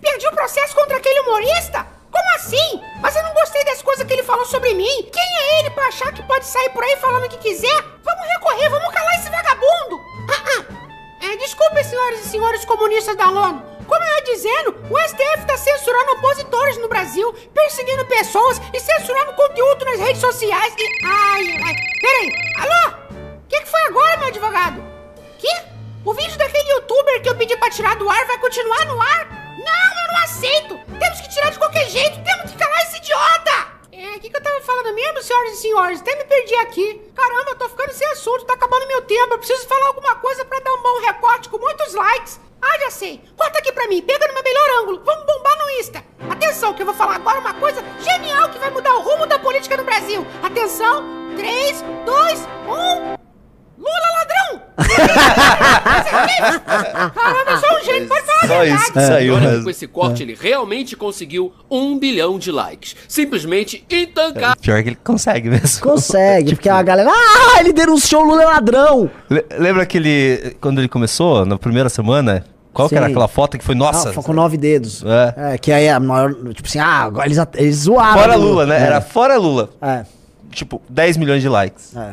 Perdi 0.00 0.26
o 0.26 0.32
processo 0.32 0.74
contra 0.74 0.96
aquele 0.96 1.20
humorista? 1.20 1.86
Como 2.10 2.34
assim? 2.34 2.82
Mas 3.00 3.14
eu 3.14 3.22
não 3.22 3.32
gostei 3.34 3.64
das 3.64 3.80
coisas 3.80 4.04
que 4.04 4.12
ele 4.12 4.24
falou 4.24 4.44
sobre 4.44 4.74
mim. 4.74 5.08
Quem 5.12 5.38
é 5.38 5.60
ele 5.60 5.70
pra 5.70 5.86
achar 5.86 6.12
que 6.12 6.24
pode 6.24 6.44
sair 6.44 6.68
por 6.70 6.82
aí 6.82 6.96
falando 6.96 7.26
o 7.26 7.28
que 7.28 7.38
quiser? 7.38 7.82
Vamos 8.02 8.26
recorrer, 8.34 8.68
vamos 8.68 8.92
calar 8.92 9.14
esse 9.14 9.30
vagabundo. 9.30 10.00
Ah, 10.28 10.44
ah. 10.58 11.24
É, 11.24 11.36
desculpe, 11.36 11.84
senhoras 11.84 12.26
e 12.26 12.28
senhores 12.30 12.64
comunistas 12.64 13.16
da 13.16 13.30
ONU. 13.30 13.62
como 13.86 14.04
eu 14.04 14.08
ia 14.16 14.22
dizendo, 14.24 14.76
o 14.90 14.98
STF 14.98 15.46
tá 15.46 15.56
censurando 15.56 16.12
opositores 16.14 16.76
no 16.78 16.88
Brasil, 16.88 17.32
perseguindo 17.54 18.04
pessoas 18.06 18.60
e 18.74 18.80
censurando 18.80 19.34
conteúdo 19.34 19.84
nas 19.84 20.00
redes 20.00 20.20
sociais 20.20 20.74
e... 20.76 21.06
Ai, 21.06 21.62
ai, 21.64 21.74
peraí, 22.00 22.32
alô? 22.58 22.96
O 23.44 23.48
que, 23.48 23.60
que 23.60 23.68
foi 23.68 23.82
agora, 23.84 24.16
meu 24.16 24.28
advogado? 24.28 24.82
Que? 25.38 25.71
O 26.04 26.12
vídeo 26.14 26.36
daquele 26.36 26.68
youtuber 26.72 27.22
que 27.22 27.28
eu 27.28 27.36
pedi 27.36 27.56
pra 27.56 27.70
tirar 27.70 27.94
do 27.94 28.10
ar 28.10 28.26
vai 28.26 28.36
continuar 28.38 28.84
no 28.86 29.00
ar? 29.00 29.24
Não, 29.56 30.02
eu 30.02 30.12
não 30.12 30.22
aceito! 30.24 30.80
Temos 30.98 31.20
que 31.20 31.28
tirar 31.28 31.50
de 31.50 31.58
qualquer 31.58 31.88
jeito, 31.88 32.20
temos 32.24 32.50
que 32.50 32.58
calar 32.58 32.82
esse 32.82 32.96
idiota! 32.96 33.72
É, 33.92 34.16
o 34.16 34.20
que, 34.20 34.28
que 34.28 34.36
eu 34.36 34.42
tava 34.42 34.60
falando 34.62 34.92
mesmo, 34.96 35.22
senhoras 35.22 35.52
e 35.52 35.56
senhores? 35.58 36.00
Até 36.00 36.16
me 36.16 36.24
perdi 36.24 36.54
aqui. 36.56 37.00
Caramba, 37.14 37.50
eu 37.50 37.56
tô 37.56 37.68
ficando 37.68 37.92
sem 37.92 38.08
assunto, 38.08 38.44
tá 38.44 38.54
acabando 38.54 38.88
meu 38.88 39.02
tempo. 39.02 39.34
Eu 39.34 39.38
preciso 39.38 39.68
falar 39.68 39.86
alguma 39.86 40.16
coisa 40.16 40.44
pra 40.44 40.58
dar 40.58 40.74
um 40.74 40.82
bom 40.82 41.00
recorte 41.02 41.48
com 41.48 41.58
muitos 41.58 41.94
likes. 41.94 42.40
Ah, 42.60 42.78
já 42.80 42.90
sei. 42.90 43.22
Corta 43.36 43.60
aqui 43.60 43.70
pra 43.70 43.86
mim, 43.86 44.02
pega 44.02 44.26
no 44.26 44.34
meu 44.34 44.42
melhor 44.42 44.82
ângulo. 44.82 45.02
Vamos 45.04 45.24
bombar 45.24 45.56
no 45.56 45.70
Insta. 45.78 46.02
Atenção, 46.28 46.74
que 46.74 46.82
eu 46.82 46.86
vou 46.86 46.94
falar 46.96 47.16
agora 47.16 47.38
uma 47.38 47.54
coisa 47.54 47.80
genial 48.00 48.48
que 48.48 48.58
vai 48.58 48.70
mudar 48.70 48.92
o 48.94 49.02
rumo 49.02 49.24
da 49.26 49.38
política 49.38 49.76
no 49.76 49.84
Brasil. 49.84 50.26
Atenção, 50.42 51.04
3, 51.36 51.84
2, 52.04 52.40
1. 53.18 53.31
Lula 53.82 54.08
ladrão! 54.18 54.62
Caramba, 57.14 57.50
eu 57.50 57.58
sou 57.58 57.78
um 57.78 57.84
gênio, 57.84 58.08
pode 58.08 58.22
falar 58.26 58.38
a 58.42 58.46
Só 58.46 58.58
verdade. 58.60 58.82
isso 58.82 58.92
que 58.92 59.00
saiu, 59.00 59.34
Olha, 59.34 59.50
mas... 59.52 59.64
com 59.64 59.70
esse 59.70 59.86
corte 59.86 60.22
ele 60.22 60.36
realmente 60.40 60.96
conseguiu 60.96 61.52
um 61.70 61.98
bilhão 61.98 62.38
de 62.38 62.50
likes. 62.52 62.94
Simplesmente 63.08 63.84
intancável. 63.90 64.56
Pior 64.60 64.82
que 64.82 64.88
ele 64.90 64.98
consegue 65.02 65.50
mesmo. 65.50 65.80
Consegue, 65.82 66.54
porque 66.56 66.68
a 66.68 66.82
galera. 66.82 67.10
Ah, 67.12 67.60
ele 67.60 67.72
denunciou 67.72 68.22
o 68.22 68.26
Lula 68.26 68.42
é 68.42 68.46
ladrão! 68.46 69.10
Le- 69.28 69.44
Lembra 69.58 69.82
aquele... 69.82 70.56
Quando 70.60 70.78
ele 70.80 70.88
começou, 70.88 71.44
na 71.44 71.58
primeira 71.58 71.88
semana? 71.88 72.44
Qual 72.72 72.88
que 72.88 72.94
era 72.96 73.06
Sim. 73.06 73.12
aquela 73.12 73.28
foto 73.28 73.58
que 73.58 73.64
foi, 73.64 73.74
nossa... 73.74 74.10
Ah, 74.10 74.14
com 74.14 74.32
nove 74.32 74.56
dedos. 74.56 75.04
É. 75.04 75.54
É, 75.54 75.58
que 75.58 75.70
aí 75.70 75.84
é 75.84 75.92
a 75.92 76.00
maior. 76.00 76.32
Tipo 76.54 76.66
assim, 76.68 76.78
ah, 76.78 77.00
agora 77.02 77.26
eles, 77.26 77.38
eles 77.54 77.76
zoaram. 77.76 78.18
Fora 78.20 78.38
o 78.38 78.40
Lula, 78.40 78.64
né? 78.66 78.78
É, 78.80 78.86
Era 78.86 79.00
fora 79.00 79.36
Lula. 79.36 79.68
É, 79.82 80.04
Tipo, 80.50 80.80
10 80.88 81.16
milhões 81.18 81.42
de 81.42 81.48
likes. 81.48 81.94
é. 81.96 82.12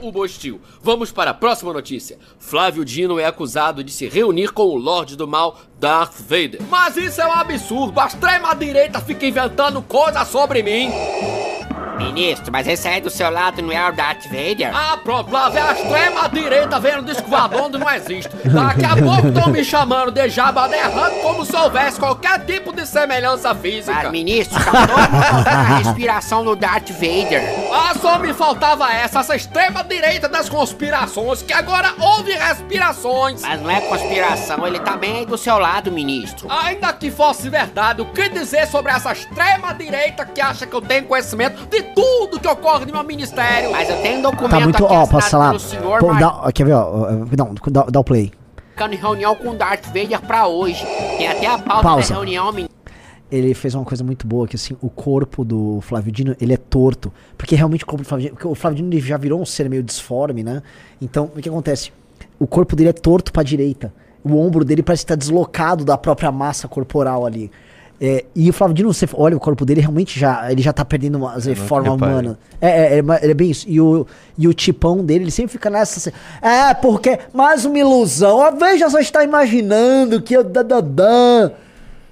O 0.00 0.10
Bostil. 0.10 0.60
Vamos 0.82 1.12
para 1.12 1.30
a 1.30 1.34
próxima 1.34 1.72
notícia. 1.72 2.18
Flávio 2.38 2.84
Dino 2.84 3.20
é 3.20 3.24
acusado 3.24 3.84
de 3.84 3.92
se 3.92 4.08
reunir 4.08 4.52
com 4.52 4.64
o 4.64 4.76
Lorde 4.76 5.16
do 5.16 5.28
Mal, 5.28 5.56
Darth 5.78 6.14
Vader. 6.18 6.60
Mas 6.68 6.96
isso 6.96 7.20
é 7.20 7.26
um 7.26 7.32
absurdo. 7.32 8.00
A 8.00 8.06
extrema-direita 8.06 9.00
fica 9.00 9.24
inventando 9.24 9.80
coisas 9.82 10.26
sobre 10.26 10.62
mim. 10.62 10.90
Ministro, 11.98 12.50
mas 12.50 12.66
esse 12.66 12.88
aí 12.88 13.00
do 13.00 13.10
seu 13.10 13.30
lado 13.30 13.62
não 13.62 13.72
é 13.72 13.88
o 13.88 13.92
Darth 13.92 14.24
Vader? 14.24 14.70
Ah, 14.74 14.98
pronto, 15.02 15.30
lá 15.30 15.48
vem 15.48 15.62
a 15.62 15.72
extrema-direita 15.72 16.80
vendo 16.80 17.04
disco 17.04 17.28
voador 17.28 17.62
onde 17.62 17.78
não 17.78 17.90
existe. 17.90 18.30
Daqui 18.44 18.84
a 18.84 18.96
pouco 18.96 19.28
estão 19.28 19.48
me 19.50 19.64
chamando 19.64 20.10
de 20.10 20.28
Jabba 20.28 20.68
the 20.68 20.86
Hutt 20.86 21.20
como 21.22 21.44
se 21.44 21.56
houvesse 21.56 21.98
qualquer 21.98 22.44
tipo 22.44 22.72
de 22.72 22.86
semelhança 22.86 23.54
física. 23.54 24.00
Mas, 24.02 24.12
ministro, 24.12 24.62
tá 24.64 24.86
todo 24.86 25.48
a 25.48 25.76
respiração 25.78 26.44
do 26.44 26.56
Darth 26.56 26.90
Vader. 26.90 27.42
Ah, 27.72 27.94
só 28.00 28.18
me 28.18 28.32
faltava 28.32 28.92
essa, 28.92 29.20
essa 29.20 29.36
extrema-direita 29.36 30.28
das 30.28 30.48
conspirações, 30.48 31.42
que 31.42 31.52
agora 31.52 31.94
houve 31.98 32.32
respirações. 32.32 33.42
Mas 33.42 33.60
não 33.60 33.70
é 33.70 33.80
conspiração, 33.80 34.66
ele 34.66 34.80
tá 34.80 34.96
bem 34.96 35.18
aí 35.18 35.26
do 35.26 35.38
seu 35.38 35.58
lado, 35.58 35.90
ministro. 35.90 36.50
Ainda 36.50 36.92
que 36.92 37.10
fosse 37.10 37.48
verdade, 37.48 38.02
o 38.02 38.06
que 38.06 38.28
dizer 38.28 38.66
sobre 38.66 38.92
essa 38.92 39.12
extrema-direita 39.12 40.24
que 40.26 40.40
acha 40.40 40.66
que 40.66 40.74
eu 40.74 40.80
tenho 40.80 41.04
conhecimento 41.04 41.66
de 41.72 41.82
tudo 41.94 42.38
que 42.38 42.46
ocorre 42.48 42.84
no 42.86 42.92
meu 42.92 43.02
ministério? 43.04 43.72
Mas 43.72 43.88
eu 43.90 44.00
tenho 44.02 44.18
um 44.18 44.22
documento 44.22 44.50
Tá 44.50 44.60
muito. 44.60 44.84
aqui 44.84 44.94
Ó, 44.94 45.06
passa 45.06 45.38
lá. 45.38 45.48
pelo 45.48 45.60
senhor 45.60 45.98
Pô, 45.98 46.14
dá, 46.14 46.52
quer 46.52 46.64
ver, 46.66 46.72
ó? 46.74 47.10
Não, 47.36 47.54
dá, 47.70 47.82
dá 47.84 48.00
o 48.00 48.04
play. 48.04 48.30
marcando 48.76 48.94
reunião 49.00 49.34
com 49.34 49.50
o 49.50 49.54
Darth 49.54 49.86
Vader 49.86 50.20
pra 50.22 50.46
hoje. 50.46 50.84
Tem 51.18 51.26
até 51.28 51.46
a 51.46 51.58
pauta 51.58 51.82
Pausa. 51.82 52.08
da 52.10 52.14
reunião, 52.14 52.46
ministro. 52.52 52.72
Ele 53.30 53.54
fez 53.54 53.74
uma 53.74 53.84
coisa 53.84 54.04
muito 54.04 54.26
boa, 54.26 54.46
que 54.46 54.56
assim, 54.56 54.76
o 54.82 54.90
corpo 54.90 55.42
do 55.42 55.80
Flávio 55.80 56.12
Dino, 56.12 56.36
ele 56.38 56.52
é 56.52 56.56
torto. 56.58 57.10
Porque 57.38 57.54
realmente 57.56 57.82
o 57.82 57.86
corpo 57.86 58.02
do 58.02 58.06
Flávio 58.08 58.24
Dino, 58.26 58.34
porque 58.34 58.46
o 58.46 58.54
Flávio 58.54 58.76
Dino 58.76 58.90
ele 58.92 59.00
já 59.00 59.16
virou 59.16 59.40
um 59.40 59.46
ser 59.46 59.70
meio 59.70 59.82
disforme, 59.82 60.42
né? 60.42 60.62
Então, 61.00 61.30
o 61.34 61.40
que 61.40 61.48
acontece? 61.48 61.90
O 62.38 62.46
corpo 62.46 62.76
dele 62.76 62.90
é 62.90 62.92
torto 62.92 63.32
pra 63.32 63.42
direita. 63.42 63.92
O 64.22 64.36
ombro 64.36 64.64
dele 64.64 64.82
parece 64.82 65.04
estar 65.04 65.14
deslocado 65.14 65.84
da 65.84 65.96
própria 65.96 66.30
massa 66.30 66.68
corporal 66.68 67.24
ali. 67.24 67.50
É, 68.04 68.24
e 68.34 68.50
o 68.50 68.52
Flávio 68.52 68.74
Dino, 68.74 68.92
você 68.92 69.08
olha 69.14 69.36
o 69.36 69.38
corpo 69.38 69.64
dele, 69.64 69.80
realmente 69.80 70.18
já, 70.18 70.50
ele 70.50 70.60
já 70.60 70.72
tá 70.72 70.84
perdendo 70.84 71.18
uma 71.18 71.40
forma 71.54 71.92
reparei. 71.92 72.14
humana. 72.14 72.38
É, 72.60 72.96
é, 72.96 72.98
é, 72.98 73.30
é 73.30 73.32
bem 73.32 73.52
isso. 73.52 73.64
E 73.68 73.80
o, 73.80 74.04
e 74.36 74.48
o 74.48 74.52
tipão 74.52 75.04
dele, 75.04 75.22
ele 75.22 75.30
sempre 75.30 75.52
fica 75.52 75.70
nessa. 75.70 76.10
assim, 76.10 76.18
é, 76.44 76.74
porque 76.74 77.20
mais 77.32 77.64
uma 77.64 77.78
ilusão. 77.78 78.38
Ó, 78.38 78.50
veja, 78.50 78.90
só 78.90 78.98
está 78.98 79.22
imaginando 79.22 80.20
que 80.20 80.34
eu. 80.34 80.42
Da, 80.42 80.64
da, 80.64 80.80
da. 80.80 81.52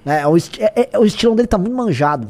É, 0.06 0.24
o, 0.28 0.36
é, 0.36 0.88
é, 0.92 0.96
o 0.96 1.04
estilão 1.04 1.34
dele 1.34 1.48
tá 1.48 1.58
muito 1.58 1.74
manjado. 1.74 2.28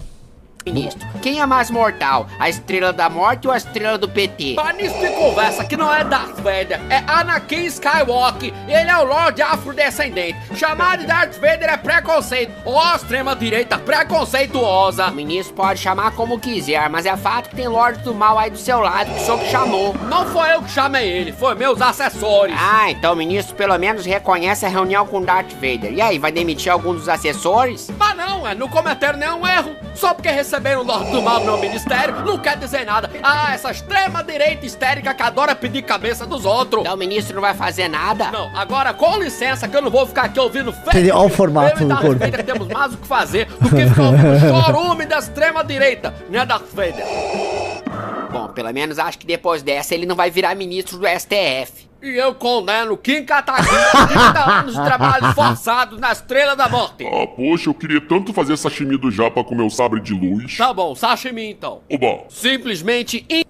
Ministro, 0.65 1.09
quem 1.23 1.41
é 1.41 1.47
mais 1.47 1.71
mortal? 1.71 2.27
A 2.39 2.49
estrela 2.49 2.93
da 2.93 3.09
morte 3.09 3.47
ou 3.47 3.53
a 3.53 3.57
estrela 3.57 3.97
do 3.97 4.09
PT? 4.09 4.55
Para 4.55 4.75
nisso 4.75 4.99
de 4.99 5.09
conversa 5.09 5.65
que 5.65 5.77
não 5.77 5.93
é 5.93 6.05
Darth 6.05 6.37
Vader, 6.37 6.81
é 6.91 7.03
Anakin 7.07 7.65
Skywalker. 7.65 8.53
Ele 8.69 8.91
é 8.91 8.99
o 8.99 9.05
Lorde 9.05 9.41
Afrodescendente. 9.41 10.39
Chamar 10.55 10.99
de 10.99 11.07
Darth 11.07 11.35
Vader 11.35 11.71
é 11.71 11.77
preconceito. 11.77 12.53
Ó, 12.67 12.95
extrema-direita 12.95 13.79
preconceituosa. 13.79 15.07
O 15.07 15.13
ministro 15.13 15.55
pode 15.55 15.81
chamar 15.81 16.13
como 16.13 16.39
quiser, 16.39 16.89
mas 16.91 17.07
é 17.07 17.17
fato 17.17 17.51
que 17.51 17.57
tem 17.57 17.69
Lorde 17.69 18.03
do 18.03 18.15
Mal 18.15 18.39
aí 18.39 18.51
do 18.51 18.59
seu 18.59 18.81
lado, 18.81 19.11
que 19.13 19.21
o 19.21 19.25
senhor 19.25 19.39
que 19.41 19.51
chamou. 19.51 19.95
Não 20.09 20.27
foi 20.27 20.53
eu 20.55 20.63
que 20.63 20.71
chamei 20.71 21.09
ele, 21.09 21.33
foi 21.33 21.55
meus 21.55 21.81
assessores. 21.81 22.55
Ah, 22.59 22.91
então 22.91 23.15
o 23.15 23.17
ministro 23.17 23.55
pelo 23.57 23.77
menos 23.79 24.05
reconhece 24.05 24.67
a 24.67 24.69
reunião 24.69 25.07
com 25.07 25.23
Darth 25.23 25.53
Vader. 25.55 25.93
E 25.93 26.01
aí, 26.01 26.19
vai 26.19 26.31
demitir 26.31 26.71
algum 26.71 26.93
dos 26.93 27.09
assessores? 27.09 27.91
Mas 27.99 28.17
não, 28.17 28.47
é, 28.47 28.55
não 28.55 28.69
cometeram 28.69 29.19
nenhum 29.19 29.47
erro. 29.47 29.75
Só 29.95 30.15
porque 30.15 30.31
receberam 30.51 30.80
o 30.80 30.84
Lorde 30.84 31.12
do 31.12 31.22
Mal 31.22 31.38
no 31.40 31.46
meu 31.46 31.59
ministério, 31.59 32.24
não 32.24 32.36
quer 32.36 32.57
dizer 32.57 32.84
nada. 32.84 33.09
Ah, 33.22 33.55
essa 33.55 33.70
extrema-direita 33.70 34.66
histérica 34.66 35.14
que 35.14 35.22
adora 35.22 35.55
pedir 35.55 35.82
cabeça 35.82 36.26
dos 36.26 36.44
outros. 36.44 36.82
Então 36.82 36.94
o 36.94 36.98
ministro 36.98 37.36
não 37.36 37.40
vai 37.40 37.55
fazer 37.55 37.86
nada? 37.86 38.32
Não, 38.32 38.51
agora 38.57 38.92
com 38.92 39.16
licença 39.18 39.68
que 39.68 39.76
eu 39.76 39.80
não 39.82 39.90
vou 39.90 40.07
ficar 40.07 40.24
aqui 40.24 40.40
ouvindo 40.40 40.72
fake? 40.72 41.11
Olha 41.12 41.26
o 41.26 41.28
formato 41.28 41.84
do 41.84 41.96
corpo. 41.96 42.18
Vader 42.18 42.44
temos 42.44 42.66
mais 42.66 42.92
o 42.94 42.98
que 42.98 43.07
fazer 43.07 43.46
do 43.61 43.70
que 43.70 43.86
ficar 43.86 44.03
ouvindo 44.03 44.40
chorume 44.66 45.07
da 45.07 45.18
extrema 45.18 45.62
direita, 45.62 46.12
né, 46.28 46.44
Darth 46.44 46.72
Vader? 46.72 47.05
Bom, 48.32 48.48
pelo 48.48 48.72
menos 48.72 48.98
acho 48.98 49.18
que 49.18 49.26
depois 49.26 49.62
dessa 49.62 49.94
ele 49.94 50.07
não 50.07 50.16
vai 50.16 50.30
virar 50.30 50.55
ministro 50.57 50.98
do 50.98 51.07
STF. 51.07 51.89
E 52.03 52.09
eu 52.16 52.34
condeno 52.34 52.96
Kim 52.96 53.24
Kataguiri 53.24 53.76
a 53.94 54.07
30 54.07 54.51
anos 54.59 54.74
de 54.74 54.82
trabalho 54.82 55.34
forçado 55.34 55.98
na 55.98 56.12
Estrela 56.12 56.57
da 56.57 56.68
Morte. 56.68 57.05
Ah, 57.07 57.26
poxa, 57.26 57.68
eu 57.68 57.74
queria 57.74 58.01
tanto 58.01 58.32
fazer 58.32 58.57
sashimi 58.57 58.96
do 58.96 59.11
japa 59.11 59.44
com 59.44 59.55
meu 59.55 59.68
sabre 59.68 60.01
de 60.01 60.14
luz. 60.14 60.57
Tá 60.57 60.72
bom, 60.72 60.94
sashimi 60.94 61.51
então. 61.51 61.82
Oba! 61.92 62.24
Simplesmente 62.30 63.26
in- 63.28 63.44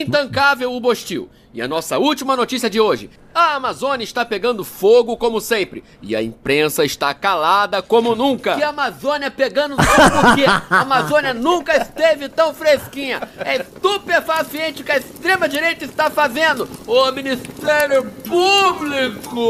intancável 0.00 0.72
o 0.72 0.80
Bostil. 0.80 1.28
E 1.54 1.60
a 1.60 1.68
nossa 1.68 1.98
última 1.98 2.34
notícia 2.34 2.70
de 2.70 2.80
hoje. 2.80 3.10
A 3.34 3.56
Amazônia 3.56 4.04
está 4.04 4.24
pegando 4.24 4.64
fogo 4.64 5.18
como 5.18 5.38
sempre. 5.38 5.84
E 6.00 6.16
a 6.16 6.22
imprensa 6.22 6.82
está 6.82 7.12
calada 7.12 7.82
como 7.82 8.14
nunca. 8.14 8.56
Que 8.56 8.62
a 8.62 8.70
Amazônia 8.70 9.30
pegando 9.30 9.76
fogo 9.76 10.20
porque 10.22 10.44
a 10.46 10.62
Amazônia 10.80 11.34
nunca 11.34 11.76
esteve 11.76 12.30
tão 12.30 12.54
fresquinha. 12.54 13.20
É 13.44 13.56
estupefaciente 13.56 14.80
o 14.80 14.84
que 14.84 14.92
a 14.92 14.96
extrema-direita 14.96 15.84
está 15.84 16.10
fazendo. 16.10 16.66
O 16.86 17.12
Ministério 17.12 18.10
Público. 18.26 19.42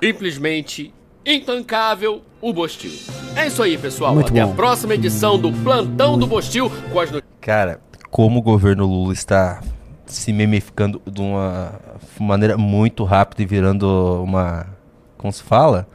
Simplesmente 0.00 0.94
intancável 1.26 2.22
o 2.40 2.52
Bostil. 2.52 2.92
É 3.36 3.48
isso 3.48 3.62
aí, 3.62 3.76
pessoal. 3.76 4.14
Muito 4.14 4.30
Até 4.30 4.44
bom. 4.44 4.52
a 4.52 4.54
próxima 4.54 4.94
edição 4.94 5.36
do 5.38 5.52
Plantão 5.52 6.16
do 6.16 6.26
Bostil 6.26 6.70
com 6.92 7.00
as 7.00 7.10
notícias. 7.10 7.34
Cara, 7.40 7.80
como 8.10 8.40
o 8.40 8.42
governo 8.42 8.86
Lula 8.86 9.12
está 9.12 9.60
se 10.06 10.32
memificando 10.32 11.00
de 11.06 11.20
uma 11.20 11.72
maneira 12.18 12.58
muito 12.58 13.04
rápida 13.04 13.42
e 13.42 13.46
virando 13.46 14.22
uma. 14.22 14.66
Como 15.16 15.32
se 15.32 15.42
fala? 15.42 15.86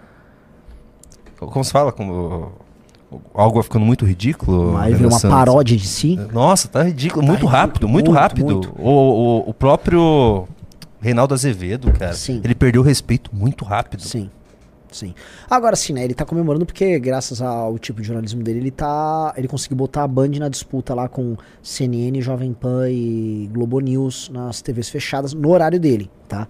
Como 1.38 1.64
se 1.64 1.72
fala? 1.72 1.92
Como. 1.92 2.54
Algo 3.34 3.56
vai 3.56 3.64
ficando 3.64 3.86
muito 3.86 4.06
ridículo. 4.06 4.72
Uma 4.72 4.90
Santos? 5.12 5.30
paródia 5.30 5.78
de 5.78 5.88
si. 5.88 6.16
Nossa, 6.34 6.68
tá 6.68 6.84
ridículo. 6.84 7.26
muito 7.26 7.46
ridículo, 7.46 7.62
rápido, 7.62 7.88
muito, 7.88 8.12
muito, 8.12 8.20
rápido. 8.20 8.46
muito. 8.46 8.76
O, 8.78 8.90
o, 8.90 9.50
o 9.50 9.54
próprio 9.54 10.48
Reinaldo 11.00 11.34
Azevedo, 11.34 11.92
cara. 11.94 12.14
Sim. 12.14 12.42
Ele 12.44 12.56
perdeu 12.56 12.82
o 12.82 12.86
respeito 12.86 13.30
muito 13.34 13.64
rápido. 13.64 14.02
Sim. 14.02 14.30
Sim. 14.96 15.14
Agora 15.50 15.76
sim, 15.76 15.92
né? 15.92 16.06
Ele 16.06 16.14
tá 16.14 16.24
comemorando 16.24 16.66
porque, 16.66 16.98
graças 17.00 17.42
ao 17.42 17.78
tipo 17.78 18.00
de 18.00 18.08
jornalismo 18.08 18.42
dele, 18.42 18.60
ele 18.60 18.72
tá. 18.72 19.34
Ele 19.36 19.46
conseguiu 19.46 19.76
botar 19.76 20.04
a 20.04 20.08
Band 20.08 20.30
na 20.40 20.48
disputa 20.48 20.94
lá 20.94 21.10
com 21.10 21.36
CNN, 21.62 22.22
Jovem 22.22 22.54
Pan 22.54 22.90
e 22.90 23.50
Globo 23.52 23.82
News 23.82 24.30
nas 24.30 24.62
TVs 24.62 24.88
fechadas 24.90 25.34
no 25.34 25.50
horário 25.50 25.78
dele, 25.78 26.10
tá? 26.30 26.48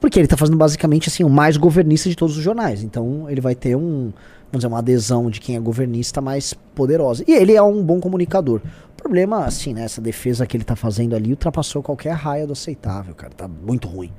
Porque 0.00 0.18
ele 0.18 0.26
tá 0.26 0.38
fazendo 0.38 0.56
basicamente 0.56 1.10
assim, 1.10 1.22
o 1.22 1.28
mais 1.28 1.58
governista 1.58 2.08
de 2.08 2.16
todos 2.16 2.34
os 2.34 2.42
jornais. 2.42 2.82
Então 2.82 3.28
ele 3.28 3.42
vai 3.42 3.54
ter 3.54 3.76
um. 3.76 4.10
Vamos 4.50 4.60
dizer, 4.60 4.68
uma 4.68 4.78
adesão 4.78 5.30
de 5.30 5.38
quem 5.38 5.56
é 5.56 5.60
governista 5.60 6.22
mais 6.22 6.54
poderosa. 6.74 7.24
E 7.28 7.32
ele 7.32 7.54
é 7.54 7.62
um 7.62 7.82
bom 7.82 8.00
comunicador. 8.00 8.60
O 8.92 8.96
problema, 8.96 9.44
assim, 9.44 9.74
né? 9.74 9.84
Essa 9.84 10.00
defesa 10.00 10.46
que 10.46 10.56
ele 10.56 10.64
tá 10.64 10.76
fazendo 10.76 11.14
ali 11.14 11.30
ultrapassou 11.30 11.82
qualquer 11.82 12.12
raia 12.12 12.46
do 12.46 12.54
aceitável, 12.54 13.14
cara. 13.14 13.34
Tá 13.34 13.46
muito 13.46 13.86
ruim. 13.86 14.10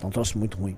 Tá 0.00 0.06
um 0.06 0.10
troço 0.10 0.38
muito 0.38 0.56
ruim. 0.56 0.76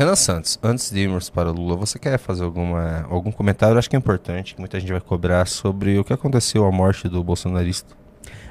Renan 0.00 0.16
Santos, 0.16 0.58
antes 0.62 0.90
de 0.90 0.98
irmos 0.98 1.28
para 1.28 1.50
Lula, 1.50 1.76
você 1.76 1.98
quer 1.98 2.18
fazer 2.18 2.42
alguma, 2.42 3.04
algum 3.10 3.30
comentário? 3.30 3.76
Acho 3.76 3.90
que 3.90 3.94
é 3.94 3.98
importante, 3.98 4.54
que 4.54 4.58
muita 4.58 4.80
gente 4.80 4.90
vai 4.90 5.00
cobrar 5.02 5.46
sobre 5.46 5.98
o 5.98 6.04
que 6.04 6.10
aconteceu, 6.10 6.64
a 6.64 6.72
morte 6.72 7.06
do 7.06 7.22
bolsonarista. 7.22 7.94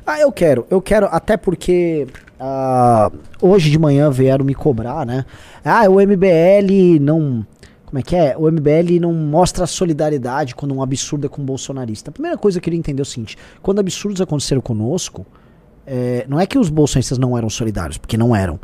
Ah, 0.06 0.20
eu 0.20 0.32
quero, 0.32 0.68
eu 0.70 0.80
quero, 0.80 1.08
até 1.08 1.38
porque 1.38 2.06
ah, 2.40 3.12
hoje 3.42 3.72
de 3.72 3.80
manhã 3.80 4.12
vieram 4.12 4.46
me 4.46 4.54
cobrar, 4.54 5.04
né? 5.08 5.26
Ah, 5.66 5.90
o 5.90 5.96
MBL 5.96 7.02
não. 7.02 7.44
Como 7.84 7.98
é 7.98 8.04
que 8.04 8.16
é? 8.16 8.38
O 8.38 8.44
MBL 8.52 9.00
não 9.02 9.12
mostra 9.12 9.66
solidariedade 9.66 10.54
quando 10.54 10.76
um 10.76 10.84
absurdo 10.84 11.26
é 11.26 11.30
com 11.30 11.42
um 11.42 11.46
bolsonarista. 11.46 12.12
A 12.12 12.14
primeira 12.14 12.38
coisa 12.38 12.60
que 12.60 12.62
eu 12.62 12.66
queria 12.66 12.78
entender 12.78 13.02
é 13.02 13.04
o 13.04 13.06
seguinte: 13.06 13.36
quando 13.60 13.80
absurdos 13.80 14.22
aconteceram 14.22 14.62
conosco, 14.62 15.26
é, 15.88 16.28
não 16.30 16.40
é 16.40 16.46
que 16.46 16.60
os 16.60 16.70
bolsonaristas 16.70 17.18
não 17.18 17.36
eram 17.36 17.50
solidários, 17.50 17.98
porque 17.98 18.18
não 18.18 18.36
eram. 18.36 18.60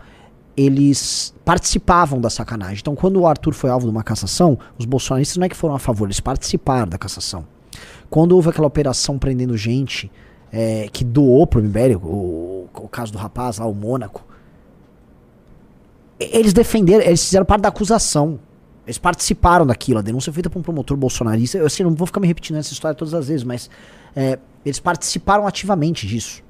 Eles 0.56 1.34
participavam 1.43 2.20
da 2.20 2.30
sacanagem. 2.30 2.78
Então, 2.80 2.95
quando 2.95 3.20
o 3.20 3.28
Arthur 3.28 3.53
foi 3.53 3.70
alvo 3.70 3.86
de 3.86 3.91
uma 3.91 4.03
cassação, 4.03 4.58
os 4.78 4.86
bolsonaristas 4.86 5.38
não 5.38 5.45
é 5.45 5.49
que 5.49 5.56
foram 5.56 5.76
a 5.76 5.80
favor, 5.80 6.06
eles 6.06 6.20
participaram 6.20 6.88
da 6.88 6.97
cassação. 6.97 7.45
Quando 8.10 8.34
houve 8.34 8.49
aquela 8.49 8.68
operação 8.68 9.20
prendendo 9.20 9.58
gente 9.58 10.10
é, 10.51 10.88
que 10.91 11.03
doou 11.03 11.45
pro 11.45 11.62
MBL, 11.62 11.97
o, 12.01 12.70
o 12.74 12.88
caso 12.88 13.12
do 13.12 13.18
rapaz 13.18 13.58
lá, 13.58 13.66
o 13.66 13.74
Mônaco, 13.74 14.24
eles 16.20 16.53
defenderam, 16.53 17.03
eles 17.03 17.24
fizeram 17.26 17.45
parte 17.45 17.62
da 17.62 17.70
acusação. 17.70 18.39
Eles 18.86 18.97
participaram 18.97 19.66
daquilo. 19.66 19.99
A 19.99 20.01
denúncia 20.01 20.32
feita 20.32 20.49
por 20.49 20.60
um 20.60 20.62
promotor 20.62 20.95
bolsonarista. 20.95 21.58
Eu 21.58 21.66
assim, 21.66 21.84
não 21.84 21.93
vou 21.95 22.06
ficar 22.06 22.20
me 22.20 22.28
repetindo 22.28 22.58
essa 22.58 22.72
história 22.72 22.95
todas 22.95 23.14
as 23.14 23.28
vezes, 23.28 23.43
mas 23.43 23.70
é, 24.16 24.39
eles 24.64 24.80
participaram 24.80 25.47
ativamente 25.47 26.08
disso. 26.08 26.43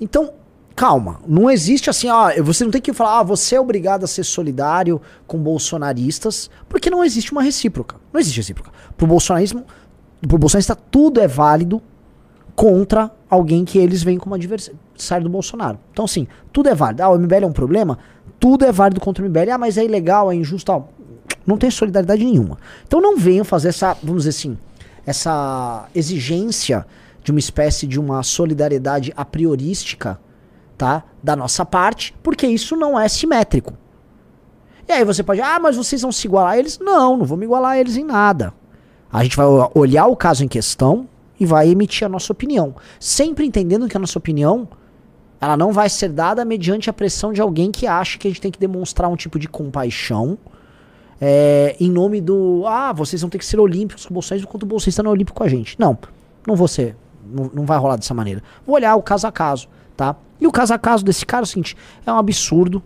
Então, 0.00 0.34
calma. 0.76 1.20
Não 1.26 1.50
existe 1.50 1.88
assim, 1.88 2.08
ó, 2.08 2.30
você 2.42 2.62
não 2.62 2.70
tem 2.70 2.82
que 2.82 2.92
falar, 2.92 3.20
ah, 3.20 3.22
você 3.22 3.56
é 3.56 3.60
obrigado 3.60 4.04
a 4.04 4.06
ser 4.06 4.24
solidário 4.24 5.00
com 5.26 5.38
bolsonaristas, 5.38 6.50
porque 6.68 6.90
não 6.90 7.02
existe 7.02 7.32
uma 7.32 7.42
recíproca. 7.42 7.96
Não 8.12 8.20
existe 8.20 8.36
recíproca. 8.36 8.70
Pro 8.94 9.06
bolsonarismo, 9.06 9.64
pro 10.20 10.36
bolsonarista 10.36 10.76
tudo 10.76 11.18
é 11.18 11.26
válido 11.26 11.82
contra 12.54 13.10
alguém 13.28 13.64
que 13.64 13.78
eles 13.78 14.02
veem 14.02 14.18
como 14.18 14.34
adversário 14.34 15.24
do 15.24 15.30
Bolsonaro. 15.30 15.78
Então, 15.92 16.04
assim, 16.04 16.26
tudo 16.52 16.68
é 16.68 16.74
válido. 16.74 17.02
Ah, 17.02 17.08
o 17.08 17.18
MBL 17.18 17.44
é 17.44 17.46
um 17.46 17.52
problema? 17.52 17.98
Tudo 18.38 18.64
é 18.64 18.72
válido 18.72 19.00
contra 19.00 19.24
o 19.24 19.28
MBL. 19.28 19.50
Ah, 19.52 19.58
mas 19.58 19.78
é 19.78 19.84
ilegal, 19.84 20.30
é 20.30 20.34
injusto. 20.34 20.84
Não 21.46 21.56
tem 21.56 21.70
solidariedade 21.70 22.24
nenhuma. 22.24 22.58
Então 22.86 23.00
não 23.00 23.16
venham 23.16 23.44
fazer 23.44 23.68
essa, 23.68 23.96
vamos 24.02 24.24
dizer 24.24 24.30
assim, 24.30 24.58
essa 25.06 25.88
exigência 25.94 26.86
de 27.22 27.30
uma 27.30 27.38
espécie 27.38 27.86
de 27.86 27.98
uma 27.98 28.22
solidariedade 28.22 29.12
a 29.16 29.24
priorística, 29.24 30.18
tá? 30.76 31.04
Da 31.22 31.34
nossa 31.34 31.64
parte, 31.64 32.14
porque 32.22 32.46
isso 32.46 32.76
não 32.76 32.98
é 32.98 33.08
simétrico. 33.08 33.74
E 34.88 34.92
aí 34.92 35.04
você 35.04 35.22
pode, 35.22 35.40
ah, 35.40 35.58
mas 35.58 35.76
vocês 35.76 36.02
vão 36.02 36.12
se 36.12 36.26
igualar 36.26 36.52
a 36.52 36.58
eles? 36.58 36.78
Não, 36.78 37.16
não 37.16 37.26
vou 37.26 37.36
me 37.36 37.44
igualar 37.44 37.72
a 37.72 37.78
eles 37.78 37.96
em 37.96 38.04
nada. 38.04 38.54
A 39.12 39.22
gente 39.24 39.36
vai 39.36 39.46
olhar 39.74 40.06
o 40.06 40.16
caso 40.16 40.44
em 40.44 40.48
questão 40.48 41.08
e 41.38 41.44
vai 41.44 41.68
emitir 41.68 42.06
a 42.06 42.08
nossa 42.08 42.32
opinião. 42.32 42.74
Sempre 43.00 43.46
entendendo 43.46 43.88
que 43.88 43.96
a 43.96 44.00
nossa 44.00 44.18
opinião 44.18 44.68
ela 45.40 45.56
não 45.56 45.72
vai 45.72 45.88
ser 45.88 46.08
dada 46.08 46.44
mediante 46.44 46.88
a 46.88 46.92
pressão 46.92 47.32
de 47.32 47.40
alguém 47.40 47.70
que 47.70 47.86
acha 47.86 48.18
que 48.18 48.26
a 48.26 48.30
gente 48.30 48.40
tem 48.40 48.50
que 48.50 48.58
demonstrar 48.58 49.10
um 49.10 49.16
tipo 49.16 49.38
de 49.38 49.48
compaixão 49.48 50.38
é, 51.20 51.76
em 51.80 51.90
nome 51.90 52.20
do. 52.20 52.64
Ah, 52.66 52.92
vocês 52.92 53.20
vão 53.20 53.30
ter 53.30 53.38
que 53.38 53.44
ser 53.44 53.58
olímpicos 53.58 54.06
com 54.06 54.12
o 54.12 54.14
bolsonarismo 54.14 54.48
enquanto 54.48 54.62
o 54.62 54.66
bolsonarista 54.66 55.02
não 55.02 55.10
é 55.10 55.14
olímpico 55.14 55.38
com 55.38 55.44
a 55.44 55.48
gente. 55.48 55.78
Não, 55.78 55.98
não 56.46 56.54
vou 56.54 56.68
ser. 56.68 56.96
Não, 57.24 57.50
não 57.52 57.66
vai 57.66 57.78
rolar 57.78 57.96
dessa 57.96 58.14
maneira. 58.14 58.42
Vou 58.64 58.76
olhar 58.76 58.94
o 58.96 59.02
caso 59.02 59.26
a 59.26 59.32
caso, 59.32 59.68
tá? 59.96 60.16
E 60.40 60.46
o 60.46 60.52
caso 60.52 60.74
a 60.74 60.78
caso 60.78 61.04
desse 61.04 61.24
cara 61.24 61.42
é 61.42 61.44
o 61.44 61.46
seguinte: 61.46 61.76
é 62.04 62.12
um 62.12 62.16
absurdo 62.18 62.82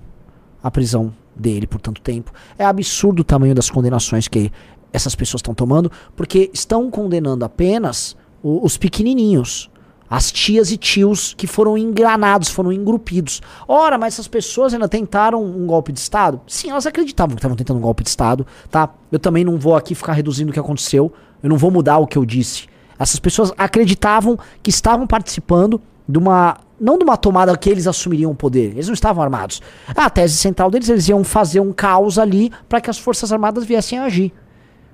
a 0.63 0.71
prisão 0.71 1.13
dele 1.35 1.67
por 1.67 1.81
tanto 1.81 2.01
tempo. 2.01 2.33
É 2.59 2.65
absurdo 2.65 3.21
o 3.21 3.25
tamanho 3.25 3.55
das 3.55 3.71
condenações 3.71 4.29
que 4.29 4.53
essas 4.93 5.15
pessoas 5.15 5.39
estão 5.41 5.55
tomando, 5.55 5.91
porque 6.17 6.51
estão 6.53 6.91
condenando 6.91 7.45
apenas 7.45 8.17
o- 8.43 8.65
os 8.65 8.77
pequenininhos. 8.77 9.71
As 10.13 10.33
tias 10.33 10.73
e 10.73 10.77
tios 10.77 11.35
que 11.35 11.47
foram 11.47 11.79
engranados, 11.79 12.49
foram 12.49 12.73
engrupidos. 12.73 13.41
Ora, 13.69 13.97
mas 13.97 14.15
essas 14.15 14.27
pessoas 14.27 14.75
ainda 14.75 14.89
tentaram 14.89 15.41
um 15.45 15.65
golpe 15.69 15.93
de 15.93 16.01
Estado? 16.01 16.41
Sim, 16.49 16.71
elas 16.71 16.85
acreditavam 16.85 17.37
que 17.37 17.39
estavam 17.39 17.57
tentando 17.57 17.77
um 17.77 17.81
golpe 17.81 18.03
de 18.03 18.09
Estado, 18.09 18.45
tá? 18.69 18.93
Eu 19.13 19.21
também 19.21 19.45
não 19.45 19.57
vou 19.57 19.77
aqui 19.77 19.95
ficar 19.95 20.13
reduzindo 20.13 20.51
o 20.51 20.53
que 20.53 20.59
aconteceu. 20.59 21.13
Eu 21.41 21.49
não 21.49 21.57
vou 21.57 21.71
mudar 21.71 21.99
o 21.99 22.09
que 22.09 22.19
eu 22.19 22.25
disse. 22.27 22.67
Essas 22.99 23.21
pessoas 23.21 23.53
acreditavam 23.57 24.37
que 24.61 24.71
estavam 24.71 25.07
participando 25.07 25.81
de 26.11 26.19
uma. 26.19 26.57
Não 26.81 26.97
de 26.97 27.05
uma 27.05 27.17
tomada 27.17 27.55
que 27.59 27.69
eles 27.69 27.87
assumiriam 27.87 28.31
o 28.31 28.35
poder. 28.35 28.71
Eles 28.71 28.87
não 28.87 28.95
estavam 28.95 29.23
armados. 29.23 29.61
A 29.95 30.09
tese 30.09 30.37
central 30.39 30.71
deles, 30.71 30.89
eles 30.89 31.07
iam 31.09 31.23
fazer 31.23 31.61
um 31.61 31.73
caos 31.75 32.19
ali 32.19 32.51
para 32.69 32.81
que 32.81 32.89
as 32.89 32.99
Forças 32.99 33.31
Armadas 33.33 33.65
viessem 33.67 33.99
a 33.99 34.05
agir. 34.05 34.33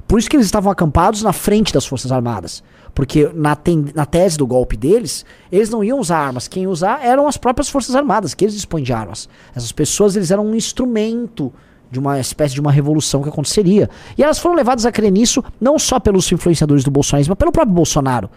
Por 0.09 0.19
isso 0.19 0.29
que 0.29 0.35
eles 0.37 0.47
estavam 0.47 0.71
acampados 0.71 1.23
na 1.23 1.33
frente 1.33 1.73
das 1.73 1.87
Forças 1.87 2.11
Armadas. 2.11 2.62
Porque 2.93 3.31
na, 3.35 3.55
ten- 3.55 3.87
na 3.95 4.05
tese 4.05 4.37
do 4.37 4.47
golpe 4.49 4.77
deles, 4.77 5.25
eles 5.53 5.71
não 5.71 5.85
iam 5.85 6.01
usar 6.01 6.19
armas. 6.19 6.49
Quem 6.49 6.67
usar 6.67 7.05
eram 7.05 7.29
as 7.29 7.37
próprias 7.37 7.69
Forças 7.69 7.95
Armadas, 7.95 8.35
que 8.35 8.45
eles 8.45 8.55
dispõem 8.55 8.83
de 8.83 8.93
armas. 8.93 9.29
Essas 9.55 9.71
pessoas, 9.71 10.17
eles 10.17 10.33
eram 10.33 10.45
um 10.45 10.55
instrumento 10.57 11.53
de 11.89 12.01
uma 12.01 12.19
espécie 12.19 12.53
de 12.55 12.61
uma 12.61 12.73
revolução 12.73 13.23
que 13.23 13.29
aconteceria. 13.29 13.89
E 14.19 14.25
elas 14.25 14.41
foram 14.41 14.57
levadas 14.57 14.85
a 14.87 14.91
crer 14.91 15.12
nisso, 15.12 15.41
não 15.61 15.79
só 15.79 16.01
pelos 16.01 16.31
influenciadores 16.33 16.83
do 16.83 16.91
bolsonarismo, 16.91 17.31
mas 17.33 17.39
pelo 17.39 17.53
próprio 17.53 17.75
Bolsonaro. 17.75 18.29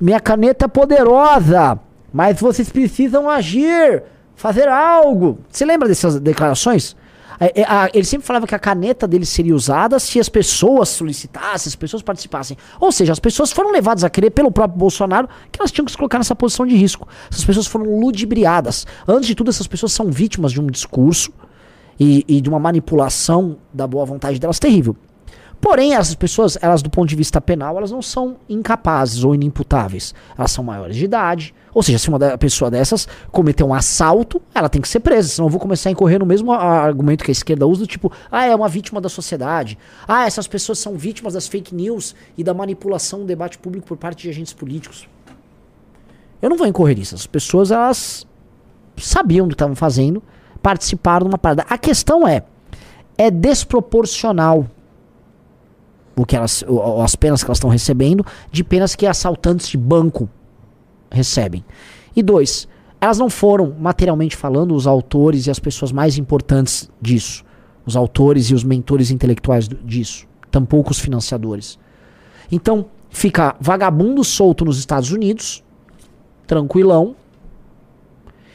Minha 0.00 0.20
caneta 0.20 0.66
é 0.66 0.68
poderosa, 0.68 1.80
mas 2.12 2.40
vocês 2.40 2.68
precisam 2.68 3.28
agir, 3.28 4.02
fazer 4.36 4.68
algo. 4.68 5.38
Você 5.50 5.64
lembra 5.64 5.88
dessas 5.88 6.20
declarações? 6.20 6.96
É, 7.40 7.62
é, 7.62 7.66
ele 7.92 8.04
sempre 8.04 8.26
falava 8.26 8.46
que 8.46 8.54
a 8.54 8.58
caneta 8.58 9.08
dele 9.08 9.26
seria 9.26 9.54
usada 9.54 9.98
se 9.98 10.20
as 10.20 10.28
pessoas 10.28 10.90
solicitassem, 10.90 11.70
as 11.70 11.74
pessoas 11.74 12.02
participassem. 12.02 12.56
Ou 12.78 12.92
seja, 12.92 13.12
as 13.12 13.18
pessoas 13.18 13.50
foram 13.50 13.72
levadas 13.72 14.04
a 14.04 14.10
crer 14.10 14.30
pelo 14.30 14.50
próprio 14.52 14.78
Bolsonaro 14.78 15.28
que 15.50 15.60
elas 15.60 15.72
tinham 15.72 15.84
que 15.84 15.90
se 15.90 15.98
colocar 15.98 16.18
nessa 16.18 16.36
posição 16.36 16.66
de 16.66 16.76
risco. 16.76 17.08
Essas 17.30 17.44
pessoas 17.44 17.66
foram 17.66 17.98
ludibriadas. 17.98 18.86
Antes 19.08 19.26
de 19.26 19.34
tudo, 19.34 19.50
essas 19.50 19.66
pessoas 19.66 19.92
são 19.92 20.10
vítimas 20.10 20.52
de 20.52 20.60
um 20.60 20.66
discurso 20.66 21.32
e, 21.98 22.24
e 22.28 22.40
de 22.40 22.48
uma 22.48 22.58
manipulação 22.58 23.56
da 23.72 23.86
boa 23.86 24.04
vontade 24.04 24.38
delas 24.38 24.58
terrível. 24.58 24.96
Porém, 25.62 25.94
essas 25.94 26.16
pessoas, 26.16 26.58
elas 26.60 26.82
do 26.82 26.90
ponto 26.90 27.08
de 27.08 27.14
vista 27.14 27.40
penal, 27.40 27.76
elas 27.76 27.92
não 27.92 28.02
são 28.02 28.36
incapazes 28.48 29.22
ou 29.22 29.32
inimputáveis. 29.32 30.12
Elas 30.36 30.50
são 30.50 30.64
maiores 30.64 30.96
de 30.96 31.04
idade. 31.04 31.54
Ou 31.72 31.84
seja, 31.84 31.98
se 31.98 32.08
uma 32.08 32.18
pessoa 32.36 32.68
dessas 32.68 33.06
cometer 33.30 33.62
um 33.62 33.72
assalto, 33.72 34.42
ela 34.52 34.68
tem 34.68 34.82
que 34.82 34.88
ser 34.88 34.98
presa. 34.98 35.28
Senão 35.28 35.46
eu 35.46 35.50
vou 35.50 35.60
começar 35.60 35.88
a 35.88 35.92
incorrer 35.92 36.18
no 36.18 36.26
mesmo 36.26 36.50
argumento 36.50 37.22
que 37.22 37.30
a 37.30 37.32
esquerda 37.32 37.64
usa, 37.64 37.82
do 37.82 37.86
tipo, 37.86 38.10
ah, 38.28 38.44
é 38.44 38.52
uma 38.52 38.68
vítima 38.68 39.00
da 39.00 39.08
sociedade. 39.08 39.78
Ah, 40.06 40.26
essas 40.26 40.48
pessoas 40.48 40.80
são 40.80 40.96
vítimas 40.96 41.34
das 41.34 41.46
fake 41.46 41.72
news 41.72 42.12
e 42.36 42.42
da 42.42 42.52
manipulação 42.52 43.20
do 43.20 43.26
debate 43.26 43.56
público 43.56 43.86
por 43.86 43.96
parte 43.96 44.22
de 44.22 44.30
agentes 44.30 44.52
políticos. 44.52 45.08
Eu 46.42 46.50
não 46.50 46.56
vou 46.56 46.66
incorrer 46.66 46.98
nisso. 46.98 47.14
As 47.14 47.24
pessoas, 47.24 47.70
elas 47.70 48.26
sabiam 48.96 49.46
do 49.46 49.50
que 49.50 49.54
estavam 49.54 49.76
fazendo, 49.76 50.20
participaram 50.60 51.28
de 51.28 51.32
uma 51.32 51.38
parada. 51.38 51.64
A 51.70 51.78
questão 51.78 52.26
é, 52.26 52.42
é 53.16 53.30
desproporcional 53.30 54.66
o 56.16 56.24
que 56.26 56.36
elas, 56.36 56.62
o- 56.68 57.00
as 57.02 57.16
penas 57.16 57.42
que 57.42 57.48
elas 57.48 57.58
estão 57.58 57.70
recebendo 57.70 58.24
de 58.50 58.62
penas 58.62 58.94
que 58.94 59.06
assaltantes 59.06 59.68
de 59.68 59.78
banco 59.78 60.28
recebem. 61.10 61.64
E 62.14 62.22
dois, 62.22 62.68
elas 63.00 63.18
não 63.18 63.30
foram, 63.30 63.74
materialmente 63.78 64.36
falando, 64.36 64.74
os 64.74 64.86
autores 64.86 65.46
e 65.46 65.50
as 65.50 65.58
pessoas 65.58 65.92
mais 65.92 66.18
importantes 66.18 66.90
disso. 67.00 67.44
Os 67.84 67.96
autores 67.96 68.46
e 68.50 68.54
os 68.54 68.62
mentores 68.62 69.10
intelectuais 69.10 69.68
disso. 69.68 70.26
Tampouco 70.50 70.90
os 70.90 70.98
financiadores. 70.98 71.78
Então, 72.50 72.86
fica 73.10 73.56
vagabundo 73.60 74.22
solto 74.22 74.64
nos 74.64 74.78
Estados 74.78 75.10
Unidos, 75.10 75.64
tranquilão, 76.46 77.16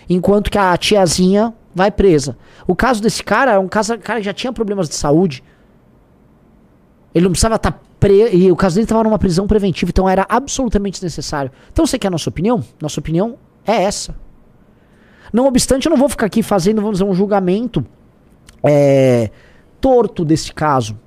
enquanto 0.09 0.49
que 0.49 0.57
a 0.57 0.75
tiazinha 0.77 1.53
vai 1.75 1.91
presa. 1.91 2.37
O 2.65 2.75
caso 2.75 3.01
desse 3.01 3.23
cara 3.23 3.53
é 3.53 3.59
um 3.59 3.67
caso, 3.67 3.97
cara 3.99 4.19
que 4.19 4.25
já 4.25 4.33
tinha 4.33 4.53
problemas 4.53 4.87
de 4.87 4.95
saúde. 4.95 5.43
Ele 7.13 7.25
não 7.25 7.31
precisava 7.31 7.55
estar 7.55 7.81
preso. 7.99 8.35
E 8.35 8.51
o 8.51 8.55
caso 8.55 8.75
dele 8.75 8.85
estava 8.85 9.03
numa 9.03 9.19
prisão 9.19 9.47
preventiva, 9.47 9.89
então 9.89 10.07
era 10.07 10.25
absolutamente 10.29 10.95
desnecessário. 10.95 11.51
Então 11.71 11.85
você 11.85 11.97
quer 11.97 12.07
a 12.07 12.11
nossa 12.11 12.29
opinião? 12.29 12.63
Nossa 12.81 12.99
opinião 12.99 13.37
é 13.65 13.83
essa. 13.83 14.15
Não 15.31 15.45
obstante, 15.45 15.85
eu 15.85 15.89
não 15.89 15.97
vou 15.97 16.09
ficar 16.09 16.25
aqui 16.25 16.41
fazendo, 16.41 16.81
vamos 16.81 16.99
dizer, 16.99 17.09
um 17.09 17.13
julgamento 17.13 17.85
é, 18.63 19.29
torto 19.81 20.23
desse 20.23 20.53
caso. 20.53 20.97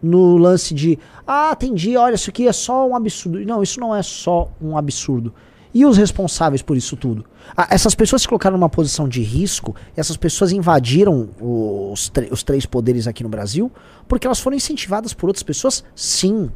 No 0.00 0.36
lance 0.36 0.72
de, 0.74 0.98
ah, 1.26 1.50
entendi, 1.52 1.96
olha, 1.96 2.14
isso 2.14 2.30
aqui 2.30 2.46
é 2.46 2.52
só 2.52 2.86
um 2.86 2.94
absurdo. 2.94 3.40
Não, 3.44 3.62
isso 3.62 3.80
não 3.80 3.94
é 3.94 4.02
só 4.02 4.48
um 4.62 4.78
absurdo. 4.78 5.34
E 5.78 5.86
os 5.86 5.96
responsáveis 5.96 6.60
por 6.60 6.76
isso 6.76 6.96
tudo? 6.96 7.24
Ah, 7.56 7.68
essas 7.70 7.94
pessoas 7.94 8.22
se 8.22 8.26
colocaram 8.26 8.56
numa 8.56 8.68
posição 8.68 9.08
de 9.08 9.22
risco, 9.22 9.76
essas 9.96 10.16
pessoas 10.16 10.50
invadiram 10.50 11.28
os, 11.40 12.10
os 12.32 12.42
três 12.42 12.66
poderes 12.66 13.06
aqui 13.06 13.22
no 13.22 13.28
Brasil, 13.28 13.70
porque 14.08 14.26
elas 14.26 14.40
foram 14.40 14.56
incentivadas 14.56 15.14
por 15.14 15.28
outras 15.28 15.44
pessoas? 15.44 15.84
Sim. 15.94 16.50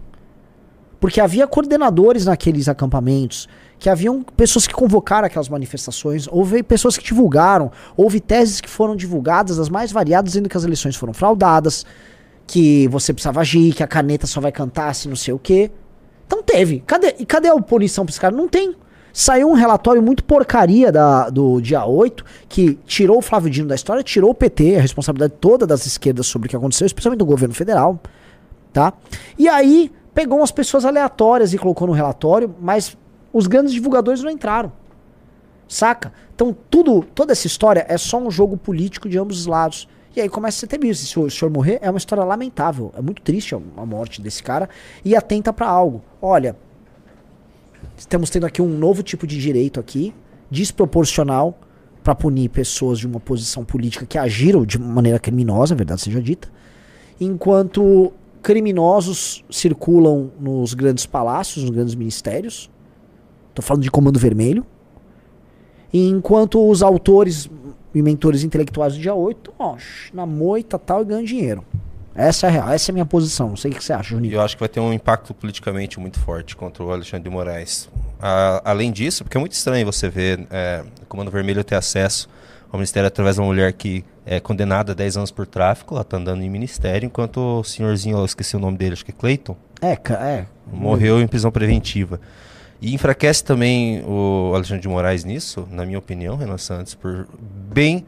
Porque 0.99 1.20
havia 1.20 1.47
coordenadores 1.47 2.25
naqueles 2.25 2.68
acampamentos, 2.68 3.49
que 3.79 3.89
haviam 3.89 4.25
pessoas 4.25 4.66
que 4.66 4.75
convocaram 4.75 5.25
aquelas 5.25 5.49
manifestações, 5.49 6.27
houve 6.27 6.61
pessoas 6.64 6.99
que 6.99 7.05
divulgaram, 7.05 7.70
houve 7.97 8.18
teses 8.18 8.61
que 8.61 8.68
foram 8.68 8.97
divulgadas, 8.97 9.61
as 9.61 9.68
mais 9.68 9.93
variadas, 9.93 10.33
dizendo 10.33 10.49
que 10.49 10.57
as 10.57 10.64
eleições 10.64 10.97
foram 10.97 11.14
fraudadas, 11.14 11.87
que 12.45 12.89
você 12.89 13.12
precisava 13.12 13.41
agir, 13.41 13.73
que 13.73 13.85
a 13.85 13.87
caneta 13.87 14.27
só 14.27 14.41
vai 14.41 14.51
cantar 14.51 14.93
se 14.97 15.09
não 15.09 15.14
sei 15.14 15.33
o 15.33 15.39
quê. 15.39 15.70
Então 16.27 16.43
teve. 16.43 16.83
Cadê, 16.85 17.14
e 17.20 17.25
cadê 17.25 17.47
a 17.47 17.57
punição 17.61 18.05
pra 18.05 18.11
esse 18.11 18.20
cara? 18.20 18.35
Não 18.35 18.49
tem. 18.49 18.75
Saiu 19.13 19.51
um 19.51 19.55
relatório 19.55 20.03
muito 20.03 20.25
porcaria 20.25 20.91
da, 20.91 21.29
do 21.29 21.61
dia 21.61 21.85
8, 21.85 22.25
que 22.49 22.75
tirou 22.87 23.19
o 23.19 23.23
Flávio 23.23 23.51
Dino 23.51 23.69
da 23.69 23.75
história, 23.75 24.03
tirou 24.03 24.31
o 24.31 24.35
PT, 24.35 24.77
a 24.77 24.81
responsabilidade 24.81 25.35
toda 25.41 25.67
das 25.67 25.85
esquerdas 25.85 26.27
sobre 26.27 26.47
o 26.47 26.49
que 26.51 26.57
aconteceu, 26.57 26.87
especialmente 26.87 27.19
do 27.19 27.27
governo 27.27 27.55
federal, 27.55 28.01
tá? 28.73 28.93
E 29.39 29.49
aí 29.49 29.93
pegou 30.15 30.39
umas 30.39 30.51
pessoas 30.51 30.85
aleatórias 30.85 31.53
e 31.53 31.59
colocou 31.59 31.87
no 31.87 31.93
relatório, 31.93 32.55
mas 32.61 32.97
os 33.33 33.47
grandes 33.47 33.73
divulgadores 33.73 34.23
não 34.23 34.31
entraram. 34.31 34.73
Saca? 35.69 36.13
Então 36.35 36.57
tudo, 36.71 37.03
toda 37.15 37.33
essa 37.33 37.47
história 37.47 37.85
é 37.89 37.97
só 37.99 38.19
um 38.19 38.31
jogo 38.31 38.57
político 38.57 39.09
de 39.09 39.19
ambos 39.19 39.41
os 39.41 39.47
lados. 39.47 39.89
E 40.15 40.21
aí 40.21 40.29
começa 40.29 40.59
a 40.59 40.61
ser 40.61 40.67
temido. 40.67 40.95
Se 40.95 41.19
o 41.19 41.31
senhor 41.31 41.51
morrer, 41.51 41.79
é 41.81 41.89
uma 41.89 41.97
história 41.97 42.23
lamentável. 42.23 42.93
É 42.97 43.01
muito 43.01 43.23
triste 43.23 43.55
a 43.55 43.87
morte 43.87 44.21
desse 44.21 44.43
cara. 44.43 44.69
E 45.03 45.17
atenta 45.17 45.53
pra 45.53 45.67
algo. 45.67 46.03
Olha, 46.21 46.55
estamos 47.97 48.30
tendo 48.30 48.47
aqui 48.47 48.61
um 48.61 48.78
novo 48.78 49.03
tipo 49.03 49.26
de 49.26 49.39
direito 49.39 49.78
aqui, 49.78 50.14
desproporcional, 50.51 51.59
pra 52.03 52.14
punir 52.14 52.49
pessoas 52.49 52.99
de 52.99 53.07
uma 53.07 53.20
posição 53.20 53.64
política 53.64 54.05
que 54.05 54.18
agiram 54.18 54.64
de 54.66 54.78
maneira 54.78 55.18
criminosa, 55.18 55.74
a 55.74 55.76
verdade 55.76 56.01
seja 56.01 56.20
dita. 56.20 56.49
Enquanto 57.20 58.12
criminosos 58.43 59.45
circulam 59.49 60.33
nos 60.39 60.74
grandes 60.74 61.07
palácios, 61.07 61.64
nos 61.64 61.70
grandes 61.70 61.95
ministérios. 61.95 62.68
Tô 63.55 63.62
falando 63.62 63.85
de 63.85 63.91
Comando 63.91 64.18
Vermelho. 64.18 64.66
E 65.93 66.09
enquanto 66.09 66.68
os 66.68 66.83
autores 66.83 67.49
e 67.95 68.03
mentores 68.03 68.43
intelectuais 68.43 68.95
do 68.95 69.01
dia 69.01 69.14
8, 69.14 69.53
ó, 69.59 69.76
na 70.12 70.26
moita 70.26 70.78
tal 70.78 71.03
e 71.03 71.05
ganham 71.05 71.22
dinheiro. 71.22 71.64
Essa 72.15 72.47
é 72.47 72.49
a 72.49 72.53
real, 72.53 72.69
essa 72.71 72.91
é 72.91 72.93
a 72.93 72.95
minha 72.95 73.07
posição. 73.07 73.49
Não 73.51 73.57
sei 73.57 73.71
o 73.71 73.75
que 73.75 73.83
você 73.83 73.93
acha, 73.93 74.11
Juninho. 74.11 74.35
eu 74.35 74.41
acho 74.43 74.57
que 74.57 74.61
vai 74.61 74.69
ter 74.69 74.81
um 74.81 74.93
impacto 74.93 75.33
politicamente 75.33 75.99
muito 75.99 76.19
forte 76.21 76.55
contra 76.55 76.83
o 76.85 76.93
Alexandre 76.93 77.25
de 77.25 77.31
Moraes. 77.31 77.89
A- 78.21 78.61
além 78.65 78.93
disso, 78.93 79.25
porque 79.25 79.37
é 79.37 79.41
muito 79.41 79.53
estranho 79.53 79.85
você 79.87 80.09
ver 80.09 80.47
é, 80.51 80.85
o 81.03 81.07
Comando 81.07 81.31
Vermelho 81.31 81.65
ter 81.65 81.75
acesso 81.75 82.29
ao 82.71 82.79
Ministério 82.79 83.07
através 83.07 83.37
de 83.37 83.41
uma 83.41 83.47
mulher 83.49 83.73
que 83.73 84.05
é 84.25 84.39
condenada 84.41 84.93
a 84.93 84.95
10 84.95 85.17
anos 85.17 85.31
por 85.31 85.47
tráfico, 85.47 85.95
ela 85.95 86.05
tá 86.05 86.17
andando 86.17 86.43
em 86.43 86.49
ministério, 86.49 87.07
enquanto 87.07 87.39
o 87.61 87.65
senhorzinho, 87.65 88.17
eu 88.19 88.25
esqueci 88.25 88.57
o 88.57 88.59
nome 88.61 88.79
dele, 88.79 88.93
acho 88.93 89.05
que 89.05 89.11
é 89.11 89.15
Clayton, 89.19 89.57
É, 89.81 89.93
é. 90.15 90.47
morreu 90.73 91.21
em 91.21 91.27
prisão 91.27 91.51
preventiva. 91.51 92.21
E 92.81 92.95
enfraquece 92.95 93.43
também 93.45 94.03
o 94.07 94.53
Alexandre 94.55 94.83
de 94.83 94.89
Moraes 94.89 95.25
nisso, 95.25 95.67
na 95.71 95.85
minha 95.85 95.99
opinião, 95.99 96.37
Renan 96.37 96.57
Santos, 96.59 96.95
por 96.95 97.27
bem 97.41 98.05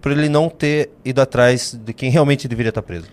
por 0.00 0.12
ele 0.12 0.28
não 0.28 0.48
ter 0.48 0.90
ido 1.04 1.20
atrás 1.20 1.78
de 1.84 1.92
quem 1.92 2.10
realmente 2.10 2.46
deveria 2.48 2.70
estar 2.70 2.82
preso. 2.82 3.06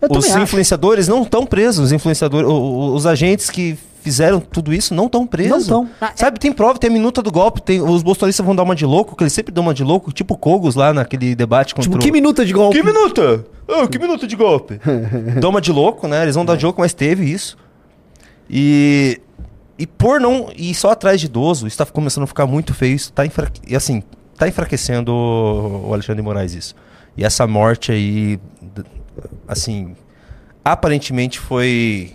Eu 0.00 0.08
Os 0.10 0.18
também 0.18 0.30
acho. 0.32 0.42
influenciadores 0.44 1.08
não 1.08 1.22
estão 1.22 1.44
presos, 1.44 1.86
os 1.86 1.92
influenciadores, 1.92 2.48
o- 2.48 2.52
o- 2.52 2.94
os 2.94 3.04
agentes 3.06 3.50
que 3.50 3.76
fizeram 4.00 4.38
tudo 4.38 4.72
isso 4.72 4.94
não 4.94 5.06
estão 5.06 5.26
presos. 5.26 5.66
Não 5.66 5.84
tão. 5.86 5.90
Ah, 6.00 6.12
é- 6.14 6.16
Sabe, 6.16 6.38
tem 6.38 6.52
prova, 6.52 6.78
tem 6.78 6.88
a 6.88 6.92
minuta 6.92 7.20
do 7.20 7.32
golpe, 7.32 7.60
tem, 7.60 7.80
os 7.82 8.02
bolsonaristas 8.02 8.46
vão 8.46 8.54
dar 8.54 8.62
uma 8.62 8.76
de 8.76 8.86
louco, 8.86 9.16
que 9.16 9.24
eles 9.24 9.32
sempre 9.32 9.52
dão 9.52 9.64
uma 9.64 9.74
de 9.74 9.82
louco, 9.82 10.12
tipo 10.12 10.36
Cogos 10.36 10.76
lá 10.76 10.94
naquele 10.94 11.34
debate 11.34 11.74
contra 11.74 11.90
Tipo, 11.90 11.96
o- 11.96 12.00
que 12.00 12.12
minuta 12.12 12.44
de 12.46 12.52
golpe? 12.52 12.76
que 12.80 12.82
minuta? 12.86 13.44
Ah, 13.68 13.88
que 13.88 13.98
minuta 13.98 14.24
de 14.26 14.36
golpe? 14.36 14.80
Dá 15.42 15.48
uma 15.48 15.60
de 15.60 15.72
louco, 15.72 16.06
né? 16.06 16.22
Eles 16.22 16.36
vão 16.36 16.44
dar 16.44 16.56
de 16.56 16.64
louco, 16.64 16.80
mas 16.80 16.94
teve 16.94 17.24
isso. 17.30 17.56
E, 18.48 19.20
e 19.78 19.86
por 19.86 20.20
não 20.20 20.48
ir 20.56 20.74
só 20.74 20.90
atrás 20.92 21.20
de 21.20 21.26
idoso, 21.26 21.66
isso 21.66 21.76
tá 21.76 21.84
começando 21.86 22.24
a 22.24 22.26
ficar 22.26 22.46
muito 22.46 22.72
feio. 22.72 22.94
Isso 22.94 23.12
tá, 23.12 23.26
enfra... 23.26 23.50
e, 23.66 23.74
assim, 23.76 24.02
tá 24.38 24.48
enfraquecendo 24.48 25.12
o 25.12 25.90
Alexandre 25.92 26.22
de 26.22 26.26
Moraes 26.26 26.54
isso. 26.54 26.74
E 27.16 27.24
essa 27.24 27.46
morte 27.46 27.90
aí, 27.92 28.38
assim, 29.46 29.94
aparentemente 30.64 31.38
foi... 31.38 32.12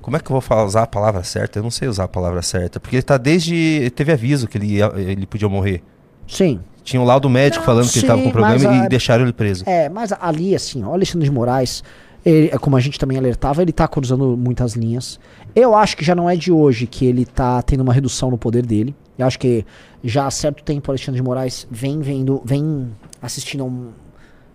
Como 0.00 0.16
é 0.16 0.20
que 0.20 0.26
eu 0.26 0.34
vou 0.34 0.40
falar, 0.40 0.64
usar 0.64 0.82
a 0.82 0.86
palavra 0.86 1.24
certa? 1.24 1.58
Eu 1.58 1.62
não 1.62 1.70
sei 1.70 1.88
usar 1.88 2.04
a 2.04 2.08
palavra 2.08 2.42
certa. 2.42 2.78
Porque 2.78 2.96
ele 2.96 3.02
tá 3.02 3.16
desde... 3.16 3.90
Teve 3.96 4.12
aviso 4.12 4.46
que 4.46 4.58
ele, 4.58 4.66
ia- 4.76 4.92
ele 4.96 5.26
podia 5.26 5.48
morrer. 5.48 5.82
Sim. 6.28 6.60
Tinha 6.82 7.00
um 7.00 7.04
laudo 7.06 7.28
médico 7.30 7.60
Não, 7.60 7.64
falando 7.66 7.90
que 7.90 7.98
ele 8.00 8.06
tava 8.06 8.18
sim, 8.20 8.26
com 8.26 8.30
problema 8.30 8.70
a- 8.82 8.84
e 8.84 8.88
deixaram 8.88 9.24
ele 9.24 9.32
preso. 9.32 9.64
É, 9.66 9.88
mas 9.88 10.12
ali, 10.20 10.54
assim, 10.54 10.84
o 10.84 10.92
Alexandre 10.92 11.26
de 11.26 11.32
Moraes, 11.34 11.82
ele, 12.22 12.50
é 12.52 12.58
como 12.58 12.76
a 12.76 12.80
gente 12.80 12.98
também 12.98 13.16
alertava, 13.16 13.62
ele 13.62 13.72
tá 13.72 13.88
cruzando 13.88 14.36
muitas 14.36 14.74
linhas. 14.74 15.18
Eu 15.56 15.74
acho 15.74 15.96
que 15.96 16.04
já 16.04 16.14
não 16.14 16.28
é 16.28 16.36
de 16.36 16.52
hoje 16.52 16.86
que 16.86 17.06
ele 17.06 17.24
tá 17.24 17.62
tendo 17.62 17.80
uma 17.80 17.92
redução 17.94 18.30
no 18.30 18.36
poder 18.36 18.66
dele. 18.66 18.94
Eu 19.18 19.26
acho 19.26 19.38
que 19.38 19.64
já 20.02 20.26
há 20.26 20.30
certo 20.30 20.62
tempo 20.62 20.88
o 20.88 20.92
Alexandre 20.92 21.20
de 21.20 21.22
Moraes 21.24 21.66
vem 21.70 22.00
vendo, 22.00 22.42
vem 22.44 22.90
assistindo 23.22 23.62
a 23.62 23.66
um. 23.66 23.90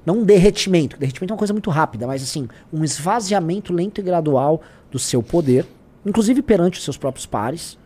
Não 0.05 0.19
um 0.19 0.23
derretimento, 0.23 0.97
derretimento 0.97 1.31
é 1.31 1.35
uma 1.35 1.37
coisa 1.37 1.53
muito 1.53 1.69
rápida, 1.69 2.07
mas 2.07 2.23
assim, 2.23 2.47
um 2.73 2.83
esvaziamento 2.83 3.71
lento 3.73 3.99
e 3.99 4.03
gradual 4.03 4.61
do 4.91 4.97
seu 4.97 5.21
poder, 5.21 5.65
inclusive 6.05 6.41
perante 6.41 6.77
os 6.79 6.83
seus 6.83 6.97
próprios 6.97 7.25
pares. 7.25 7.77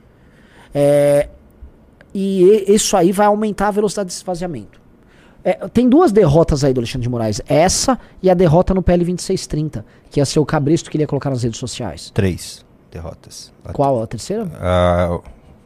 É, 0.73 1.27
e 2.13 2.43
e- 2.43 2.73
isso 2.75 2.95
aí 2.95 3.11
vai 3.11 3.27
aumentar 3.27 3.67
a 3.69 3.71
velocidade 3.71 4.07
desse 4.07 4.19
esvaziamento. 4.19 4.81
É, 5.43 5.53
tem 5.67 5.89
duas 5.89 6.11
derrotas 6.11 6.63
aí 6.63 6.73
do 6.73 6.79
Alexandre 6.79 7.03
de 7.03 7.09
Moraes. 7.09 7.41
Essa 7.47 7.99
e 8.21 8.29
a 8.29 8.33
derrota 8.33 8.73
no 8.73 8.81
PL 8.81 9.03
2630, 9.03 9.85
que 10.09 10.19
ia 10.21 10.25
ser 10.25 10.39
o 10.39 10.45
cabresto 10.45 10.89
que 10.89 10.95
ele 10.95 11.03
ia 11.03 11.07
colocar 11.07 11.29
nas 11.29 11.43
redes 11.43 11.59
sociais. 11.59 12.09
Três 12.13 12.63
derrotas. 12.91 13.51
Qual 13.73 14.01
a 14.01 14.07
terceira? 14.07 14.49
a- 14.59 15.19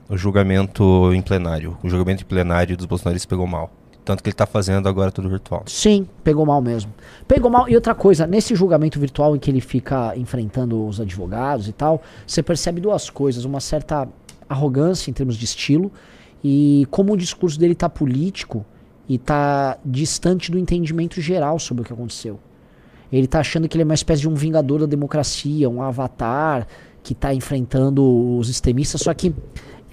o 0.10 0.18
julgamento 0.18 1.12
em 1.14 1.22
plenário. 1.22 1.78
O 1.84 1.90
julgamento 1.90 2.24
em 2.24 2.26
plenário 2.26 2.78
dos 2.78 2.86
bolsonaristas 2.86 3.26
pegou 3.26 3.48
mal. 3.48 3.72
Tanto 4.06 4.24
que 4.24 4.30
ele 4.30 4.36
tá 4.36 4.46
fazendo 4.46 4.88
agora 4.88 5.12
tudo 5.12 5.30
virtual. 5.30 5.64
Sim, 5.66 6.08
pegou 6.24 6.46
mal 6.46 6.62
mesmo. 6.62 6.94
Pegou 7.28 7.52
mal. 7.52 7.68
E 7.68 7.76
outra 7.76 7.94
coisa, 7.94 8.26
nesse 8.26 8.56
julgamento 8.56 8.98
virtual 9.00 9.36
em 9.36 9.40
que 9.40 9.52
ele 9.52 9.60
fica 9.60 10.16
enfrentando 10.16 10.88
os 10.88 11.02
advogados 11.02 11.68
e 11.68 11.74
tal, 11.74 12.02
você 12.26 12.42
percebe 12.42 12.80
duas 12.80 13.10
coisas. 13.10 13.44
Uma 13.44 13.60
certa 13.60 14.08
arrogância 14.48 15.12
em 15.12 15.14
termos 15.14 15.36
de 15.36 15.44
estilo 15.44 15.92
e 16.42 16.88
como 16.90 17.14
o 17.14 17.18
discurso 17.18 17.60
dele 17.60 17.76
tá 17.76 17.90
político 17.90 18.66
e 19.10 19.18
tá 19.18 19.78
distante 19.84 20.52
do 20.52 20.58
entendimento 20.58 21.20
geral 21.20 21.60
sobre 21.60 21.82
o 21.82 21.86
que 21.86 21.92
aconteceu. 21.92 22.40
Ele 23.12 23.28
tá 23.28 23.40
achando 23.40 23.68
que 23.68 23.76
ele 23.76 23.84
é 23.84 23.86
uma 23.86 23.94
espécie 23.94 24.22
de 24.22 24.30
um 24.30 24.36
vingador 24.36 24.80
da 24.80 24.86
democracia, 24.86 25.70
um 25.70 25.82
avatar 25.82 26.68
que 27.04 27.16
tá 27.16 27.34
enfrentando 27.34 28.38
os 28.38 28.50
extremistas, 28.50 29.02
só 29.02 29.14
que 29.14 29.34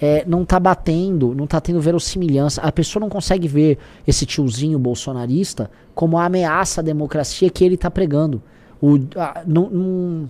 é, 0.01 0.23
não 0.27 0.43
tá 0.43 0.59
batendo, 0.59 1.33
não 1.33 1.47
tá 1.47 1.61
tendo 1.61 1.79
verossimilhança. 1.79 2.61
A 2.61 2.71
pessoa 2.71 3.01
não 3.01 3.09
consegue 3.09 3.47
ver 3.47 3.77
esse 4.05 4.25
tiozinho 4.25 4.77
bolsonarista 4.77 5.69
como 5.93 6.17
a 6.17 6.25
ameaça 6.25 6.81
à 6.81 6.83
democracia 6.83 7.49
que 7.49 7.63
ele 7.63 7.77
tá 7.77 7.89
pregando. 7.89 8.41
O, 8.81 8.97
a- 9.15 9.43
não- 9.47 9.69
não- 9.69 10.29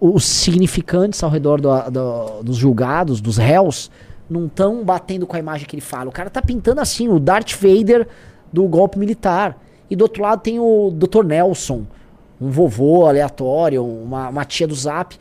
os 0.00 0.24
significantes 0.24 1.22
ao 1.22 1.30
redor 1.30 1.60
do- 1.60 1.90
do- 1.90 2.42
dos 2.42 2.56
julgados, 2.56 3.20
dos 3.20 3.36
réus, 3.36 3.90
não 4.28 4.46
estão 4.46 4.84
batendo 4.84 5.26
com 5.26 5.36
a 5.36 5.38
imagem 5.38 5.66
que 5.66 5.76
ele 5.76 5.80
fala. 5.80 6.08
O 6.08 6.12
cara 6.12 6.28
tá 6.28 6.42
pintando 6.42 6.80
assim, 6.80 7.08
o 7.08 7.20
Darth 7.20 7.52
Vader 7.52 8.08
do 8.52 8.64
golpe 8.66 8.98
militar. 8.98 9.56
E 9.88 9.94
do 9.94 10.02
outro 10.02 10.22
lado 10.24 10.40
tem 10.40 10.58
o 10.58 10.90
Dr. 10.92 11.24
Nelson, 11.24 11.84
um 12.40 12.50
vovô 12.50 13.06
aleatório, 13.06 13.84
uma, 13.84 14.28
uma 14.28 14.44
tia 14.44 14.66
do 14.66 14.74
Zap. 14.74 15.16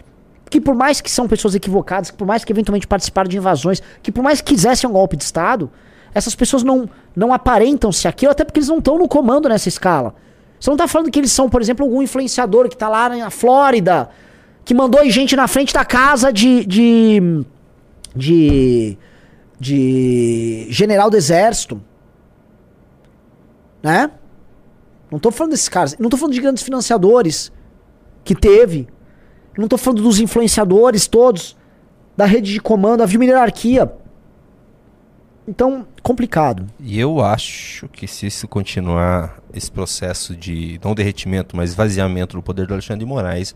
Que 0.56 0.62
por 0.62 0.74
mais 0.74 1.02
que 1.02 1.12
são 1.12 1.28
pessoas 1.28 1.54
equivocadas, 1.54 2.10
que 2.10 2.16
por 2.16 2.26
mais 2.26 2.46
que 2.46 2.54
eventualmente 2.54 2.88
participaram 2.88 3.28
de 3.28 3.36
invasões, 3.36 3.84
que 4.02 4.10
por 4.10 4.24
mais 4.24 4.40
que 4.40 4.54
quisessem 4.54 4.90
um 4.90 4.94
golpe 4.94 5.18
de 5.18 5.26
Estado, 5.26 5.70
essas 6.14 6.34
pessoas 6.34 6.64
não, 6.64 6.90
não 7.14 7.34
aparentam 7.34 7.92
se 7.92 8.08
aquilo, 8.08 8.32
até 8.32 8.46
porque 8.46 8.60
eles 8.60 8.70
não 8.70 8.78
estão 8.78 8.98
no 8.98 9.06
comando 9.06 9.50
nessa 9.50 9.68
escala. 9.68 10.16
Você 10.58 10.70
não 10.70 10.78
tá 10.78 10.88
falando 10.88 11.12
que 11.12 11.20
eles 11.20 11.34
são, 11.34 11.50
por 11.50 11.62
exemplo, 11.62 11.86
algum 11.86 12.02
influenciador 12.02 12.70
que 12.70 12.78
tá 12.78 12.88
lá 12.88 13.10
na 13.10 13.30
Flórida, 13.30 14.10
que 14.64 14.74
mandou 14.74 15.04
gente 15.10 15.36
na 15.36 15.46
frente 15.46 15.74
da 15.74 15.84
casa 15.84 16.32
de. 16.32 16.66
de. 16.66 17.46
de. 18.16 18.98
de 19.60 20.68
general 20.70 21.10
do 21.10 21.18
exército. 21.18 21.82
Né? 23.84 24.10
Não 25.12 25.20
tô 25.20 25.32
falando 25.32 25.52
desses 25.52 25.68
caras. 25.68 25.98
Não 26.00 26.10
tô 26.10 26.16
falando 26.16 26.34
de 26.34 26.40
grandes 26.40 26.64
financiadores 26.64 27.52
que 28.24 28.34
teve. 28.34 28.88
Não 29.58 29.68
tô 29.68 29.78
falando 29.78 30.02
dos 30.02 30.20
influenciadores 30.20 31.08
todos. 31.08 31.56
Da 32.18 32.26
rede 32.26 32.54
de 32.54 32.60
comando, 32.62 33.04
havia 33.04 33.20
uma 33.20 33.26
hierarquia. 33.26 33.92
Então, 35.48 35.86
complicado. 36.02 36.66
E 36.80 37.00
eu 37.00 37.22
acho 37.22 37.88
que 37.90 38.08
se 38.08 38.26
isso 38.26 38.48
continuar, 38.48 39.40
esse 39.54 39.72
processo 39.72 40.36
de, 40.36 40.80
não 40.84 40.96
derretimento, 40.96 41.56
mas 41.56 41.72
esvaziamento 41.72 42.36
do 42.36 42.42
poder 42.42 42.66
do 42.66 42.74
Alexandre 42.74 43.06
de 43.06 43.06
Moraes, 43.06 43.54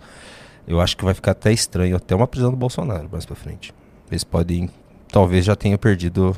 eu 0.68 0.80
acho 0.80 0.96
que 0.96 1.04
vai 1.04 1.14
ficar 1.14 1.32
até 1.32 1.52
estranho, 1.52 1.96
até 1.96 2.16
uma 2.16 2.28
prisão 2.28 2.52
do 2.52 2.58
Bolsonaro 2.58 3.10
mais 3.12 3.26
pra 3.26 3.36
frente. 3.36 3.74
Eles 4.12 4.24
podem, 4.24 4.70
talvez 5.12 5.46
já 5.46 5.56
tenham 5.56 5.78
perdido 5.78 6.36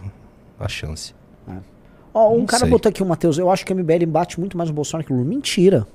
a 0.59 0.67
chance. 0.69 1.13
Ó, 2.13 2.33
um 2.33 2.39
Não 2.39 2.45
cara 2.45 2.61
sei. 2.61 2.69
botou 2.69 2.89
aqui 2.89 3.01
o 3.03 3.05
Matheus, 3.05 3.37
eu 3.37 3.49
acho 3.49 3.65
que 3.65 3.73
o 3.73 3.75
MBL 3.75 4.05
bate 4.07 4.39
muito 4.39 4.57
mais 4.57 4.69
no 4.69 4.75
Bolsonaro 4.75 5.05
que 5.05 5.11
o 5.11 5.15
Lula. 5.17 5.27
Mentira. 5.27 5.87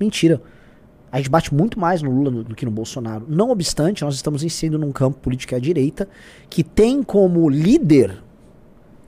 Mentira. 0.00 0.40
A 1.14 1.18
gente 1.18 1.30
bate 1.30 1.54
muito 1.54 1.78
mais 1.78 2.02
no 2.02 2.10
Lula 2.10 2.42
do 2.42 2.56
que 2.56 2.64
no 2.64 2.72
Bolsonaro. 2.72 3.24
Não 3.28 3.50
obstante, 3.50 4.02
nós 4.02 4.16
estamos 4.16 4.42
inserindo 4.42 4.76
num 4.80 4.90
campo 4.90 5.20
político 5.20 5.54
à 5.54 5.60
direita 5.60 6.08
que 6.50 6.64
tem 6.64 7.04
como 7.04 7.48
líder 7.48 8.20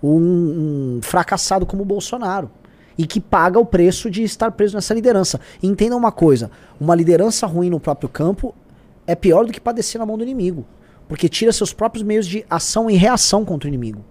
um, 0.00 0.98
um 0.98 1.00
fracassado 1.02 1.66
como 1.66 1.82
o 1.82 1.84
Bolsonaro. 1.84 2.48
E 2.96 3.09
que 3.09 3.20
paga 3.20 3.59
o 3.59 3.66
preço 3.66 4.09
de 4.09 4.22
estar 4.22 4.52
preso 4.52 4.76
nessa 4.76 4.94
liderança. 4.94 5.40
E 5.61 5.66
entendam 5.66 5.98
uma 5.98 6.12
coisa: 6.12 6.48
uma 6.80 6.94
liderança 6.94 7.44
ruim 7.44 7.70
no 7.70 7.80
próprio 7.80 8.09
campo 8.09 8.54
é 9.04 9.16
pior 9.16 9.44
do 9.44 9.52
que 9.52 9.61
padecer 9.61 9.98
na 9.98 10.07
mão 10.07 10.16
do 10.16 10.22
inimigo. 10.22 10.64
Porque 11.09 11.28
tira 11.28 11.52
seus 11.52 11.72
próprios 11.72 12.04
meios 12.04 12.24
de 12.24 12.46
ação 12.48 12.88
e 12.88 12.94
reação 12.94 13.44
contra 13.44 13.66
o 13.66 13.68
inimigo. 13.68 14.04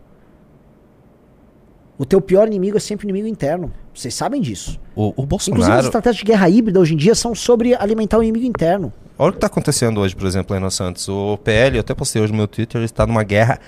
O 1.97 2.05
teu 2.05 2.19
pior 2.19 2.47
inimigo 2.47 2.75
é 2.75 2.79
sempre 2.79 3.05
o 3.05 3.09
inimigo 3.09 3.27
interno. 3.27 3.71
Vocês 3.93 4.13
sabem 4.13 4.41
disso. 4.41 4.79
O, 4.95 5.13
o 5.15 5.23
Inclusive, 5.23 5.51
as 5.51 5.57
Bolsonaro. 5.57 5.85
estratégias 5.85 6.17
de 6.17 6.25
guerra 6.25 6.49
híbrida 6.49 6.79
hoje 6.79 6.93
em 6.93 6.97
dia 6.97 7.15
são 7.15 7.33
sobre 7.33 7.73
alimentar 7.73 8.17
o 8.17 8.23
inimigo 8.23 8.45
interno. 8.45 8.91
Olha 9.17 9.29
o 9.29 9.31
que 9.31 9.37
está 9.37 9.47
acontecendo 9.47 10.01
hoje, 10.01 10.13
por 10.13 10.27
exemplo, 10.27 10.53
aí 10.53 10.61
no 10.61 10.69
Santos. 10.69 11.07
O 11.07 11.37
PL, 11.37 11.77
eu 11.77 11.79
até 11.81 11.93
postei 11.93 12.21
hoje 12.21 12.33
no 12.33 12.37
meu 12.37 12.47
Twitter, 12.47 12.79
ele 12.79 12.85
está 12.85 13.07
numa 13.07 13.23
guerra 13.23 13.59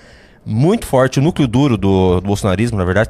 muito 0.46 0.86
forte. 0.86 1.20
O 1.20 1.22
núcleo 1.24 1.48
duro 1.48 1.78
do, 1.78 2.20
do 2.20 2.28
bolsonarismo, 2.28 2.78
na 2.78 2.84
verdade, 2.84 3.10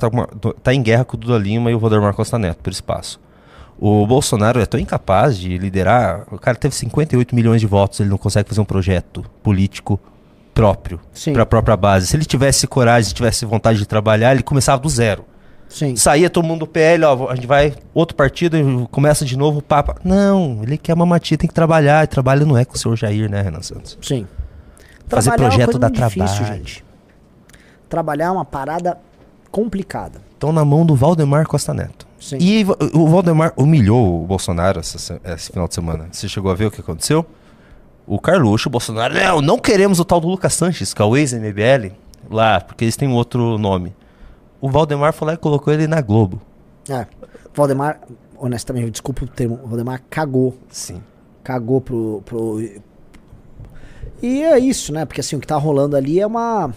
está 0.56 0.74
em 0.74 0.84
guerra 0.84 1.04
com 1.04 1.18
o 1.18 1.20
Duda 1.20 1.38
Lima 1.40 1.72
e 1.72 1.74
o 1.76 1.80
Valdemar 1.80 2.14
Costa 2.14 2.38
Neto, 2.38 2.60
por 2.62 2.72
espaço. 2.72 3.20
O 3.80 4.06
Bolsonaro 4.06 4.60
é 4.60 4.66
tão 4.68 4.80
incapaz 4.80 5.38
de 5.38 5.58
liderar. 5.58 6.26
O 6.32 6.38
cara 6.38 6.58
teve 6.58 6.76
58 6.76 7.34
milhões 7.34 7.60
de 7.62 7.68
votos, 7.68 8.00
ele 8.00 8.10
não 8.10 8.18
consegue 8.18 8.50
fazer 8.50 8.62
um 8.62 8.66
projeto 8.66 9.24
político 9.42 10.00
próprio 10.58 11.00
para 11.34 11.44
a 11.44 11.46
própria 11.46 11.78
base. 11.78 12.08
Se 12.08 12.16
ele 12.16 12.26
tivesse 12.26 12.68
coragem, 12.68 13.08
se 13.10 13.14
tivesse 13.14 13.46
vontade 13.46 13.78
de 13.80 13.86
trabalhar, 13.86 14.34
ele 14.34 14.44
começava 14.44 14.82
do 14.82 14.90
zero. 14.90 15.24
Sim. 15.70 15.96
Saía 15.96 16.30
todo 16.30 16.46
mundo 16.46 16.60
do 16.62 16.68
PL, 16.68 17.04
ó, 17.04 17.30
a 17.30 17.36
gente 17.36 17.46
vai 17.48 17.74
outro 17.94 18.16
partido 18.16 18.58
e 18.58 18.88
começa 18.88 19.26
de 19.26 19.38
novo 19.38 19.60
o 19.60 19.62
Papa. 19.62 19.96
Não, 20.04 20.60
ele 20.64 20.78
quer 20.78 20.94
uma 20.94 21.06
matia, 21.06 21.38
tem 21.38 21.48
que 21.48 21.54
trabalhar. 21.54 22.04
E 22.04 22.08
trabalho 22.08 22.46
não 22.46 22.58
é 22.58 22.64
com 22.66 22.76
o 22.76 22.78
senhor 22.78 22.96
Jair, 22.96 23.30
né, 23.30 23.42
Renan 23.42 23.62
Santos? 23.62 23.98
Sim. 24.02 24.26
Fazer 25.08 25.30
Trabalhar 25.32 25.34
é 25.34 25.50
projeto 25.66 25.78
dá 25.80 25.88
muito 25.90 26.02
difícil, 26.04 26.36
trabalho. 26.38 26.56
gente. 26.58 26.86
Trabalhar 27.90 28.26
é 28.28 28.32
uma 28.32 28.46
parada 28.46 28.98
complicada. 29.52 30.20
Estão 30.34 30.52
na 30.52 30.64
mão 30.64 30.86
do 30.86 30.96
Valdemar 30.96 31.46
Costa 31.48 31.74
Neto. 31.74 32.08
Sim. 32.20 32.38
E 32.40 32.66
o 32.94 33.08
Valdemar 33.08 33.54
humilhou 33.56 34.24
o 34.24 34.28
Bolsonaro 34.28 34.80
essa 34.80 34.98
se- 34.98 35.20
esse 35.24 35.52
final 35.52 35.68
de 35.68 35.76
semana. 35.76 36.08
Você 36.12 36.28
chegou 36.28 36.52
a 36.52 36.56
ver 36.56 36.66
o 36.66 36.72
que 36.72 36.82
aconteceu? 36.82 37.26
O 38.08 38.18
Carluxo, 38.18 38.70
o 38.70 38.72
Bolsonaro, 38.72 39.14
não, 39.14 39.42
não 39.42 39.60
queremos 39.60 40.00
o 40.00 40.06
tal 40.06 40.22
do 40.22 40.30
Lucas 40.30 40.54
Sanches, 40.54 40.94
que 40.94 41.02
é 41.02 41.06
o 41.06 41.18
ex-MBL, 41.18 41.92
lá, 42.32 42.62
porque 42.62 42.86
eles 42.86 42.96
têm 42.96 43.06
um 43.06 43.14
outro 43.14 43.58
nome. 43.58 43.94
O 44.62 44.70
Valdemar 44.70 45.14
lá 45.22 45.34
e 45.34 45.38
colocou 45.38 45.74
ele 45.74 45.88
na 45.88 46.00
Globo. 46.00 46.42
É. 46.90 47.06
Valdemar, 47.54 48.00
honestamente, 48.38 48.92
desculpa 48.92 49.26
o 49.26 49.28
termo, 49.28 49.60
o 49.62 49.68
Valdemar 49.68 50.02
cagou. 50.10 50.58
Sim. 50.70 51.04
Cagou 51.44 51.82
pro, 51.82 52.22
pro. 52.26 52.62
E 54.22 54.42
é 54.42 54.58
isso, 54.58 54.94
né? 54.94 55.06
Porque 55.06 55.20
assim, 55.20 55.36
o 55.36 55.40
que 55.40 55.48
tá 55.48 55.58
rolando 55.58 55.98
ali 55.98 56.20
é 56.20 56.26
uma. 56.26 56.74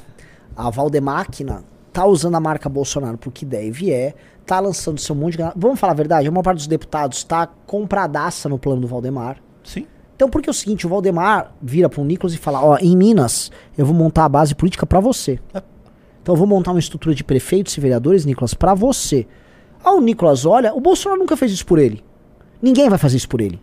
A 0.56 0.68
Valdemáquina 0.68 1.62
tá 1.92 2.04
usando 2.06 2.34
a 2.34 2.40
marca 2.40 2.68
Bolsonaro 2.68 3.16
pro 3.16 3.30
que 3.30 3.44
der 3.44 3.64
e 3.64 3.70
vier, 3.70 4.14
tá 4.44 4.58
lançando 4.58 4.98
seu 4.98 5.14
monte 5.14 5.36
de. 5.36 5.44
Vamos 5.54 5.78
falar 5.78 5.92
a 5.92 5.96
verdade, 5.96 6.26
a 6.26 6.30
maior 6.30 6.42
parte 6.42 6.58
dos 6.58 6.66
deputados 6.66 7.22
tá 7.22 7.46
compradaça 7.46 8.48
no 8.48 8.58
plano 8.58 8.80
do 8.80 8.88
Valdemar. 8.88 9.36
Sim. 9.62 9.86
Então, 10.20 10.28
porque 10.28 10.50
é 10.50 10.52
o 10.52 10.54
seguinte, 10.54 10.86
o 10.86 10.90
Valdemar 10.90 11.54
vira 11.62 11.88
pro 11.88 12.04
Nicolas 12.04 12.34
e 12.34 12.36
fala, 12.36 12.62
ó, 12.62 12.76
em 12.78 12.94
Minas, 12.94 13.50
eu 13.78 13.86
vou 13.86 13.94
montar 13.94 14.26
a 14.26 14.28
base 14.28 14.54
política 14.54 14.84
pra 14.84 15.00
você. 15.00 15.40
Então 16.22 16.34
eu 16.34 16.36
vou 16.36 16.46
montar 16.46 16.72
uma 16.72 16.78
estrutura 16.78 17.14
de 17.14 17.24
prefeitos 17.24 17.74
e 17.74 17.80
vereadores, 17.80 18.26
Nicolas, 18.26 18.52
pra 18.52 18.74
você. 18.74 19.26
Ah, 19.82 19.94
o 19.94 20.00
Nicolas 20.02 20.44
olha, 20.44 20.74
o 20.74 20.80
Bolsonaro 20.80 21.18
nunca 21.18 21.38
fez 21.38 21.52
isso 21.52 21.64
por 21.64 21.78
ele. 21.78 22.04
Ninguém 22.60 22.90
vai 22.90 22.98
fazer 22.98 23.16
isso 23.16 23.30
por 23.30 23.40
ele. 23.40 23.58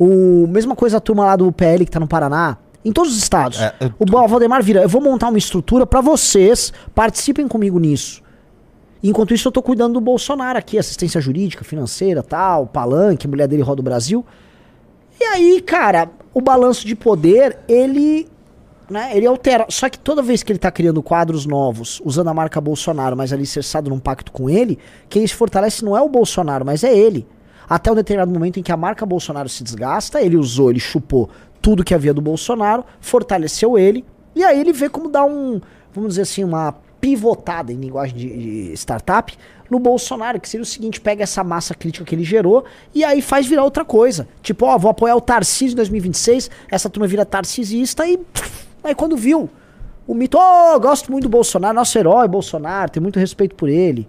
O 0.00 0.48
mesma 0.48 0.74
coisa 0.74 0.96
a 0.96 1.00
turma 1.00 1.24
lá 1.26 1.36
do 1.36 1.52
PL 1.52 1.84
que 1.84 1.90
tá 1.92 2.00
no 2.00 2.08
Paraná, 2.08 2.56
em 2.84 2.90
todos 2.90 3.12
os 3.12 3.18
estados. 3.18 3.60
É, 3.60 3.72
eu- 3.78 3.92
O 4.00 4.26
Valdemar 4.26 4.64
vira, 4.64 4.82
eu 4.82 4.88
vou 4.88 5.00
montar 5.00 5.28
uma 5.28 5.38
estrutura 5.38 5.86
pra 5.86 6.00
vocês, 6.00 6.72
participem 6.92 7.46
comigo 7.46 7.78
nisso. 7.78 8.20
Enquanto 9.00 9.32
isso, 9.32 9.46
eu 9.46 9.52
tô 9.52 9.62
cuidando 9.62 9.92
do 9.94 10.00
Bolsonaro 10.00 10.58
aqui, 10.58 10.76
assistência 10.76 11.20
jurídica, 11.20 11.62
financeira, 11.62 12.20
tal, 12.20 12.66
palanque, 12.66 13.28
mulher 13.28 13.46
dele 13.46 13.62
roda 13.62 13.80
o 13.80 13.84
Brasil. 13.84 14.26
E 15.20 15.24
aí, 15.24 15.60
cara, 15.60 16.10
o 16.32 16.40
balanço 16.40 16.86
de 16.86 16.96
poder, 16.96 17.58
ele, 17.68 18.26
né, 18.88 19.10
ele 19.14 19.26
altera. 19.26 19.66
Só 19.68 19.88
que 19.88 19.98
toda 19.98 20.22
vez 20.22 20.42
que 20.42 20.50
ele 20.50 20.58
tá 20.58 20.70
criando 20.70 21.02
quadros 21.02 21.44
novos, 21.44 22.00
usando 22.02 22.28
a 22.28 22.34
marca 22.34 22.58
Bolsonaro, 22.58 23.14
mas 23.14 23.30
alicerçado 23.30 23.90
num 23.90 23.98
pacto 23.98 24.32
com 24.32 24.48
ele, 24.48 24.78
quem 25.10 25.26
se 25.26 25.34
fortalece 25.34 25.84
não 25.84 25.94
é 25.94 26.00
o 26.00 26.08
Bolsonaro, 26.08 26.64
mas 26.64 26.82
é 26.82 26.96
ele. 26.96 27.26
Até 27.68 27.92
um 27.92 27.94
determinado 27.94 28.32
momento 28.32 28.58
em 28.58 28.62
que 28.62 28.72
a 28.72 28.76
marca 28.76 29.04
Bolsonaro 29.04 29.48
se 29.48 29.62
desgasta, 29.62 30.22
ele 30.22 30.36
usou, 30.36 30.70
ele 30.70 30.80
chupou 30.80 31.28
tudo 31.60 31.84
que 31.84 31.94
havia 31.94 32.14
do 32.14 32.22
Bolsonaro, 32.22 32.84
fortaleceu 33.00 33.78
ele, 33.78 34.04
e 34.34 34.42
aí 34.42 34.58
ele 34.58 34.72
vê 34.72 34.88
como 34.88 35.10
dar 35.10 35.24
um, 35.24 35.60
vamos 35.92 36.10
dizer 36.10 36.22
assim, 36.22 36.42
uma 36.42 36.74
pivotada 37.00 37.72
em 37.72 37.76
linguagem 37.76 38.16
de, 38.16 38.28
de 38.68 38.72
startup 38.74 39.36
no 39.70 39.78
Bolsonaro, 39.78 40.40
que 40.40 40.48
seria 40.48 40.62
o 40.62 40.66
seguinte, 40.66 41.00
pega 41.00 41.22
essa 41.22 41.42
massa 41.44 41.74
crítica 41.74 42.04
que 42.04 42.14
ele 42.14 42.24
gerou 42.24 42.64
e 42.94 43.04
aí 43.04 43.22
faz 43.22 43.46
virar 43.46 43.62
outra 43.64 43.84
coisa. 43.84 44.26
Tipo, 44.42 44.66
ó, 44.66 44.76
vou 44.76 44.90
apoiar 44.90 45.14
o 45.16 45.20
Tarcísio 45.20 45.74
em 45.74 45.76
2026, 45.76 46.50
essa 46.70 46.90
turma 46.90 47.06
vira 47.06 47.24
tarcisista 47.24 48.06
e 48.06 48.18
aí 48.82 48.94
quando 48.94 49.16
viu 49.16 49.48
o 50.06 50.14
mito, 50.14 50.36
oh, 50.40 50.80
gosto 50.80 51.12
muito 51.12 51.24
do 51.24 51.28
Bolsonaro, 51.28 51.74
nosso 51.74 51.96
herói 51.96 52.26
Bolsonaro, 52.26 52.90
tenho 52.90 53.02
muito 53.02 53.18
respeito 53.18 53.54
por 53.54 53.68
ele. 53.68 54.08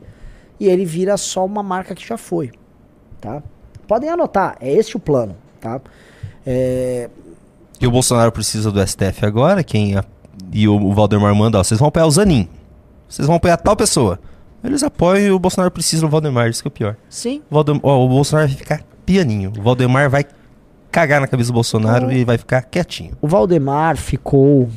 E 0.60 0.68
ele 0.68 0.84
vira 0.86 1.16
só 1.18 1.46
uma 1.46 1.62
marca 1.64 1.94
que 1.96 2.08
já 2.08 2.18
foi, 2.18 2.52
tá? 3.20 3.42
Podem 3.88 4.10
anotar, 4.10 4.58
é 4.60 4.72
este 4.74 4.96
o 4.98 5.00
plano, 5.00 5.36
tá? 5.60 5.80
É, 6.46 7.10
E 7.80 7.86
o 7.88 7.92
Bolsonaro 7.92 8.32
precisa 8.32 8.72
do 8.72 8.80
STF 8.86 9.26
agora, 9.26 9.64
quem 9.64 9.96
a- 9.98 10.04
e 10.52 10.68
o 10.68 10.92
Valdemar 10.94 11.34
manda, 11.36 11.60
ó, 11.60 11.64
vocês 11.64 11.80
vão 11.80 11.90
apoiar 11.90 12.06
o 12.08 12.12
Zanin. 12.12 12.48
Vocês 13.12 13.28
vão 13.28 13.36
apoiar 13.36 13.58
tal 13.58 13.76
pessoa. 13.76 14.20
Eles 14.64 14.84
apoiam 14.84 15.28
e 15.28 15.32
o 15.32 15.40
Bolsonaro 15.40 15.70
precisa 15.72 16.04
do 16.06 16.10
Valdemar, 16.10 16.50
isso 16.50 16.62
que 16.62 16.68
é 16.68 16.70
o 16.70 16.72
pior. 16.72 16.96
sim, 17.10 17.42
O, 17.52 17.58
ó, 17.84 18.06
o 18.06 18.08
Bolsonaro 18.08 18.48
vai 18.48 18.58
ficar 18.58 18.84
pianinho. 19.06 19.52
O 19.58 19.62
Valdemar 19.62 20.10
vai 20.10 20.24
cagar 20.92 21.20
na 21.20 21.28
cabeça 21.28 21.50
do 21.52 21.54
Bolsonaro 21.54 22.08
Oh. 22.08 22.12
e 22.12 22.24
vai 22.24 22.38
ficar 22.38 22.62
quietinho. 22.62 23.18
O 23.22 23.28
Valdemar 23.28 23.98
ficou. 23.98 24.70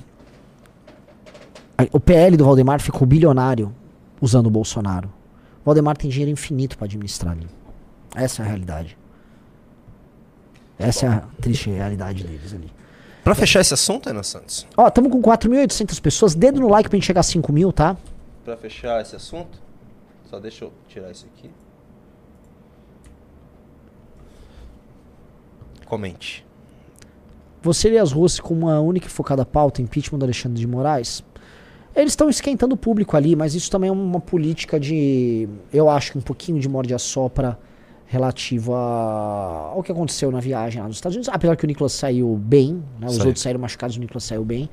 O 1.93 2.01
PL 2.01 2.37
do 2.37 2.45
Valdemar 2.45 2.81
ficou 2.81 3.07
bilionário 3.07 3.73
usando 4.21 4.47
o 4.47 4.51
Bolsonaro. 4.51 5.09
O 5.63 5.67
Valdemar 5.67 5.97
tem 5.97 6.11
dinheiro 6.11 6.31
infinito 6.31 6.77
para 6.79 6.87
administrar 6.87 7.33
ali. 7.33 7.47
Essa 8.17 8.43
é 8.43 8.45
a 8.45 8.49
realidade. 8.49 8.97
Essa 10.79 11.07
é 11.07 11.09
a 11.09 11.23
triste 11.41 11.71
realidade 11.71 12.25
deles 12.25 12.53
ali. 12.55 12.71
Pra 13.23 13.35
fechar 13.35 13.61
esse 13.61 13.73
assunto, 13.75 14.09
Ana 14.09 14.23
Santos. 14.23 14.67
Ó, 14.77 14.89
tamo 14.91 15.09
com 15.09 15.21
4.800 15.23 16.01
pessoas. 16.01 16.35
Dedo 16.35 16.61
no 16.61 16.69
like 16.69 16.89
pra 16.89 16.97
gente 16.97 17.07
chegar 17.07 17.21
a 17.21 17.25
5 17.25 17.53
mil, 17.53 17.73
tá? 17.73 17.97
Pra 18.45 18.57
fechar 18.57 19.01
esse 19.01 19.17
assunto, 19.17 19.59
só 20.29 20.39
deixa 20.39 20.65
eu 20.65 20.73
tirar 20.87 21.11
isso 21.11 21.27
aqui. 21.27 21.51
Comente. 25.87 26.45
Você 27.63 27.91
e 27.91 27.99
as 27.99 28.13
ruas 28.13 28.39
com 28.39 28.53
uma 28.53 28.81
única 28.81 29.07
e 29.07 29.11
focada 29.11 29.47
pauta, 29.47 29.81
impeachment 29.81 30.19
do 30.19 30.25
Alexandre 30.25 30.61
de 30.61 30.67
Moraes. 30.67 31.25
Eles 31.97 32.13
estão 32.13 32.29
esquentando 32.29 32.75
o 32.75 32.77
público 32.77 33.17
ali, 33.17 33.35
mas 33.35 33.55
isso 33.55 33.71
também 33.71 33.89
é 33.89 33.93
uma 33.93 34.21
política 34.21 34.79
de. 34.79 35.49
Eu 35.73 35.89
acho 35.89 36.13
que 36.13 36.19
um 36.19 36.21
pouquinho 36.21 36.59
de 36.61 36.69
morde 36.69 36.93
a 36.93 36.99
sopra 36.99 37.59
relativa 38.07 38.77
ao 38.77 39.83
que 39.83 39.91
aconteceu 39.91 40.31
na 40.31 40.41
viagem 40.41 40.83
lá 40.83 40.89
nos 40.89 40.97
Estados 40.97 41.17
Unidos. 41.17 41.33
Apesar 41.33 41.57
que 41.57 41.65
o 41.65 41.67
Nicolas 41.67 41.93
saiu 41.93 42.37
bem, 42.37 42.83
né? 42.99 43.07
os 43.07 43.19
outros 43.19 43.41
saíram 43.41 43.61
machucados, 43.61 43.97
o 43.97 44.01
Nicolas 44.01 44.25
saiu 44.25 44.45
bem. 44.45 44.69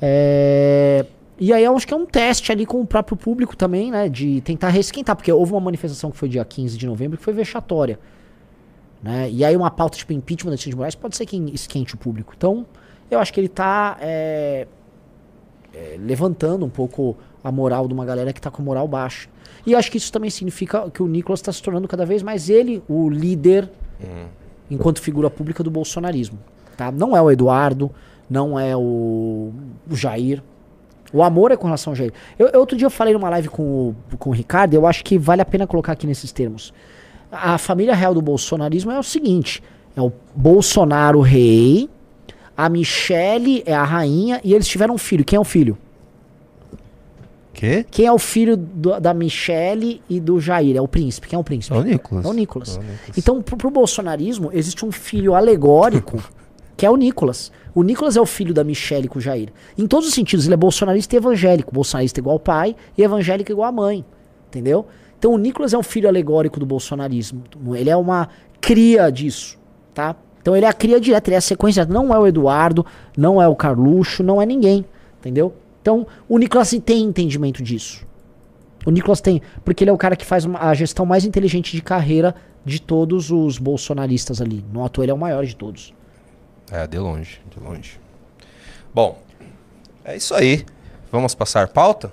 É, 0.00 1.04
E 1.44 1.52
aí 1.52 1.64
eu 1.64 1.74
acho 1.74 1.84
que 1.84 1.92
é 1.92 1.96
um 1.96 2.06
teste 2.06 2.52
ali 2.52 2.64
com 2.64 2.80
o 2.80 2.86
próprio 2.86 3.16
público 3.16 3.56
também, 3.56 3.90
né? 3.90 4.08
De 4.08 4.40
tentar 4.42 4.68
resquentar, 4.68 5.16
porque 5.16 5.32
houve 5.32 5.50
uma 5.50 5.60
manifestação 5.60 6.08
que 6.08 6.16
foi 6.16 6.28
dia 6.28 6.44
15 6.44 6.78
de 6.78 6.86
novembro 6.86 7.18
que 7.18 7.24
foi 7.24 7.32
vexatória. 7.32 7.98
Né? 9.02 9.28
E 9.28 9.44
aí 9.44 9.56
uma 9.56 9.68
pauta 9.68 9.98
tipo 9.98 10.12
impeachment 10.12 10.50
da 10.50 10.52
Alexandre 10.52 10.70
de 10.70 10.76
Moraes 10.76 10.94
pode 10.94 11.16
ser 11.16 11.26
quem 11.26 11.52
esquente 11.52 11.96
o 11.96 11.98
público. 11.98 12.32
Então, 12.36 12.64
eu 13.10 13.18
acho 13.18 13.32
que 13.32 13.40
ele 13.40 13.48
tá 13.48 13.98
é, 14.00 14.68
é, 15.74 15.96
levantando 15.98 16.64
um 16.64 16.68
pouco 16.70 17.16
a 17.42 17.50
moral 17.50 17.88
de 17.88 17.92
uma 17.92 18.04
galera 18.04 18.32
que 18.32 18.40
tá 18.40 18.48
com 18.48 18.62
moral 18.62 18.86
baixa. 18.86 19.28
E 19.66 19.74
acho 19.74 19.90
que 19.90 19.98
isso 19.98 20.12
também 20.12 20.30
significa 20.30 20.88
que 20.90 21.02
o 21.02 21.08
Nicolas 21.08 21.40
está 21.40 21.52
se 21.52 21.60
tornando 21.60 21.88
cada 21.88 22.06
vez 22.06 22.22
mais 22.22 22.48
ele, 22.48 22.84
o 22.88 23.10
líder, 23.10 23.68
enquanto 24.70 25.02
figura 25.02 25.28
pública 25.28 25.64
do 25.64 25.72
bolsonarismo. 25.72 26.38
Tá? 26.76 26.92
Não 26.92 27.16
é 27.16 27.20
o 27.20 27.28
Eduardo, 27.28 27.90
não 28.30 28.56
é 28.56 28.76
o, 28.76 29.52
o 29.90 29.96
Jair. 29.96 30.40
O 31.12 31.22
amor 31.22 31.50
é 31.52 31.56
com 31.56 31.66
relação 31.66 31.90
ao 31.92 31.94
Jair. 31.96 32.12
Eu, 32.38 32.48
eu 32.48 32.60
outro 32.60 32.76
dia 32.76 32.86
eu 32.86 32.90
falei 32.90 33.12
numa 33.12 33.28
live 33.28 33.48
com 33.48 33.62
o, 33.62 33.96
com 34.18 34.30
o 34.30 34.32
Ricardo, 34.32 34.74
eu 34.74 34.86
acho 34.86 35.04
que 35.04 35.18
vale 35.18 35.42
a 35.42 35.44
pena 35.44 35.66
colocar 35.66 35.92
aqui 35.92 36.06
nesses 36.06 36.32
termos. 36.32 36.72
A 37.30 37.58
família 37.58 37.94
real 37.94 38.14
do 38.14 38.22
bolsonarismo 38.22 38.90
é 38.90 38.98
o 38.98 39.02
seguinte: 39.02 39.62
é 39.96 40.00
o 40.00 40.12
Bolsonaro 40.34 41.20
rei, 41.20 41.88
a 42.56 42.68
Michele 42.68 43.62
é 43.66 43.74
a 43.74 43.84
rainha 43.84 44.40
e 44.42 44.54
eles 44.54 44.66
tiveram 44.66 44.94
um 44.94 44.98
filho. 44.98 45.24
Quem 45.24 45.36
é 45.36 45.40
o 45.40 45.44
filho? 45.44 45.76
Quê? 47.52 47.84
Quem 47.90 48.06
é 48.06 48.12
o 48.12 48.18
filho 48.18 48.56
do- 48.56 48.98
da 48.98 49.12
Michelle 49.12 50.00
e 50.08 50.18
do 50.18 50.40
Jair? 50.40 50.76
É 50.76 50.80
o 50.80 50.88
príncipe. 50.88 51.28
Quem 51.28 51.36
é 51.36 51.40
o 51.40 51.44
príncipe? 51.44 51.76
É 51.76 51.78
o 51.78 51.82
Nicolas. 51.84 52.24
É 52.24 52.28
o 52.28 52.32
Nicolas. 52.32 52.76
É 52.76 52.80
o 52.80 52.82
Nicolas. 52.82 53.18
Então, 53.18 53.42
pro, 53.42 53.56
pro 53.56 53.70
bolsonarismo, 53.70 54.50
existe 54.52 54.84
um 54.84 54.90
filho 54.90 55.34
alegórico 55.34 56.22
que 56.76 56.86
é 56.86 56.90
o 56.90 56.96
Nicolas. 56.96 57.52
O 57.74 57.82
Nicolas 57.82 58.16
é 58.16 58.20
o 58.20 58.26
filho 58.26 58.52
da 58.52 58.62
Michelle 58.62 59.08
com 59.08 59.18
o 59.18 59.22
Jair. 59.22 59.50
Em 59.78 59.86
todos 59.86 60.08
os 60.08 60.14
sentidos, 60.14 60.44
ele 60.44 60.54
é 60.54 60.56
bolsonarista 60.56 61.16
e 61.16 61.18
evangélico. 61.18 61.72
Bolsonarista 61.72 62.20
igual 62.20 62.38
pai 62.38 62.76
e 62.96 63.02
evangélico 63.02 63.50
igual 63.50 63.68
à 63.68 63.72
mãe. 63.72 64.04
Entendeu? 64.48 64.86
Então 65.18 65.32
o 65.32 65.38
Nicolas 65.38 65.72
é 65.72 65.78
um 65.78 65.82
filho 65.82 66.08
alegórico 66.08 66.60
do 66.60 66.66
bolsonarismo. 66.66 67.44
Ele 67.74 67.88
é 67.88 67.96
uma 67.96 68.28
cria 68.60 69.10
disso, 69.10 69.58
tá? 69.94 70.16
Então 70.40 70.56
ele 70.56 70.66
é 70.66 70.68
a 70.68 70.72
cria 70.72 71.00
direta, 71.00 71.30
ele 71.30 71.36
é 71.36 71.38
a 71.38 71.40
sequência. 71.40 71.86
Não 71.86 72.12
é 72.12 72.18
o 72.18 72.26
Eduardo, 72.26 72.84
não 73.16 73.40
é 73.40 73.48
o 73.48 73.56
Carluxo, 73.56 74.22
não 74.22 74.42
é 74.42 74.44
ninguém. 74.44 74.84
Entendeu? 75.20 75.54
Então 75.80 76.06
o 76.28 76.36
Nicolas 76.38 76.70
tem 76.84 77.02
entendimento 77.04 77.62
disso. 77.62 78.06
O 78.84 78.90
Nicolas 78.90 79.20
tem, 79.20 79.40
porque 79.64 79.84
ele 79.84 79.90
é 79.90 79.94
o 79.94 79.98
cara 79.98 80.16
que 80.16 80.26
faz 80.26 80.44
a 80.44 80.74
gestão 80.74 81.06
mais 81.06 81.24
inteligente 81.24 81.70
de 81.72 81.80
carreira 81.80 82.34
de 82.64 82.82
todos 82.82 83.30
os 83.30 83.58
bolsonaristas 83.58 84.40
ali. 84.40 84.64
No 84.72 84.84
ato, 84.84 85.02
ele 85.02 85.12
é 85.12 85.14
o 85.14 85.18
maior 85.18 85.44
de 85.44 85.54
todos. 85.54 85.94
É, 86.72 86.86
de 86.86 86.98
longe, 86.98 87.38
de 87.54 87.62
longe. 87.62 88.00
Bom, 88.94 89.18
é 90.04 90.16
isso 90.16 90.34
aí. 90.34 90.64
Vamos 91.10 91.34
passar 91.34 91.68
pauta? 91.68 92.10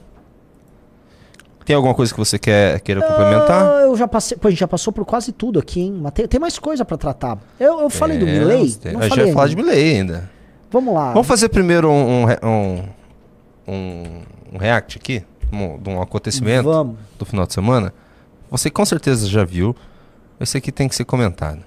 Tem 1.65 1.75
alguma 1.75 1.93
coisa 1.93 2.11
que 2.11 2.19
você 2.19 2.37
quer 2.39 2.79
queira 2.81 3.01
complementar? 3.01 3.63
Ah, 3.69 3.81
eu 3.83 3.95
já 3.95 4.07
passei, 4.07 4.35
pô, 4.37 4.47
a 4.47 4.51
gente 4.51 4.59
já 4.59 4.67
passou 4.67 4.91
por 4.91 5.05
quase 5.05 5.31
tudo 5.31 5.59
aqui, 5.59 5.79
hein? 5.81 5.97
Mas 6.01 6.11
tem, 6.13 6.27
tem 6.27 6.39
mais 6.39 6.57
coisa 6.59 6.83
pra 6.83 6.97
tratar. 6.97 7.37
Eu, 7.59 7.79
eu 7.81 7.89
falei 7.89 8.17
do 8.17 8.25
Temos, 8.25 8.39
Milley? 8.47 8.75
tem- 8.75 8.93
Não 8.93 8.99
A 8.99 9.03
gente 9.03 9.09
falei 9.11 9.25
vai 9.25 9.33
falar 9.33 9.47
de. 9.49 9.55
Milley 9.55 9.95
ainda. 9.97 10.29
Vamos 10.71 10.93
lá. 10.93 11.13
Vamos 11.13 11.27
fazer 11.27 11.47
primeiro 11.49 11.89
um, 11.89 12.23
um, 12.23 12.25
um, 12.43 12.83
um, 13.67 14.21
um 14.53 14.57
react 14.57 14.97
aqui, 14.97 15.23
um- 15.53 15.77
de 15.77 15.89
um 15.89 16.01
acontecimento 16.01 16.63
Vamos. 16.69 16.97
do 17.17 17.25
final 17.25 17.45
de 17.45 17.53
semana. 17.53 17.93
Você 18.49 18.69
com 18.69 18.83
certeza 18.85 19.27
já 19.27 19.45
viu. 19.45 19.75
Esse 20.39 20.57
aqui 20.57 20.71
tem 20.71 20.87
que 20.89 20.95
ser 20.95 21.05
comentado. 21.05 21.59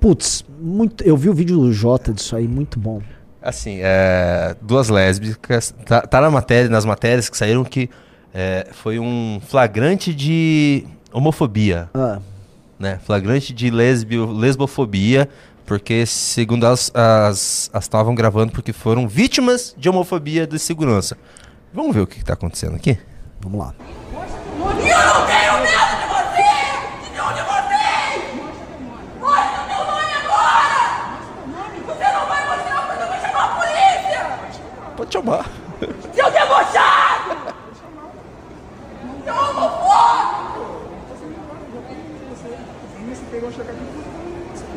Putz, 0.00 0.44
muito, 0.60 1.02
eu 1.04 1.16
vi 1.16 1.28
o 1.28 1.34
vídeo 1.34 1.58
do 1.58 1.72
Jota 1.72 2.12
disso 2.12 2.36
aí, 2.36 2.46
muito 2.46 2.78
bom. 2.78 3.00
Assim, 3.42 3.78
é, 3.80 4.54
duas 4.60 4.88
lésbicas. 4.88 5.74
Tá, 5.84 6.00
tá 6.02 6.20
na 6.20 6.30
matéria, 6.30 6.68
nas 6.68 6.84
matérias 6.84 7.28
que 7.28 7.36
saíram 7.36 7.64
que 7.64 7.88
é, 8.32 8.68
foi 8.72 8.98
um 8.98 9.40
flagrante 9.46 10.14
de 10.14 10.84
homofobia. 11.12 11.88
Ah, 11.94 12.20
né? 12.78 13.00
Flagrante 13.04 13.52
de 13.52 13.70
lesbio, 13.70 14.30
lesbofobia, 14.30 15.28
porque 15.66 16.06
segundo 16.06 16.64
elas, 16.64 16.90
as 16.94 17.70
as 17.72 17.84
estavam 17.84 18.14
gravando 18.14 18.52
porque 18.52 18.72
foram 18.72 19.08
vítimas 19.08 19.74
de 19.76 19.88
homofobia 19.88 20.46
de 20.46 20.58
segurança. 20.58 21.16
Vamos 21.72 21.94
ver 21.94 22.00
o 22.02 22.06
que 22.06 22.18
está 22.18 22.34
acontecendo 22.34 22.76
aqui? 22.76 22.98
vamos 23.40 23.58
lá. 23.60 23.74
E 23.78 24.88
eu 24.88 24.98
não 24.98 25.26
tenho 25.26 25.52
medo 25.62 25.94
de 26.00 26.06
você! 26.08 26.48
De 27.04 27.10
nenhum 27.12 27.32
de 27.34 27.42
vocês! 27.42 28.24
Mostra 29.20 29.62
o 29.62 29.66
teu 29.68 29.82
nome 29.84 30.12
agora! 30.24 30.78
Você 31.86 32.12
não 32.12 32.26
vai 32.26 32.46
mostrar 32.48 32.86
quando 32.86 33.00
eu 33.00 33.08
vou 33.08 33.20
chamar 33.20 33.44
a 33.44 34.90
Pode 35.08 35.12
chamar. 35.12 35.50
Seu 36.14 36.30
debochado! 36.30 37.54
Seu 39.24 39.34
homofóbico! 39.34 40.58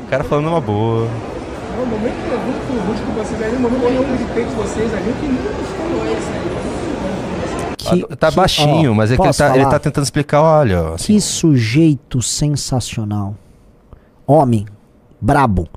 O 0.02 0.08
cara 0.10 0.24
falando 0.24 0.48
uma 0.48 0.62
boa. 0.62 1.08
No 1.78 1.86
momento 1.86 2.16
que 2.16 2.32
eu 2.32 2.96
de 2.96 3.12
vocês 3.20 3.42
ali, 3.44 3.54
no 3.56 3.60
momento 3.62 3.82
que 3.82 3.96
eu 3.96 4.18
gritei 4.18 4.46
de 4.46 4.54
vocês 4.56 4.94
ali, 4.94 5.14
que 5.20 5.28
nunca 5.28 5.52
estou 5.62 6.06
esse 6.08 6.32
aí. 7.92 8.04
Que, 8.08 8.16
tá 8.16 8.30
que- 8.30 8.36
baixinho, 8.36 8.92
ó, 8.92 8.96
mas 8.96 9.12
é 9.12 9.18
que 9.18 9.22
ele 9.22 9.34
tá, 9.34 9.56
ele 9.56 9.66
tá 9.66 9.80
tentando 9.80 10.04
explicar, 10.04 10.42
olha, 10.42 10.82
ó, 10.84 10.94
assim, 10.94 11.14
Que 11.16 11.22
sujeito 11.22 12.22
sensacional. 12.22 13.36
Homem, 14.28 14.66
brabo, 15.20 15.68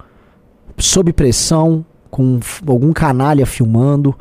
sob 0.78 1.12
pressão, 1.12 1.84
com 2.11 2.38
algum 2.68 2.92
canalha 2.92 3.46
filmando, 3.46 4.14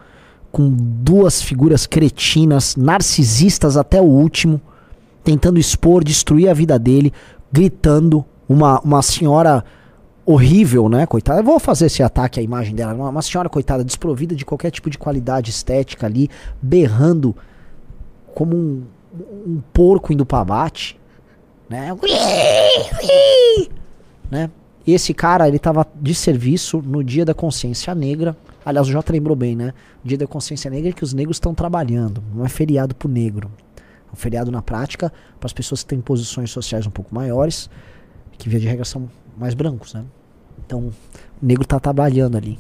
com 0.54 0.70
duas 0.70 1.42
figuras 1.42 1.88
cretinas, 1.88 2.76
narcisistas 2.76 3.76
até 3.76 4.00
o 4.00 4.06
último, 4.06 4.62
tentando 5.24 5.60
expor, 5.60 6.04
destruir 6.04 6.48
a 6.48 6.54
vida 6.54 6.78
dele, 6.78 7.12
gritando, 7.52 8.24
uma, 8.48 8.80
uma 8.82 9.02
senhora 9.02 9.66
horrível, 10.24 10.88
né, 10.88 11.08
coitada. 11.08 11.40
Eu 11.40 11.44
vou 11.44 11.60
fazer 11.60 11.88
esse 11.88 12.04
ataque 12.04 12.40
à 12.40 12.44
imagem 12.44 12.76
dela, 12.76 12.94
uma, 12.94 13.22
senhora 13.24 13.50
coitada 13.50 13.84
desprovida 13.84 14.36
de 14.36 14.46
qualquer 14.46 14.70
tipo 14.70 14.92
de 14.92 14.98
qualidade 14.98 15.50
estética 15.50 16.06
ali, 16.06 16.30
berrando 16.62 17.36
como 18.36 18.56
um, 18.56 18.84
um 19.48 19.62
porco 19.74 20.14
indo 20.14 20.24
pra 20.24 20.42
abate, 20.42 21.00
né? 21.68 21.98
né? 24.30 24.52
Esse 24.86 25.16
cara, 25.16 25.48
ele 25.48 25.58
tava 25.58 25.88
de 26.00 26.14
serviço 26.14 26.80
no 26.86 27.04
dia 27.04 27.26
da 27.26 27.34
consciência 27.34 27.96
negra. 27.96 28.38
Aliás, 28.66 28.88
o 28.88 28.92
Jota 28.92 29.12
lembrou 29.12 29.36
bem, 29.36 29.56
né? 29.56 29.74
O 30.04 30.08
dia 30.08 30.18
da 30.18 30.28
consciência 30.28 30.70
negra 30.70 30.90
é 30.90 30.94
que 30.94 31.04
os 31.04 31.14
negros 31.14 31.38
estão 31.38 31.54
trabalhando. 31.54 32.24
Não 32.34 32.46
é 32.46 32.50
feriado 32.50 32.96
pro 32.96 33.10
negro. 33.10 33.52
É 33.78 34.14
um 34.14 34.16
feriado 34.16 34.52
na 34.52 34.62
prática 34.62 35.12
para 35.40 35.48
as 35.48 35.54
pessoas 35.54 35.84
que 35.84 35.90
têm 35.90 36.02
posições 36.02 36.52
sociais 36.52 36.86
um 36.86 36.92
pouco 36.92 37.14
maiores, 37.14 37.70
que 38.38 38.48
via 38.48 38.60
de 38.60 38.68
regra 38.68 38.86
são 38.86 39.10
mais 39.38 39.54
brancos, 39.54 39.94
né? 39.94 40.04
Então, 40.66 40.92
o 41.42 41.46
negro 41.46 41.66
tá 41.66 41.80
trabalhando 41.80 42.38
ali. 42.38 42.60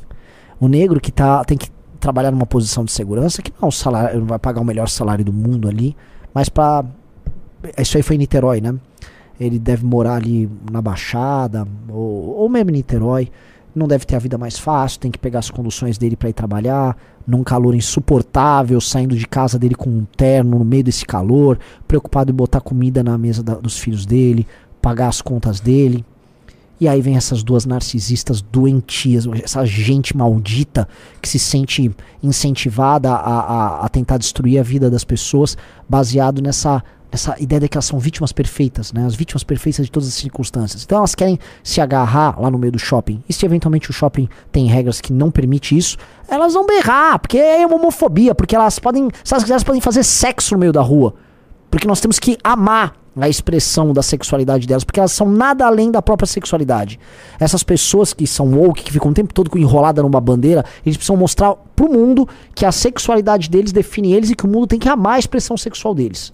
O 0.59 0.67
negro 0.67 0.99
que 0.99 1.11
tá, 1.11 1.43
tem 1.43 1.57
que 1.57 1.69
trabalhar 1.99 2.31
numa 2.31 2.45
posição 2.45 2.83
de 2.83 2.91
segurança, 2.91 3.41
que 3.41 3.51
não, 3.61 3.69
é 3.69 3.71
salário, 3.71 4.19
não 4.19 4.27
vai 4.27 4.39
pagar 4.39 4.61
o 4.61 4.65
melhor 4.65 4.89
salário 4.89 5.23
do 5.23 5.31
mundo 5.31 5.69
ali, 5.69 5.95
mas 6.33 6.49
para 6.49 6.85
Isso 7.77 7.95
aí 7.95 8.03
foi 8.03 8.17
em 8.17 8.19
Niterói, 8.19 8.59
né? 8.59 8.75
Ele 9.39 9.57
deve 9.57 9.85
morar 9.85 10.15
ali 10.15 10.49
na 10.69 10.81
Baixada, 10.81 11.65
ou, 11.89 12.35
ou 12.35 12.49
mesmo 12.49 12.69
em 12.71 12.73
Niterói. 12.73 13.31
Não 13.75 13.87
deve 13.87 14.05
ter 14.05 14.15
a 14.15 14.19
vida 14.19 14.37
mais 14.37 14.59
fácil, 14.59 14.99
tem 14.99 15.09
que 15.09 15.17
pegar 15.17 15.39
as 15.39 15.49
conduções 15.49 15.97
dele 15.97 16.15
para 16.15 16.29
ir 16.29 16.33
trabalhar, 16.33 16.95
num 17.25 17.43
calor 17.43 17.73
insuportável, 17.73 18.79
saindo 18.79 19.15
de 19.15 19.27
casa 19.27 19.57
dele 19.57 19.73
com 19.73 19.89
um 19.89 20.05
terno 20.15 20.59
no 20.59 20.65
meio 20.65 20.83
desse 20.83 21.05
calor, 21.05 21.57
preocupado 21.87 22.31
em 22.31 22.35
botar 22.35 22.61
comida 22.61 23.03
na 23.03 23.17
mesa 23.17 23.41
da- 23.41 23.55
dos 23.55 23.79
filhos 23.79 24.05
dele, 24.05 24.45
pagar 24.81 25.07
as 25.07 25.21
contas 25.21 25.59
dele. 25.59 26.05
E 26.79 26.87
aí 26.87 27.01
vem 27.01 27.15
essas 27.15 27.43
duas 27.43 27.65
narcisistas 27.65 28.41
doentias, 28.41 29.25
essa 29.41 29.65
gente 29.65 30.17
maldita 30.17 30.87
que 31.21 31.29
se 31.29 31.39
sente 31.39 31.89
incentivada 32.21 33.11
a, 33.11 33.39
a, 33.39 33.85
a 33.85 33.89
tentar 33.89 34.17
destruir 34.17 34.59
a 34.59 34.63
vida 34.63 34.89
das 34.89 35.03
pessoas, 35.03 35.57
baseado 35.87 36.41
nessa, 36.41 36.83
nessa 37.13 37.35
ideia 37.39 37.59
de 37.59 37.69
que 37.69 37.77
elas 37.77 37.85
são 37.85 37.99
vítimas 37.99 38.31
perfeitas, 38.31 38.91
né? 38.91 39.05
As 39.05 39.13
vítimas 39.13 39.43
perfeitas 39.43 39.85
de 39.85 39.91
todas 39.91 40.09
as 40.09 40.15
circunstâncias. 40.15 40.83
Então 40.83 40.97
elas 40.97 41.13
querem 41.13 41.37
se 41.63 41.79
agarrar 41.79 42.41
lá 42.41 42.49
no 42.49 42.57
meio 42.57 42.71
do 42.71 42.79
shopping. 42.79 43.23
E 43.29 43.33
se 43.33 43.45
eventualmente 43.45 43.91
o 43.91 43.93
shopping 43.93 44.27
tem 44.51 44.65
regras 44.65 44.99
que 44.99 45.13
não 45.13 45.29
permite 45.29 45.77
isso, 45.77 45.95
elas 46.27 46.53
vão 46.53 46.65
berrar, 46.65 47.19
porque 47.19 47.37
é 47.37 47.65
uma 47.67 47.75
homofobia, 47.75 48.33
porque 48.33 48.55
elas 48.55 48.79
podem, 48.79 49.09
se 49.23 49.31
elas 49.31 49.43
quiserem, 49.43 49.63
podem 49.63 49.81
fazer 49.81 50.03
sexo 50.03 50.55
no 50.55 50.59
meio 50.59 50.73
da 50.73 50.81
rua. 50.81 51.13
Porque 51.69 51.87
nós 51.87 52.01
temos 52.01 52.17
que 52.17 52.35
amar 52.43 52.95
a 53.15 53.29
expressão 53.29 53.93
da 53.93 54.01
sexualidade 54.01 54.65
delas, 54.65 54.83
porque 54.83 54.99
elas 54.99 55.11
são 55.11 55.29
nada 55.29 55.67
além 55.67 55.91
da 55.91 56.01
própria 56.01 56.25
sexualidade. 56.25 56.99
Essas 57.39 57.61
pessoas 57.61 58.11
que 58.11 58.25
são 58.25 58.51
woke, 58.55 58.81
que 58.81 58.91
ficam 58.91 59.11
o 59.11 59.13
tempo 59.13 59.31
todo 59.31 59.55
enroladas 59.55 60.03
numa 60.03 60.19
bandeira, 60.19 60.65
eles 60.83 60.97
precisam 60.97 61.15
mostrar 61.15 61.53
pro 61.75 61.91
mundo 61.91 62.27
que 62.55 62.65
a 62.65 62.71
sexualidade 62.71 63.51
deles 63.51 63.71
define 63.71 64.13
eles 64.13 64.31
e 64.31 64.35
que 64.35 64.45
o 64.45 64.47
mundo 64.47 64.65
tem 64.65 64.79
que 64.79 64.89
amar 64.89 65.13
a 65.13 65.19
expressão 65.19 65.55
sexual 65.55 65.93
deles. 65.93 66.33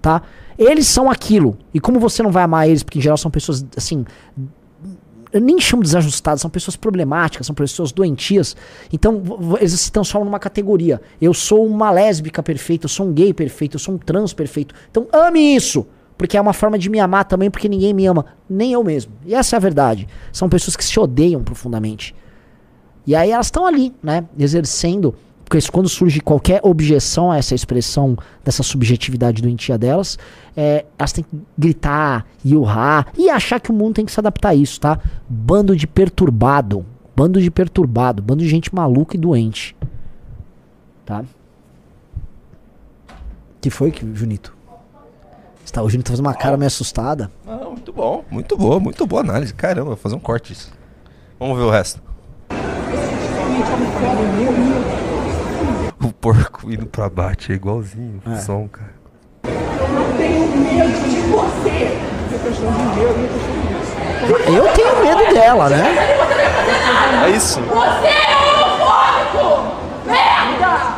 Tá? 0.00 0.22
Eles 0.58 0.86
são 0.86 1.10
aquilo. 1.10 1.56
E 1.72 1.80
como 1.80 2.00
você 2.00 2.22
não 2.22 2.30
vai 2.30 2.42
amar 2.42 2.68
eles, 2.68 2.82
porque 2.82 2.98
em 2.98 3.02
geral 3.02 3.16
são 3.16 3.30
pessoas 3.30 3.64
assim. 3.76 4.04
Eu 5.30 5.40
nem 5.42 5.60
chamo 5.60 5.82
de 5.82 5.88
desajustadas, 5.88 6.40
são 6.40 6.50
pessoas 6.50 6.74
problemáticas, 6.74 7.46
são 7.46 7.54
pessoas 7.54 7.92
doentias. 7.92 8.56
Então 8.92 9.22
eles 9.60 9.78
se 9.78 9.92
transformam 9.92 10.24
numa 10.26 10.38
categoria. 10.38 11.00
Eu 11.20 11.34
sou 11.34 11.66
uma 11.66 11.90
lésbica 11.90 12.42
perfeita, 12.42 12.86
eu 12.86 12.88
sou 12.88 13.06
um 13.06 13.12
gay 13.12 13.32
perfeito, 13.34 13.76
eu 13.76 13.78
sou 13.78 13.94
um 13.94 13.98
trans 13.98 14.32
perfeito. 14.32 14.74
Então 14.90 15.06
ame 15.12 15.54
isso! 15.54 15.86
Porque 16.16 16.36
é 16.36 16.40
uma 16.40 16.52
forma 16.52 16.76
de 16.76 16.90
me 16.90 16.98
amar 16.98 17.24
também, 17.26 17.48
porque 17.48 17.68
ninguém 17.68 17.94
me 17.94 18.04
ama, 18.04 18.26
nem 18.50 18.72
eu 18.72 18.82
mesmo. 18.82 19.12
E 19.24 19.32
essa 19.32 19.54
é 19.54 19.56
a 19.58 19.60
verdade. 19.60 20.08
São 20.32 20.48
pessoas 20.48 20.76
que 20.76 20.84
se 20.84 20.98
odeiam 20.98 21.44
profundamente. 21.44 22.12
E 23.06 23.14
aí 23.14 23.30
elas 23.30 23.46
estão 23.46 23.64
ali, 23.64 23.94
né, 24.02 24.26
exercendo, 24.36 25.14
porque 25.48 25.66
quando 25.70 25.88
surge 25.88 26.20
qualquer 26.20 26.60
objeção 26.62 27.32
a 27.32 27.38
essa 27.38 27.54
expressão 27.54 28.16
dessa 28.44 28.62
subjetividade 28.62 29.40
doentia 29.40 29.78
delas, 29.78 30.18
é, 30.54 30.84
elas 30.98 31.12
têm 31.12 31.24
que 31.24 31.40
gritar 31.56 32.26
e 32.44 32.54
urrar 32.54 33.06
e 33.16 33.30
achar 33.30 33.58
que 33.58 33.70
o 33.70 33.74
mundo 33.74 33.94
tem 33.94 34.04
que 34.04 34.12
se 34.12 34.20
adaptar 34.20 34.50
a 34.50 34.54
isso, 34.54 34.78
tá? 34.78 35.00
Bando 35.26 35.74
de 35.74 35.86
perturbado, 35.86 36.84
bando 37.16 37.40
de 37.40 37.50
perturbado, 37.50 38.22
bando 38.22 38.42
de 38.42 38.48
gente 38.48 38.74
maluca 38.74 39.16
e 39.16 39.18
doente, 39.18 39.74
tá? 41.06 41.24
Que 43.58 43.70
foi, 43.70 43.90
que 43.90 44.06
Junito? 44.14 44.54
Você 45.64 45.72
tá, 45.72 45.82
o 45.82 45.88
Junito 45.88 46.08
tá 46.08 46.12
fazendo 46.12 46.26
uma 46.26 46.34
cara 46.34 46.58
meio 46.58 46.66
assustada. 46.66 47.30
Não, 47.46 47.72
muito 47.72 47.92
bom, 47.92 48.22
muito 48.30 48.56
boa, 48.56 48.78
muito 48.78 49.06
boa 49.06 49.22
análise. 49.22 49.54
Caramba, 49.54 49.88
vou 49.88 49.96
fazer 49.96 50.14
um 50.14 50.20
corte 50.20 50.52
isso. 50.52 50.70
Vamos 51.38 51.56
ver 51.56 51.64
o 51.64 51.70
resto. 51.70 52.02
Porco 56.20 56.70
indo 56.70 56.86
pra 56.86 57.08
bate 57.08 57.52
é 57.52 57.54
igualzinho 57.54 58.20
o 58.26 58.32
É. 58.32 58.36
som, 58.36 58.68
cara. 58.68 58.94
Eu 59.44 60.16
tenho 60.16 60.48
medo 60.56 61.08
de 61.08 61.20
você. 61.30 61.98
É 62.34 62.38
questão 62.42 62.70
de 62.72 62.82
medo, 62.82 63.24
é 63.24 63.28
questão 63.28 63.56
disso. 63.68 64.50
Eu 64.50 64.72
tenho 64.74 64.96
medo 65.04 65.34
dela, 65.34 65.68
né? 65.68 65.84
É 67.26 67.30
isso. 67.30 67.60
Você 67.60 68.06
é 68.06 68.36
homofóbico! 68.36 69.76
Merda! 70.06 70.96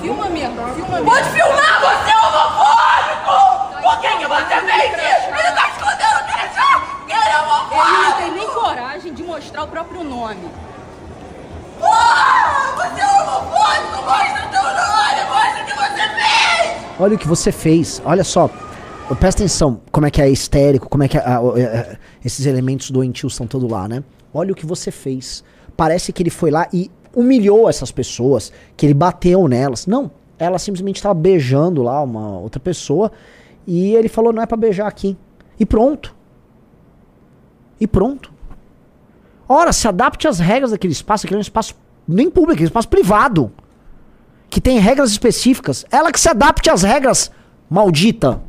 Filma 0.00 0.26
mesmo. 0.30 0.56
Pode 1.04 1.28
filmar, 1.30 1.80
você 1.80 2.10
é 2.10 2.18
homofóbico! 2.18 3.82
Por 3.82 4.00
que, 4.00 4.08
que 4.08 4.26
você 4.26 4.60
fez 4.60 4.92
isso? 4.92 5.28
Ele 5.28 5.52
tá 5.52 5.68
escondendo 5.68 6.24
que 6.24 6.32
ele 6.32 6.42
é- 6.42 6.48
que 7.06 7.12
ele 7.12 7.20
é 7.20 7.26
Ele 7.26 7.32
não 7.36 7.50
homofóbico! 7.50 8.18
tem 8.18 8.30
nem 8.32 8.46
coragem 8.48 9.12
de 9.14 9.22
mostrar 9.22 9.62
o 9.64 9.68
próprio 9.68 10.02
nome. 10.04 10.48
Olha 17.00 17.14
o 17.14 17.18
que 17.18 17.28
você 17.28 17.52
fez. 17.52 18.02
Olha 18.04 18.24
só. 18.24 18.50
Presta 19.20 19.42
atenção 19.42 19.80
como 19.90 20.06
é 20.06 20.10
que 20.10 20.20
é 20.20 20.28
histérico, 20.28 20.88
como 20.88 21.02
é 21.02 21.08
que 21.08 21.16
é, 21.16 21.22
ah, 21.24 21.40
é, 21.56 21.60
é, 21.60 21.98
esses 22.22 22.44
elementos 22.44 22.90
doentios 22.90 23.32
estão 23.32 23.46
todos 23.46 23.70
lá, 23.70 23.88
né? 23.88 24.04
Olha 24.34 24.52
o 24.52 24.54
que 24.54 24.66
você 24.66 24.90
fez. 24.90 25.42
Parece 25.76 26.12
que 26.12 26.22
ele 26.22 26.28
foi 26.28 26.50
lá 26.50 26.68
e 26.72 26.90
humilhou 27.14 27.70
essas 27.70 27.90
pessoas, 27.90 28.52
que 28.76 28.84
ele 28.84 28.92
bateu 28.92 29.48
nelas. 29.48 29.86
Não, 29.86 30.10
ela 30.38 30.58
simplesmente 30.58 30.96
estava 30.96 31.14
beijando 31.14 31.82
lá 31.82 32.02
uma 32.02 32.38
outra 32.38 32.60
pessoa 32.60 33.10
e 33.66 33.94
ele 33.94 34.08
falou: 34.08 34.32
não 34.32 34.42
é 34.42 34.46
pra 34.46 34.56
beijar 34.56 34.86
aqui. 34.86 35.16
E 35.58 35.64
pronto. 35.64 36.14
E 37.80 37.86
pronto. 37.86 38.30
Ora, 39.48 39.72
se 39.72 39.88
adapte 39.88 40.28
às 40.28 40.38
regras 40.38 40.72
daquele 40.72 40.92
espaço, 40.92 41.24
aquele 41.24 41.38
é 41.38 41.40
um 41.40 41.42
espaço 41.42 41.74
nem 42.06 42.30
público, 42.30 42.60
é 42.60 42.64
um 42.64 42.66
espaço 42.66 42.88
privado. 42.88 43.50
Que 44.50 44.60
tem 44.60 44.78
regras 44.78 45.10
específicas. 45.10 45.86
Ela 45.90 46.12
que 46.12 46.20
se 46.20 46.28
adapte 46.28 46.70
às 46.70 46.82
regras, 46.82 47.30
maldita. 47.68 48.40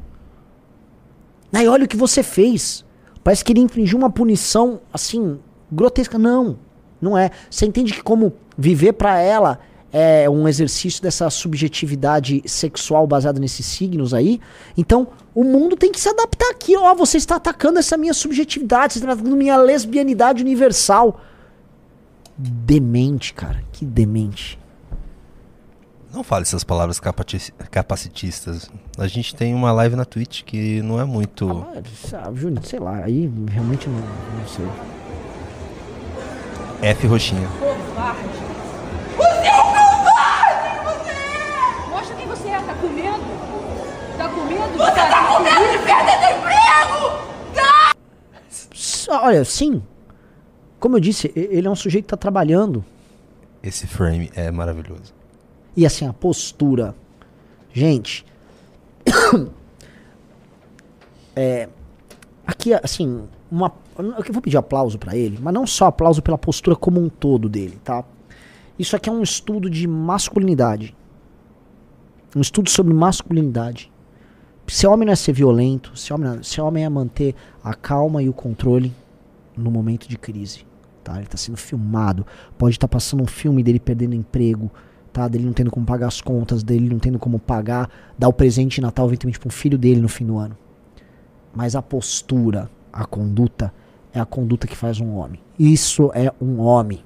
Aí 1.53 1.67
olha 1.67 1.85
o 1.85 1.87
que 1.87 1.97
você 1.97 2.21
fez. 2.21 2.85
Parece 3.23 3.43
que 3.43 3.51
ele 3.51 3.59
infringiu 3.59 3.97
uma 3.97 4.09
punição, 4.09 4.81
assim, 4.93 5.39
grotesca. 5.71 6.17
Não, 6.17 6.57
não 7.01 7.17
é. 7.17 7.31
Você 7.49 7.65
entende 7.65 7.93
que 7.93 8.03
como 8.03 8.33
viver 8.57 8.93
pra 8.93 9.19
ela 9.19 9.59
é 9.91 10.29
um 10.29 10.47
exercício 10.47 11.01
dessa 11.01 11.29
subjetividade 11.29 12.41
sexual 12.45 13.07
baseada 13.07 13.39
nesses 13.39 13.65
signos 13.65 14.13
aí? 14.13 14.39
Então, 14.77 15.07
o 15.39 15.43
mundo 15.45 15.77
tem 15.77 15.89
que 15.89 16.01
se 16.01 16.09
adaptar 16.09 16.49
aqui. 16.51 16.75
Ó, 16.75 16.93
você 16.93 17.15
está 17.15 17.37
atacando 17.37 17.79
essa 17.79 17.95
minha 17.95 18.13
subjetividade, 18.13 18.91
você 18.91 18.99
está 18.99 19.13
atacando 19.13 19.37
minha 19.37 19.55
lesbianidade 19.55 20.43
universal. 20.43 21.21
Demente, 22.37 23.33
cara. 23.33 23.63
Que 23.71 23.85
demente. 23.85 24.59
Não 26.13 26.25
fale 26.25 26.41
essas 26.41 26.65
palavras 26.65 26.99
capacitistas. 27.71 28.69
A 28.97 29.07
gente 29.07 29.33
tem 29.33 29.55
uma 29.55 29.71
live 29.71 29.95
na 29.95 30.03
Twitch 30.03 30.43
que 30.43 30.81
não 30.81 30.99
é 30.99 31.05
muito. 31.05 31.65
Ah, 32.13 32.31
Júnior, 32.33 32.65
sei 32.65 32.79
lá, 32.79 32.97
aí 33.05 33.31
realmente 33.49 33.87
não, 33.87 33.99
não 33.99 34.47
sei. 34.47 34.67
F 36.81 37.07
roxinha. 37.07 37.47
Covarde. 37.59 38.27
Você 39.15 39.47
é 39.47 39.55
um 39.55 39.71
covarde! 39.71 40.83
Você 40.83 41.11
é! 41.11 41.89
Mostra 41.89 42.15
quem 42.17 42.27
você 42.27 42.49
é, 42.49 42.59
tá 42.59 42.73
com 42.73 42.87
medo? 42.89 43.38
Tá 44.19 44.27
com 44.27 44.43
medo 44.43 44.77
Você 44.77 44.91
tá 44.91 45.27
com 45.37 45.43
medo 45.43 45.71
de 45.71 45.77
perder 45.85 46.19
teu 46.19 46.37
emprego! 46.37 47.55
Tá! 47.55 47.93
S- 48.49 49.09
Olha, 49.09 49.45
sim. 49.45 49.81
Como 50.77 50.97
eu 50.97 50.99
disse, 50.99 51.31
ele 51.33 51.65
é 51.65 51.71
um 51.71 51.75
sujeito 51.75 52.03
que 52.05 52.09
tá 52.09 52.17
trabalhando. 52.17 52.83
Esse 53.63 53.87
frame 53.87 54.29
é 54.35 54.51
maravilhoso. 54.51 55.13
E 55.75 55.85
assim, 55.85 56.05
a 56.05 56.11
postura. 56.11 56.93
Gente. 57.71 58.25
é. 61.35 61.69
Aqui, 62.45 62.73
assim, 62.73 63.23
uma. 63.49 63.71
Eu 63.97 64.33
vou 64.33 64.41
pedir 64.41 64.57
aplauso 64.57 64.97
pra 64.99 65.15
ele, 65.15 65.37
mas 65.41 65.53
não 65.53 65.65
só 65.65 65.85
aplauso 65.87 66.21
pela 66.21 66.37
postura 66.37 66.75
como 66.75 66.99
um 67.01 67.07
todo 67.09 67.47
dele, 67.47 67.79
tá? 67.83 68.03
Isso 68.77 68.95
aqui 68.95 69.09
é 69.09 69.11
um 69.11 69.21
estudo 69.23 69.69
de 69.69 69.87
masculinidade. 69.87 70.93
Um 72.35 72.41
estudo 72.41 72.69
sobre 72.69 72.93
masculinidade. 72.93 73.89
Ser 74.69 74.87
homem 74.87 75.05
não 75.05 75.13
é 75.13 75.15
ser 75.15 75.33
violento, 75.33 75.97
ser 75.97 76.13
homem, 76.13 76.29
não- 76.29 76.43
ser 76.43 76.61
homem 76.61 76.85
é 76.85 76.89
manter 76.89 77.35
a 77.63 77.73
calma 77.73 78.21
e 78.21 78.29
o 78.29 78.33
controle 78.33 78.93
no 79.57 79.71
momento 79.71 80.07
de 80.07 80.17
crise. 80.17 80.65
Tá? 81.03 81.15
Ele 81.15 81.23
está 81.23 81.37
sendo 81.37 81.57
filmado. 81.57 82.25
Pode 82.57 82.75
estar 82.75 82.87
passando 82.87 83.23
um 83.23 83.27
filme 83.27 83.63
dele 83.63 83.79
perdendo 83.79 84.13
emprego, 84.13 84.69
tá? 85.11 85.27
Dele 85.27 85.45
não 85.45 85.53
tendo 85.53 85.71
como 85.71 85.85
pagar 85.85 86.07
as 86.07 86.21
contas, 86.21 86.61
dele 86.63 86.87
não 86.89 86.99
tendo 86.99 87.17
como 87.17 87.39
pagar, 87.39 87.89
dar 88.17 88.27
o 88.27 88.33
presente 88.33 88.75
de 88.75 88.81
Natal 88.81 89.07
eventualmente 89.07 89.39
para 89.39 89.47
um 89.47 89.51
filho 89.51 89.77
dele 89.77 90.01
no 90.01 90.09
fim 90.09 90.25
do 90.25 90.37
ano. 90.37 90.55
Mas 91.53 91.75
a 91.75 91.81
postura, 91.81 92.69
a 92.93 93.05
conduta, 93.05 93.73
é 94.13 94.19
a 94.19 94.25
conduta 94.25 94.67
que 94.67 94.75
faz 94.75 94.99
um 94.99 95.15
homem. 95.15 95.39
Isso 95.57 96.11
é 96.13 96.31
um 96.39 96.59
homem, 96.59 97.03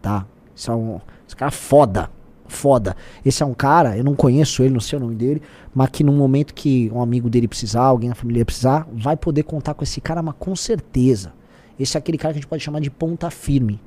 tá? 0.00 0.26
Isso 0.54 0.70
é 0.70 0.74
um. 0.74 1.00
Esse 1.26 1.36
cara 1.36 1.48
é 1.48 1.52
foda. 1.52 2.10
Foda. 2.50 2.96
Esse 3.24 3.44
é 3.44 3.46
um 3.46 3.54
cara, 3.54 3.96
eu 3.96 4.02
não 4.02 4.16
conheço 4.16 4.64
ele, 4.64 4.74
não 4.74 4.80
sei 4.80 4.98
o 4.98 5.00
nome 5.00 5.14
dele, 5.14 5.40
mas 5.72 5.88
que 5.88 6.02
no 6.02 6.12
momento 6.12 6.52
que 6.52 6.90
um 6.92 7.00
amigo 7.00 7.30
dele 7.30 7.46
precisar, 7.46 7.84
alguém 7.84 8.08
da 8.08 8.14
família 8.16 8.44
precisar, 8.44 8.88
vai 8.92 9.16
poder 9.16 9.44
contar 9.44 9.72
com 9.72 9.84
esse 9.84 10.00
cara, 10.00 10.20
mas 10.20 10.34
com 10.36 10.56
certeza. 10.56 11.32
Esse 11.78 11.96
é 11.96 11.98
aquele 11.98 12.18
cara 12.18 12.34
que 12.34 12.38
a 12.38 12.40
gente 12.40 12.48
pode 12.48 12.62
chamar 12.62 12.80
de 12.80 12.90
ponta 12.90 13.30
firme, 13.30 13.80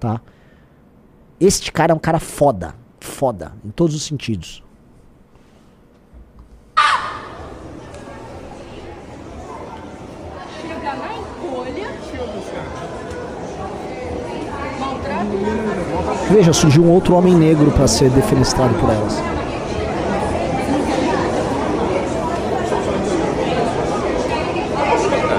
tá? 0.00 0.22
Este 1.38 1.70
cara 1.70 1.92
é 1.92 1.94
um 1.94 1.98
cara 1.98 2.18
foda. 2.18 2.74
Foda, 2.98 3.52
em 3.62 3.68
todos 3.68 3.94
os 3.94 4.02
sentidos. 4.02 4.64
Chega 10.62 10.94
na 10.96 11.18
encolha. 11.18 11.90
Maltrata 14.80 15.85
Veja, 16.30 16.52
surgiu 16.52 16.82
um 16.82 16.90
outro 16.90 17.14
homem 17.14 17.34
negro 17.34 17.70
pra 17.70 17.86
ser 17.86 18.10
defenestrado 18.10 18.74
por 18.74 18.90
elas. 18.90 19.14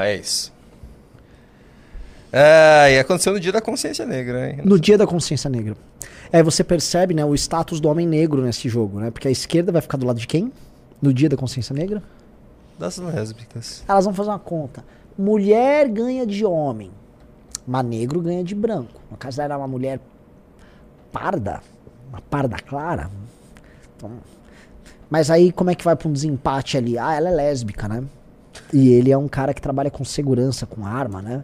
É 0.01 0.15
isso. 0.15 0.53
É, 2.31 2.95
e 2.95 2.99
aconteceu 2.99 3.33
no 3.33 3.39
dia 3.39 3.51
da 3.51 3.59
consciência 3.59 4.05
negra, 4.05 4.49
hein? 4.49 4.61
No 4.63 4.79
dia 4.79 4.97
da 4.97 5.05
consciência 5.05 5.49
negra. 5.49 5.75
É, 6.31 6.41
você 6.41 6.63
percebe, 6.63 7.13
né, 7.13 7.25
o 7.25 7.35
status 7.35 7.79
do 7.81 7.89
homem 7.89 8.07
negro 8.07 8.41
nesse 8.41 8.69
jogo, 8.69 8.99
né? 8.99 9.11
Porque 9.11 9.27
a 9.27 9.31
esquerda 9.31 9.71
vai 9.71 9.81
ficar 9.81 9.97
do 9.97 10.05
lado 10.05 10.19
de 10.19 10.27
quem? 10.27 10.51
No 11.01 11.13
dia 11.13 11.27
da 11.27 11.35
consciência 11.35 11.73
negra? 11.73 12.01
Das 12.79 12.97
lésbicas. 12.97 13.83
Elas 13.87 14.05
vão 14.05 14.13
fazer 14.13 14.29
uma 14.29 14.39
conta. 14.39 14.85
Mulher 15.17 15.89
ganha 15.89 16.25
de 16.25 16.45
homem, 16.45 16.91
mas 17.65 17.85
negro 17.85 18.21
ganha 18.21 18.43
de 18.43 18.55
branco. 18.55 19.01
No 19.11 19.17
caso, 19.17 19.41
era 19.41 19.57
uma 19.57 19.67
mulher 19.67 19.99
parda, 21.19 21.61
uma 22.09 22.21
parda 22.21 22.57
clara. 22.57 23.09
Então, 23.95 24.11
mas 25.09 25.31
aí, 25.31 25.51
como 25.51 25.69
é 25.69 25.75
que 25.75 25.83
vai 25.83 25.95
pra 25.95 26.07
um 26.07 26.11
desempate 26.11 26.77
ali? 26.77 26.97
Ah, 26.97 27.15
ela 27.15 27.29
é 27.29 27.31
lésbica, 27.31 27.87
né? 27.87 28.03
E 28.73 28.89
ele 28.89 29.11
é 29.11 29.17
um 29.17 29.27
cara 29.27 29.53
que 29.53 29.61
trabalha 29.61 29.89
com 29.89 30.03
segurança, 30.03 30.65
com 30.65 30.85
arma, 30.85 31.21
né? 31.21 31.43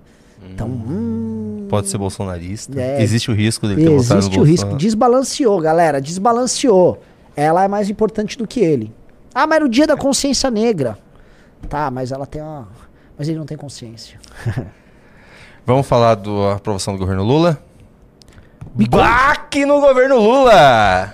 Então, 0.51 0.67
hum, 0.67 1.67
Pode 1.69 1.87
ser 1.87 1.97
bolsonarista. 1.97 2.79
É. 2.79 3.01
Existe 3.01 3.31
o 3.31 3.33
risco 3.33 3.67
dele 3.67 3.83
ter 3.83 3.89
votado 3.89 4.13
no 4.13 4.19
Existe 4.19 4.39
o 4.39 4.43
risco. 4.43 4.75
Desbalanceou, 4.75 5.59
galera. 5.61 6.01
Desbalanceou. 6.01 7.01
Ela 7.35 7.63
é 7.63 7.67
mais 7.67 7.89
importante 7.89 8.37
do 8.37 8.45
que 8.45 8.59
ele. 8.59 8.93
Ah, 9.33 9.47
mas 9.47 9.55
era 9.55 9.65
o 9.65 9.69
dia 9.69 9.87
da 9.87 9.95
consciência 9.95 10.51
negra. 10.51 10.97
Tá, 11.69 11.89
mas 11.89 12.11
ela 12.11 12.25
tem 12.25 12.41
uma. 12.41 12.67
Mas 13.17 13.29
ele 13.29 13.37
não 13.37 13.45
tem 13.45 13.57
consciência. 13.57 14.19
Vamos 15.65 15.87
falar 15.87 16.15
da 16.15 16.53
aprovação 16.55 16.93
do 16.93 16.99
governo 16.99 17.23
Lula? 17.23 17.57
Baque 18.89 19.65
no 19.65 19.79
governo 19.79 20.19
Lula! 20.19 21.13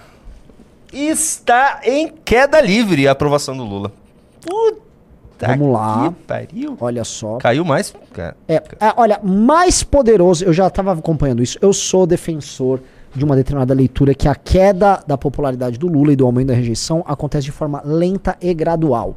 Está 0.92 1.82
em 1.84 2.08
queda 2.08 2.60
livre 2.62 3.08
a 3.08 3.12
aprovação 3.12 3.56
do 3.56 3.64
Lula. 3.64 3.92
Puta 4.42 4.90
Vamos 5.48 5.72
lá. 5.74 6.14
pariu. 6.28 6.76
Olha 6.80 7.04
só. 7.04 7.38
Caiu 7.38 7.64
mais, 7.64 7.94
cara. 8.14 8.36
É, 8.48 8.56
é, 8.56 8.94
olha, 8.98 9.20
mais 9.24 9.84
poderoso, 9.84 10.44
eu 10.44 10.52
já 10.52 10.68
estava 10.68 10.94
acompanhando 10.94 11.42
isso. 11.44 11.58
Eu 11.62 11.72
sou 11.72 12.06
defensor 12.06 12.82
de 13.16 13.24
uma 13.24 13.36
determinada 13.36 13.74
leitura 13.74 14.14
que 14.14 14.28
a 14.28 14.36
queda 14.36 15.04
da 15.08 15.18
popularidade 15.18 15.78
do 15.78 15.88
Lula 15.88 16.14
e 16.14 16.16
do 16.16 16.26
aumento 16.26 16.48
da 16.48 16.54
rejeição 16.54 17.04
acontece 17.08 17.46
de 17.46 17.52
forma 17.52 17.82
lenta 17.86 18.38
e 18.42 18.54
gradual. 18.54 19.16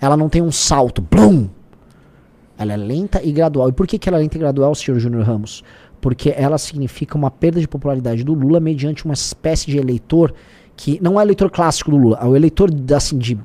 Ela 0.00 0.16
não 0.16 0.28
tem 0.28 0.40
um 0.42 0.52
salto, 0.52 1.02
blum! 1.02 1.48
Ela 2.56 2.72
é 2.72 2.76
lenta 2.76 3.22
e 3.22 3.30
gradual. 3.30 3.68
E 3.68 3.72
por 3.72 3.86
que, 3.86 3.98
que 3.98 4.08
ela 4.08 4.18
é 4.18 4.20
lenta 4.20 4.36
e 4.36 4.40
gradual, 4.40 4.74
senhor 4.74 4.98
Júnior 4.98 5.22
Ramos? 5.24 5.62
Porque 6.00 6.32
ela 6.36 6.58
significa 6.58 7.16
uma 7.16 7.30
perda 7.30 7.60
de 7.60 7.68
popularidade 7.68 8.22
do 8.24 8.34
Lula 8.34 8.60
mediante 8.60 9.04
uma 9.04 9.14
espécie 9.14 9.70
de 9.70 9.78
eleitor 9.78 10.32
que 10.76 10.98
não 11.02 11.18
é 11.18 11.24
eleitor 11.24 11.50
clássico 11.50 11.90
do 11.90 11.96
Lula, 11.96 12.18
é 12.22 12.24
o 12.24 12.36
eleitor 12.36 12.70
assim 12.94 13.18
de 13.18 13.36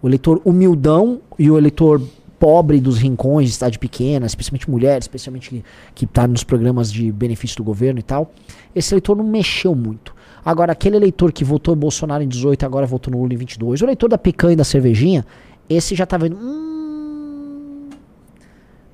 o 0.00 0.08
eleitor 0.08 0.40
humildão 0.44 1.20
e 1.38 1.50
o 1.50 1.58
eleitor 1.58 2.00
pobre 2.38 2.80
dos 2.80 2.98
rincões 2.98 3.48
de 3.48 3.54
cidade 3.54 3.78
pequena, 3.78 4.26
especialmente 4.26 4.70
mulheres, 4.70 5.04
especialmente 5.04 5.50
que, 5.50 5.64
que 5.94 6.06
tá 6.06 6.26
nos 6.26 6.44
programas 6.44 6.92
de 6.92 7.10
benefício 7.10 7.56
do 7.56 7.64
governo 7.64 7.98
e 7.98 8.02
tal, 8.02 8.32
esse 8.74 8.94
eleitor 8.94 9.16
não 9.16 9.24
mexeu 9.24 9.74
muito. 9.74 10.14
Agora, 10.44 10.72
aquele 10.72 10.96
eleitor 10.96 11.32
que 11.32 11.44
votou 11.44 11.74
em 11.74 11.78
Bolsonaro 11.78 12.22
em 12.22 12.28
18 12.28 12.62
e 12.62 12.64
agora 12.64 12.86
votou 12.86 13.12
no 13.12 13.20
Lula 13.20 13.34
em 13.34 13.36
22, 13.36 13.82
o 13.82 13.84
eleitor 13.84 14.08
da 14.08 14.16
picanha 14.16 14.52
e 14.52 14.56
da 14.56 14.64
cervejinha, 14.64 15.26
esse 15.68 15.94
já 15.94 16.06
tá 16.06 16.16
vendo. 16.16 16.36
Hum, 16.36 17.90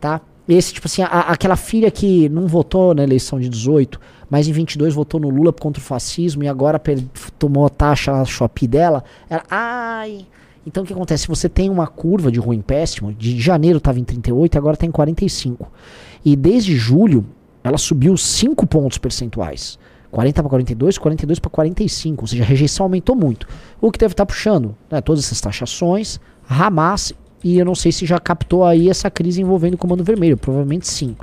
tá? 0.01 0.21
Esse, 0.49 0.75
tipo 0.75 0.87
assim, 0.87 1.03
a- 1.03 1.07
aquela 1.07 1.57
filha 1.57 1.91
que 1.91 2.29
não 2.29 2.47
votou 2.47 2.95
na 2.95 3.03
eleição 3.03 3.41
de 3.41 3.49
18, 3.49 3.99
mas 4.29 4.47
em 4.47 4.53
22 4.53 4.93
votou 4.95 5.19
no 5.19 5.31
Lula 5.31 5.53
contra 5.53 5.81
o 5.81 5.85
fascismo 5.85 6.43
e 6.45 6.49
agora 6.49 6.81
tomou 7.39 7.65
a 7.65 7.71
taxa 7.71 8.13
a 8.13 8.25
Shopee 8.25 8.67
dela, 8.69 9.03
ela, 9.29 9.43
ai. 9.51 10.27
Então 10.67 10.83
o 10.83 10.87
que 10.87 10.93
acontece? 10.93 11.29
Você 11.29 11.49
tem 11.49 11.69
uma 11.71 11.87
curva 11.87 12.31
de 12.33 12.39
ruim 12.39 12.61
péssimo, 12.61 13.13
de 13.13 13.39
janeiro 13.41 13.79
estava 13.79 13.99
em 14.01 14.05
38 14.05 14.55
e 14.55 14.59
agora 14.59 14.75
está 14.75 14.87
em 14.87 14.91
45. 14.91 15.71
E 16.25 16.35
desde 16.37 16.75
julho 16.77 17.25
ela 17.63 17.79
subiu 17.79 18.17
5 18.17 18.67
pontos 18.67 18.99
percentuais. 18.99 19.79
40 20.11 20.43
para 20.43 20.51
42, 20.51 20.97
42 20.97 21.39
para 21.39 21.51
45, 21.51 22.23
ou 22.23 22.27
seja, 22.29 22.43
a 22.45 22.47
rejeição 22.47 22.85
aumentou 22.85 23.17
muito. 23.17 23.49
O 23.81 23.91
que 23.91 23.99
deve 23.99 24.13
estar 24.13 24.25
puxando 24.25 24.75
né, 24.91 25.01
todas 25.01 25.25
essas 25.25 25.41
taxações, 25.41 26.21
Hamas, 26.49 27.13
e 27.45 27.59
eu 27.59 27.65
não 27.65 27.75
sei 27.75 27.93
se 27.93 28.07
já 28.07 28.19
captou 28.19 28.65
aí 28.65 28.89
essa 28.89 29.11
crise 29.11 29.43
envolvendo 29.43 29.75
o 29.75 29.79
Comando 29.79 30.03
Vermelho, 30.03 30.37
provavelmente 30.37 30.89
sim. 30.89 31.15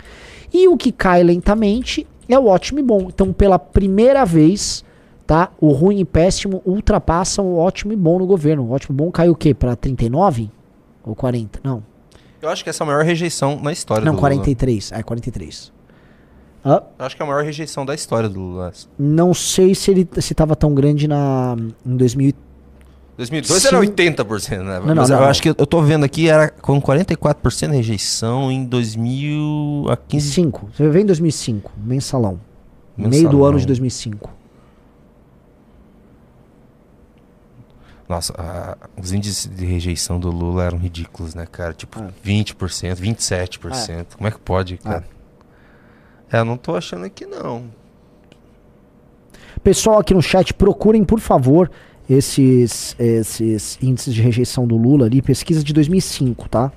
E 0.53 0.67
o 0.67 0.77
que 0.77 0.91
cai 0.91 1.23
lentamente 1.23 2.05
é 2.29 2.37
o 2.37 2.45
ótimo 2.45 2.79
e 2.79 2.83
bom. 2.83 3.07
Então, 3.07 3.33
pela 3.33 3.57
primeira 3.57 4.23
vez, 4.23 4.85
tá? 5.25 5.49
O 5.59 5.71
ruim 5.71 5.99
e 5.99 6.05
péssimo 6.05 6.61
ultrapassam 6.65 7.45
o 7.47 7.57
ótimo 7.57 7.91
e 7.91 7.95
bom 7.95 8.19
no 8.19 8.27
governo. 8.27 8.63
O 8.63 8.71
ótimo 8.71 8.95
e 8.95 8.97
bom 8.97 9.11
caiu 9.11 9.31
o 9.31 9.35
quê? 9.35 9.53
Para 9.53 9.75
39 9.75 10.51
ou 11.03 11.15
40? 11.15 11.59
Não. 11.63 11.83
Eu 12.41 12.49
acho 12.49 12.63
que 12.63 12.69
essa 12.69 12.83
é 12.83 12.85
a 12.85 12.87
maior 12.87 13.03
rejeição 13.03 13.59
na 13.61 13.71
história 13.71 14.05
Não, 14.05 14.13
do 14.13 14.17
Lula. 14.17 14.29
43. 14.29 14.91
É, 14.91 15.03
43. 15.03 15.71
Hã? 16.63 16.81
Eu 16.99 17.05
acho 17.05 17.15
que 17.15 17.21
é 17.21 17.25
a 17.25 17.27
maior 17.27 17.43
rejeição 17.43 17.85
da 17.85 17.95
história 17.95 18.29
do 18.29 18.39
Lula. 18.39 18.71
Não 18.97 19.33
sei 19.33 19.73
se 19.73 19.89
ele 19.89 20.07
se 20.19 20.35
tava 20.35 20.55
tão 20.55 20.73
grande 20.73 21.07
na 21.07 21.55
em 21.85 21.97
2000 21.97 22.33
2002 23.21 23.61
Sim. 23.61 23.67
era 23.67 23.77
80%, 23.79 24.49
né? 24.63 24.79
Não, 24.79 24.95
Mas 24.95 25.09
não, 25.09 25.17
eu 25.17 25.21
não. 25.21 25.29
acho 25.29 25.41
que 25.41 25.49
eu 25.49 25.53
tô 25.67 25.81
vendo 25.81 26.03
aqui, 26.03 26.27
era 26.27 26.49
com 26.49 26.81
44% 26.81 27.69
de 27.69 27.75
rejeição 27.77 28.51
em 28.51 28.65
2015. 28.65 30.31
5. 30.31 30.69
Você 30.75 30.89
vê 30.89 31.01
em 31.01 31.05
2005, 31.05 31.71
mensalão. 31.77 32.39
Meio 32.97 33.09
do 33.09 33.15
Mensalão. 33.17 33.45
ano 33.45 33.59
de 33.59 33.65
2005. 33.67 34.29
Nossa, 38.09 38.33
a- 38.37 38.77
os 38.99 39.13
índices 39.13 39.49
de 39.55 39.65
rejeição 39.65 40.19
do 40.19 40.29
Lula 40.29 40.65
eram 40.65 40.77
ridículos, 40.77 41.33
né, 41.33 41.45
cara? 41.49 41.73
Tipo, 41.73 42.01
Ah. 42.01 42.09
20%, 42.23 42.99
27%. 42.99 44.17
Como 44.17 44.27
é 44.27 44.31
que 44.31 44.39
pode, 44.39 44.77
cara? 44.77 45.05
É, 46.31 46.39
eu 46.39 46.45
não 46.45 46.57
tô 46.57 46.75
achando 46.75 47.05
aqui, 47.05 47.25
não. 47.25 47.65
Pessoal 49.63 49.99
aqui 49.99 50.13
no 50.13 50.21
chat, 50.21 50.53
procurem, 50.53 51.03
por 51.03 51.19
favor, 51.19 51.69
esses, 52.13 52.95
esses 52.99 53.77
índices 53.81 54.13
de 54.13 54.21
rejeição 54.21 54.67
do 54.67 54.75
Lula 54.77 55.05
ali, 55.05 55.21
pesquisa 55.21 55.63
de 55.63 55.71
2005, 55.73 56.49
tá? 56.49 56.71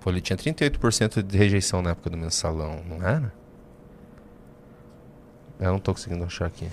Pô, 0.00 0.10
ele 0.10 0.20
tinha 0.20 0.36
38% 0.36 1.22
de 1.22 1.36
rejeição 1.38 1.82
na 1.82 1.90
época 1.90 2.10
do 2.10 2.16
mensalão, 2.16 2.80
não 2.88 3.06
era? 3.06 3.32
Eu 5.60 5.72
não 5.72 5.78
tô 5.78 5.92
conseguindo 5.92 6.24
achar 6.24 6.46
aqui. 6.46 6.66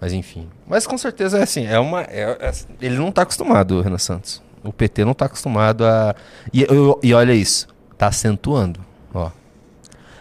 Mas 0.00 0.12
enfim. 0.12 0.48
Mas 0.66 0.86
com 0.86 0.96
certeza 0.96 1.38
é 1.38 1.42
assim, 1.42 1.66
é 1.66 1.78
uma. 1.78 2.02
é- 2.02 2.36
é- 2.40 2.52
ele 2.80 2.96
não 2.96 3.12
tá 3.12 3.22
acostumado, 3.22 3.80
Renan 3.82 3.98
Santos. 3.98 4.42
O 4.64 4.72
PT 4.72 5.04
não 5.04 5.12
tá 5.14 5.26
acostumado 5.26 5.84
a. 5.84 6.14
E, 6.52 6.62
eu- 6.62 6.98
e 7.02 7.12
olha 7.12 7.34
isso, 7.34 7.68
tá 7.98 8.06
acentuando. 8.06 8.80
Ó. 9.12 9.30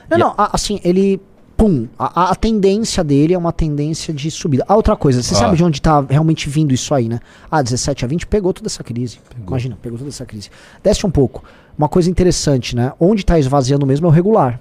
Não, 0.09 0.17
E 0.17 0.19
não, 0.19 0.33
a- 0.37 0.49
assim, 0.53 0.79
ele. 0.83 1.21
Pum, 1.59 1.87
a, 1.99 2.21
a- 2.21 2.31
a 2.31 2.35
tendência 2.35 3.03
dele 3.03 3.33
é 3.33 3.37
uma 3.37 3.51
tendência 3.51 4.13
de 4.13 4.31
subida. 4.31 4.63
Ah, 4.65 4.75
outra 4.77 4.95
coisa, 4.95 5.21
você 5.21 5.33
Ah. 5.33 5.37
sabe 5.37 5.57
de 5.57 5.63
onde 5.63 5.81
tá 5.81 5.99
realmente 6.09 6.47
vindo 6.49 6.73
isso 6.73 6.93
aí, 6.95 7.09
né? 7.09 7.19
Ah, 7.51 7.61
17 7.61 8.05
a 8.05 8.07
20 8.07 8.25
pegou 8.25 8.53
toda 8.53 8.67
essa 8.67 8.81
crise. 8.81 9.19
Imagina, 9.45 9.77
pegou 9.81 9.97
toda 9.97 10.09
essa 10.09 10.25
crise. 10.25 10.49
Desce 10.81 11.05
um 11.05 11.11
pouco. 11.11 11.43
Uma 11.77 11.89
coisa 11.89 12.09
interessante, 12.09 12.75
né? 12.77 12.93
Onde 12.97 13.25
tá 13.25 13.37
esvaziando 13.37 13.85
mesmo 13.85 14.07
é 14.07 14.09
o 14.09 14.11
regular. 14.13 14.59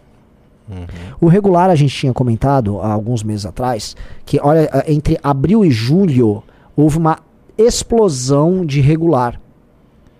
O 1.20 1.28
regular 1.28 1.70
a 1.70 1.74
gente 1.74 1.94
tinha 1.94 2.12
comentado 2.12 2.80
há 2.80 2.92
alguns 2.92 3.22
meses 3.22 3.46
atrás 3.46 3.96
que, 4.26 4.38
olha, 4.42 4.68
a- 4.70 4.84
entre 4.90 5.18
abril 5.22 5.64
e 5.64 5.70
julho 5.70 6.42
houve 6.76 6.99
uma 6.99 7.20
explosão 7.57 8.66
de 8.66 8.80
regular, 8.80 9.40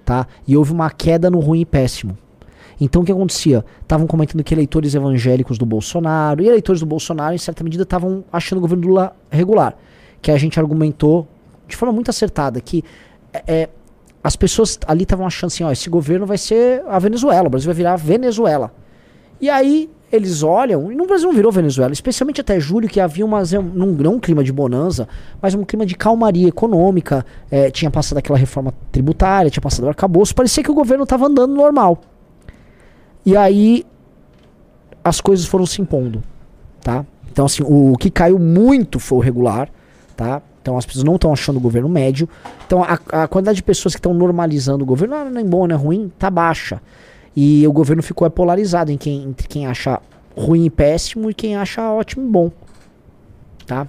tá? 0.05 0.27
E 0.47 0.57
houve 0.57 0.73
uma 0.73 0.91
queda 0.91 1.29
no 1.29 1.39
ruim 1.41 1.61
e 1.61 1.67
péssimo. 1.67 2.17
Então 2.81 3.03
o 3.03 3.05
que 3.05 3.13
acontecia? 3.13 3.65
Estavam 3.83 4.07
comentando 4.07 4.43
que 4.45 4.55
eleitores 4.55 4.95
evangélicos 4.95 5.59
do 5.59 5.67
Bolsonaro 5.67 6.43
e 6.43 6.49
eleitores 6.49 6.81
do 6.81 6.87
Bolsonaro, 6.87 7.35
em 7.35 7.39
certa 7.39 7.65
medida, 7.65 7.83
estavam 7.83 8.25
achando 8.33 8.59
o 8.59 8.61
governo 8.61 8.87
Lula 8.87 9.17
regular. 9.31 9.77
Que 10.23 10.31
a 10.31 10.37
gente 10.37 10.59
argumentou 10.59 11.27
de 11.67 11.77
forma 11.77 11.93
muito 11.93 12.11
acertada 12.11 12.61
que 12.61 12.85
é, 13.33 13.43
é, 13.47 13.69
as 14.23 14.37
pessoas 14.37 14.79
ali 14.87 15.03
estavam 15.03 15.27
achando 15.27 15.49
assim: 15.49 15.65
ó, 15.65 15.71
esse 15.71 15.89
governo 15.89 16.27
vai 16.27 16.39
ser 16.39 16.83
a 16.89 16.99
Venezuela, 16.99 17.47
o 17.47 17.51
Brasil 17.51 17.67
vai 17.67 17.75
virar 17.75 17.93
a 17.95 17.97
Venezuela. 17.97 18.73
E 19.41 19.49
aí 19.49 19.89
eles 20.11 20.43
olham, 20.43 20.91
e 20.91 20.95
no 20.95 21.07
Brasil 21.07 21.29
não 21.29 21.35
virou 21.35 21.53
Venezuela, 21.53 21.93
especialmente 21.93 22.41
até 22.41 22.59
julho, 22.59 22.89
que 22.89 22.99
havia 22.99 23.25
uma, 23.25 23.43
num, 23.43 23.93
não 23.93 24.15
um 24.15 24.19
clima 24.19 24.43
de 24.43 24.51
bonança, 24.51 25.07
mas 25.41 25.55
um 25.55 25.65
clima 25.65 25.85
de 25.85 25.95
calmaria 25.95 26.49
econômica. 26.49 27.25
eh, 27.51 27.71
tinha 27.71 27.91
passado 27.91 28.17
aquela 28.19 28.39
reforma 28.39 28.73
tributária, 28.91 29.51
tinha 29.51 29.61
passado 29.61 29.85
o 29.85 29.89
arcabouço, 29.89 30.35
parecia 30.35 30.63
que 30.63 30.71
o 30.71 30.75
governo 30.75 31.05
estava 31.05 31.27
andando 31.27 31.55
normal. 31.55 32.01
E 33.29 33.37
aí 33.37 33.85
as 35.05 35.21
coisas 35.21 35.45
foram 35.45 35.67
se 35.67 35.83
impondo, 35.83 36.23
tá? 36.81 37.05
Então 37.31 37.45
assim, 37.45 37.63
o, 37.63 37.95
que 37.99 38.11
caiu 38.11 38.39
muito 38.39 38.99
foi 38.99 39.19
o 39.19 39.21
regular, 39.21 39.69
tá? 40.17 40.41
Então 40.63 40.79
as 40.79 40.87
pessoas 40.87 41.05
não 41.05 41.17
estão 41.17 41.31
achando 41.31 41.59
o 41.59 41.61
governo 41.61 41.91
médio. 41.91 42.27
Então 42.67 42.83
a, 42.83 42.99
a 43.25 43.29
quantidade 43.29 43.57
de 43.57 43.63
pessoas 43.63 43.95
que 43.95 43.99
estão 43.99 44.15
normalizando 44.15 44.83
o 44.83 44.87
governo, 44.87 45.15
ah, 45.15 45.25
não 45.27 45.43
é 45.43 45.45
bom, 45.45 45.67
não 45.67 45.77
é 45.77 45.79
ruim, 45.79 46.11
tá 46.19 46.31
baixa. 46.31 46.81
E 47.37 47.69
o 47.69 47.73
governo 47.73 48.03
ficou 48.03 48.27
é, 48.27 48.31
polarizado 48.31 48.91
em 48.91 48.97
quem, 48.97 49.25
entre 49.25 49.47
quem 49.47 49.67
acha 49.67 50.01
ruim 50.35 50.65
e 50.65 50.71
péssimo 50.71 51.31
e 51.31 51.35
quem 51.35 51.55
acha 51.55 51.83
ótimo 51.83 52.27
e 52.27 52.31
bom. 52.31 52.51
Tá? 53.67 53.87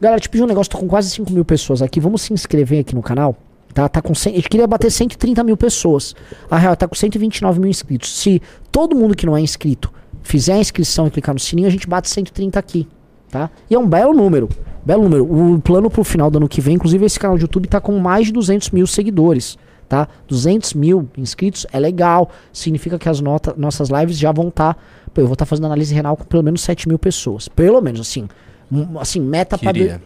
Galera, 0.00 0.20
te 0.20 0.28
pedi 0.28 0.42
um 0.42 0.48
negócio, 0.48 0.72
tô 0.72 0.78
com 0.78 0.88
quase 0.88 1.08
5 1.10 1.32
mil 1.32 1.44
pessoas 1.44 1.82
aqui. 1.82 2.00
Vamos 2.00 2.22
se 2.22 2.32
inscrever 2.32 2.80
aqui 2.80 2.96
no 2.96 3.02
canal. 3.02 3.36
Tá, 3.76 3.90
tá 3.90 4.00
com 4.00 4.14
100, 4.14 4.32
a 4.32 4.36
gente 4.36 4.48
queria 4.48 4.66
bater 4.66 4.90
130 4.90 5.44
mil 5.44 5.54
pessoas. 5.54 6.14
A 6.50 6.56
real 6.56 6.74
tá 6.74 6.88
com 6.88 6.94
129 6.94 7.60
mil 7.60 7.68
inscritos. 7.68 8.18
Se 8.18 8.40
todo 8.72 8.96
mundo 8.96 9.14
que 9.14 9.26
não 9.26 9.36
é 9.36 9.40
inscrito 9.42 9.92
fizer 10.22 10.54
a 10.54 10.58
inscrição 10.58 11.06
e 11.06 11.10
clicar 11.10 11.34
no 11.34 11.38
sininho, 11.38 11.68
a 11.68 11.70
gente 11.70 11.86
bate 11.86 12.08
130 12.08 12.58
aqui. 12.58 12.88
Tá? 13.30 13.50
E 13.68 13.74
é 13.74 13.78
um 13.78 13.86
belo 13.86 14.14
número. 14.14 14.48
Belo 14.82 15.02
número. 15.02 15.24
O 15.30 15.60
plano 15.60 15.90
pro 15.90 16.02
final 16.04 16.30
do 16.30 16.38
ano 16.38 16.48
que 16.48 16.58
vem, 16.58 16.76
inclusive 16.76 17.04
esse 17.04 17.20
canal 17.20 17.36
de 17.36 17.42
YouTube 17.42 17.68
tá 17.68 17.78
com 17.78 17.98
mais 17.98 18.28
de 18.28 18.32
200 18.32 18.70
mil 18.70 18.86
seguidores. 18.86 19.58
Tá? 19.86 20.08
200 20.26 20.72
mil 20.72 21.06
inscritos 21.14 21.66
é 21.70 21.78
legal. 21.78 22.30
Significa 22.54 22.98
que 22.98 23.10
as 23.10 23.20
nota, 23.20 23.52
nossas 23.58 23.90
lives 23.90 24.16
já 24.16 24.32
vão 24.32 24.48
estar. 24.48 24.74
eu 25.14 25.24
vou 25.24 25.34
estar 25.34 25.44
fazendo 25.44 25.66
análise 25.66 25.94
renal 25.94 26.16
com 26.16 26.24
pelo 26.24 26.42
menos 26.42 26.62
7 26.62 26.88
mil 26.88 26.98
pessoas. 26.98 27.46
Pelo 27.46 27.82
menos, 27.82 28.00
assim. 28.00 28.26
um- 28.72 28.98
assim 28.98 29.20
meta 29.20 29.58
para. 29.58 30.00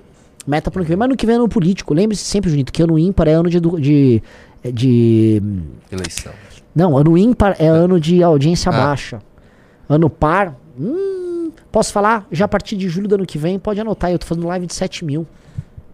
Meta 0.47 0.70
pro 0.70 0.80
ano 0.80 0.84
que 0.86 0.91
vem. 0.91 0.97
Mas 0.99 1.07
ano 1.07 1.16
que 1.16 1.26
vem 1.26 1.34
é 1.34 1.38
ano 1.38 1.49
político. 1.49 1.93
Lembre-se 1.95 2.24
sempre, 2.24 2.51
Junito, 2.51 2.72
que 2.72 2.82
ano 2.82 2.99
ímpar 2.99 3.28
é 3.28 3.32
ano 3.32 3.49
de. 3.51 3.61
de, 3.61 4.22
de 4.72 5.42
Eleição. 5.91 6.33
não, 6.75 6.96
ano 6.96 7.17
ímpar 7.17 7.57
é 7.58 7.67
ano 7.68 8.00
de 8.00 8.22
audiência 8.22 8.71
Ah. 8.71 8.72
baixa. 8.87 9.18
Ano 9.88 10.08
par. 10.08 10.57
Hum, 10.79 11.50
posso 11.71 11.92
falar? 11.92 12.26
Já 12.33 12.45
a 12.45 12.49
partir 12.49 12.76
de 12.76 12.88
julho 12.88 13.08
do 13.08 13.14
ano 13.17 13.26
que 13.26 13.38
vem, 13.38 13.58
pode 13.58 13.80
anotar. 13.80 14.11
Eu 14.11 14.18
tô 14.18 14.26
fazendo 14.26 14.46
live 14.46 14.67
de 14.67 14.75
7 14.75 15.04
mil. 15.04 15.26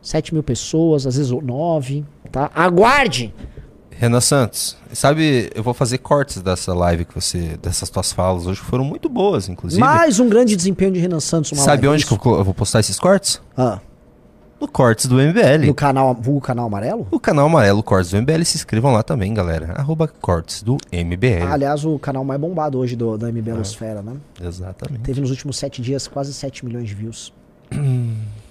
7 0.02 0.32
mil 0.32 0.42
pessoas, 0.42 1.06
às 1.06 1.16
vezes 1.16 1.32
9. 1.32 2.04
Tá? 2.30 2.50
Aguarde! 2.54 3.34
Renan 3.98 4.20
Santos, 4.20 4.76
sabe, 4.92 5.50
eu 5.54 5.62
vou 5.62 5.72
fazer 5.72 5.96
cortes 5.96 6.42
dessa 6.42 6.74
live 6.74 7.06
que 7.06 7.14
você, 7.14 7.56
dessas 7.62 7.88
tuas 7.88 8.12
falas 8.12 8.46
hoje, 8.46 8.60
foram 8.60 8.84
muito 8.84 9.08
boas, 9.08 9.48
inclusive. 9.48 9.80
Mais 9.80 10.20
um 10.20 10.28
grande 10.28 10.54
desempenho 10.54 10.92
de 10.92 11.00
Renan 11.00 11.18
Santos. 11.18 11.48
Sabe 11.58 11.86
live, 11.86 11.88
onde 11.88 12.04
isso? 12.04 12.18
que 12.18 12.26
eu 12.28 12.44
vou 12.44 12.52
postar 12.52 12.80
esses 12.80 13.00
cortes? 13.00 13.40
Ah. 13.56 13.80
No 14.60 14.66
Cortes 14.66 15.06
do 15.06 15.16
MBL. 15.16 15.66
No 15.66 15.74
canal, 15.74 16.14
vulgo 16.14 16.40
canal 16.40 16.66
amarelo? 16.66 17.06
O 17.10 17.20
canal 17.20 17.46
amarelo 17.46 17.82
Cortes 17.82 18.10
do 18.10 18.16
MBL, 18.22 18.42
se 18.44 18.56
inscrevam 18.56 18.92
lá 18.92 19.02
também, 19.02 19.32
galera. 19.34 19.72
Arroba 19.76 20.08
Cortes 20.08 20.62
do 20.62 20.78
MBL. 20.90 21.44
Ah, 21.46 21.52
aliás, 21.52 21.84
o 21.84 21.98
canal 21.98 22.24
mais 22.24 22.40
bombado 22.40 22.78
hoje 22.78 22.96
do, 22.96 23.18
da 23.18 23.28
MBLosfera, 23.28 24.00
né? 24.02 24.14
Exatamente. 24.42 25.02
Teve 25.02 25.20
nos 25.20 25.30
últimos 25.30 25.58
7 25.58 25.82
dias 25.82 26.08
quase 26.08 26.32
7 26.32 26.64
milhões 26.64 26.88
de 26.88 26.94
views. 26.94 27.32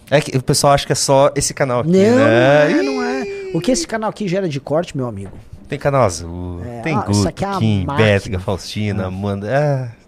É 0.07 0.22
que 0.22 0.38
o 0.38 0.44
pessoal 0.44 0.73
acha 0.73 0.86
que 0.86 0.91
é 0.91 0.95
só 0.95 1.32
esse 1.36 1.52
canal 1.52 1.80
aqui, 1.80 1.90
Não, 1.90 1.98
né? 1.98 2.11
não 2.14 2.22
é, 2.22 2.84
não 2.84 3.03
é. 3.03 3.26
O 3.56 3.60
que 3.60 3.72
esse 3.72 3.88
canal 3.88 4.11
aqui 4.11 4.27
gera 4.27 4.48
de 4.48 4.60
corte, 4.60 4.95
meu 4.95 5.07
amigo? 5.07 5.32
Tem 5.68 5.80
canal 5.80 6.03
azul, 6.03 6.61
É, 6.64 6.82
tem 6.82 6.95
ah, 6.95 7.02
Guto, 7.02 7.27
é 7.27 7.32
Kim. 7.57 7.88
Bétrica, 7.98 8.40
Faustina, 8.40 9.07
Amanda. 9.07 9.48
É. 9.49 10.05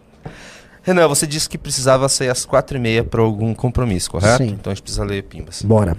Renan, 0.87 1.05
você 1.09 1.27
disse 1.27 1.49
que 1.49 1.57
precisava 1.57 2.07
sair 2.07 2.29
às 2.29 2.45
quatro 2.45 2.77
e 2.77 2.79
meia 2.79 3.03
para 3.03 3.21
algum 3.21 3.53
compromisso, 3.53 4.09
correto? 4.09 4.37
Sim. 4.41 4.51
Então 4.51 4.71
a 4.71 4.73
gente 4.73 4.83
precisa 4.83 5.03
ler 5.03 5.21
Pimbas. 5.23 5.61
Bora. 5.61 5.97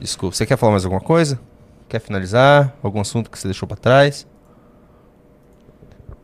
Desculpa, 0.00 0.34
você 0.34 0.46
quer 0.46 0.56
falar 0.56 0.72
mais 0.72 0.84
alguma 0.86 1.02
coisa? 1.02 1.38
Quer 1.86 2.00
finalizar? 2.00 2.74
Algum 2.82 3.02
assunto 3.02 3.30
que 3.30 3.38
você 3.38 3.46
deixou 3.48 3.68
pra 3.68 3.76
trás? 3.76 4.26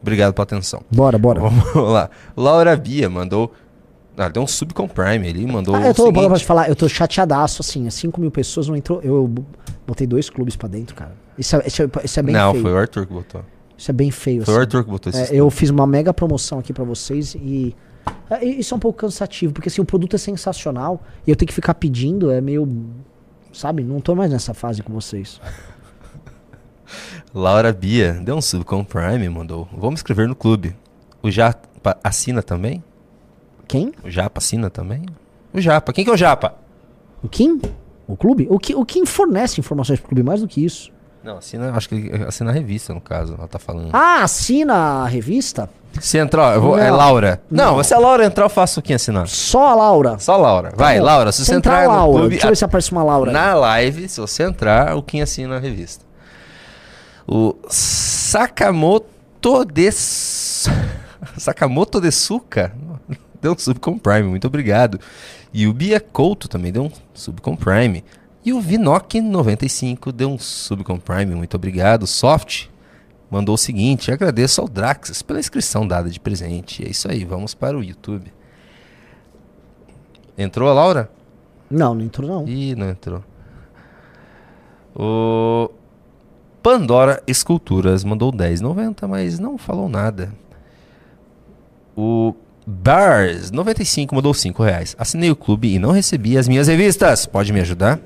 Obrigado 0.00 0.32
pela 0.32 0.44
atenção. 0.44 0.80
Bora, 0.90 1.18
bora. 1.18 1.40
Vamos 1.40 1.74
lá. 1.76 2.08
Laura 2.34 2.74
Bia 2.74 3.10
mandou. 3.10 3.52
Ah, 4.16 4.30
deu 4.30 4.42
um 4.42 4.46
sub 4.46 4.72
com 4.72 4.88
Prime 4.88 5.28
ali, 5.28 5.46
mandou. 5.46 5.74
Ah, 5.76 5.88
eu 5.88 5.94
tô, 5.94 6.06
seguinte. 6.06 6.26
posso 6.30 6.44
falar, 6.46 6.70
eu 6.70 6.74
tô 6.76 6.88
chateadaço, 6.88 7.60
assim, 7.60 7.90
5 7.90 8.18
mil 8.18 8.30
pessoas 8.30 8.66
não 8.66 8.74
entrou. 8.76 9.02
Eu 9.02 9.30
botei 9.86 10.06
dois 10.06 10.30
clubes 10.30 10.56
pra 10.56 10.68
dentro, 10.70 10.94
cara. 10.96 11.12
Isso 11.36 11.54
é, 11.54 11.66
isso 11.66 11.82
é, 11.82 11.88
isso 12.02 12.18
é 12.18 12.22
bem 12.22 12.34
Não, 12.34 12.52
feio. 12.52 12.62
foi 12.62 12.72
o 12.72 12.78
Arthur 12.78 13.06
que 13.06 13.12
botou. 13.12 13.42
Isso 13.76 13.90
é 13.90 13.94
bem 13.94 14.10
feio. 14.10 14.44
Foi 14.44 14.54
o 14.54 14.58
Arthur 14.60 14.84
que 14.84 14.90
botou 14.90 15.10
esse 15.10 15.34
É. 15.34 15.36
Eu 15.36 15.50
fiz 15.50 15.70
uma 15.70 15.86
mega 15.86 16.12
promoção 16.14 16.58
aqui 16.58 16.72
pra 16.72 16.84
vocês 16.84 17.34
e. 17.34 17.74
é, 18.30 18.44
Isso 18.44 18.72
é 18.72 18.76
um 18.76 18.80
pouco 18.80 18.98
cansativo, 18.98 19.52
porque 19.52 19.68
assim, 19.68 19.80
o 19.80 19.84
produto 19.84 20.16
é 20.16 20.18
sensacional 20.18 21.02
e 21.26 21.30
eu 21.30 21.36
tenho 21.36 21.46
que 21.48 21.54
ficar 21.54 21.74
pedindo, 21.74 22.30
é 22.30 22.40
meio. 22.40 22.66
Sabe? 23.52 23.82
Não 23.82 24.00
tô 24.00 24.14
mais 24.14 24.30
nessa 24.30 24.52
fase 24.54 24.82
com 24.82 24.92
vocês. 24.92 25.40
Laura 27.34 27.72
Bia 27.72 28.14
deu 28.14 28.36
um 28.36 28.40
sub 28.40 28.64
com 28.64 28.84
Prime, 28.84 29.28
mandou. 29.28 29.68
Vamos 29.76 30.00
escrever 30.00 30.28
no 30.28 30.34
clube. 30.34 30.74
O 31.22 31.30
Japa 31.30 31.98
assina 32.02 32.42
também? 32.42 32.82
Quem? 33.66 33.92
O 34.04 34.10
Japa 34.10 34.38
assina 34.38 34.70
também? 34.70 35.02
O 35.52 35.60
Japa. 35.60 35.92
Quem 35.92 36.04
que 36.04 36.10
é 36.10 36.14
o 36.14 36.16
Japa? 36.16 36.54
O 37.22 37.28
Kim? 37.28 37.60
O 38.06 38.16
clube? 38.16 38.46
O, 38.48 38.58
Ki, 38.58 38.74
o 38.74 38.84
Kim 38.84 39.04
fornece 39.04 39.60
informações 39.60 39.98
pro 39.98 40.08
clube, 40.08 40.22
mais 40.22 40.40
do 40.40 40.46
que 40.48 40.64
isso. 40.64 40.92
Não, 41.26 41.38
assina, 41.38 41.72
acho 41.74 41.88
que 41.88 41.94
ele 41.96 42.24
assina 42.24 42.50
a 42.50 42.54
revista, 42.54 42.94
no 42.94 43.00
caso, 43.00 43.34
ela 43.36 43.48
tá 43.48 43.58
falando. 43.58 43.90
Ah, 43.92 44.22
assina 44.22 44.74
a 45.02 45.06
revista? 45.08 45.68
Se 46.00 46.18
entrar, 46.18 46.52
ó, 46.52 46.54
eu 46.54 46.60
vou, 46.60 46.78
é. 46.78 46.88
Laura. 46.88 47.42
Não, 47.50 47.78
Não. 47.78 47.82
se 47.82 47.92
a 47.92 47.98
Laura 47.98 48.24
entrar, 48.24 48.44
eu 48.44 48.48
faço 48.48 48.80
quem 48.80 48.94
assinar. 48.94 49.26
Só 49.26 49.68
a 49.70 49.74
Laura. 49.74 50.20
Só 50.20 50.34
a 50.34 50.36
Laura. 50.36 50.72
Vai, 50.76 50.94
Tá 50.96 51.00
bom. 51.00 51.06
Laura, 51.06 51.32
se 51.32 51.44
você 51.44 51.54
entrar, 51.56 51.82
no 51.84 51.88
Laura, 51.88 52.12
clube, 52.12 52.28
deixa 52.28 52.46
eu 52.46 52.50
ver 52.50 52.56
se 52.56 52.64
aparece 52.64 52.92
uma 52.92 53.02
Laura. 53.02 53.30
aí. 53.30 53.34
na 53.34 53.54
live, 53.54 54.08
se 54.08 54.20
você 54.20 54.44
entrar, 54.44 54.94
o 54.96 55.02
Kim 55.02 55.20
assina 55.20 55.56
a 55.56 55.58
revista. 55.58 56.04
O 57.26 57.56
Sakamoto 57.68 59.64
de... 59.64 59.90
Sakamoto 61.38 62.00
de 62.00 62.12
Suka 62.12 62.72
deu 63.40 63.52
um 63.52 63.58
sub 63.58 63.80
com 63.80 63.98
Prime, 63.98 64.24
muito 64.28 64.46
obrigado. 64.46 65.00
E 65.52 65.66
o 65.66 65.72
Bia 65.72 65.98
Couto 66.00 66.48
também 66.48 66.72
deu 66.72 66.84
um 66.84 66.90
sub 67.14 67.40
com 67.40 67.56
Prime. 67.56 68.04
E 68.46 68.52
o 68.52 68.60
Vinoc95 68.60 70.12
deu 70.12 70.30
um 70.30 70.38
sub 70.38 70.84
com 70.84 71.00
Prime, 71.00 71.34
muito 71.34 71.56
obrigado. 71.56 72.06
Soft 72.06 72.68
mandou 73.28 73.56
o 73.56 73.58
seguinte: 73.58 74.12
agradeço 74.12 74.60
ao 74.60 74.68
Draxas 74.68 75.20
pela 75.20 75.40
inscrição 75.40 75.84
dada 75.84 76.08
de 76.08 76.20
presente. 76.20 76.86
É 76.86 76.88
isso 76.88 77.10
aí, 77.10 77.24
vamos 77.24 77.54
para 77.54 77.76
o 77.76 77.82
YouTube. 77.82 78.32
Entrou 80.38 80.68
a 80.68 80.72
Laura? 80.72 81.10
Não, 81.68 81.92
não 81.92 82.04
entrou 82.04 82.28
não. 82.28 82.46
Ih, 82.46 82.76
não 82.76 82.88
entrou. 82.88 83.24
O 84.94 85.68
Pandora 86.62 87.20
Esculturas 87.26 88.04
mandou 88.04 88.32
10,90, 88.32 89.08
mas 89.08 89.40
não 89.40 89.58
falou 89.58 89.88
nada. 89.88 90.32
O 91.96 92.32
Bars 92.64 93.50
95 93.50 94.14
mandou 94.14 94.32
5 94.32 94.62
reais. 94.62 94.94
Assinei 94.96 95.32
o 95.32 95.36
clube 95.36 95.74
e 95.74 95.78
não 95.80 95.90
recebi 95.90 96.38
as 96.38 96.46
minhas 96.46 96.68
revistas. 96.68 97.26
Pode 97.26 97.52
me 97.52 97.60
ajudar? 97.60 97.98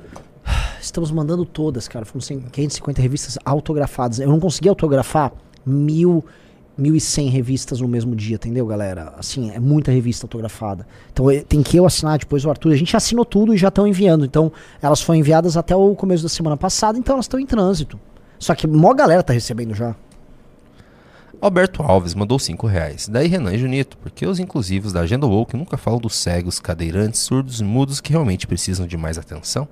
Estamos 0.81 1.11
mandando 1.11 1.45
todas, 1.45 1.87
cara. 1.87 2.05
Foram 2.05 2.21
100 2.21 2.41
550 2.53 3.03
revistas 3.03 3.39
autografadas. 3.45 4.19
Eu 4.19 4.29
não 4.29 4.41
consegui 4.41 4.69
autografar 4.69 5.33
mil, 5.65 6.25
mil 6.77 6.97
e 6.97 7.01
cem 7.01 7.29
revistas 7.29 7.81
no 7.81 7.89
mesmo 7.89 8.17
dia, 8.17 8.37
entendeu, 8.37 8.67
galera? 8.67 9.15
Assim, 9.19 9.51
é 9.51 9.61
muita 9.61 9.93
revista 9.93 10.25
autografada. 10.25 10.87
Então 11.13 11.31
eh, 11.31 11.43
tem 11.43 11.63
que 11.63 11.77
eu 11.77 11.85
assinar 11.87 12.19
depois 12.19 12.45
o 12.45 12.51
Arthur. 12.51 12.73
A 12.73 12.77
gente 12.77 12.97
assinou 12.97 13.25
tudo 13.25 13.55
e 13.55 13.59
já 13.59 13.69
estão 13.69 13.87
enviando. 13.87 14.25
Então 14.25 14.51
elas 14.81 15.01
foram 15.01 15.19
enviadas 15.19 15.57
até 15.57 15.77
o 15.77 15.95
começo 15.95 16.23
da 16.23 16.29
semana 16.29 16.57
passada, 16.57 16.99
então 16.99 17.15
elas 17.15 17.25
estão 17.25 17.39
em 17.39 17.47
trânsito. 17.47 17.99
Só 18.39 18.55
que 18.55 18.67
mó 18.67 18.95
galera 18.95 19.23
tá 19.23 19.33
recebendo 19.33 19.75
já. 19.75 19.95
Alberto 21.41 21.83
Alves 21.83 22.15
mandou 22.15 22.39
5 22.39 22.67
reais. 22.67 23.09
Daí 23.09 23.27
Renan 23.27 23.55
e 23.55 23.59
Junito, 23.59 23.97
porque 23.97 24.27
os 24.27 24.39
inclusivos 24.39 24.93
da 24.93 25.01
Agenda 25.01 25.27
Woke 25.27 25.57
nunca 25.57 25.79
falam 25.79 25.99
dos 25.99 26.15
cegos, 26.15 26.59
cadeirantes, 26.59 27.21
surdos 27.21 27.61
e 27.61 27.65
mudos 27.65 27.99
que 27.99 28.13
realmente 28.13 28.47
precisam 28.47 28.87
de 28.87 28.97
mais 28.97 29.17
atenção? 29.17 29.67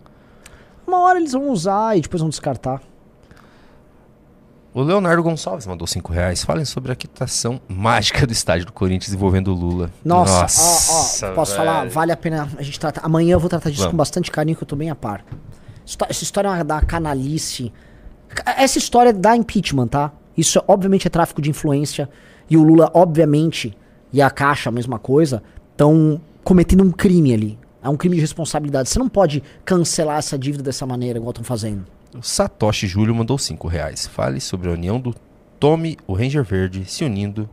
Uma 0.88 1.00
hora 1.00 1.18
eles 1.20 1.32
vão 1.32 1.50
usar 1.50 1.98
e 1.98 2.00
depois 2.00 2.20
vão 2.22 2.30
descartar. 2.30 2.80
O 4.72 4.80
Leonardo 4.82 5.22
Gonçalves 5.22 5.66
mandou 5.66 5.86
5 5.86 6.10
reais. 6.12 6.42
Falem 6.42 6.64
sobre 6.64 6.90
a 6.90 6.96
quitação 6.96 7.60
mágica 7.68 8.26
do 8.26 8.32
estádio 8.32 8.64
do 8.66 8.72
Corinthians 8.72 9.12
envolvendo 9.14 9.48
o 9.48 9.54
Lula. 9.54 9.90
Nossa, 10.02 10.40
Nossa, 10.42 11.26
ó, 11.26 11.30
ó, 11.32 11.34
posso 11.34 11.52
velho. 11.52 11.64
falar? 11.66 11.88
Vale 11.90 12.12
a 12.12 12.16
pena 12.16 12.48
a 12.56 12.62
gente 12.62 12.80
tratar. 12.80 13.02
Amanhã 13.04 13.34
eu 13.34 13.40
vou 13.40 13.50
tratar 13.50 13.68
disso 13.68 13.82
Vamos. 13.82 13.92
com 13.92 13.96
bastante 13.98 14.30
carinho, 14.30 14.56
que 14.56 14.62
eu 14.62 14.66
tô 14.68 14.76
bem 14.76 14.88
a 14.88 14.94
par. 14.94 15.24
Histó- 15.84 16.06
Essa 16.08 16.22
história 16.22 16.48
é 16.48 16.52
uma 16.52 16.64
da 16.64 16.80
canalice. 16.80 17.70
Ca- 18.28 18.54
Essa 18.56 18.78
história 18.78 19.12
da 19.12 19.36
impeachment, 19.36 19.88
tá? 19.88 20.10
Isso, 20.36 20.62
obviamente, 20.66 21.06
é 21.06 21.10
tráfico 21.10 21.42
de 21.42 21.50
influência. 21.50 22.08
E 22.48 22.56
o 22.56 22.62
Lula, 22.62 22.90
obviamente, 22.94 23.76
e 24.12 24.22
a 24.22 24.30
Caixa, 24.30 24.70
a 24.70 24.72
mesma 24.72 24.98
coisa, 24.98 25.42
estão 25.72 26.18
cometendo 26.44 26.82
um 26.82 26.90
crime 26.90 27.34
ali. 27.34 27.58
É 27.82 27.88
um 27.88 27.96
crime 27.96 28.16
de 28.16 28.20
responsabilidade. 28.20 28.88
Você 28.88 28.98
não 28.98 29.08
pode 29.08 29.42
cancelar 29.64 30.18
essa 30.18 30.38
dívida 30.38 30.62
dessa 30.64 30.84
maneira, 30.86 31.18
igual 31.18 31.30
estão 31.30 31.44
fazendo. 31.44 31.84
O 32.16 32.22
Satoshi 32.22 32.86
Júlio 32.86 33.14
mandou 33.14 33.38
5 33.38 33.68
reais. 33.68 34.06
Fale 34.06 34.40
sobre 34.40 34.68
a 34.68 34.72
união 34.72 34.98
do 35.00 35.14
Tommy, 35.60 35.96
o 36.06 36.12
Ranger 36.12 36.42
Verde, 36.42 36.84
se 36.86 37.04
unindo 37.04 37.48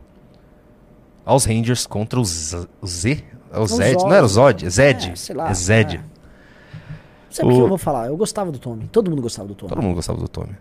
aos 1.24 1.44
Rangers 1.44 1.86
contra 1.86 2.20
os 2.20 2.28
Z. 2.28 2.66
O 2.80 2.86
Z? 2.86 3.24
É 3.52 3.58
o 3.58 3.62
O 3.62 3.66
Zed? 3.66 4.02
Não 4.02 4.12
era 4.12 4.24
o 4.24 4.28
Zod? 4.28 4.66
É 4.66 4.70
Zed? 4.70 5.10
É, 5.10 5.16
sei 5.16 5.34
lá, 5.36 5.50
É 5.50 5.54
Zed. 5.54 6.00
Sabe 7.30 7.48
o 7.48 7.54
que 7.54 7.60
eu 7.60 7.68
vou 7.68 7.78
falar? 7.78 8.06
Eu 8.06 8.16
gostava 8.16 8.50
do 8.50 8.58
Tommy. 8.58 8.88
Todo 8.90 9.10
mundo 9.10 9.22
gostava 9.22 9.46
do 9.46 9.54
Tommy. 9.54 9.68
Todo 9.68 9.82
mundo 9.82 9.94
gostava 9.94 10.18
do 10.18 10.26
Tommy. 10.28 10.56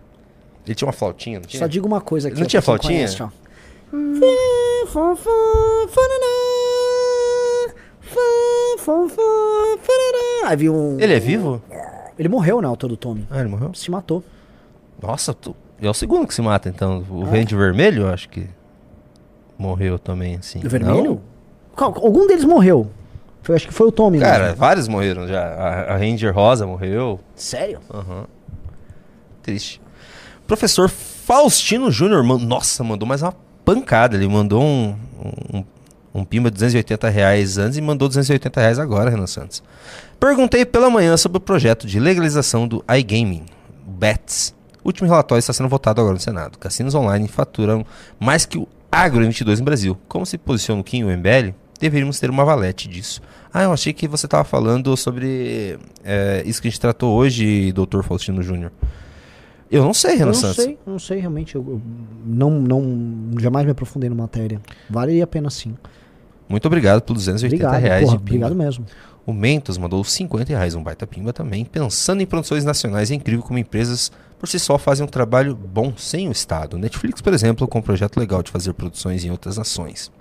Ele 0.65 0.75
tinha 0.75 0.87
uma 0.87 0.93
flautinha, 0.93 1.39
não 1.39 1.47
tinha? 1.47 1.59
Só 1.59 1.67
digo 1.67 1.87
uma 1.87 2.01
coisa 2.01 2.27
aqui. 2.27 2.39
Não 2.39 2.47
tinha 2.47 2.61
flautinha? 2.61 2.93
conhece, 3.07 3.23
ó. 3.23 3.29
Aí 10.45 10.55
viu 10.57 10.73
um. 10.75 10.99
Ele 10.99 11.13
é 11.13 11.19
vivo? 11.19 11.61
Ele 12.17 12.29
morreu, 12.29 12.59
o 12.59 12.67
autor 12.67 12.87
do 12.89 12.97
Tommy. 12.97 13.27
Ah, 13.29 13.39
ele 13.39 13.49
morreu? 13.49 13.73
Se 13.73 13.89
matou. 13.91 14.23
Nossa, 15.01 15.33
tu... 15.33 15.55
é 15.81 15.89
o 15.89 15.93
segundo 15.93 16.25
que 16.27 16.33
se 16.33 16.41
mata, 16.41 16.69
então. 16.69 17.03
O 17.09 17.23
Ah. 17.23 17.25
Vermelho, 17.25 18.07
acho 18.07 18.29
que 18.29 18.47
morreu 19.57 19.99
também, 19.99 20.35
assim. 20.35 20.59
O 20.65 20.69
vermelho? 20.69 21.21
Algum 21.75 22.25
deles 22.27 22.45
morreu. 22.45 22.89
Foi, 23.41 23.55
acho 23.55 23.67
que 23.67 23.73
foi 23.73 23.87
o 23.87 23.91
Tommy. 23.91 24.19
Cara, 24.19 24.45
mesmo. 24.45 24.57
vários 24.57 24.87
morreram 24.87 25.27
já. 25.27 25.43
A, 25.45 25.93
a 25.93 25.97
Ranger 25.97 26.33
Rosa 26.33 26.65
morreu. 26.65 27.19
Sério? 27.35 27.79
Aham. 27.93 28.25
Triste. 29.43 29.81
Professor 30.47 30.89
Faustino 30.89 31.91
Júnior, 31.91 32.23
man- 32.23 32.37
nossa, 32.39 32.83
mandou 32.83 33.07
mais 33.07 33.21
uma 33.21 33.33
pancada. 33.63 34.15
Ele 34.15 34.27
mandou 34.27 34.63
um, 34.63 34.95
um, 35.53 35.63
um 36.15 36.23
pimba 36.23 36.49
de 36.49 36.55
280 36.55 37.09
reais 37.09 37.57
antes 37.57 37.77
e 37.77 37.81
mandou 37.81 38.07
280 38.07 38.59
reais 38.61 38.79
agora, 38.79 39.09
Renan 39.09 39.27
Santos. 39.27 39.61
Perguntei 40.17 40.65
pela 40.65 40.89
manhã 40.89 41.17
sobre 41.17 41.37
o 41.37 41.41
projeto 41.41 41.85
de 41.85 41.99
legalização 41.99 42.65
do 42.65 42.83
iGaming, 42.97 43.45
BETS. 43.85 44.55
O 44.81 44.87
último 44.87 45.09
relatório 45.09 45.39
está 45.39 45.51
sendo 45.51 45.67
votado 45.67 45.99
agora 45.99 46.13
no 46.13 46.19
Senado. 46.19 46.57
Cassinos 46.57 46.95
online 46.95 47.27
faturam 47.27 47.85
mais 48.17 48.45
que 48.45 48.57
o 48.57 48.65
Agro 48.89 49.25
22 49.25 49.59
no 49.59 49.65
Brasil. 49.65 49.97
Como 50.07 50.25
se 50.25 50.37
posiciona 50.37 50.79
o 50.79 50.83
Kim 50.83 50.99
e 50.99 51.03
o 51.03 51.09
MBL, 51.09 51.53
deveríamos 51.79 52.17
ter 52.17 52.29
uma 52.29 52.45
valete 52.45 52.87
disso. 52.87 53.21
Ah, 53.53 53.63
eu 53.63 53.73
achei 53.73 53.91
que 53.91 54.07
você 54.07 54.25
estava 54.25 54.45
falando 54.45 54.95
sobre 54.95 55.77
é, 56.01 56.43
isso 56.45 56.61
que 56.61 56.69
a 56.69 56.71
gente 56.71 56.79
tratou 56.79 57.13
hoje, 57.13 57.73
doutor 57.73 58.03
Faustino 58.03 58.41
Júnior. 58.41 58.71
Eu 59.69 59.83
não 59.83 59.93
sei, 59.93 60.13
Eu 60.13 60.19
Renan 60.19 60.27
não 60.27 60.33
Santos. 60.33 60.63
sei, 60.63 60.77
não 60.85 60.99
sei 60.99 61.19
realmente. 61.19 61.55
Eu, 61.55 61.65
eu 61.67 61.81
não, 62.25 62.51
não, 62.51 63.31
jamais 63.39 63.65
me 63.65 63.71
aprofundei 63.71 64.09
na 64.09 64.15
matéria. 64.15 64.61
Vale 64.89 65.21
a 65.21 65.27
pena 65.27 65.49
sim. 65.49 65.75
Muito 66.47 66.65
obrigado 66.65 67.01
pelos 67.01 67.23
280 67.23 67.63
Obrigado, 67.65 67.81
reais 67.81 68.05
porra, 68.05 68.17
de 68.17 68.23
pimba. 68.23 68.45
obrigado 68.47 68.55
mesmo. 68.55 68.85
O 69.25 69.33
Mentos 69.33 69.77
mandou 69.77 70.03
50 70.03 70.49
reais, 70.49 70.75
um 70.75 70.83
baita 70.83 71.07
pimba 71.07 71.33
também. 71.33 71.65
Pensando 71.65 72.21
em 72.21 72.25
produções 72.25 72.63
nacionais, 72.63 73.09
é 73.09 73.15
incrível 73.15 73.41
como 73.43 73.57
empresas 73.57 74.11
por 74.37 74.47
si 74.47 74.59
só 74.59 74.77
fazem 74.77 75.03
um 75.03 75.07
trabalho 75.07 75.55
bom 75.55 75.93
sem 75.97 76.27
o 76.27 76.31
Estado. 76.31 76.77
Netflix, 76.77 77.21
por 77.21 77.33
exemplo, 77.33 77.67
com 77.67 77.79
um 77.79 77.81
projeto 77.81 78.17
legal 78.19 78.43
de 78.43 78.51
fazer 78.51 78.73
produções 78.73 79.25
em 79.25 79.31
outras 79.31 79.57
nações. 79.57 80.11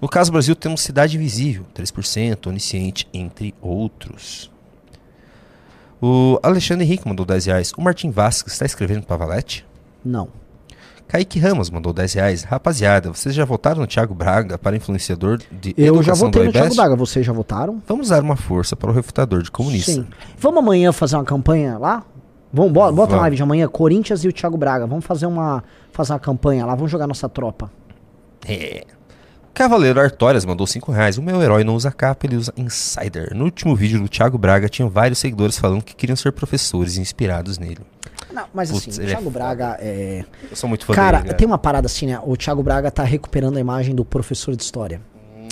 No 0.00 0.08
caso 0.08 0.30
do 0.30 0.32
Brasil, 0.32 0.56
temos 0.56 0.80
Cidade 0.80 1.16
Visível, 1.16 1.64
3%, 1.76 2.48
Onisciente, 2.48 3.06
entre 3.14 3.54
outros. 3.60 4.50
O 6.00 6.40
Alexandre 6.42 6.84
Henrique 6.84 7.06
mandou 7.06 7.26
10 7.26 7.46
reais. 7.46 7.72
O 7.76 7.80
Martim 7.82 8.10
Vasques 8.10 8.52
está 8.52 8.64
escrevendo 8.64 9.04
para 9.04 9.16
Valete? 9.16 9.64
Não. 10.04 10.28
Kaique 11.08 11.38
Ramos 11.38 11.70
mandou 11.70 11.92
10 11.92 12.12
reais. 12.14 12.42
Rapaziada, 12.44 13.10
vocês 13.10 13.34
já 13.34 13.44
votaram 13.44 13.80
no 13.80 13.86
Thiago 13.86 14.14
Braga 14.14 14.58
para 14.58 14.76
influenciador 14.76 15.38
de 15.50 15.74
Eu 15.76 16.02
já 16.02 16.12
votei 16.12 16.44
no 16.44 16.52
Thiago? 16.52 16.74
Braga. 16.74 16.94
Vocês 16.94 17.24
já 17.24 17.32
votaram? 17.32 17.82
Vamos 17.88 18.10
dar 18.10 18.22
uma 18.22 18.36
força 18.36 18.76
para 18.76 18.90
o 18.90 18.92
refutador 18.92 19.42
de 19.42 19.50
comunista. 19.50 19.92
Sim. 19.92 20.06
Vamos 20.38 20.58
amanhã 20.62 20.92
fazer 20.92 21.16
uma 21.16 21.24
campanha 21.24 21.78
lá? 21.78 22.04
Vamos, 22.52 22.72
bota, 22.72 22.92
bota 22.92 23.10
Vamos. 23.10 23.22
live 23.22 23.36
de 23.36 23.42
amanhã, 23.42 23.68
Corinthians 23.68 24.22
e 24.22 24.28
o 24.28 24.32
Thiago 24.32 24.58
Braga. 24.58 24.86
Vamos 24.86 25.04
fazer 25.04 25.26
uma, 25.26 25.64
fazer 25.92 26.12
uma 26.12 26.18
campanha 26.18 26.66
lá, 26.66 26.74
vamos 26.74 26.90
jogar 26.90 27.06
nossa 27.06 27.28
tropa. 27.28 27.70
É. 28.46 28.84
Cavaleiro 29.54 30.00
Artórias 30.00 30.44
mandou 30.44 30.66
5 30.66 30.92
reais. 30.92 31.18
O 31.18 31.22
meu 31.22 31.42
herói 31.42 31.64
não 31.64 31.74
usa 31.74 31.90
capa, 31.90 32.26
ele 32.26 32.36
usa 32.36 32.52
Insider. 32.56 33.34
No 33.34 33.44
último 33.44 33.74
vídeo 33.74 34.00
do 34.00 34.08
Thiago 34.08 34.38
Braga, 34.38 34.68
tinha 34.68 34.88
vários 34.88 35.18
seguidores 35.18 35.58
falando 35.58 35.82
que 35.82 35.96
queriam 35.96 36.14
ser 36.14 36.32
professores 36.32 36.96
inspirados 36.96 37.58
nele. 37.58 37.80
Não, 38.38 38.46
mas 38.54 38.70
Putz, 38.70 38.88
assim, 38.88 39.00
o 39.00 39.04
é 39.04 39.08
Thiago 39.08 39.30
Braga 39.30 39.76
é. 39.80 40.24
Eu 40.48 40.56
sou 40.56 40.68
muito 40.68 40.86
fã 40.86 40.94
Cara, 40.94 41.20
dele, 41.20 41.34
tem 41.34 41.46
uma 41.46 41.58
parada 41.58 41.86
assim, 41.86 42.06
né? 42.06 42.20
O 42.24 42.36
Thiago 42.36 42.62
Braga 42.62 42.88
tá 42.88 43.02
recuperando 43.02 43.56
a 43.56 43.60
imagem 43.60 43.94
do 43.94 44.04
professor 44.04 44.54
de 44.54 44.62
história. 44.62 45.00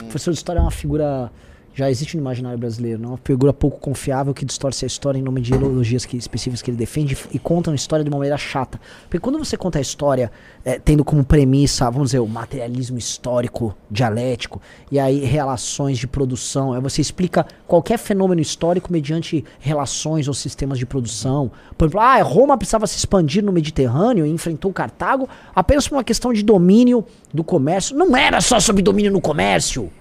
O 0.00 0.04
professor 0.04 0.30
de 0.30 0.36
história 0.36 0.60
é 0.60 0.62
uma 0.62 0.70
figura. 0.70 1.30
Já 1.76 1.90
existe 1.90 2.16
no 2.16 2.22
imaginário 2.22 2.58
brasileiro, 2.58 2.98
não? 2.98 3.10
Uma 3.10 3.20
figura 3.22 3.52
pouco 3.52 3.78
confiável 3.78 4.32
que 4.32 4.46
distorce 4.46 4.86
a 4.86 4.88
história 4.88 5.18
em 5.18 5.22
nome 5.22 5.42
de 5.42 5.52
ideologias 5.52 6.06
que, 6.06 6.16
específicas 6.16 6.62
que 6.62 6.70
ele 6.70 6.78
defende 6.78 7.14
e 7.30 7.38
conta 7.38 7.68
uma 7.68 7.76
história 7.76 8.02
de 8.02 8.08
uma 8.08 8.16
maneira 8.16 8.38
chata. 8.38 8.80
Porque 9.02 9.18
quando 9.18 9.38
você 9.38 9.58
conta 9.58 9.76
a 9.76 9.82
história 9.82 10.32
é, 10.64 10.78
tendo 10.78 11.04
como 11.04 11.22
premissa, 11.22 11.90
vamos 11.90 12.08
dizer, 12.08 12.20
o 12.20 12.26
materialismo 12.26 12.96
histórico 12.96 13.76
dialético, 13.90 14.58
e 14.90 14.98
aí 14.98 15.22
relações 15.22 15.98
de 15.98 16.06
produção, 16.06 16.72
aí 16.72 16.80
você 16.80 17.02
explica 17.02 17.46
qualquer 17.66 17.98
fenômeno 17.98 18.40
histórico 18.40 18.90
mediante 18.90 19.44
relações 19.60 20.28
ou 20.28 20.32
sistemas 20.32 20.78
de 20.78 20.86
produção. 20.86 21.50
Por 21.76 21.84
exemplo, 21.84 22.00
ah, 22.00 22.22
Roma 22.22 22.56
precisava 22.56 22.86
se 22.86 22.96
expandir 22.96 23.44
no 23.44 23.52
Mediterrâneo 23.52 24.24
e 24.24 24.30
enfrentou 24.30 24.72
Cartago 24.72 25.28
apenas 25.54 25.86
por 25.86 25.96
uma 25.96 26.04
questão 26.04 26.32
de 26.32 26.42
domínio 26.42 27.04
do 27.34 27.44
comércio. 27.44 27.94
Não 27.94 28.16
era 28.16 28.40
só 28.40 28.58
sobre 28.58 28.82
domínio 28.82 29.12
no 29.12 29.20
comércio. 29.20 29.92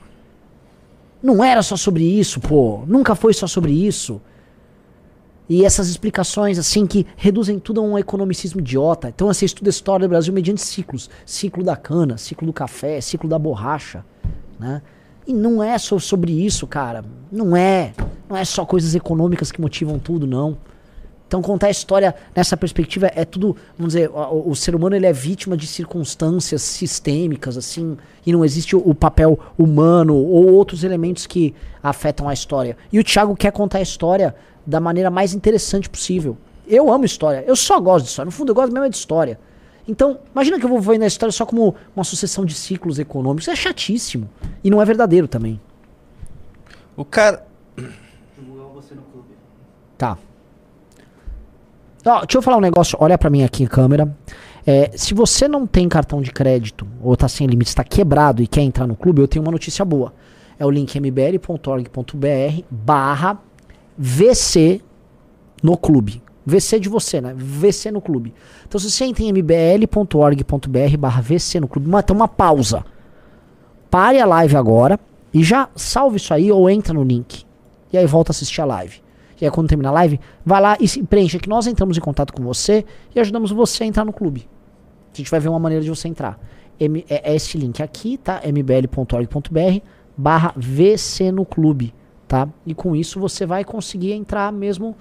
Não 1.26 1.44
era 1.44 1.64
só 1.64 1.76
sobre 1.76 2.04
isso, 2.04 2.40
pô. 2.40 2.84
Nunca 2.86 3.16
foi 3.16 3.34
só 3.34 3.48
sobre 3.48 3.72
isso. 3.72 4.22
E 5.50 5.66
essas 5.66 5.90
explicações, 5.90 6.60
assim, 6.60 6.86
que 6.86 7.04
reduzem 7.18 7.58
tudo 7.58 7.82
a 7.82 7.84
um 7.84 7.98
economicismo 7.98 8.60
idiota. 8.60 9.10
Então, 9.10 9.26
você 9.26 9.44
estuda 9.44 9.68
a 9.68 9.72
história 9.72 10.08
do 10.08 10.10
Brasil 10.12 10.32
mediante 10.32 10.62
ciclos. 10.62 11.10
Ciclo 11.26 11.64
da 11.64 11.76
cana, 11.76 12.16
ciclo 12.20 12.46
do 12.46 12.54
café, 12.54 13.02
ciclo 13.02 13.28
da 13.28 13.40
borracha, 13.40 14.06
né? 14.60 14.84
E 15.26 15.34
não 15.34 15.64
é 15.64 15.76
só 15.80 15.98
sobre 15.98 16.32
isso, 16.32 16.68
cara. 16.68 17.04
Não 17.32 17.58
é. 17.58 17.96
Não 18.30 18.38
é 18.38 18.46
só 18.46 18.64
coisas 18.64 18.94
econômicas 18.94 19.52
que 19.52 19.60
motivam 19.60 19.98
tudo, 19.98 20.28
não. 20.28 20.56
Então, 21.36 21.42
contar 21.42 21.68
a 21.68 21.72
história 21.72 22.16
nessa 22.34 22.56
perspectiva 22.56 23.12
é 23.14 23.26
tudo, 23.26 23.58
vamos 23.78 23.94
dizer, 23.94 24.10
o, 24.10 24.52
o 24.52 24.56
ser 24.56 24.74
humano 24.74 24.96
ele 24.96 25.06
é 25.06 25.12
vítima 25.12 25.58
de 25.58 25.68
circunstâncias 25.68 26.62
sistêmicas, 26.62 27.58
assim, 27.58 27.98
e 28.26 28.32
não 28.32 28.46
existe 28.46 28.74
o, 28.74 28.80
o 28.80 28.96
papel 28.96 29.38
humano 29.58 30.16
ou 30.16 30.54
outros 30.54 30.86
elementos 30.86 31.28
que 31.28 31.54
afetam 31.84 32.30
a 32.30 32.34
história. 32.34 32.78
E 32.90 32.98
o 32.98 33.04
Thiago 33.04 33.36
quer 33.36 33.52
contar 33.52 33.80
a 33.80 33.82
história 33.82 34.34
da 34.66 34.80
maneira 34.80 35.12
mais 35.12 35.34
interessante 35.34 35.90
possível. 35.90 36.38
Eu 36.66 36.90
amo 36.90 37.04
história, 37.04 37.44
eu 37.46 37.56
só 37.58 37.82
gosto 37.82 38.06
de 38.06 38.12
história, 38.12 38.28
no 38.28 38.32
fundo 38.32 38.52
eu 38.52 38.56
gosto 38.56 38.72
mesmo 38.72 38.86
é 38.86 38.90
de 38.90 38.96
história. 38.96 39.38
Então, 39.86 40.18
imagina 40.32 40.58
que 40.58 40.64
eu 40.64 40.70
vou 40.70 40.80
vendo 40.80 41.04
a 41.04 41.08
história 41.08 41.34
só 41.34 41.46
como 41.46 41.76
uma 41.94 42.06
sucessão 42.06 42.46
de 42.46 42.54
ciclos 42.54 42.98
econômicos. 42.98 43.50
É 43.50 43.56
chatíssimo. 43.56 44.30
E 44.64 44.70
não 44.72 44.82
é 44.82 44.86
verdadeiro 44.86 45.28
também. 45.28 45.60
O 46.96 47.04
cara. 47.04 47.46
Tá. 49.96 50.18
Ó, 52.06 52.20
deixa 52.20 52.38
eu 52.38 52.42
falar 52.42 52.58
um 52.58 52.62
negócio. 52.62 52.98
Olha 53.02 53.18
pra 53.18 53.30
mim 53.30 53.44
aqui 53.44 53.64
em 53.64 53.68
câmera. 53.68 54.16
É, 54.66 54.92
se 54.96 55.14
você 55.14 55.48
não 55.48 55.66
tem 55.66 55.88
cartão 55.90 56.22
de 56.22 56.32
crédito 56.32 56.88
ou 57.02 57.16
tá 57.16 57.28
sem 57.28 57.48
limite, 57.48 57.70
está 57.70 57.84
quebrado 57.84 58.42
e 58.42 58.48
quer 58.48 58.62
entrar 58.62 58.88
no 58.88 58.96
clube, 58.96 59.22
eu 59.22 59.28
tenho 59.28 59.44
uma 59.44 59.52
notícia 59.52 59.84
boa. 59.84 60.14
É 60.58 60.66
o 60.66 60.70
link 60.70 60.96
mbl.org.br 60.96 62.64
barra 62.70 63.38
VC 63.98 64.82
no 65.62 65.78
clube. 65.78 66.22
VC 66.46 66.80
de 66.80 66.88
você, 66.88 67.20
né? 67.20 67.34
VC 67.36 67.92
no 67.92 68.02
clube. 68.02 68.34
Então 68.68 68.80
se 68.80 68.90
você 68.90 69.06
entra 69.06 69.24
em 69.24 69.30
mbl.org.br 69.30 70.98
barra 71.00 71.22
VC 71.22 71.60
no 71.60 71.68
clube, 71.68 71.90
tem 72.04 72.16
uma 72.16 72.28
pausa. 72.28 72.86
Pare 73.90 74.20
a 74.20 74.26
live 74.26 74.56
agora 74.56 75.00
e 75.34 75.44
já 75.44 75.70
salve 75.76 76.18
isso 76.18 76.34
aí 76.34 76.52
ou 76.52 76.70
entra 76.70 76.94
no 76.94 77.04
link. 77.04 77.46
E 77.92 77.98
aí 77.98 78.06
volta 78.06 78.32
a 78.32 78.34
assistir 78.34 78.62
a 78.62 78.66
live. 78.66 79.05
E 79.40 79.46
aí 79.46 79.52
quando 79.52 79.68
terminar 79.68 79.90
a 79.90 79.94
live, 79.94 80.20
vai 80.46 80.62
lá 80.62 80.78
e 80.80 81.04
preencha 81.04 81.38
que 81.40 81.50
nós 81.50 81.68
entramos 81.68 81.98
em 81.98 82.02
contato 82.02 82.32
com 82.34 82.44
você 82.44 82.86
e 83.14 83.20
ajudamos 83.20 83.52
você 83.52 83.84
a 83.84 83.88
entrar 83.88 84.06
no 84.06 84.14
clube. 84.14 84.48
A 85.14 85.18
gente 85.18 85.30
vai 85.32 85.40
ver 85.40 85.50
uma 85.50 85.60
maneira 85.60 85.84
de 85.84 85.90
você 85.90 86.08
entrar. 86.08 86.40
M 86.80 87.06
é, 87.10 87.32
é 87.32 87.36
este 87.36 87.58
link 87.58 87.82
aqui, 87.82 88.18
tá? 88.18 88.42
mbl.org.br 88.44 89.80
barra 90.18 90.54
VC 90.56 91.32
no 91.32 91.46
clube, 91.46 91.94
tá? 92.28 92.48
E 92.66 92.74
com 92.74 92.96
isso 92.96 93.20
você 93.20 93.46
vai 93.46 93.64
conseguir 93.64 94.14
entrar 94.14 94.52
mesmo. 94.52 94.96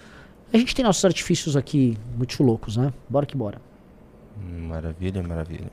A 0.53 0.57
gente 0.57 0.75
tem 0.75 0.85
nossos 0.85 1.05
artifícios 1.05 1.57
aqui 1.57 1.97
muito 2.17 2.41
loucos, 2.43 2.77
né? 2.77 2.93
Bora 3.09 3.27
que 3.27 3.37
bora. 3.37 3.59
Maravilha, 4.69 5.23
maravilha. 5.23 5.67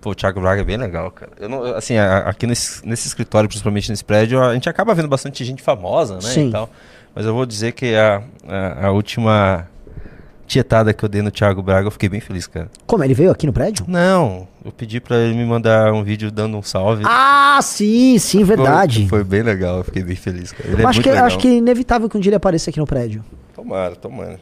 Pô, 0.00 0.10
o 0.10 0.14
Thiago 0.14 0.40
Braga 0.40 0.62
é 0.62 0.64
bem 0.64 0.76
legal, 0.76 1.10
cara. 1.10 1.32
Eu 1.38 1.48
não, 1.48 1.62
assim, 1.64 1.96
a- 1.96 2.20
aqui 2.28 2.46
nesse, 2.46 2.86
nesse 2.86 3.06
escritório, 3.06 3.48
principalmente 3.48 3.88
nesse 3.90 4.04
prédio, 4.04 4.42
a 4.42 4.52
gente 4.52 4.68
acaba 4.68 4.94
vendo 4.94 5.08
bastante 5.08 5.44
gente 5.44 5.62
famosa, 5.62 6.14
né? 6.16 6.20
Sim. 6.22 6.48
E 6.48 6.52
tal. 6.52 6.68
Mas 7.14 7.26
eu 7.26 7.34
vou 7.34 7.44
dizer 7.46 7.72
que 7.72 7.94
a, 7.94 8.22
a, 8.48 8.86
a 8.86 8.90
última 8.90 9.68
tietada 10.46 10.92
que 10.92 11.02
eu 11.04 11.08
dei 11.08 11.22
no 11.22 11.30
Thiago 11.30 11.62
Braga, 11.62 11.86
eu 11.86 11.90
fiquei 11.90 12.08
bem 12.08 12.20
feliz, 12.20 12.46
cara. 12.46 12.70
Como? 12.86 13.02
Ele 13.02 13.14
veio 13.14 13.30
aqui 13.30 13.46
no 13.46 13.52
prédio? 13.52 13.84
Não, 13.88 14.46
eu 14.64 14.70
pedi 14.72 15.00
pra 15.00 15.16
ele 15.16 15.34
me 15.34 15.44
mandar 15.44 15.92
um 15.92 16.02
vídeo 16.04 16.30
dando 16.30 16.56
um 16.58 16.62
salve. 16.62 17.04
Ah, 17.06 17.58
sim, 17.62 18.18
sim, 18.18 18.44
verdade. 18.44 19.08
Foi, 19.08 19.20
foi 19.20 19.24
bem 19.24 19.42
legal, 19.42 19.78
eu 19.78 19.84
fiquei 19.84 20.02
bem 20.02 20.16
feliz, 20.16 20.52
cara. 20.52 20.68
Ele 20.70 20.82
é 20.82 20.86
acho, 20.86 21.00
que, 21.00 21.08
legal. 21.10 21.24
acho 21.26 21.38
que 21.38 21.48
é 21.48 21.52
inevitável 21.54 22.08
que 22.08 22.16
um 22.16 22.20
dia 22.20 22.30
ele 22.30 22.36
apareça 22.36 22.68
aqui 22.70 22.78
no 22.78 22.86
prédio. 22.86 23.24
Tomara, 23.54 23.96
tomara. 23.96 24.40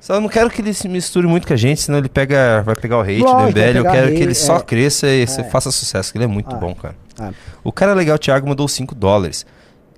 Só 0.00 0.20
não 0.20 0.28
quero 0.28 0.50
que 0.50 0.60
ele 0.60 0.74
se 0.74 0.86
misture 0.86 1.26
muito 1.26 1.46
com 1.48 1.54
a 1.54 1.56
gente, 1.56 1.80
senão 1.80 1.98
ele 1.98 2.10
pega, 2.10 2.62
vai 2.62 2.74
pegar 2.74 2.98
o 2.98 3.00
hate 3.00 3.20
Lógico, 3.22 3.40
do 3.54 3.58
MBL. 3.58 3.78
Eu 3.78 3.84
quero 3.84 4.08
que 4.14 4.22
ele 4.22 4.34
só 4.34 4.58
é. 4.58 4.60
cresça 4.60 5.06
e 5.08 5.22
É. 5.22 5.26
faça 5.26 5.70
sucesso, 5.72 6.12
que 6.12 6.18
ele 6.18 6.24
é 6.26 6.28
muito 6.28 6.54
Ah. 6.54 6.58
bom, 6.58 6.74
cara. 6.74 6.94
Ah. 7.18 7.30
O 7.64 7.72
cara 7.72 7.94
legal, 7.94 8.18
Thiago, 8.18 8.46
mandou 8.46 8.68
5 8.68 8.94
dólares. 8.94 9.46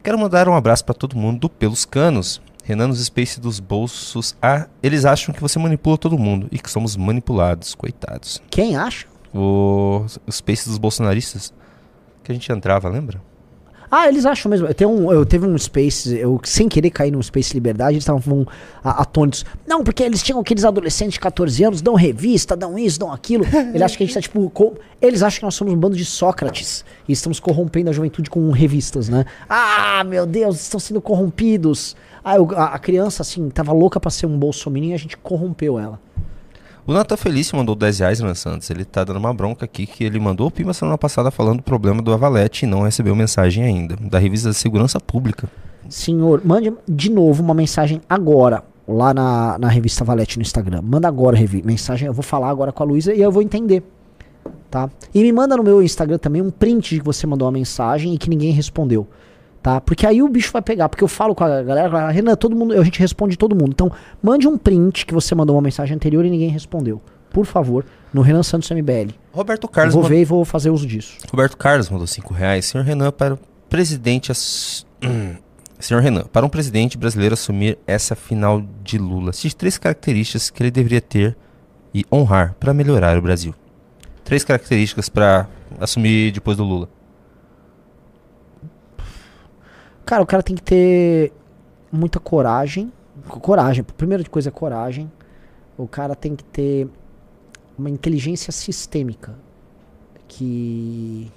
Quero 0.06 0.20
mandar 0.20 0.48
um 0.48 0.54
abraço 0.54 0.84
pra 0.84 0.94
todo 0.94 1.16
mundo 1.16 1.40
do 1.40 1.48
Pelos 1.48 1.84
Canos. 1.84 2.40
Renan 2.62 2.86
nos 2.86 3.04
Space 3.04 3.40
dos 3.40 3.58
bolsos. 3.58 4.36
Ah, 4.40 4.68
eles 4.80 5.04
acham 5.04 5.34
que 5.34 5.40
você 5.40 5.58
manipula 5.58 5.98
todo 5.98 6.16
mundo 6.16 6.46
e 6.52 6.60
que 6.60 6.70
somos 6.70 6.96
manipulados, 6.96 7.74
coitados. 7.74 8.40
Quem 8.48 8.76
acha? 8.76 9.08
O, 9.34 10.06
o 10.24 10.30
Space 10.30 10.68
dos 10.68 10.78
bolsonaristas. 10.78 11.52
Que 12.22 12.30
a 12.30 12.34
gente 12.36 12.52
entrava, 12.52 12.88
lembra? 12.88 13.20
Ah, 13.90 14.08
eles 14.08 14.26
acham 14.26 14.50
mesmo. 14.50 14.66
Eu, 14.66 14.74
tenho 14.74 14.90
um, 14.90 15.12
eu 15.12 15.24
teve 15.24 15.46
um 15.46 15.56
Space, 15.58 16.14
eu 16.16 16.40
sem 16.44 16.68
querer 16.68 16.90
cair 16.90 17.10
num 17.10 17.22
Space 17.22 17.54
Liberdade, 17.54 17.92
eles 17.94 18.02
estavam 18.02 18.46
atônitos. 18.82 19.44
Não, 19.66 19.82
porque 19.84 20.02
eles 20.02 20.22
tinham 20.22 20.40
aqueles 20.40 20.64
adolescentes 20.64 21.14
de 21.14 21.20
14 21.20 21.62
anos, 21.64 21.80
dão 21.82 21.94
revista, 21.94 22.56
dão 22.56 22.78
isso, 22.78 22.98
dão 22.98 23.12
aquilo. 23.12 23.44
Eles 23.72 23.82
acham 23.82 23.96
que 23.98 24.02
a 24.02 24.06
gente 24.06 24.14
tá 24.14 24.20
tipo. 24.20 24.48
co- 24.50 24.74
Eles 25.00 25.22
acham 25.22 25.38
que 25.40 25.44
nós 25.44 25.54
somos 25.54 25.72
um 25.72 25.76
bando 25.76 25.96
de 25.96 26.04
Sócrates 26.04 26.84
e 27.08 27.12
estamos 27.12 27.38
corrompendo 27.40 27.90
a 27.90 27.92
juventude 27.92 28.28
com 28.30 28.50
revistas, 28.50 29.08
né? 29.08 29.24
Ah, 29.48 30.02
meu 30.04 30.26
Deus, 30.26 30.60
estão 30.60 30.80
sendo 30.80 31.00
corrompidos. 31.00 31.94
Ah, 32.24 32.36
eu- 32.36 32.48
a, 32.56 32.74
a 32.74 32.78
criança, 32.78 33.22
assim, 33.22 33.48
tava 33.50 33.72
louca 33.72 34.00
pra 34.00 34.10
ser 34.10 34.26
um 34.26 34.38
bolsominion 34.38 34.90
e 34.90 34.94
a 34.94 34.98
gente 34.98 35.16
corrompeu 35.16 35.78
ela. 35.78 35.98
O 36.86 36.92
Natan 36.92 37.16
Felício 37.16 37.56
mandou 37.56 37.74
10 37.74 37.98
reais, 37.98 38.20
Renan 38.20 38.34
Santos. 38.34 38.70
Ele 38.70 38.84
tá 38.84 39.02
dando 39.02 39.16
uma 39.16 39.34
bronca 39.34 39.64
aqui 39.64 39.86
que 39.86 40.04
ele 40.04 40.20
mandou 40.20 40.46
o 40.46 40.50
Pima 40.50 40.72
semana 40.72 40.96
passada 40.96 41.30
falando 41.32 41.56
do 41.58 41.62
problema 41.64 42.00
do 42.00 42.12
Avalete 42.12 42.64
e 42.64 42.68
não 42.68 42.82
recebeu 42.82 43.14
mensagem 43.16 43.64
ainda. 43.64 43.96
Da 43.96 44.18
revista 44.18 44.50
de 44.50 44.54
Segurança 44.56 45.00
Pública. 45.00 45.48
Senhor, 45.88 46.40
mande 46.44 46.72
de 46.88 47.10
novo 47.10 47.42
uma 47.42 47.54
mensagem 47.54 48.00
agora, 48.08 48.62
lá 48.86 49.12
na, 49.12 49.58
na 49.58 49.68
revista 49.68 50.04
Valete 50.04 50.36
no 50.38 50.42
Instagram. 50.42 50.80
Manda 50.82 51.08
agora 51.08 51.36
revi- 51.36 51.62
mensagem, 51.64 52.06
eu 52.06 52.12
vou 52.12 52.22
falar 52.22 52.50
agora 52.50 52.70
com 52.70 52.82
a 52.82 52.86
Luísa 52.86 53.12
e 53.12 53.20
eu 53.20 53.32
vou 53.32 53.42
entender. 53.42 53.82
Tá? 54.70 54.88
E 55.12 55.22
me 55.22 55.32
manda 55.32 55.56
no 55.56 55.62
meu 55.64 55.82
Instagram 55.82 56.18
também 56.18 56.40
um 56.42 56.50
print 56.50 56.94
de 56.94 57.00
que 57.00 57.04
você 57.04 57.26
mandou 57.26 57.46
uma 57.46 57.52
mensagem 57.52 58.14
e 58.14 58.18
que 58.18 58.30
ninguém 58.30 58.52
respondeu. 58.52 59.06
Tá? 59.66 59.80
Porque 59.80 60.06
aí 60.06 60.22
o 60.22 60.28
bicho 60.28 60.52
vai 60.52 60.62
pegar, 60.62 60.88
porque 60.88 61.02
eu 61.02 61.08
falo 61.08 61.34
com 61.34 61.42
a 61.42 61.60
galera, 61.60 61.90
falo, 61.90 62.12
Renan, 62.12 62.36
todo 62.36 62.54
mundo, 62.54 62.72
a 62.80 62.84
gente 62.84 63.00
responde 63.00 63.36
todo 63.36 63.52
mundo. 63.52 63.70
Então, 63.72 63.90
mande 64.22 64.46
um 64.46 64.56
print 64.56 65.04
que 65.04 65.12
você 65.12 65.34
mandou 65.34 65.56
uma 65.56 65.62
mensagem 65.62 65.96
anterior 65.96 66.24
e 66.24 66.30
ninguém 66.30 66.48
respondeu. 66.50 67.02
Por 67.30 67.44
favor, 67.44 67.84
no 68.14 68.22
Renan 68.22 68.44
Santos 68.44 68.70
MBL. 68.70 69.10
Roberto 69.32 69.66
Carlos 69.66 69.92
vou 69.92 70.04
mand- 70.04 70.10
ver 70.10 70.20
e 70.20 70.24
vou 70.24 70.44
fazer 70.44 70.70
uso 70.70 70.86
disso. 70.86 71.16
Roberto 71.28 71.56
Carlos 71.56 71.90
mandou 71.90 72.06
5 72.06 72.32
reais. 72.32 72.66
Senhor 72.66 72.84
Renan, 72.84 73.10
para 73.10 73.34
o 73.34 73.38
presidente. 73.68 74.30
ass- 74.30 74.86
Senhor 75.80 76.00
Renan, 76.00 76.22
para 76.32 76.46
um 76.46 76.48
presidente 76.48 76.96
brasileiro 76.96 77.34
assumir 77.34 77.76
essa 77.88 78.14
final 78.14 78.62
de 78.84 78.98
Lula, 78.98 79.32
cite 79.32 79.56
três 79.56 79.76
características 79.76 80.48
que 80.48 80.62
ele 80.62 80.70
deveria 80.70 81.00
ter 81.00 81.36
e 81.92 82.04
honrar 82.12 82.54
para 82.60 82.72
melhorar 82.72 83.18
o 83.18 83.20
Brasil. 83.20 83.52
Três 84.22 84.44
características 84.44 85.08
para 85.08 85.48
assumir 85.80 86.30
depois 86.30 86.56
do 86.56 86.62
Lula. 86.62 86.88
Cara, 90.06 90.22
o 90.22 90.26
cara 90.26 90.42
tem 90.42 90.56
que 90.56 90.62
ter 90.62 91.32
muita 91.92 92.18
coragem. 92.18 92.90
Co- 93.28 93.40
Coragem. 93.40 93.82
Primeira 93.84 94.22
de 94.22 94.30
coisa 94.30 94.48
é 94.48 94.52
coragem. 94.52 95.10
O 95.76 95.86
cara 95.86 96.14
tem 96.14 96.34
que 96.34 96.44
ter 96.44 96.88
uma 97.76 97.90
inteligência 97.90 98.50
sistêmica 98.52 99.34
que 100.28 101.30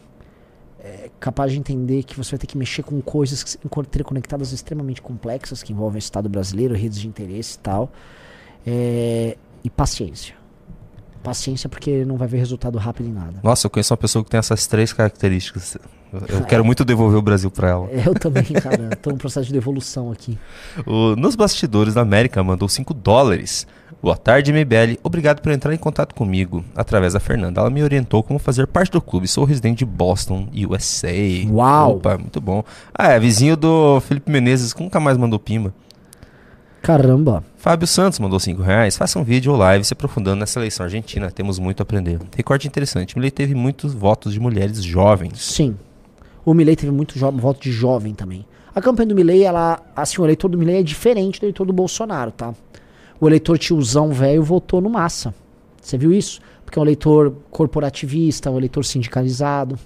é 0.82 1.10
capaz 1.20 1.52
de 1.52 1.60
entender 1.60 2.04
que 2.04 2.16
você 2.16 2.32
vai 2.32 2.40
ter 2.40 2.48
que 2.48 2.58
mexer 2.58 2.84
com 2.84 3.02
coisas 3.02 3.58
interconectadas 3.66 4.52
extremamente 4.54 5.02
complexas 5.02 5.62
que 5.62 5.74
envolvem 5.74 5.98
o 5.98 6.00
Estado 6.00 6.30
brasileiro, 6.30 6.74
redes 6.74 7.00
de 7.00 7.08
interesse 7.08 7.58
e 7.58 7.60
tal. 7.60 7.91
É, 8.66 9.38
e 9.64 9.70
paciência. 9.70 10.36
Paciência 11.22 11.68
porque 11.68 12.06
não 12.06 12.16
vai 12.18 12.28
ver 12.28 12.38
resultado 12.38 12.78
rápido 12.78 13.08
em 13.10 13.14
nada. 13.14 13.40
Nossa, 13.44 13.68
eu 13.68 13.70
conheço 13.72 13.94
uma 13.94 13.98
pessoa 13.98 14.24
que 14.24 14.30
tem 14.30 14.38
essas 14.38 14.68
três 14.68 14.94
características. 14.94 15.78
Eu, 16.11 16.41
quero 16.45 16.65
muito 16.65 16.84
devolver 16.84 17.19
o 17.19 17.22
Brasil 17.22 17.52
pra 17.52 17.69
ela. 17.69 17.88
Eu 17.91 18.14
também, 18.15 18.44
cara. 18.44 18.95
Tô 19.02 19.11
num 19.11 19.18
processo 19.18 19.48
de 19.48 19.53
devolução 19.53 20.11
aqui. 20.11 20.38
O- 20.86 21.15
nos 21.15 21.36
bastidores 21.36 21.94
da 21.94 22.02
América 22.02 22.44
mandou 22.44 22.68
5 22.68 22.94
dólares. 22.94 23.68
Boa 24.02 24.15
tarde, 24.18 24.52
MBL. 24.52 24.98
Obrigado 25.03 25.41
por 25.41 25.52
entrar 25.52 25.73
em 25.73 25.77
contato 25.77 26.15
comigo 26.15 26.64
através 26.76 27.14
da 27.14 27.19
Fernanda. 27.19 27.61
Ela 27.61 27.69
me 27.69 27.84
orientou 27.84 28.23
como 28.23 28.40
fazer 28.40 28.65
parte 28.65 28.91
do 28.91 29.02
clube. 29.02 29.27
Sou 29.27 29.44
residente 29.44 29.80
de 29.80 29.86
Boston, 29.86 30.48
USA. 30.68 31.10
Uau. 31.49 31.98
Opa, 31.98 32.18
muito 32.18 32.40
bom. 32.41 32.64
Ah, 32.94 33.10
é 33.11 33.19
vizinho 33.19 33.56
do 33.57 33.99
Felipe 34.02 34.31
Menezes, 34.31 34.73
que 34.73 34.81
nunca 34.81 34.99
mais 34.99 35.18
mandou 35.18 35.38
pima. 35.38 35.73
Caramba. 36.81 37.44
Fábio 37.57 37.86
Santos 37.86 38.19
mandou 38.19 38.40
5 38.40 38.61
reais. 38.61 38.95
Faça 38.95 39.19
um 39.19 39.23
vídeo 39.23 39.52
ou 39.52 39.57
live 39.57 39.84
se 39.84 39.91
aprofundando 39.94 40.38
nessa 40.40 40.60
eleição 40.60 40.86
argentina. 40.86 41.30
Temos 41.30 41.60
muito 41.60 41.81
a 41.81 41.84
aprender. 41.84 42.19
Recorte 42.36 42.68
interessante. 42.68 43.15
Milei 43.18 43.30
teve 43.31 43.53
muitos 43.53 43.94
votos 43.94 44.34
de 44.34 44.40
mulheres 44.40 44.81
jovens. 44.81 45.41
Sim. 45.44 45.76
O 46.50 46.54
Milley 46.56 46.76
teve 46.76 46.92
muito 46.92 47.14
voto 47.34 47.62
de 47.62 47.72
jovem 47.72 48.12
também. 48.16 48.44
A 48.74 48.82
campanha 48.82 49.06
do 49.10 49.14
Milley, 49.14 49.44
ela, 49.44 49.80
assim, 49.96 50.20
o 50.20 50.26
eleitor 50.26 50.48
do 50.50 50.58
Milley 50.58 50.78
é 50.78 50.82
diferente 50.84 51.40
do 51.40 51.44
eleitor 51.46 51.64
do 51.64 51.72
Bolsonaro, 51.72 52.32
tá? 52.32 52.56
O 53.22 53.28
eleitor 53.28 53.60
tiozão 53.60 54.12
velho 54.12 54.42
votou 54.42 54.82
no 54.82 54.90
massa. 54.90 55.32
Você 55.80 55.96
viu 55.96 56.12
isso? 56.12 56.42
Porque 56.66 56.80
é 56.80 56.82
um 56.82 56.86
eleitor 56.86 57.36
corporativista, 57.52 58.50
um 58.50 58.58
eleitor 58.58 58.84
sindicalizado. 58.84 59.78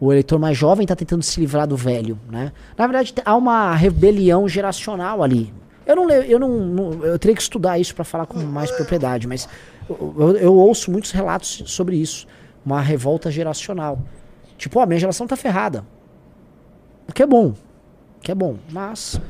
O 0.00 0.10
eleitor 0.10 0.36
mais 0.40 0.58
jovem 0.58 0.84
tá 0.84 0.96
tentando 0.96 1.22
se 1.22 1.38
livrar 1.38 1.68
do 1.68 1.76
velho, 1.76 2.18
né? 2.28 2.50
Na 2.76 2.88
verdade, 2.88 3.14
há 3.24 3.36
uma 3.36 3.72
rebelião 3.76 4.48
geracional 4.48 5.22
ali. 5.22 5.54
Eu 5.86 5.94
não 5.94 6.10
eu 6.10 6.40
não, 6.40 7.04
eu 7.04 7.18
teria 7.20 7.36
que 7.36 7.42
estudar 7.42 7.78
isso 7.78 7.94
para 7.94 8.04
falar 8.04 8.26
com 8.26 8.36
mais 8.40 8.72
propriedade, 8.72 9.28
mas 9.28 9.48
eu, 9.88 10.36
eu- 10.38 10.54
ouço 10.56 10.90
muitos 10.90 11.12
relatos 11.12 11.62
sobre 11.66 11.94
isso, 11.94 12.26
uma 12.66 12.80
revolta 12.80 13.30
geracional. 13.30 14.00
Tipo, 14.58 14.80
ó, 14.80 14.86
minha 14.86 14.98
geração 14.98 15.24
tá 15.28 15.36
ferrada. 15.36 15.84
O 17.10 17.12
que 17.12 17.22
é 17.22 17.26
bom. 17.26 17.48
O 17.48 18.20
que 18.22 18.30
é 18.30 18.34
bom, 18.34 18.56
mas 18.70 19.20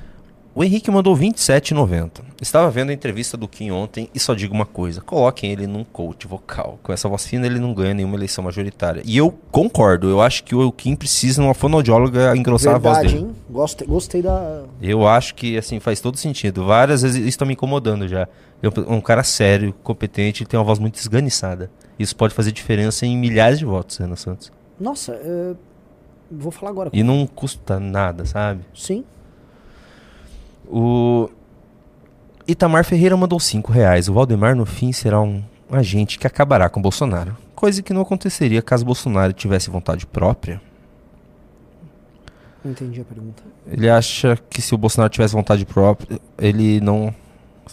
O 0.54 0.62
Henrique 0.62 0.90
mandou 0.90 1.16
27,90. 1.16 2.20
Estava 2.42 2.70
vendo 2.70 2.90
a 2.90 2.92
entrevista 2.92 3.36
do 3.36 3.46
Kim 3.48 3.70
ontem 3.70 4.10
e 4.14 4.18
só 4.20 4.34
digo 4.34 4.52
uma 4.52 4.66
coisa: 4.66 5.00
coloquem 5.00 5.52
ele 5.52 5.66
num 5.66 5.84
coach 5.84 6.26
vocal. 6.26 6.78
Com 6.82 6.92
essa 6.92 7.08
voz 7.08 7.24
fina, 7.26 7.46
ele 7.46 7.58
não 7.58 7.72
ganha 7.72 7.94
nenhuma 7.94 8.16
eleição 8.16 8.44
majoritária. 8.44 9.02
E 9.06 9.16
eu 9.16 9.32
concordo, 9.50 10.08
eu 10.10 10.20
acho 10.20 10.44
que 10.44 10.54
o 10.54 10.70
Kim 10.72 10.94
precisa 10.96 11.40
de 11.40 11.46
uma 11.48 11.54
fonoaudióloga 11.54 12.36
engrossar 12.36 12.74
a 12.74 12.78
voz 12.78 12.98
verdade, 12.98 13.14
dele. 13.14 13.28
hein? 13.28 13.36
Gostei, 13.48 13.86
gostei 13.86 14.22
da 14.22 14.64
Eu 14.82 15.06
acho 15.06 15.34
que 15.34 15.56
assim 15.56 15.80
faz 15.80 16.00
todo 16.00 16.16
sentido. 16.18 16.66
Várias 16.66 17.00
vezes 17.02 17.24
isso 17.24 17.38
tá 17.38 17.46
me 17.46 17.52
incomodando 17.54 18.06
já. 18.08 18.28
Eu, 18.62 18.72
um 18.88 19.00
cara 19.00 19.22
sério, 19.22 19.72
competente, 19.82 20.44
tem 20.44 20.58
uma 20.58 20.64
voz 20.66 20.78
muito 20.78 20.96
esganiçada. 20.96 21.70
Isso 21.98 22.14
pode 22.14 22.34
fazer 22.34 22.52
diferença 22.52 23.06
em 23.06 23.16
milhares 23.16 23.58
de 23.58 23.64
votos, 23.64 23.96
Renan 23.96 24.16
Santos. 24.16 24.52
Nossa, 24.78 25.12
é, 25.12 25.54
vou 26.30 26.52
falar 26.52 26.70
agora. 26.70 26.90
E 26.92 27.02
não 27.02 27.26
custa 27.26 27.80
nada, 27.80 28.24
sabe? 28.24 28.64
Sim. 28.74 29.04
O 30.66 31.28
Itamar 32.46 32.84
Ferreira 32.84 33.16
mandou 33.16 33.40
5 33.40 33.72
reais. 33.72 34.08
O 34.08 34.14
Valdemar, 34.14 34.54
no 34.54 34.64
fim, 34.64 34.92
será 34.92 35.20
um 35.20 35.42
agente 35.70 36.18
que 36.18 36.26
acabará 36.26 36.68
com 36.68 36.80
Bolsonaro. 36.80 37.36
Coisa 37.54 37.82
que 37.82 37.92
não 37.92 38.00
aconteceria 38.00 38.62
caso 38.62 38.84
Bolsonaro 38.84 39.32
tivesse 39.32 39.68
vontade 39.68 40.06
própria. 40.06 40.60
Não 42.64 42.72
entendi 42.72 43.00
a 43.00 43.04
pergunta. 43.04 43.42
Ele 43.66 43.88
acha 43.88 44.38
que 44.48 44.60
se 44.60 44.74
o 44.74 44.78
Bolsonaro 44.78 45.10
tivesse 45.10 45.34
vontade 45.34 45.64
própria, 45.64 46.20
ele 46.38 46.80
não 46.80 47.14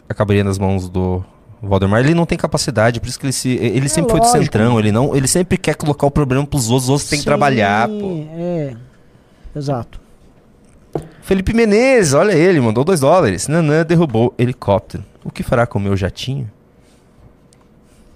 acabaria 0.07 0.43
nas 0.43 0.57
mãos 0.57 0.89
do 0.89 1.23
Valdemar. 1.61 2.01
Ele 2.01 2.13
não 2.13 2.25
tem 2.25 2.37
capacidade, 2.37 2.99
por 2.99 3.07
isso 3.07 3.19
que 3.19 3.25
ele 3.25 3.33
se. 3.33 3.49
Ele 3.49 3.89
sempre 3.89 4.11
foi 4.11 4.19
do 4.19 4.25
É 4.25 4.29
lógico. 4.29 4.43
centrão, 4.43 4.79
ele 4.79 4.91
não. 4.91 5.15
Ele 5.15 5.27
sempre 5.27 5.57
quer 5.57 5.75
colocar 5.75 6.05
o 6.05 6.11
problema 6.11 6.45
pros 6.45 6.69
outros, 6.69 6.83
os 6.85 6.89
outros 6.89 7.09
têm 7.09 7.19
que 7.19 7.25
trabalhar, 7.25 7.87
pô. 7.87 8.25
É. 8.37 8.75
Exato. 9.55 9.99
Felipe 11.21 11.53
Menezes, 11.53 12.13
olha 12.13 12.31
ele, 12.31 12.59
mandou 12.61 12.83
2 12.83 12.99
dólares. 13.01 13.47
Nanã 13.47 13.83
derrubou 13.83 14.33
helicóptero. 14.37 15.03
O 15.23 15.31
que 15.31 15.43
fará 15.43 15.65
com 15.67 15.77
o 15.77 15.81
meu 15.81 15.97
jatinho? 15.97 16.49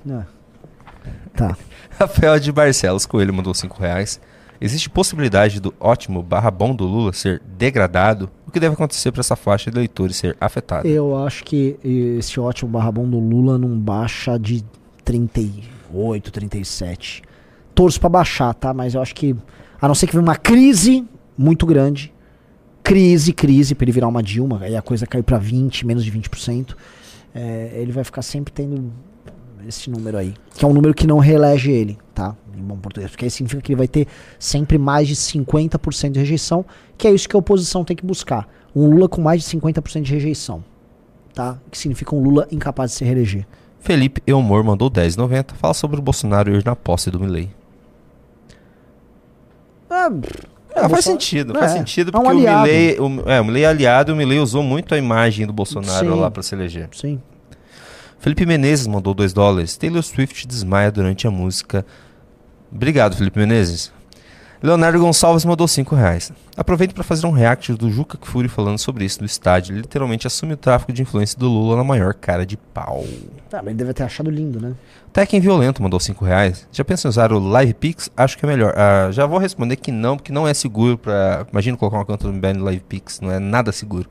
É. 0.10 0.22
Tá. 1.36 1.58
Rafael 2.00 2.40
de 2.40 2.52
Barcelos 2.52 3.06
Coelho 3.06 3.34
mandou 3.34 3.54
5 3.54 3.80
reais. 3.80 4.20
Existe 4.60 4.90
possibilidade 4.90 5.60
do 5.60 5.74
ótimo 5.80 6.22
barra 6.22 6.52
bom 6.52 6.74
do 6.76 6.86
Lula 6.86 7.12
ser 7.14 7.42
degradado? 7.58 8.30
O 8.52 8.54
que 8.54 8.60
deve 8.60 8.74
acontecer 8.74 9.14
para 9.14 9.22
essa 9.22 9.38
faixa 9.38 9.72
de 9.72 9.78
eleitores 9.78 10.18
ser 10.18 10.36
afetada? 10.42 10.86
Eu 10.86 11.16
acho 11.16 11.42
que 11.46 11.78
esse 12.20 12.38
ótimo 12.38 12.70
barra 12.70 12.92
bom 12.92 13.10
do 13.10 13.18
Lula 13.18 13.58
não 13.58 13.80
baixa 13.80 14.38
de 14.38 14.62
38, 15.06 16.30
37. 16.30 17.22
Torço 17.74 17.98
pra 17.98 18.10
baixar, 18.10 18.54
tá? 18.54 18.74
Mas 18.74 18.94
eu 18.94 19.02
acho 19.02 19.16
que, 19.16 19.34
a 19.82 19.88
não 19.88 19.96
ser 19.96 20.06
que 20.06 20.12
venha 20.12 20.22
uma 20.22 20.36
crise 20.36 21.08
muito 21.38 21.66
grande, 21.66 22.14
crise, 22.84 23.32
crise, 23.32 23.74
pra 23.74 23.86
ele 23.86 23.94
virar 23.94 24.10
uma 24.10 24.22
Dilma, 24.22 24.60
aí 24.62 24.76
a 24.76 24.82
coisa 24.82 25.08
cair 25.08 25.24
pra 25.24 25.38
20, 25.38 25.88
menos 25.88 26.04
de 26.04 26.12
20%, 26.12 26.76
é, 27.34 27.72
ele 27.76 27.94
vai 27.94 28.04
ficar 28.04 28.22
sempre 28.22 28.52
tendo 28.52 28.92
esse 29.66 29.90
número 29.90 30.18
aí. 30.18 30.34
Que 30.58 30.66
é 30.66 30.68
um 30.68 30.74
número 30.74 30.94
que 30.94 31.08
não 31.08 31.20
reelege 31.20 31.72
ele, 31.72 31.98
tá? 32.14 32.36
Em 32.58 32.62
bom 32.62 32.78
português. 32.78 33.12
Porque 33.12 33.26
aí 33.26 33.32
significa 33.32 33.62
que 33.62 33.72
ele 33.72 33.78
vai 33.78 33.88
ter 33.88 34.08
sempre 34.40 34.78
mais 34.78 35.08
de 35.08 35.16
50% 35.16 36.12
de 36.12 36.20
rejeição, 36.20 36.66
que 36.98 37.08
é 37.08 37.12
isso 37.12 37.28
que 37.28 37.36
a 37.36 37.40
oposição 37.40 37.84
tem 37.84 37.96
que 37.96 38.06
buscar. 38.06 38.48
Um 38.76 38.88
Lula 38.88 39.08
com 39.10 39.22
mais 39.22 39.44
de 39.44 39.50
50% 39.58 40.02
de 40.02 40.14
rejeição, 40.14 40.64
tá? 41.34 41.60
Que 41.70 41.78
significa 41.78 42.16
um 42.16 42.22
Lula 42.24 42.48
incapaz 42.52 42.92
de 42.92 42.98
se 42.98 43.04
reeleger. 43.04 43.46
Felipe 43.80 44.22
Elmor 44.28 44.64
mandou 44.64 44.90
10,90. 44.90 45.54
Fala 45.56 45.74
sobre 45.74 46.00
o 46.00 46.02
Bolsonaro 46.02 46.56
ir 46.56 46.64
na 46.64 46.76
posse 46.76 47.10
do 47.10 47.20
Milley. 47.20 47.50
Ah, 49.90 50.10
Ah, 50.74 50.88
faz 50.88 51.04
sentido, 51.04 51.54
faz 51.54 51.72
é, 51.72 51.78
sentido, 51.80 52.12
é 52.14 52.18
um 52.18 52.24
porque 52.24 52.38
o 52.38 52.40
aliado. 52.40 52.68
Milley, 52.68 53.00
o, 53.00 53.30
é, 53.30 53.42
o 53.42 53.46
Milley 53.46 53.64
é 53.64 53.68
aliado 53.68 54.12
e 54.12 54.14
o 54.14 54.16
Milley 54.16 54.40
usou 54.40 54.64
muito 54.64 54.96
a 54.96 54.98
imagem 54.98 55.46
do 55.46 55.52
Bolsonaro 55.52 56.14
Sim. 56.14 56.20
lá 56.20 56.32
para 56.32 56.42
se 56.42 56.56
eleger. 56.56 56.88
Sim. 56.94 57.20
Felipe 58.20 58.46
Menezes 58.46 58.86
mandou 58.86 59.16
2 59.16 59.34
dólares. 59.34 59.76
Taylor 59.76 60.04
Swift 60.04 60.48
desmaia 60.48 60.92
durante 60.92 61.26
a 61.28 61.32
música. 61.32 61.84
Obrigado, 62.72 63.16
Felipe 63.16 63.40
Menezes. 63.40 63.92
Leonardo 64.64 65.00
Gonçalves 65.00 65.44
mandou 65.44 65.68
5 65.68 65.96
reais. 65.96 66.32
Aproveito 66.56 66.94
para 66.94 67.04
fazer 67.04 67.26
um 67.26 67.32
react 67.32 67.74
do 67.74 67.90
Juca 67.90 68.16
Kfouri 68.16 68.48
falando 68.48 68.78
sobre 68.78 69.04
isso 69.04 69.20
no 69.20 69.26
estádio. 69.26 69.74
Ele 69.74 69.82
literalmente 69.82 70.28
assume 70.28 70.54
o 70.54 70.58
tráfico 70.58 70.94
de 70.94 71.02
influência 71.02 71.38
do 71.38 71.50
Lula 71.50 71.78
na 71.78 71.84
maior 71.84 72.14
cara 72.14 72.46
de 72.46 72.56
pau. 72.56 73.04
Tá, 73.50 73.58
mas 73.58 73.70
ele 73.70 73.80
deve 73.80 73.92
ter 73.92 74.04
achado 74.04 74.30
lindo, 74.30 74.62
né? 74.62 74.76
Tekken 75.12 75.40
Violento 75.42 75.82
mandou 75.82 76.00
5 76.00 76.24
reais. 76.24 76.68
Já 76.72 76.86
pensa 76.86 77.08
em 77.08 77.10
usar 77.10 77.34
o 77.34 77.40
Live 77.40 77.74
Pix? 77.74 78.12
Acho 78.16 78.38
que 78.38 78.46
é 78.46 78.48
melhor. 78.48 78.76
Ah, 78.78 79.10
já 79.12 79.26
vou 79.26 79.40
responder 79.40 79.78
que 79.78 79.92
não, 79.92 80.16
porque 80.16 80.32
não 80.32 80.48
é 80.48 80.54
seguro 80.54 80.96
para. 80.96 81.48
Imagina 81.52 81.76
colocar 81.76 81.98
uma 81.98 82.06
conta 82.06 82.28
no 82.28 82.34
MBL 82.34 82.60
no 82.60 82.66
Live 82.66 82.84
Pix, 82.88 83.20
não 83.20 83.32
é 83.32 83.40
nada 83.40 83.72
seguro. 83.72 84.08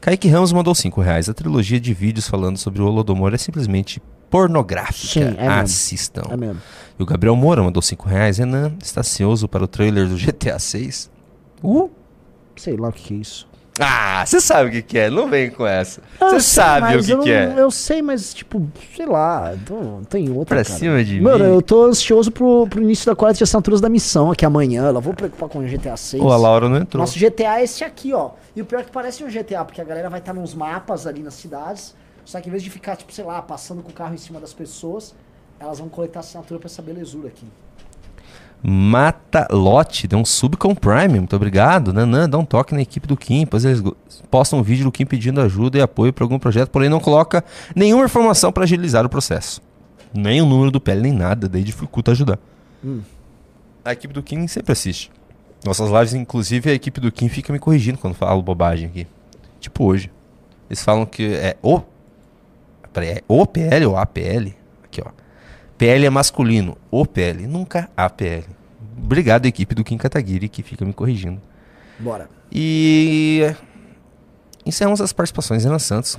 Kaique 0.00 0.28
Ramos 0.28 0.52
mandou 0.52 0.72
5 0.72 1.00
reais. 1.00 1.28
A 1.28 1.34
trilogia 1.34 1.80
de 1.80 1.92
vídeos 1.92 2.28
falando 2.28 2.58
sobre 2.58 2.80
o 2.80 2.86
Holodomor 2.86 3.34
é 3.34 3.38
simplesmente 3.38 4.00
pornográfica. 4.30 5.08
Sim, 5.08 5.36
é 5.38 5.48
mesmo. 5.48 5.62
Assistam. 5.62 6.22
É 6.30 6.36
mesmo. 6.36 6.60
E 6.98 7.02
o 7.02 7.06
Gabriel 7.06 7.36
Moura 7.36 7.62
mandou 7.62 7.82
5 7.82 8.08
reais. 8.08 8.38
Renan, 8.38 8.72
está 8.82 9.00
ansioso 9.00 9.48
para 9.48 9.64
o 9.64 9.68
trailer 9.68 10.08
do 10.08 10.16
GTA 10.16 10.58
6? 10.58 11.10
Uh! 11.62 11.90
Sei 12.56 12.76
lá 12.76 12.88
o 12.88 12.92
que, 12.92 13.02
que 13.02 13.14
é 13.14 13.16
isso. 13.16 13.48
Ah, 13.80 14.24
você 14.24 14.40
sabe 14.40 14.68
o 14.68 14.72
que, 14.72 14.82
que 14.82 14.96
é, 14.96 15.10
não 15.10 15.28
vem 15.28 15.50
com 15.50 15.66
essa. 15.66 16.00
Eu 16.20 16.30
Você 16.30 16.40
sabe 16.40 16.96
o 16.96 17.02
que, 17.02 17.10
eu 17.10 17.20
que 17.20 17.32
é. 17.32 17.54
Eu 17.56 17.70
sei, 17.72 18.02
mas 18.02 18.32
tipo, 18.32 18.64
sei 18.94 19.04
lá, 19.04 19.52
tô, 19.66 20.00
tem 20.08 20.30
outra. 20.30 20.54
Pra 20.56 20.64
cara. 20.64 20.78
cima 20.78 21.02
de 21.02 21.20
Mano, 21.20 21.44
mim. 21.44 21.50
eu 21.50 21.60
tô 21.60 21.84
ansioso 21.84 22.30
pro, 22.30 22.68
pro 22.68 22.80
início 22.80 23.04
da 23.06 23.16
coleta 23.16 23.38
de 23.38 23.42
assinaturas 23.42 23.80
da 23.80 23.88
missão 23.88 24.30
aqui 24.30 24.46
amanhã. 24.46 24.86
Ela 24.86 25.00
vou 25.00 25.12
preocupar 25.12 25.48
com 25.48 25.58
o 25.58 25.62
GTA 25.62 25.96
6. 25.96 26.22
Pô, 26.22 26.30
a 26.30 26.36
Laura 26.36 26.68
não 26.68 26.76
entrou. 26.76 27.00
Nosso 27.00 27.18
GTA 27.18 27.58
é 27.58 27.64
esse 27.64 27.82
aqui, 27.82 28.12
ó. 28.12 28.30
E 28.54 28.62
o 28.62 28.64
pior 28.64 28.80
é 28.80 28.84
que 28.84 28.92
parece 28.92 29.24
um 29.24 29.28
GTA, 29.28 29.64
porque 29.64 29.80
a 29.80 29.84
galera 29.84 30.08
vai 30.08 30.20
estar 30.20 30.32
nos 30.32 30.54
mapas 30.54 31.04
ali 31.04 31.20
nas 31.20 31.34
cidades. 31.34 31.96
Só 32.24 32.40
que 32.40 32.48
em 32.48 32.50
vez 32.50 32.62
de 32.62 32.70
ficar, 32.70 32.96
tipo, 32.96 33.12
sei 33.12 33.24
lá, 33.24 33.40
passando 33.42 33.82
com 33.82 33.90
o 33.90 33.94
carro 33.94 34.14
em 34.14 34.18
cima 34.18 34.40
das 34.40 34.52
pessoas, 34.52 35.14
elas 35.58 35.78
vão 35.78 35.88
coletar 35.88 36.20
assinatura 36.20 36.58
pra 36.58 36.66
essa 36.66 36.82
belezura 36.82 37.28
aqui. 37.28 37.46
Mata 38.66 39.46
Lote 39.50 40.08
deu 40.08 40.18
um 40.18 40.24
sub 40.24 40.56
com 40.56 40.74
Prime, 40.74 41.18
muito 41.18 41.36
obrigado. 41.36 41.92
Nanã, 41.92 42.26
dá 42.26 42.38
um 42.38 42.46
toque 42.46 42.74
na 42.74 42.80
equipe 42.80 43.06
do 43.06 43.14
Kim, 43.14 43.44
pois 43.44 43.62
eles 43.64 43.82
postam 44.30 44.58
um 44.58 44.62
vídeo 44.62 44.84
do 44.84 44.92
Kim 44.92 45.04
pedindo 45.04 45.40
ajuda 45.42 45.76
e 45.76 45.82
apoio 45.82 46.14
para 46.14 46.24
algum 46.24 46.38
projeto, 46.38 46.70
porém 46.70 46.88
não 46.88 46.98
coloca 46.98 47.44
nenhuma 47.76 48.06
informação 48.06 48.50
para 48.50 48.64
agilizar 48.64 49.04
o 49.04 49.08
processo. 49.08 49.60
Nem 50.14 50.40
o 50.40 50.46
número 50.46 50.70
do 50.70 50.80
PL, 50.80 51.02
nem 51.02 51.12
nada, 51.12 51.46
daí 51.46 51.62
dificulta 51.62 52.12
ajudar. 52.12 52.38
Hum. 52.82 53.02
A 53.84 53.92
equipe 53.92 54.14
do 54.14 54.22
Kim 54.22 54.46
sempre 54.46 54.72
assiste. 54.72 55.10
Nossas 55.62 55.90
lives, 55.90 56.14
inclusive, 56.14 56.70
a 56.70 56.74
equipe 56.74 57.00
do 57.00 57.12
Kim 57.12 57.28
fica 57.28 57.52
me 57.52 57.58
corrigindo 57.58 57.98
quando 57.98 58.14
falo 58.14 58.40
bobagem 58.40 58.86
aqui. 58.86 59.06
Tipo 59.60 59.84
hoje. 59.84 60.10
Eles 60.70 60.82
falam 60.82 61.04
que 61.04 61.34
é 61.34 61.56
o. 61.62 61.82
O 63.28 63.46
PL 63.46 63.86
ou 63.86 63.96
APL? 63.96 64.52
Aqui, 64.84 65.02
ó. 65.04 65.10
PL 65.76 66.06
é 66.06 66.10
masculino, 66.10 66.76
o 66.90 67.04
PL, 67.04 67.46
nunca 67.46 67.90
APL. 67.96 68.44
Obrigado, 68.96 69.46
equipe 69.46 69.74
do 69.74 69.82
Kim 69.82 69.98
Kataguiri, 69.98 70.48
que 70.48 70.62
fica 70.62 70.84
me 70.84 70.92
corrigindo. 70.92 71.40
Bora. 71.98 72.28
E. 72.50 73.54
Encerramos 74.64 75.00
as 75.00 75.12
participações. 75.12 75.64
Renan 75.64 75.78
Santos. 75.78 76.18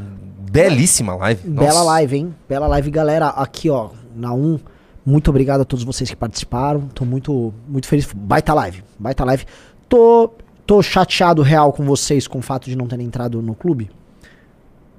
Belíssima 0.51 1.15
live. 1.15 1.49
Bela 1.49 1.67
Nossa. 1.67 1.83
live, 1.83 2.17
hein? 2.17 2.35
Bela 2.47 2.67
live, 2.67 2.91
galera. 2.91 3.29
Aqui, 3.29 3.69
ó, 3.69 3.89
na 4.15 4.33
1, 4.33 4.59
Muito 5.05 5.29
obrigado 5.29 5.61
a 5.61 5.65
todos 5.65 5.83
vocês 5.83 6.09
que 6.09 6.15
participaram. 6.15 6.81
Tô 6.93 7.05
muito, 7.05 7.53
muito 7.67 7.87
feliz. 7.87 8.07
Baita 8.13 8.53
live. 8.53 8.83
Baita 8.99 9.23
live. 9.23 9.45
Tô, 9.89 10.31
tô 10.65 10.81
chateado 10.81 11.41
real 11.41 11.73
com 11.73 11.83
vocês 11.85 12.27
com 12.27 12.39
o 12.39 12.41
fato 12.41 12.69
de 12.69 12.75
não 12.75 12.87
terem 12.87 13.05
entrado 13.05 13.41
no 13.41 13.55
clube. 13.55 13.89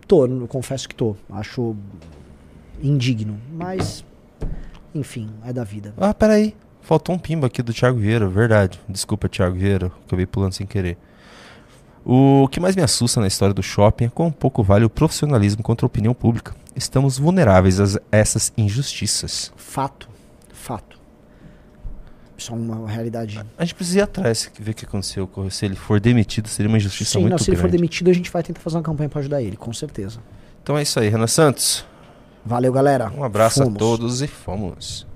Tô, 0.06 0.26
eu 0.26 0.46
confesso 0.46 0.88
que 0.88 0.94
tô. 0.94 1.16
Acho 1.30 1.76
indigno. 2.82 3.38
Mas, 3.52 4.04
enfim, 4.94 5.30
é 5.44 5.52
da 5.52 5.64
vida. 5.64 5.94
Ah, 5.96 6.14
peraí. 6.14 6.54
Faltou 6.80 7.14
um 7.14 7.18
pimba 7.18 7.48
aqui 7.48 7.62
do 7.62 7.72
Thiago 7.72 7.98
Vieira, 7.98 8.28
verdade. 8.28 8.80
Desculpa, 8.88 9.28
Thiago 9.28 9.56
Vieira. 9.56 9.90
Acabei 10.06 10.26
pulando 10.26 10.52
sem 10.52 10.66
querer. 10.66 10.96
O 12.04 12.46
que 12.46 12.60
mais 12.60 12.76
me 12.76 12.82
assusta 12.82 13.20
na 13.20 13.26
história 13.26 13.52
do 13.52 13.64
shopping 13.64 14.04
é 14.04 14.08
quão 14.08 14.30
pouco 14.30 14.62
vale 14.62 14.84
o 14.84 14.90
profissionalismo 14.90 15.64
contra 15.64 15.84
a 15.84 15.88
opinião 15.88 16.14
pública. 16.14 16.54
Estamos 16.76 17.18
vulneráveis 17.18 17.80
a 17.80 18.00
essas 18.12 18.52
injustiças. 18.56 19.52
Fato. 19.56 20.08
Fato. 20.52 20.95
É 22.48 22.52
uma 22.52 22.88
realidade. 22.88 23.40
A 23.56 23.64
gente 23.64 23.74
precisa 23.74 23.98
ir 23.98 24.02
atrás, 24.02 24.50
ver 24.58 24.70
o 24.70 24.74
que 24.74 24.84
aconteceu. 24.84 25.28
Se 25.50 25.64
ele 25.64 25.74
for 25.76 25.98
demitido, 26.00 26.48
seria 26.48 26.68
uma 26.68 26.76
injustiça 26.76 27.12
Sim, 27.12 27.20
muito 27.20 27.32
não, 27.32 27.38
se 27.38 27.50
ele 27.50 27.56
for 27.56 27.62
grande. 27.62 27.76
demitido, 27.78 28.10
a 28.10 28.12
gente 28.12 28.30
vai 28.30 28.42
tentar 28.42 28.60
fazer 28.60 28.76
uma 28.76 28.82
campanha 28.82 29.08
pra 29.08 29.20
ajudar 29.20 29.42
ele, 29.42 29.56
com 29.56 29.72
certeza. 29.72 30.20
Então 30.62 30.76
é 30.76 30.82
isso 30.82 30.98
aí, 31.00 31.08
Renan 31.08 31.26
Santos. 31.26 31.84
Valeu, 32.44 32.72
galera. 32.72 33.10
Um 33.16 33.24
abraço 33.24 33.62
Fomos. 33.62 33.74
a 33.76 33.78
todos 33.78 34.22
e 34.22 34.26
fomos. 34.26 35.06